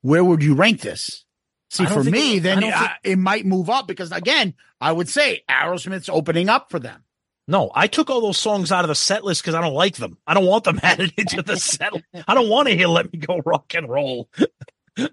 where 0.00 0.24
would 0.24 0.42
you 0.42 0.54
rank 0.54 0.80
this? 0.80 1.24
See, 1.70 1.86
for 1.86 2.02
me, 2.02 2.38
it- 2.38 2.40
then 2.42 2.60
don't 2.60 2.72
I- 2.72 2.78
think- 2.80 2.90
it 3.04 3.16
might 3.18 3.46
move 3.46 3.70
up 3.70 3.86
because, 3.86 4.10
again, 4.12 4.54
I 4.80 4.90
would 4.92 5.08
say 5.08 5.42
Aerosmith's 5.48 6.08
opening 6.08 6.48
up 6.48 6.70
for 6.70 6.78
them. 6.78 7.04
No, 7.48 7.70
I 7.74 7.86
took 7.88 8.08
all 8.08 8.20
those 8.20 8.38
songs 8.38 8.70
out 8.72 8.84
of 8.84 8.88
the 8.88 8.94
set 8.94 9.24
list 9.24 9.42
because 9.42 9.54
I 9.54 9.60
don't 9.60 9.74
like 9.74 9.96
them. 9.96 10.16
I 10.26 10.34
don't 10.34 10.46
want 10.46 10.64
them 10.64 10.78
added 10.82 11.12
into 11.16 11.42
the 11.42 11.56
set. 11.56 11.92
I 12.26 12.34
don't 12.34 12.48
want 12.48 12.68
to 12.68 12.76
hear 12.76 12.86
"Let 12.86 13.12
Me 13.12 13.18
Go 13.18 13.40
Rock 13.44 13.74
and 13.74 13.88
Roll." 13.88 14.28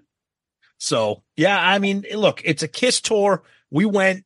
So 0.78 1.22
yeah, 1.36 1.58
I 1.60 1.78
mean, 1.78 2.06
look, 2.14 2.40
it's 2.44 2.62
a 2.62 2.68
Kiss 2.68 3.00
tour. 3.02 3.42
We 3.70 3.84
went. 3.84 4.24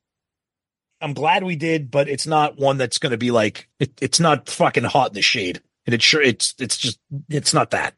I'm 1.01 1.13
glad 1.13 1.43
we 1.43 1.57
did, 1.57 1.91
but 1.91 2.09
it's 2.09 2.27
not 2.29 2.57
one 2.59 2.79
that's 2.79 2.99
going 2.99 3.11
to 3.11 3.17
be 3.19 3.31
like 3.33 3.69
it, 3.81 3.93
it's 4.01 4.21
not 4.21 4.49
fucking 4.49 4.85
hot 4.85 5.09
in 5.09 5.15
the 5.15 5.23
shade, 5.23 5.61
and 5.87 5.95
it's 5.95 6.05
sure 6.05 6.23
it's 6.23 6.55
it's 6.59 6.77
just 6.77 6.99
it's 7.29 7.55
not 7.55 7.71
that. 7.71 7.95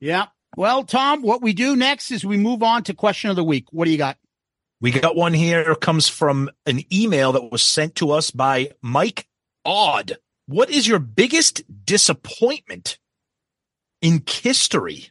Yeah. 0.00 0.26
Well, 0.56 0.84
Tom, 0.84 1.22
what 1.22 1.42
we 1.42 1.52
do 1.52 1.74
next 1.74 2.10
is 2.10 2.24
we 2.24 2.36
move 2.36 2.62
on 2.62 2.84
to 2.84 2.94
question 2.94 3.30
of 3.30 3.36
the 3.36 3.44
week. 3.44 3.66
What 3.70 3.86
do 3.86 3.90
you 3.90 3.98
got? 3.98 4.18
We 4.80 4.90
got 4.90 5.16
one 5.16 5.32
here 5.32 5.74
comes 5.74 6.08
from 6.08 6.50
an 6.66 6.82
email 6.92 7.32
that 7.32 7.50
was 7.50 7.62
sent 7.62 7.96
to 7.96 8.10
us 8.10 8.30
by 8.30 8.72
Mike 8.82 9.26
Odd. 9.64 10.18
What 10.46 10.70
is 10.70 10.86
your 10.86 10.98
biggest 10.98 11.62
disappointment 11.86 12.98
in 14.02 14.22
history? 14.28 15.10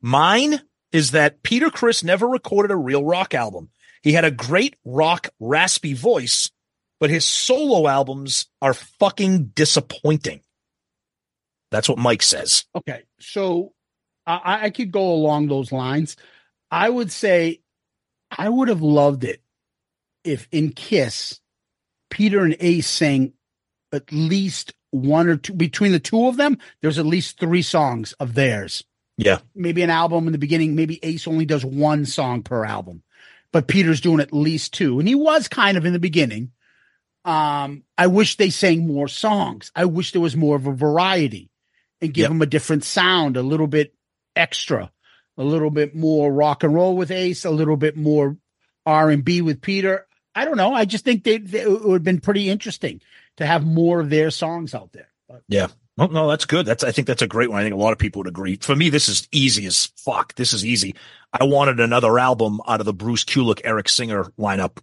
Mine 0.00 0.60
is 0.92 1.10
that 1.10 1.42
Peter 1.42 1.70
Criss 1.70 2.04
never 2.04 2.28
recorded 2.28 2.70
a 2.70 2.76
real 2.76 3.04
rock 3.04 3.34
album. 3.34 3.70
He 4.02 4.12
had 4.12 4.24
a 4.24 4.30
great 4.30 4.76
rock 4.84 5.28
raspy 5.40 5.94
voice, 5.94 6.50
but 7.00 7.10
his 7.10 7.24
solo 7.24 7.88
albums 7.88 8.46
are 8.62 8.74
fucking 8.74 9.46
disappointing. 9.48 10.40
That's 11.70 11.88
what 11.88 11.98
Mike 11.98 12.22
says. 12.22 12.64
Okay. 12.74 13.02
So 13.20 13.72
I, 14.26 14.66
I 14.66 14.70
could 14.70 14.92
go 14.92 15.12
along 15.12 15.48
those 15.48 15.72
lines. 15.72 16.16
I 16.70 16.88
would 16.88 17.10
say 17.10 17.60
I 18.30 18.48
would 18.48 18.68
have 18.68 18.82
loved 18.82 19.24
it 19.24 19.42
if 20.24 20.48
in 20.50 20.70
Kiss, 20.72 21.40
Peter 22.10 22.44
and 22.44 22.56
Ace 22.60 22.86
sang 22.86 23.32
at 23.92 24.12
least 24.12 24.74
one 24.90 25.28
or 25.28 25.36
two 25.36 25.54
between 25.54 25.92
the 25.92 26.00
two 26.00 26.26
of 26.26 26.36
them. 26.36 26.58
There's 26.82 26.98
at 26.98 27.06
least 27.06 27.38
three 27.38 27.62
songs 27.62 28.12
of 28.14 28.34
theirs. 28.34 28.84
Yeah. 29.16 29.38
Maybe 29.54 29.82
an 29.82 29.90
album 29.90 30.26
in 30.26 30.32
the 30.32 30.38
beginning. 30.38 30.74
Maybe 30.74 31.00
Ace 31.02 31.26
only 31.26 31.44
does 31.44 31.64
one 31.64 32.04
song 32.06 32.42
per 32.42 32.64
album, 32.64 33.02
but 33.52 33.66
Peter's 33.66 34.00
doing 34.00 34.20
at 34.20 34.32
least 34.32 34.74
two. 34.74 34.98
And 34.98 35.08
he 35.08 35.14
was 35.14 35.48
kind 35.48 35.76
of 35.76 35.84
in 35.84 35.92
the 35.92 35.98
beginning. 35.98 36.52
Um, 37.24 37.82
I 37.96 38.06
wish 38.06 38.36
they 38.36 38.50
sang 38.50 38.86
more 38.86 39.08
songs. 39.08 39.72
I 39.74 39.86
wish 39.86 40.12
there 40.12 40.20
was 40.20 40.36
more 40.36 40.56
of 40.56 40.66
a 40.66 40.72
variety 40.72 41.50
and 42.00 42.12
give 42.14 42.22
Yep. 42.22 42.30
them 42.30 42.42
a 42.42 42.46
different 42.46 42.84
sound, 42.84 43.36
a 43.36 43.42
little 43.42 43.66
bit 43.66 43.94
extra, 44.36 44.90
a 45.36 45.44
little 45.44 45.70
bit 45.70 45.94
more 45.94 46.32
rock 46.32 46.62
and 46.64 46.74
roll 46.74 46.96
with 46.96 47.10
Ace, 47.10 47.44
a 47.44 47.50
little 47.50 47.76
bit 47.76 47.96
more 47.96 48.36
R 48.86 49.10
and 49.10 49.24
B 49.24 49.42
with 49.42 49.60
Peter. 49.60 50.06
I 50.34 50.44
don't 50.44 50.56
know. 50.56 50.72
I 50.72 50.84
just 50.84 51.04
think 51.04 51.24
they, 51.24 51.38
they 51.38 51.60
it 51.62 51.82
would 51.84 51.94
have 51.94 52.04
been 52.04 52.20
pretty 52.20 52.48
interesting 52.48 53.00
to 53.38 53.46
have 53.46 53.66
more 53.66 54.00
of 54.00 54.10
their 54.10 54.30
songs 54.30 54.74
out 54.74 54.92
there. 54.92 55.08
But 55.28 55.42
Yeah. 55.48 55.68
Well, 55.96 56.08
no, 56.10 56.28
that's 56.28 56.44
good. 56.44 56.64
That's 56.64 56.84
I 56.84 56.92
think 56.92 57.08
that's 57.08 57.22
a 57.22 57.26
great 57.26 57.50
one. 57.50 57.58
I 57.58 57.64
think 57.64 57.74
a 57.74 57.78
lot 57.78 57.92
of 57.92 57.98
people 57.98 58.20
would 58.20 58.28
agree. 58.28 58.56
For 58.56 58.76
me, 58.76 58.88
this 58.88 59.08
is 59.08 59.26
easy 59.32 59.66
as 59.66 59.86
fuck. 59.96 60.34
This 60.36 60.52
is 60.52 60.64
easy. 60.64 60.94
I 61.32 61.42
wanted 61.44 61.80
another 61.80 62.18
album 62.20 62.60
out 62.68 62.78
of 62.78 62.86
the 62.86 62.92
Bruce 62.92 63.24
Kulick, 63.24 63.60
Eric 63.64 63.88
Singer 63.88 64.24
lineup. 64.38 64.78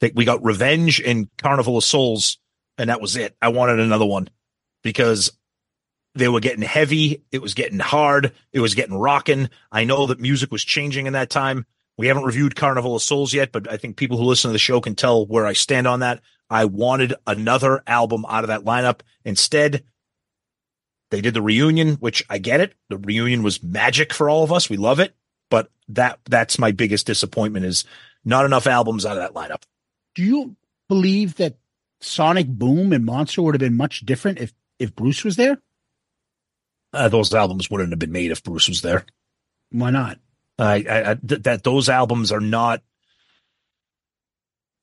That 0.00 0.14
we 0.14 0.24
got 0.24 0.42
Revenge 0.42 1.00
and 1.00 1.28
Carnival 1.38 1.76
of 1.76 1.84
Souls, 1.84 2.38
and 2.78 2.88
that 2.90 3.00
was 3.00 3.14
it. 3.16 3.36
I 3.42 3.48
wanted 3.48 3.78
another 3.78 4.06
one 4.06 4.28
because 4.82 5.30
they 6.14 6.28
were 6.28 6.40
getting 6.40 6.62
heavy. 6.62 7.22
It 7.32 7.42
was 7.42 7.54
getting 7.54 7.78
hard. 7.78 8.32
It 8.52 8.60
was 8.60 8.74
getting 8.74 8.96
rocking. 8.96 9.50
I 9.72 9.84
know 9.84 10.06
that 10.06 10.20
music 10.20 10.52
was 10.52 10.64
changing 10.64 11.06
in 11.06 11.12
that 11.14 11.30
time. 11.30 11.66
We 11.96 12.08
haven't 12.08 12.24
reviewed 12.24 12.56
Carnival 12.56 12.96
of 12.96 13.02
Souls 13.02 13.32
yet, 13.32 13.52
but 13.52 13.70
I 13.70 13.76
think 13.76 13.96
people 13.96 14.16
who 14.16 14.24
listen 14.24 14.48
to 14.48 14.52
the 14.52 14.58
show 14.58 14.80
can 14.80 14.94
tell 14.94 15.26
where 15.26 15.46
I 15.46 15.52
stand 15.52 15.86
on 15.86 16.00
that. 16.00 16.20
I 16.50 16.64
wanted 16.66 17.14
another 17.26 17.82
album 17.86 18.24
out 18.28 18.44
of 18.44 18.48
that 18.48 18.64
lineup. 18.64 19.00
Instead, 19.24 19.84
they 21.10 21.20
did 21.20 21.34
the 21.34 21.42
reunion, 21.42 21.94
which 21.94 22.24
I 22.28 22.38
get 22.38 22.60
it. 22.60 22.74
The 22.88 22.98
reunion 22.98 23.42
was 23.42 23.62
magic 23.62 24.12
for 24.12 24.28
all 24.28 24.44
of 24.44 24.52
us. 24.52 24.68
We 24.68 24.76
love 24.76 25.00
it. 25.00 25.14
But 25.50 25.70
that 25.88 26.18
that's 26.24 26.58
my 26.58 26.72
biggest 26.72 27.06
disappointment 27.06 27.66
is 27.66 27.84
not 28.24 28.44
enough 28.44 28.66
albums 28.66 29.04
out 29.04 29.16
of 29.16 29.22
that 29.22 29.34
lineup. 29.34 29.62
do 30.14 30.22
you 30.22 30.56
believe 30.88 31.36
that 31.36 31.56
Sonic 32.00 32.46
Boom 32.48 32.92
and 32.92 33.04
Monster 33.04 33.42
would 33.42 33.54
have 33.54 33.60
been 33.60 33.76
much 33.76 34.00
different 34.00 34.38
if 34.38 34.52
if 34.78 34.94
Bruce 34.94 35.24
was 35.24 35.36
there? 35.36 35.58
Uh, 36.94 37.08
those 37.08 37.34
albums 37.34 37.70
wouldn't 37.70 37.90
have 37.90 37.98
been 37.98 38.12
made 38.12 38.30
if 38.30 38.42
Bruce 38.42 38.68
was 38.68 38.82
there. 38.82 39.04
Why 39.70 39.90
not? 39.90 40.18
I, 40.58 40.84
I, 40.88 41.10
I 41.10 41.14
th- 41.16 41.42
that 41.42 41.64
those 41.64 41.88
albums 41.88 42.30
are 42.30 42.40
not. 42.40 42.82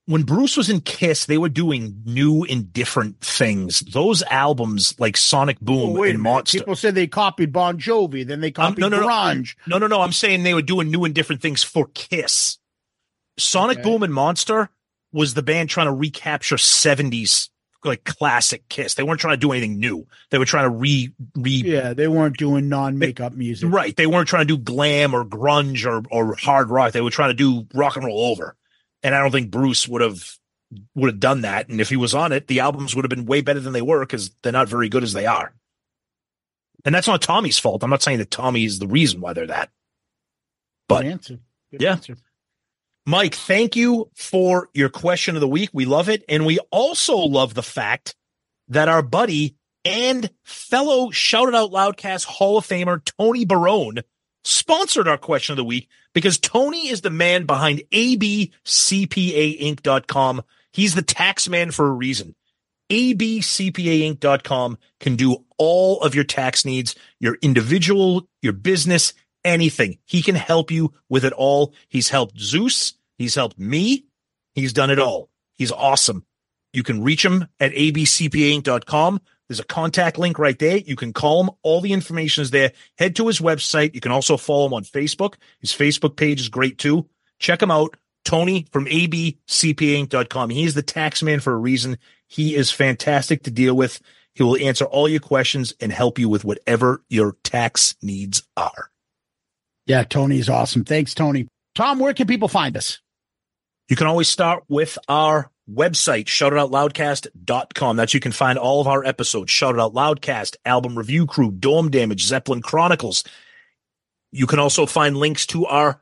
When 0.08 0.24
Bruce 0.24 0.58
was 0.58 0.70
in 0.70 0.82
Kiss, 0.82 1.26
they 1.26 1.38
were 1.38 1.48
doing 1.48 2.02
new 2.06 2.44
and 2.44 2.74
different 2.74 3.22
things. 3.22 3.80
Those 3.80 4.24
albums, 4.24 5.00
like 5.00 5.16
Sonic 5.16 5.60
Boom 5.62 5.96
Oh, 5.98 6.04
and. 6.04 6.20
Monster, 6.20 6.58
People 6.60 6.76
said 6.76 6.96
they 6.96 7.08
copied 7.08 7.54
Bon 7.54 7.78
Jovi, 7.80 8.26
then 8.26 8.42
they 8.42 8.48
Um, 8.48 8.54
copied 8.54 8.80
no, 8.82 8.90
no, 8.90 9.00
no. 9.00 9.08
grunge. 9.08 9.56
No, 9.68 9.78
no, 9.78 9.88
no. 9.88 10.02
I'm 10.02 10.12
saying 10.12 10.44
they 10.44 10.54
were 10.56 10.62
doing 10.64 10.92
new 10.92 11.06
and 11.06 11.16
different 11.16 11.42
things 11.42 11.64
for 11.64 11.88
Kiss. 11.94 12.58
Sonic 13.38 13.78
Okay. 13.80 13.90
Boom 13.90 14.04
and 14.04 14.14
Monster 14.14 14.70
was 15.14 15.34
the 15.36 15.44
band 15.44 15.70
trying 15.70 15.88
to 15.88 15.94
recapture 15.94 16.58
70s 16.58 17.50
like 17.84 18.03
classic 18.03 18.68
Kiss. 18.70 18.94
They 18.94 19.03
weren't 19.03 19.20
trying 19.20 19.34
to 19.34 19.40
do 19.40 19.52
anything 19.52 19.80
new. 19.80 20.06
They 20.30 20.38
were 20.38 20.45
trying 20.45 20.66
to 20.66 20.70
re 20.70 21.12
re 21.36 21.52
Yeah, 21.66 21.94
they 21.94 22.08
weren't 22.08 22.38
doing 22.38 22.70
non-makeup 22.70 23.34
music. 23.34 23.72
right. 23.72 23.95
They 23.95 24.08
weren't 24.08 24.28
trying 24.28 24.48
to 24.48 24.58
do 24.58 24.62
glam 24.62 25.14
or 25.16 25.26
grunge 25.26 25.86
or 25.86 26.03
or 26.12 26.36
hard 26.36 26.70
rock. 26.70 26.91
They 26.94 27.02
were 27.02 27.10
trying 27.12 27.30
to 27.30 27.34
do 27.36 27.68
rock 27.74 27.95
and 27.95 28.06
roll 28.06 28.26
over. 28.26 28.56
And 29.03 29.16
I 29.16 29.20
don't 29.20 29.32
think 29.32 29.49
Bruce 29.52 29.88
would 29.88 30.02
have 30.02 30.38
would 30.95 31.10
have 31.12 31.20
done 31.20 31.41
that. 31.41 31.70
And 31.70 31.82
if 31.82 31.90
he 31.90 31.98
was 31.98 32.14
on 32.14 32.32
it, 32.32 32.48
the 32.48 32.60
albums 32.62 32.95
would 32.95 33.03
have 33.03 33.10
been 33.10 33.26
way 33.26 33.41
better 33.41 33.60
than 33.60 33.74
they 33.74 33.82
were 33.82 33.99
because 34.02 34.30
they're 34.44 34.52
not 34.53 34.70
very 34.70 34.88
good 34.90 35.03
as 35.03 35.14
they 35.14 35.26
are. 35.26 35.53
And 36.86 36.95
that's 36.95 37.08
not 37.08 37.22
Tommy's 37.22 37.60
fault. 37.60 37.84
I'm 37.84 37.90
not 37.90 38.02
saying 38.02 38.20
that 38.20 38.32
Tommy 38.32 38.64
is 38.66 38.80
the 38.80 38.88
reason 38.88 39.22
why 39.22 39.34
they're 39.34 39.48
that. 39.48 39.70
But 40.88 41.02
Good 41.03 41.12
answer. 41.12 41.40
Good 41.72 41.82
Yeah. 41.82 41.91
answer. 41.91 42.18
Mike, 43.12 43.36
thank 43.36 43.76
you 43.76 44.10
for 44.16 44.70
your 44.74 44.88
question 44.88 45.36
of 45.36 45.42
the 45.42 45.48
week. 45.48 45.70
We 45.74 45.84
love 45.84 46.08
it. 46.08 46.24
And 46.30 46.46
we 46.46 46.60
also 46.72 47.18
love 47.18 47.54
the 47.54 47.62
fact 47.62 48.16
that 48.70 48.88
our 48.88 49.02
buddy 49.02 49.58
and 49.84 50.30
fellow 50.46 51.12
Shout 51.12 51.50
It 51.50 51.56
Out 51.56 51.72
Loudcast 51.72 52.24
Hall 52.24 52.58
of 52.58 52.66
Famer 52.66 53.04
Tony 53.04 53.44
Barone 53.44 54.04
sponsored 54.46 55.10
our 55.10 55.18
question 55.18 55.52
of 55.52 55.58
the 55.58 55.66
week 55.66 55.90
because 56.14 56.40
Tony 56.40 56.88
is 56.88 57.02
the 57.02 57.10
man 57.10 57.46
behind 57.46 57.82
abcpainc.com. 57.92 58.62
He's 60.72 60.96
the 60.96 61.02
tax 61.02 61.50
man 61.50 61.72
for 61.72 61.88
a 61.88 61.92
reason. 61.92 62.34
abcpainc.com 62.90 64.78
can 65.02 65.18
do 65.18 65.44
all 65.58 66.00
of 66.00 66.16
your 66.16 66.24
tax 66.24 66.64
needs, 66.64 66.96
your 67.20 67.38
individual, 67.42 68.30
your 68.42 68.54
business, 68.54 69.14
anything. 69.44 69.98
He 70.06 70.22
can 70.22 70.36
help 70.36 70.72
you 70.72 70.94
with 71.10 71.26
it 71.26 71.34
all. 71.34 71.74
He's 71.90 72.08
helped 72.08 72.40
Zeus. 72.40 72.94
He's 73.22 73.35
helped 73.35 73.60
me. 73.60 74.06
He's 74.56 74.73
done 74.73 74.89
it 74.89 74.98
all. 74.98 75.30
He's 75.53 75.72
awesome. 75.72 76.26
You 76.73 76.81
can 76.81 77.03
reach 77.03 77.23
him 77.23 77.48
at 77.60 77.72
abcpainc.com. 77.72 79.22
There's 79.48 79.60
a 79.60 79.65
contact 79.65 80.18
link 80.18 80.39
right 80.39 80.57
there. 80.57 80.77
You 80.77 80.95
can 80.95 81.14
call 81.14 81.43
him. 81.43 81.52
All 81.61 81.81
the 81.81 81.93
information 81.93 82.41
is 82.41 82.49
there. 82.49 82.72
Head 82.98 83.15
to 83.18 83.27
his 83.27 83.39
website. 83.39 83.93
You 83.93 84.02
can 84.02 84.11
also 84.11 84.38
follow 84.38 84.65
him 84.65 84.73
on 84.73 84.84
Facebook. 84.84 85.35
His 85.60 85.72
Facebook 85.72 86.15
page 86.15 86.41
is 86.41 86.49
great 86.49 86.80
too. 86.80 87.07
Check 87.38 87.61
him 87.61 87.69
out. 87.69 87.95
Tony 88.26 88.65
from 88.72 88.85
abcpainc.com. 88.85 90.49
He 90.49 90.64
is 90.64 90.73
the 90.73 90.81
tax 90.81 91.22
man 91.22 91.41
for 91.41 91.53
a 91.53 91.57
reason. 91.57 91.99
He 92.27 92.56
is 92.56 92.72
fantastic 92.72 93.43
to 93.43 93.52
deal 93.52 93.76
with. 93.76 93.99
He 94.34 94.41
will 94.41 94.57
answer 94.57 94.85
all 94.85 95.07
your 95.07 95.19
questions 95.19 95.76
and 95.80 95.91
help 95.91 96.18
you 96.18 96.27
with 96.27 96.43
whatever 96.43 97.03
your 97.07 97.35
tax 97.43 97.95
needs 98.02 98.41
are. 98.57 98.89
Yeah, 99.85 100.06
Tony's 100.06 100.49
awesome. 100.49 100.85
Thanks, 100.85 101.14
Tony. 101.14 101.48
Tom, 101.76 101.99
where 101.99 102.14
can 102.14 102.26
people 102.26 102.48
find 102.48 102.76
us? 102.77 102.99
You 103.91 103.97
can 103.97 104.07
always 104.07 104.30
start 104.30 104.63
with 104.69 104.97
our 105.09 105.51
website, 105.69 106.23
shoutoutloudcast.com. 106.23 107.97
That's 107.97 108.13
you 108.13 108.22
can 108.22 108.31
find 108.31 108.57
all 108.57 108.80
of 108.80 108.88
our 108.88 109.03
episodes, 109.03 109.51
Shout 109.51 109.77
Out 109.77 109.93
Loudcast, 109.93 110.55
Album 110.65 110.97
Review 110.97 111.26
Crew, 111.26 111.51
Dome 111.51 111.91
Damage, 111.91 112.23
Zeppelin 112.23 112.61
Chronicles. 112.61 113.26
You 114.31 114.47
can 114.47 114.59
also 114.59 114.85
find 114.85 115.18
links 115.18 115.45
to 115.47 115.65
our 115.65 115.99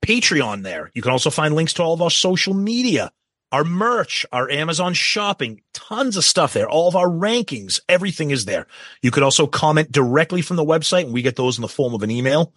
Patreon 0.00 0.62
there. 0.62 0.90
You 0.94 1.02
can 1.02 1.12
also 1.12 1.28
find 1.28 1.54
links 1.54 1.74
to 1.74 1.82
all 1.82 1.92
of 1.92 2.00
our 2.00 2.08
social 2.08 2.54
media, 2.54 3.12
our 3.52 3.62
merch, 3.62 4.24
our 4.32 4.48
Amazon 4.48 4.94
shopping, 4.94 5.60
tons 5.74 6.16
of 6.16 6.24
stuff 6.24 6.54
there. 6.54 6.70
All 6.70 6.88
of 6.88 6.96
our 6.96 7.08
rankings, 7.08 7.78
everything 7.90 8.30
is 8.30 8.46
there. 8.46 8.66
You 9.02 9.10
could 9.10 9.22
also 9.22 9.46
comment 9.46 9.92
directly 9.92 10.40
from 10.40 10.56
the 10.56 10.64
website 10.64 11.04
and 11.04 11.12
we 11.12 11.20
get 11.20 11.36
those 11.36 11.58
in 11.58 11.62
the 11.62 11.68
form 11.68 11.92
of 11.92 12.02
an 12.02 12.10
email. 12.10 12.54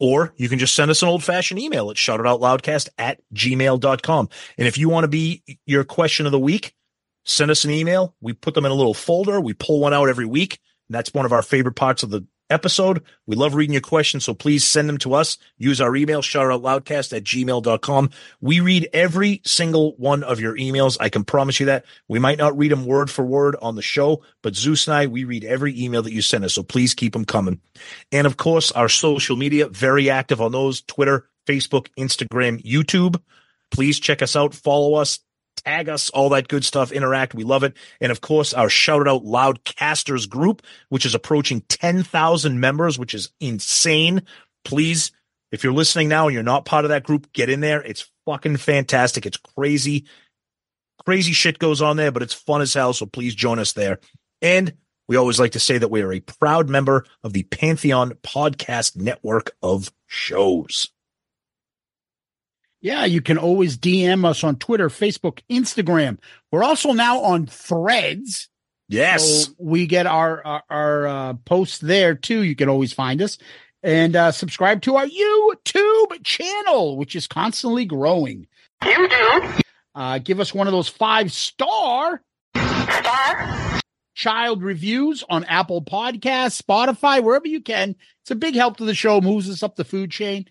Or 0.00 0.32
you 0.36 0.48
can 0.48 0.58
just 0.58 0.74
send 0.74 0.90
us 0.90 1.02
an 1.02 1.08
old 1.08 1.22
fashioned 1.22 1.60
email 1.60 1.90
at 1.90 1.96
shoutitoutloudcast 1.96 2.88
at 2.98 3.20
gmail.com. 3.34 4.28
And 4.58 4.66
if 4.66 4.78
you 4.78 4.88
want 4.88 5.04
to 5.04 5.08
be 5.08 5.42
your 5.66 5.84
question 5.84 6.26
of 6.26 6.32
the 6.32 6.38
week, 6.38 6.74
send 7.24 7.50
us 7.50 7.64
an 7.64 7.70
email. 7.70 8.16
We 8.20 8.32
put 8.32 8.54
them 8.54 8.64
in 8.64 8.72
a 8.72 8.74
little 8.74 8.94
folder. 8.94 9.40
We 9.40 9.52
pull 9.52 9.80
one 9.80 9.94
out 9.94 10.08
every 10.08 10.26
week. 10.26 10.58
And 10.88 10.94
that's 10.94 11.12
one 11.14 11.26
of 11.26 11.32
our 11.32 11.42
favorite 11.42 11.76
parts 11.76 12.02
of 12.02 12.10
the 12.10 12.26
episode. 12.50 13.02
We 13.26 13.36
love 13.36 13.54
reading 13.54 13.74
your 13.74 13.80
questions, 13.80 14.24
so 14.24 14.34
please 14.34 14.66
send 14.66 14.88
them 14.88 14.98
to 14.98 15.14
us. 15.14 15.38
Use 15.56 15.80
our 15.80 15.94
email, 15.96 16.20
shoutoutloudcast 16.20 17.16
at 17.16 17.24
gmail.com. 17.24 18.10
We 18.40 18.60
read 18.60 18.88
every 18.92 19.40
single 19.44 19.94
one 19.96 20.22
of 20.22 20.40
your 20.40 20.56
emails. 20.56 20.96
I 21.00 21.08
can 21.08 21.24
promise 21.24 21.60
you 21.60 21.66
that. 21.66 21.84
We 22.08 22.18
might 22.18 22.38
not 22.38 22.58
read 22.58 22.72
them 22.72 22.84
word 22.84 23.10
for 23.10 23.24
word 23.24 23.56
on 23.62 23.76
the 23.76 23.82
show, 23.82 24.22
but 24.42 24.56
Zeus 24.56 24.86
and 24.86 24.94
I, 24.94 25.06
we 25.06 25.24
read 25.24 25.44
every 25.44 25.80
email 25.80 26.02
that 26.02 26.12
you 26.12 26.22
send 26.22 26.44
us, 26.44 26.54
so 26.54 26.62
please 26.62 26.94
keep 26.94 27.12
them 27.12 27.24
coming. 27.24 27.60
And 28.12 28.26
of 28.26 28.36
course, 28.36 28.72
our 28.72 28.88
social 28.88 29.36
media, 29.36 29.68
very 29.68 30.10
active 30.10 30.40
on 30.40 30.52
those 30.52 30.82
Twitter, 30.82 31.28
Facebook, 31.46 31.88
Instagram, 31.98 32.62
YouTube. 32.62 33.20
Please 33.70 34.00
check 34.00 34.20
us 34.20 34.34
out, 34.36 34.54
follow 34.54 34.94
us, 34.94 35.20
tag 35.64 35.88
us, 35.88 36.10
all 36.10 36.30
that 36.30 36.48
good 36.48 36.64
stuff, 36.64 36.92
interact. 36.92 37.34
We 37.34 37.44
love 37.44 37.62
it. 37.64 37.76
And 38.00 38.12
of 38.12 38.20
course, 38.20 38.54
our 38.54 38.68
shout 38.68 39.06
out 39.06 39.24
loudcasters 39.24 40.28
group, 40.28 40.62
which 40.88 41.06
is 41.06 41.14
approaching 41.14 41.62
10,000 41.62 42.60
members, 42.60 42.98
which 42.98 43.14
is 43.14 43.30
insane. 43.40 44.22
Please, 44.64 45.12
if 45.52 45.64
you're 45.64 45.72
listening 45.72 46.08
now 46.08 46.26
and 46.26 46.34
you're 46.34 46.42
not 46.42 46.64
part 46.64 46.84
of 46.84 46.90
that 46.90 47.04
group, 47.04 47.32
get 47.32 47.50
in 47.50 47.60
there. 47.60 47.82
It's 47.82 48.10
fucking 48.26 48.56
fantastic. 48.58 49.26
It's 49.26 49.36
crazy. 49.36 50.06
Crazy 51.04 51.32
shit 51.32 51.58
goes 51.58 51.80
on 51.80 51.96
there, 51.96 52.12
but 52.12 52.22
it's 52.22 52.34
fun 52.34 52.60
as 52.60 52.74
hell. 52.74 52.92
So 52.92 53.06
please 53.06 53.34
join 53.34 53.58
us 53.58 53.72
there. 53.72 54.00
And 54.42 54.74
we 55.08 55.16
always 55.16 55.40
like 55.40 55.52
to 55.52 55.60
say 55.60 55.76
that 55.78 55.90
we 55.90 56.02
are 56.02 56.12
a 56.12 56.20
proud 56.20 56.68
member 56.68 57.04
of 57.24 57.32
the 57.32 57.42
Pantheon 57.44 58.12
podcast 58.22 58.96
network 58.96 59.50
of 59.62 59.90
shows. 60.06 60.90
Yeah, 62.80 63.04
you 63.04 63.20
can 63.20 63.36
always 63.36 63.76
DM 63.76 64.24
us 64.24 64.42
on 64.42 64.56
Twitter, 64.56 64.88
Facebook, 64.88 65.40
Instagram. 65.50 66.18
We're 66.50 66.64
also 66.64 66.92
now 66.92 67.20
on 67.20 67.46
Threads. 67.46 68.48
Yes. 68.88 69.46
So 69.46 69.52
we 69.58 69.86
get 69.86 70.06
our 70.06 70.44
our, 70.44 70.62
our 70.70 71.06
uh, 71.06 71.34
posts 71.44 71.78
there 71.78 72.14
too. 72.14 72.42
You 72.42 72.56
can 72.56 72.68
always 72.68 72.92
find 72.92 73.22
us 73.22 73.38
and 73.82 74.16
uh, 74.16 74.32
subscribe 74.32 74.82
to 74.82 74.96
our 74.96 75.06
YouTube 75.06 76.24
channel, 76.24 76.96
which 76.96 77.14
is 77.14 77.26
constantly 77.26 77.84
growing. 77.84 78.46
You 78.84 79.08
do. 79.08 79.42
Uh, 79.94 80.18
give 80.18 80.40
us 80.40 80.54
one 80.54 80.66
of 80.66 80.72
those 80.72 80.88
five 80.88 81.32
star 81.32 82.22
Star. 82.54 83.80
child 84.14 84.62
reviews 84.62 85.22
on 85.28 85.44
Apple 85.44 85.82
Podcasts, 85.82 86.60
Spotify, 86.60 87.22
wherever 87.22 87.46
you 87.46 87.60
can. 87.60 87.94
It's 88.22 88.30
a 88.30 88.34
big 88.36 88.54
help 88.54 88.76
to 88.78 88.84
the 88.84 88.94
show, 88.94 89.20
moves 89.20 89.48
us 89.48 89.62
up 89.62 89.76
the 89.76 89.84
food 89.84 90.10
chain. 90.10 90.46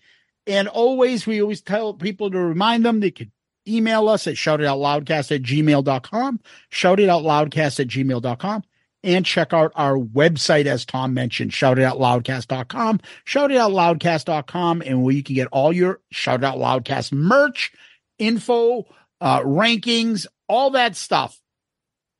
And 0.46 0.68
always, 0.68 1.26
we 1.26 1.42
always 1.42 1.60
tell 1.60 1.94
people 1.94 2.30
to 2.30 2.38
remind 2.38 2.84
them 2.84 3.00
they 3.00 3.10
could 3.10 3.30
email 3.68 4.08
us 4.08 4.26
at 4.26 4.34
shoutitoutloudcast 4.34 5.34
at 5.34 5.42
gmail.com, 5.42 6.40
shoutitoutloudcast 6.70 7.80
at 7.80 7.86
gmail.com, 7.88 8.62
and 9.02 9.24
check 9.26 9.52
out 9.52 9.72
our 9.74 9.96
website, 9.96 10.66
as 10.66 10.84
Tom 10.84 11.14
mentioned, 11.14 11.52
shoutitoutloudcast.com, 11.52 13.00
shoutitoutloudcast.com, 13.26 14.82
and 14.84 15.02
where 15.02 15.14
you 15.14 15.22
can 15.22 15.34
get 15.34 15.48
all 15.52 15.72
your 15.72 16.00
Shout 16.10 16.44
Out 16.44 16.58
Loudcast 16.58 17.12
merch, 17.12 17.72
info, 18.18 18.86
uh, 19.20 19.40
rankings, 19.40 20.26
all 20.48 20.70
that 20.70 20.96
stuff. 20.96 21.40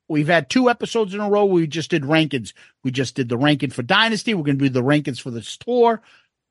We've 0.08 0.26
had 0.26 0.50
two 0.50 0.68
episodes 0.68 1.14
in 1.14 1.20
a 1.20 1.30
row. 1.30 1.44
We 1.44 1.68
just 1.68 1.90
did 1.90 2.02
rankings. 2.02 2.52
We 2.82 2.90
just 2.90 3.14
did 3.14 3.28
the 3.28 3.38
ranking 3.38 3.70
for 3.70 3.82
Dynasty. 3.82 4.34
We're 4.34 4.42
going 4.42 4.58
to 4.58 4.64
do 4.64 4.68
the 4.68 4.82
rankings 4.82 5.20
for 5.20 5.30
the 5.30 5.42
store. 5.42 6.02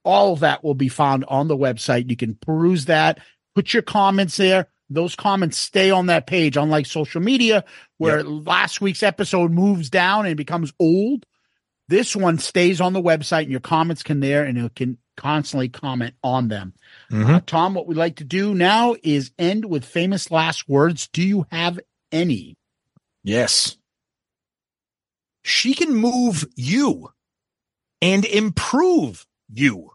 All 0.04 0.34
of 0.34 0.40
that 0.42 0.64
will 0.64 0.76
be 0.76 0.90
found 0.90 1.26
on 1.28 1.48
the 1.48 1.58
website. 1.58 2.10
You 2.10 2.16
can 2.16 2.36
peruse 2.36 2.86
that, 2.86 3.20
put 3.56 3.74
your 3.74 3.84
comments 3.84 4.38
there. 4.38 4.68
Those 4.90 5.16
comments 5.16 5.58
stay 5.58 5.92
on 5.92 6.08
that 6.08 6.26
page, 6.26 6.58
unlike 6.58 6.88
social 6.88 7.22
media, 7.22 7.64
where 7.98 8.24
last 8.24 8.82
week's 8.82 9.04
episode 9.04 9.52
moves 9.52 9.90
down 9.90 10.26
and 10.26 10.36
becomes 10.36 10.74
old. 10.80 11.26
This 11.90 12.16
one 12.16 12.40
stays 12.40 12.82
on 12.82 12.94
the 12.94 13.02
website, 13.02 13.44
and 13.44 13.52
your 13.52 13.60
comments 13.60 14.02
can 14.02 14.20
there, 14.20 14.46
and 14.46 14.58
you 14.58 14.70
can 14.70 14.98
constantly 15.16 15.70
comment 15.70 16.16
on 16.24 16.48
them. 16.48 16.74
Uh, 17.12 17.42
Tom, 17.46 17.74
what 17.74 17.88
we 17.88 17.94
like 17.94 18.16
to 18.16 18.24
do 18.24 18.56
now 18.56 18.96
is 19.04 19.32
end 19.38 19.66
with 19.66 19.86
famous 19.86 20.32
last 20.32 20.68
words. 20.68 21.08
Do 21.08 21.22
you 21.22 21.46
have 21.52 21.80
any? 22.12 22.58
Yes. 23.24 23.78
She 25.44 25.74
can 25.74 25.94
move 25.94 26.46
you 26.56 27.10
and 28.02 28.26
improve 28.26 29.26
you 29.50 29.92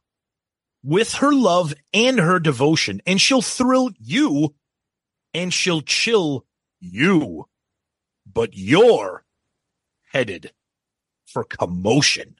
with 0.83 1.15
her 1.15 1.33
love 1.33 1.75
and 1.93 2.19
her 2.19 2.39
devotion, 2.39 3.01
and 3.07 3.21
she'll 3.21 3.43
thrill 3.43 3.91
you 3.99 4.55
and 5.33 5.53
she'll 5.53 5.81
chill 5.81 6.45
you. 6.81 7.47
But 8.31 8.51
you're 8.53 9.25
headed 10.13 10.53
for 11.27 11.45
commotion. 11.45 12.37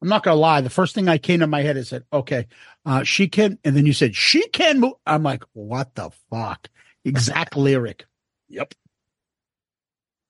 I'm 0.00 0.08
not 0.08 0.22
gonna 0.22 0.36
lie. 0.36 0.60
The 0.60 0.70
first 0.70 0.94
thing 0.94 1.08
I 1.08 1.18
came 1.18 1.40
to 1.40 1.46
my 1.46 1.62
head 1.62 1.76
is 1.76 1.88
said, 1.88 2.04
okay, 2.12 2.46
uh, 2.84 3.04
she 3.04 3.26
can, 3.28 3.58
and 3.64 3.76
then 3.76 3.86
you 3.86 3.92
said 3.92 4.14
she 4.14 4.46
can 4.48 4.80
move. 4.80 4.94
I'm 5.06 5.22
like, 5.22 5.44
what 5.52 5.94
the 5.94 6.10
fuck? 6.30 6.68
Exact 7.04 7.56
lyric. 7.56 8.04
Yep. 8.48 8.74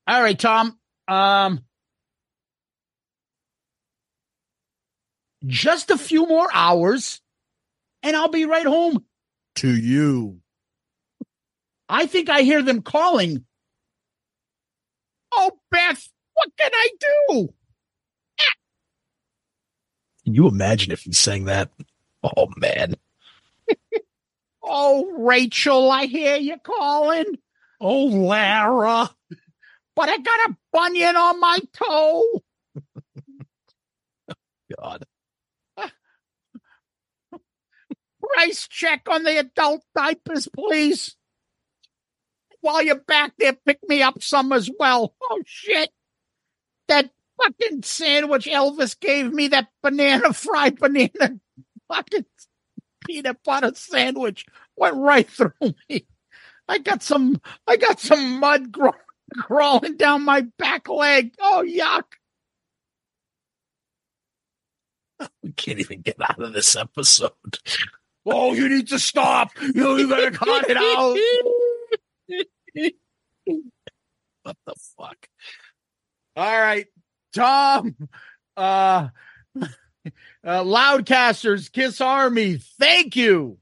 All 0.06 0.22
right, 0.22 0.38
Tom. 0.38 0.78
Um, 1.08 1.64
just 5.46 5.90
a 5.90 5.98
few 5.98 6.26
more 6.26 6.48
hours, 6.52 7.20
and 8.02 8.16
I'll 8.16 8.28
be 8.28 8.46
right 8.46 8.66
home 8.66 9.04
to 9.56 9.74
you. 9.74 10.40
I 11.88 12.06
think 12.06 12.28
I 12.28 12.42
hear 12.42 12.62
them 12.62 12.82
calling. 12.82 13.44
Oh, 15.32 15.52
Beth, 15.70 16.08
what 16.34 16.50
can 16.58 16.70
I 16.72 16.88
do? 17.28 17.54
Can 20.24 20.34
you 20.34 20.48
imagine 20.48 20.92
if 20.92 21.02
he 21.02 21.12
sang 21.12 21.44
that? 21.44 21.70
Oh 22.22 22.48
man. 22.56 22.94
Oh, 24.66 25.12
Rachel, 25.18 25.90
I 25.90 26.06
hear 26.06 26.36
you 26.36 26.56
calling. 26.56 27.36
Oh, 27.82 28.04
Lara. 28.04 29.10
But 29.94 30.08
I 30.08 30.16
got 30.16 30.48
a 30.48 30.56
bunion 30.72 31.16
on 31.16 31.38
my 31.38 31.58
toe. 31.74 32.42
God. 34.78 35.04
Price 38.32 38.68
check 38.68 39.02
on 39.08 39.24
the 39.24 39.38
adult 39.38 39.82
diapers, 39.94 40.48
please. 40.54 41.16
While 42.60 42.82
you're 42.82 42.94
back 43.00 43.32
there, 43.38 43.52
pick 43.52 43.80
me 43.88 44.02
up 44.02 44.22
some 44.22 44.52
as 44.52 44.70
well. 44.78 45.14
Oh, 45.22 45.42
shit. 45.44 45.90
That 46.88 47.10
fucking 47.42 47.82
sandwich 47.82 48.46
Elvis 48.46 48.98
gave 48.98 49.32
me, 49.32 49.48
that 49.48 49.68
banana 49.82 50.32
fried 50.32 50.78
banana 50.78 51.38
fucking 51.92 52.24
peanut 53.06 53.38
butter 53.44 53.72
sandwich 53.74 54.46
went 54.76 54.96
right 54.96 55.28
through 55.28 55.52
me. 55.88 56.06
I 56.68 56.78
got 56.78 57.02
some, 57.02 57.40
I 57.66 57.76
got 57.76 58.00
some 58.00 58.40
mud 58.40 58.72
gro- 58.72 58.92
crawling 59.36 59.96
down 59.96 60.24
my 60.24 60.46
back 60.58 60.88
leg. 60.88 61.34
Oh, 61.38 61.64
yuck. 61.66 62.04
We 65.42 65.52
can't 65.52 65.78
even 65.78 66.00
get 66.00 66.16
out 66.20 66.42
of 66.42 66.52
this 66.52 66.74
episode. 66.74 67.30
Oh, 68.26 68.54
you 68.54 68.68
need 68.68 68.88
to 68.88 68.98
stop. 68.98 69.50
You, 69.60 69.96
you 69.98 70.08
gotta 70.08 70.30
cut 70.30 70.68
it 70.68 70.76
out. 70.76 71.16
What 74.42 74.56
the 74.66 74.74
fuck? 74.98 75.28
All 76.36 76.60
right, 76.60 76.86
Tom. 77.34 77.96
Uh, 78.56 79.08
uh 79.60 79.68
Loudcasters, 80.44 81.70
Kiss 81.72 82.00
Army, 82.00 82.58
thank 82.78 83.16
you. 83.16 83.58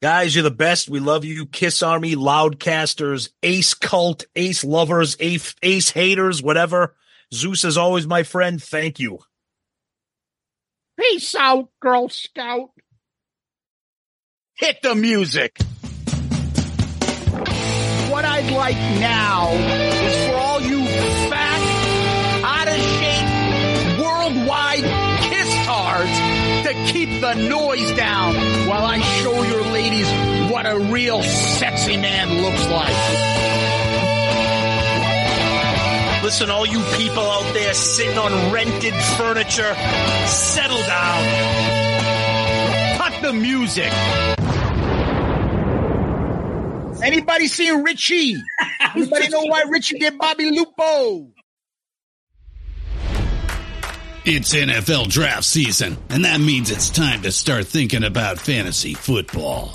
Guys, 0.00 0.34
you're 0.34 0.44
the 0.44 0.50
best. 0.52 0.88
We 0.88 1.00
love 1.00 1.24
you. 1.24 1.46
Kiss 1.46 1.82
Army, 1.82 2.14
Loudcasters, 2.14 3.30
Ace 3.42 3.74
Cult, 3.74 4.26
Ace 4.36 4.62
Lovers, 4.62 5.16
Ace, 5.18 5.56
Ace 5.62 5.90
Haters, 5.90 6.40
whatever. 6.40 6.94
Zeus 7.34 7.64
is 7.64 7.76
always 7.76 8.06
my 8.06 8.22
friend. 8.22 8.62
Thank 8.62 9.00
you. 9.00 9.18
Peace 10.98 11.34
out, 11.34 11.68
Girl 11.80 12.08
Scout. 12.08 12.70
Hit 14.58 14.82
the 14.82 14.96
music. 14.96 15.56
What 18.10 18.24
I'd 18.24 18.50
like 18.50 18.76
now 18.98 19.52
is 19.52 20.26
for 20.26 20.34
all 20.34 20.60
you 20.60 20.84
fat, 21.30 21.62
out 22.42 22.66
of 22.66 22.74
shape, 22.98 23.28
worldwide 24.02 24.82
kiss 25.30 25.54
tards 25.64 26.18
to 26.66 26.74
keep 26.92 27.20
the 27.20 27.34
noise 27.34 27.92
down 27.92 28.34
while 28.66 28.84
I 28.84 28.98
show 28.98 29.44
your 29.44 29.62
ladies 29.62 30.08
what 30.50 30.66
a 30.66 30.76
real 30.90 31.22
sexy 31.22 31.96
man 31.96 32.42
looks 32.42 32.66
like. 32.66 32.96
Listen, 36.24 36.50
all 36.50 36.66
you 36.66 36.82
people 36.96 37.22
out 37.22 37.54
there 37.54 37.74
sitting 37.74 38.18
on 38.18 38.52
rented 38.52 38.94
furniture, 39.16 39.72
settle 40.26 40.82
down. 40.82 41.87
The 43.20 43.32
music. 43.32 43.92
Anybody 47.02 47.46
seen 47.48 47.82
Richie? 47.82 48.36
Anybody 48.94 49.28
know 49.28 49.42
why 49.42 49.62
Richie 49.68 49.98
did 49.98 50.18
Bobby 50.18 50.50
Lupo? 50.50 51.28
It's 54.24 54.54
NFL 54.54 55.08
draft 55.08 55.44
season, 55.44 55.96
and 56.10 56.24
that 56.24 56.38
means 56.40 56.70
it's 56.70 56.90
time 56.90 57.22
to 57.22 57.32
start 57.32 57.66
thinking 57.66 58.04
about 58.04 58.38
fantasy 58.38 58.94
football. 58.94 59.74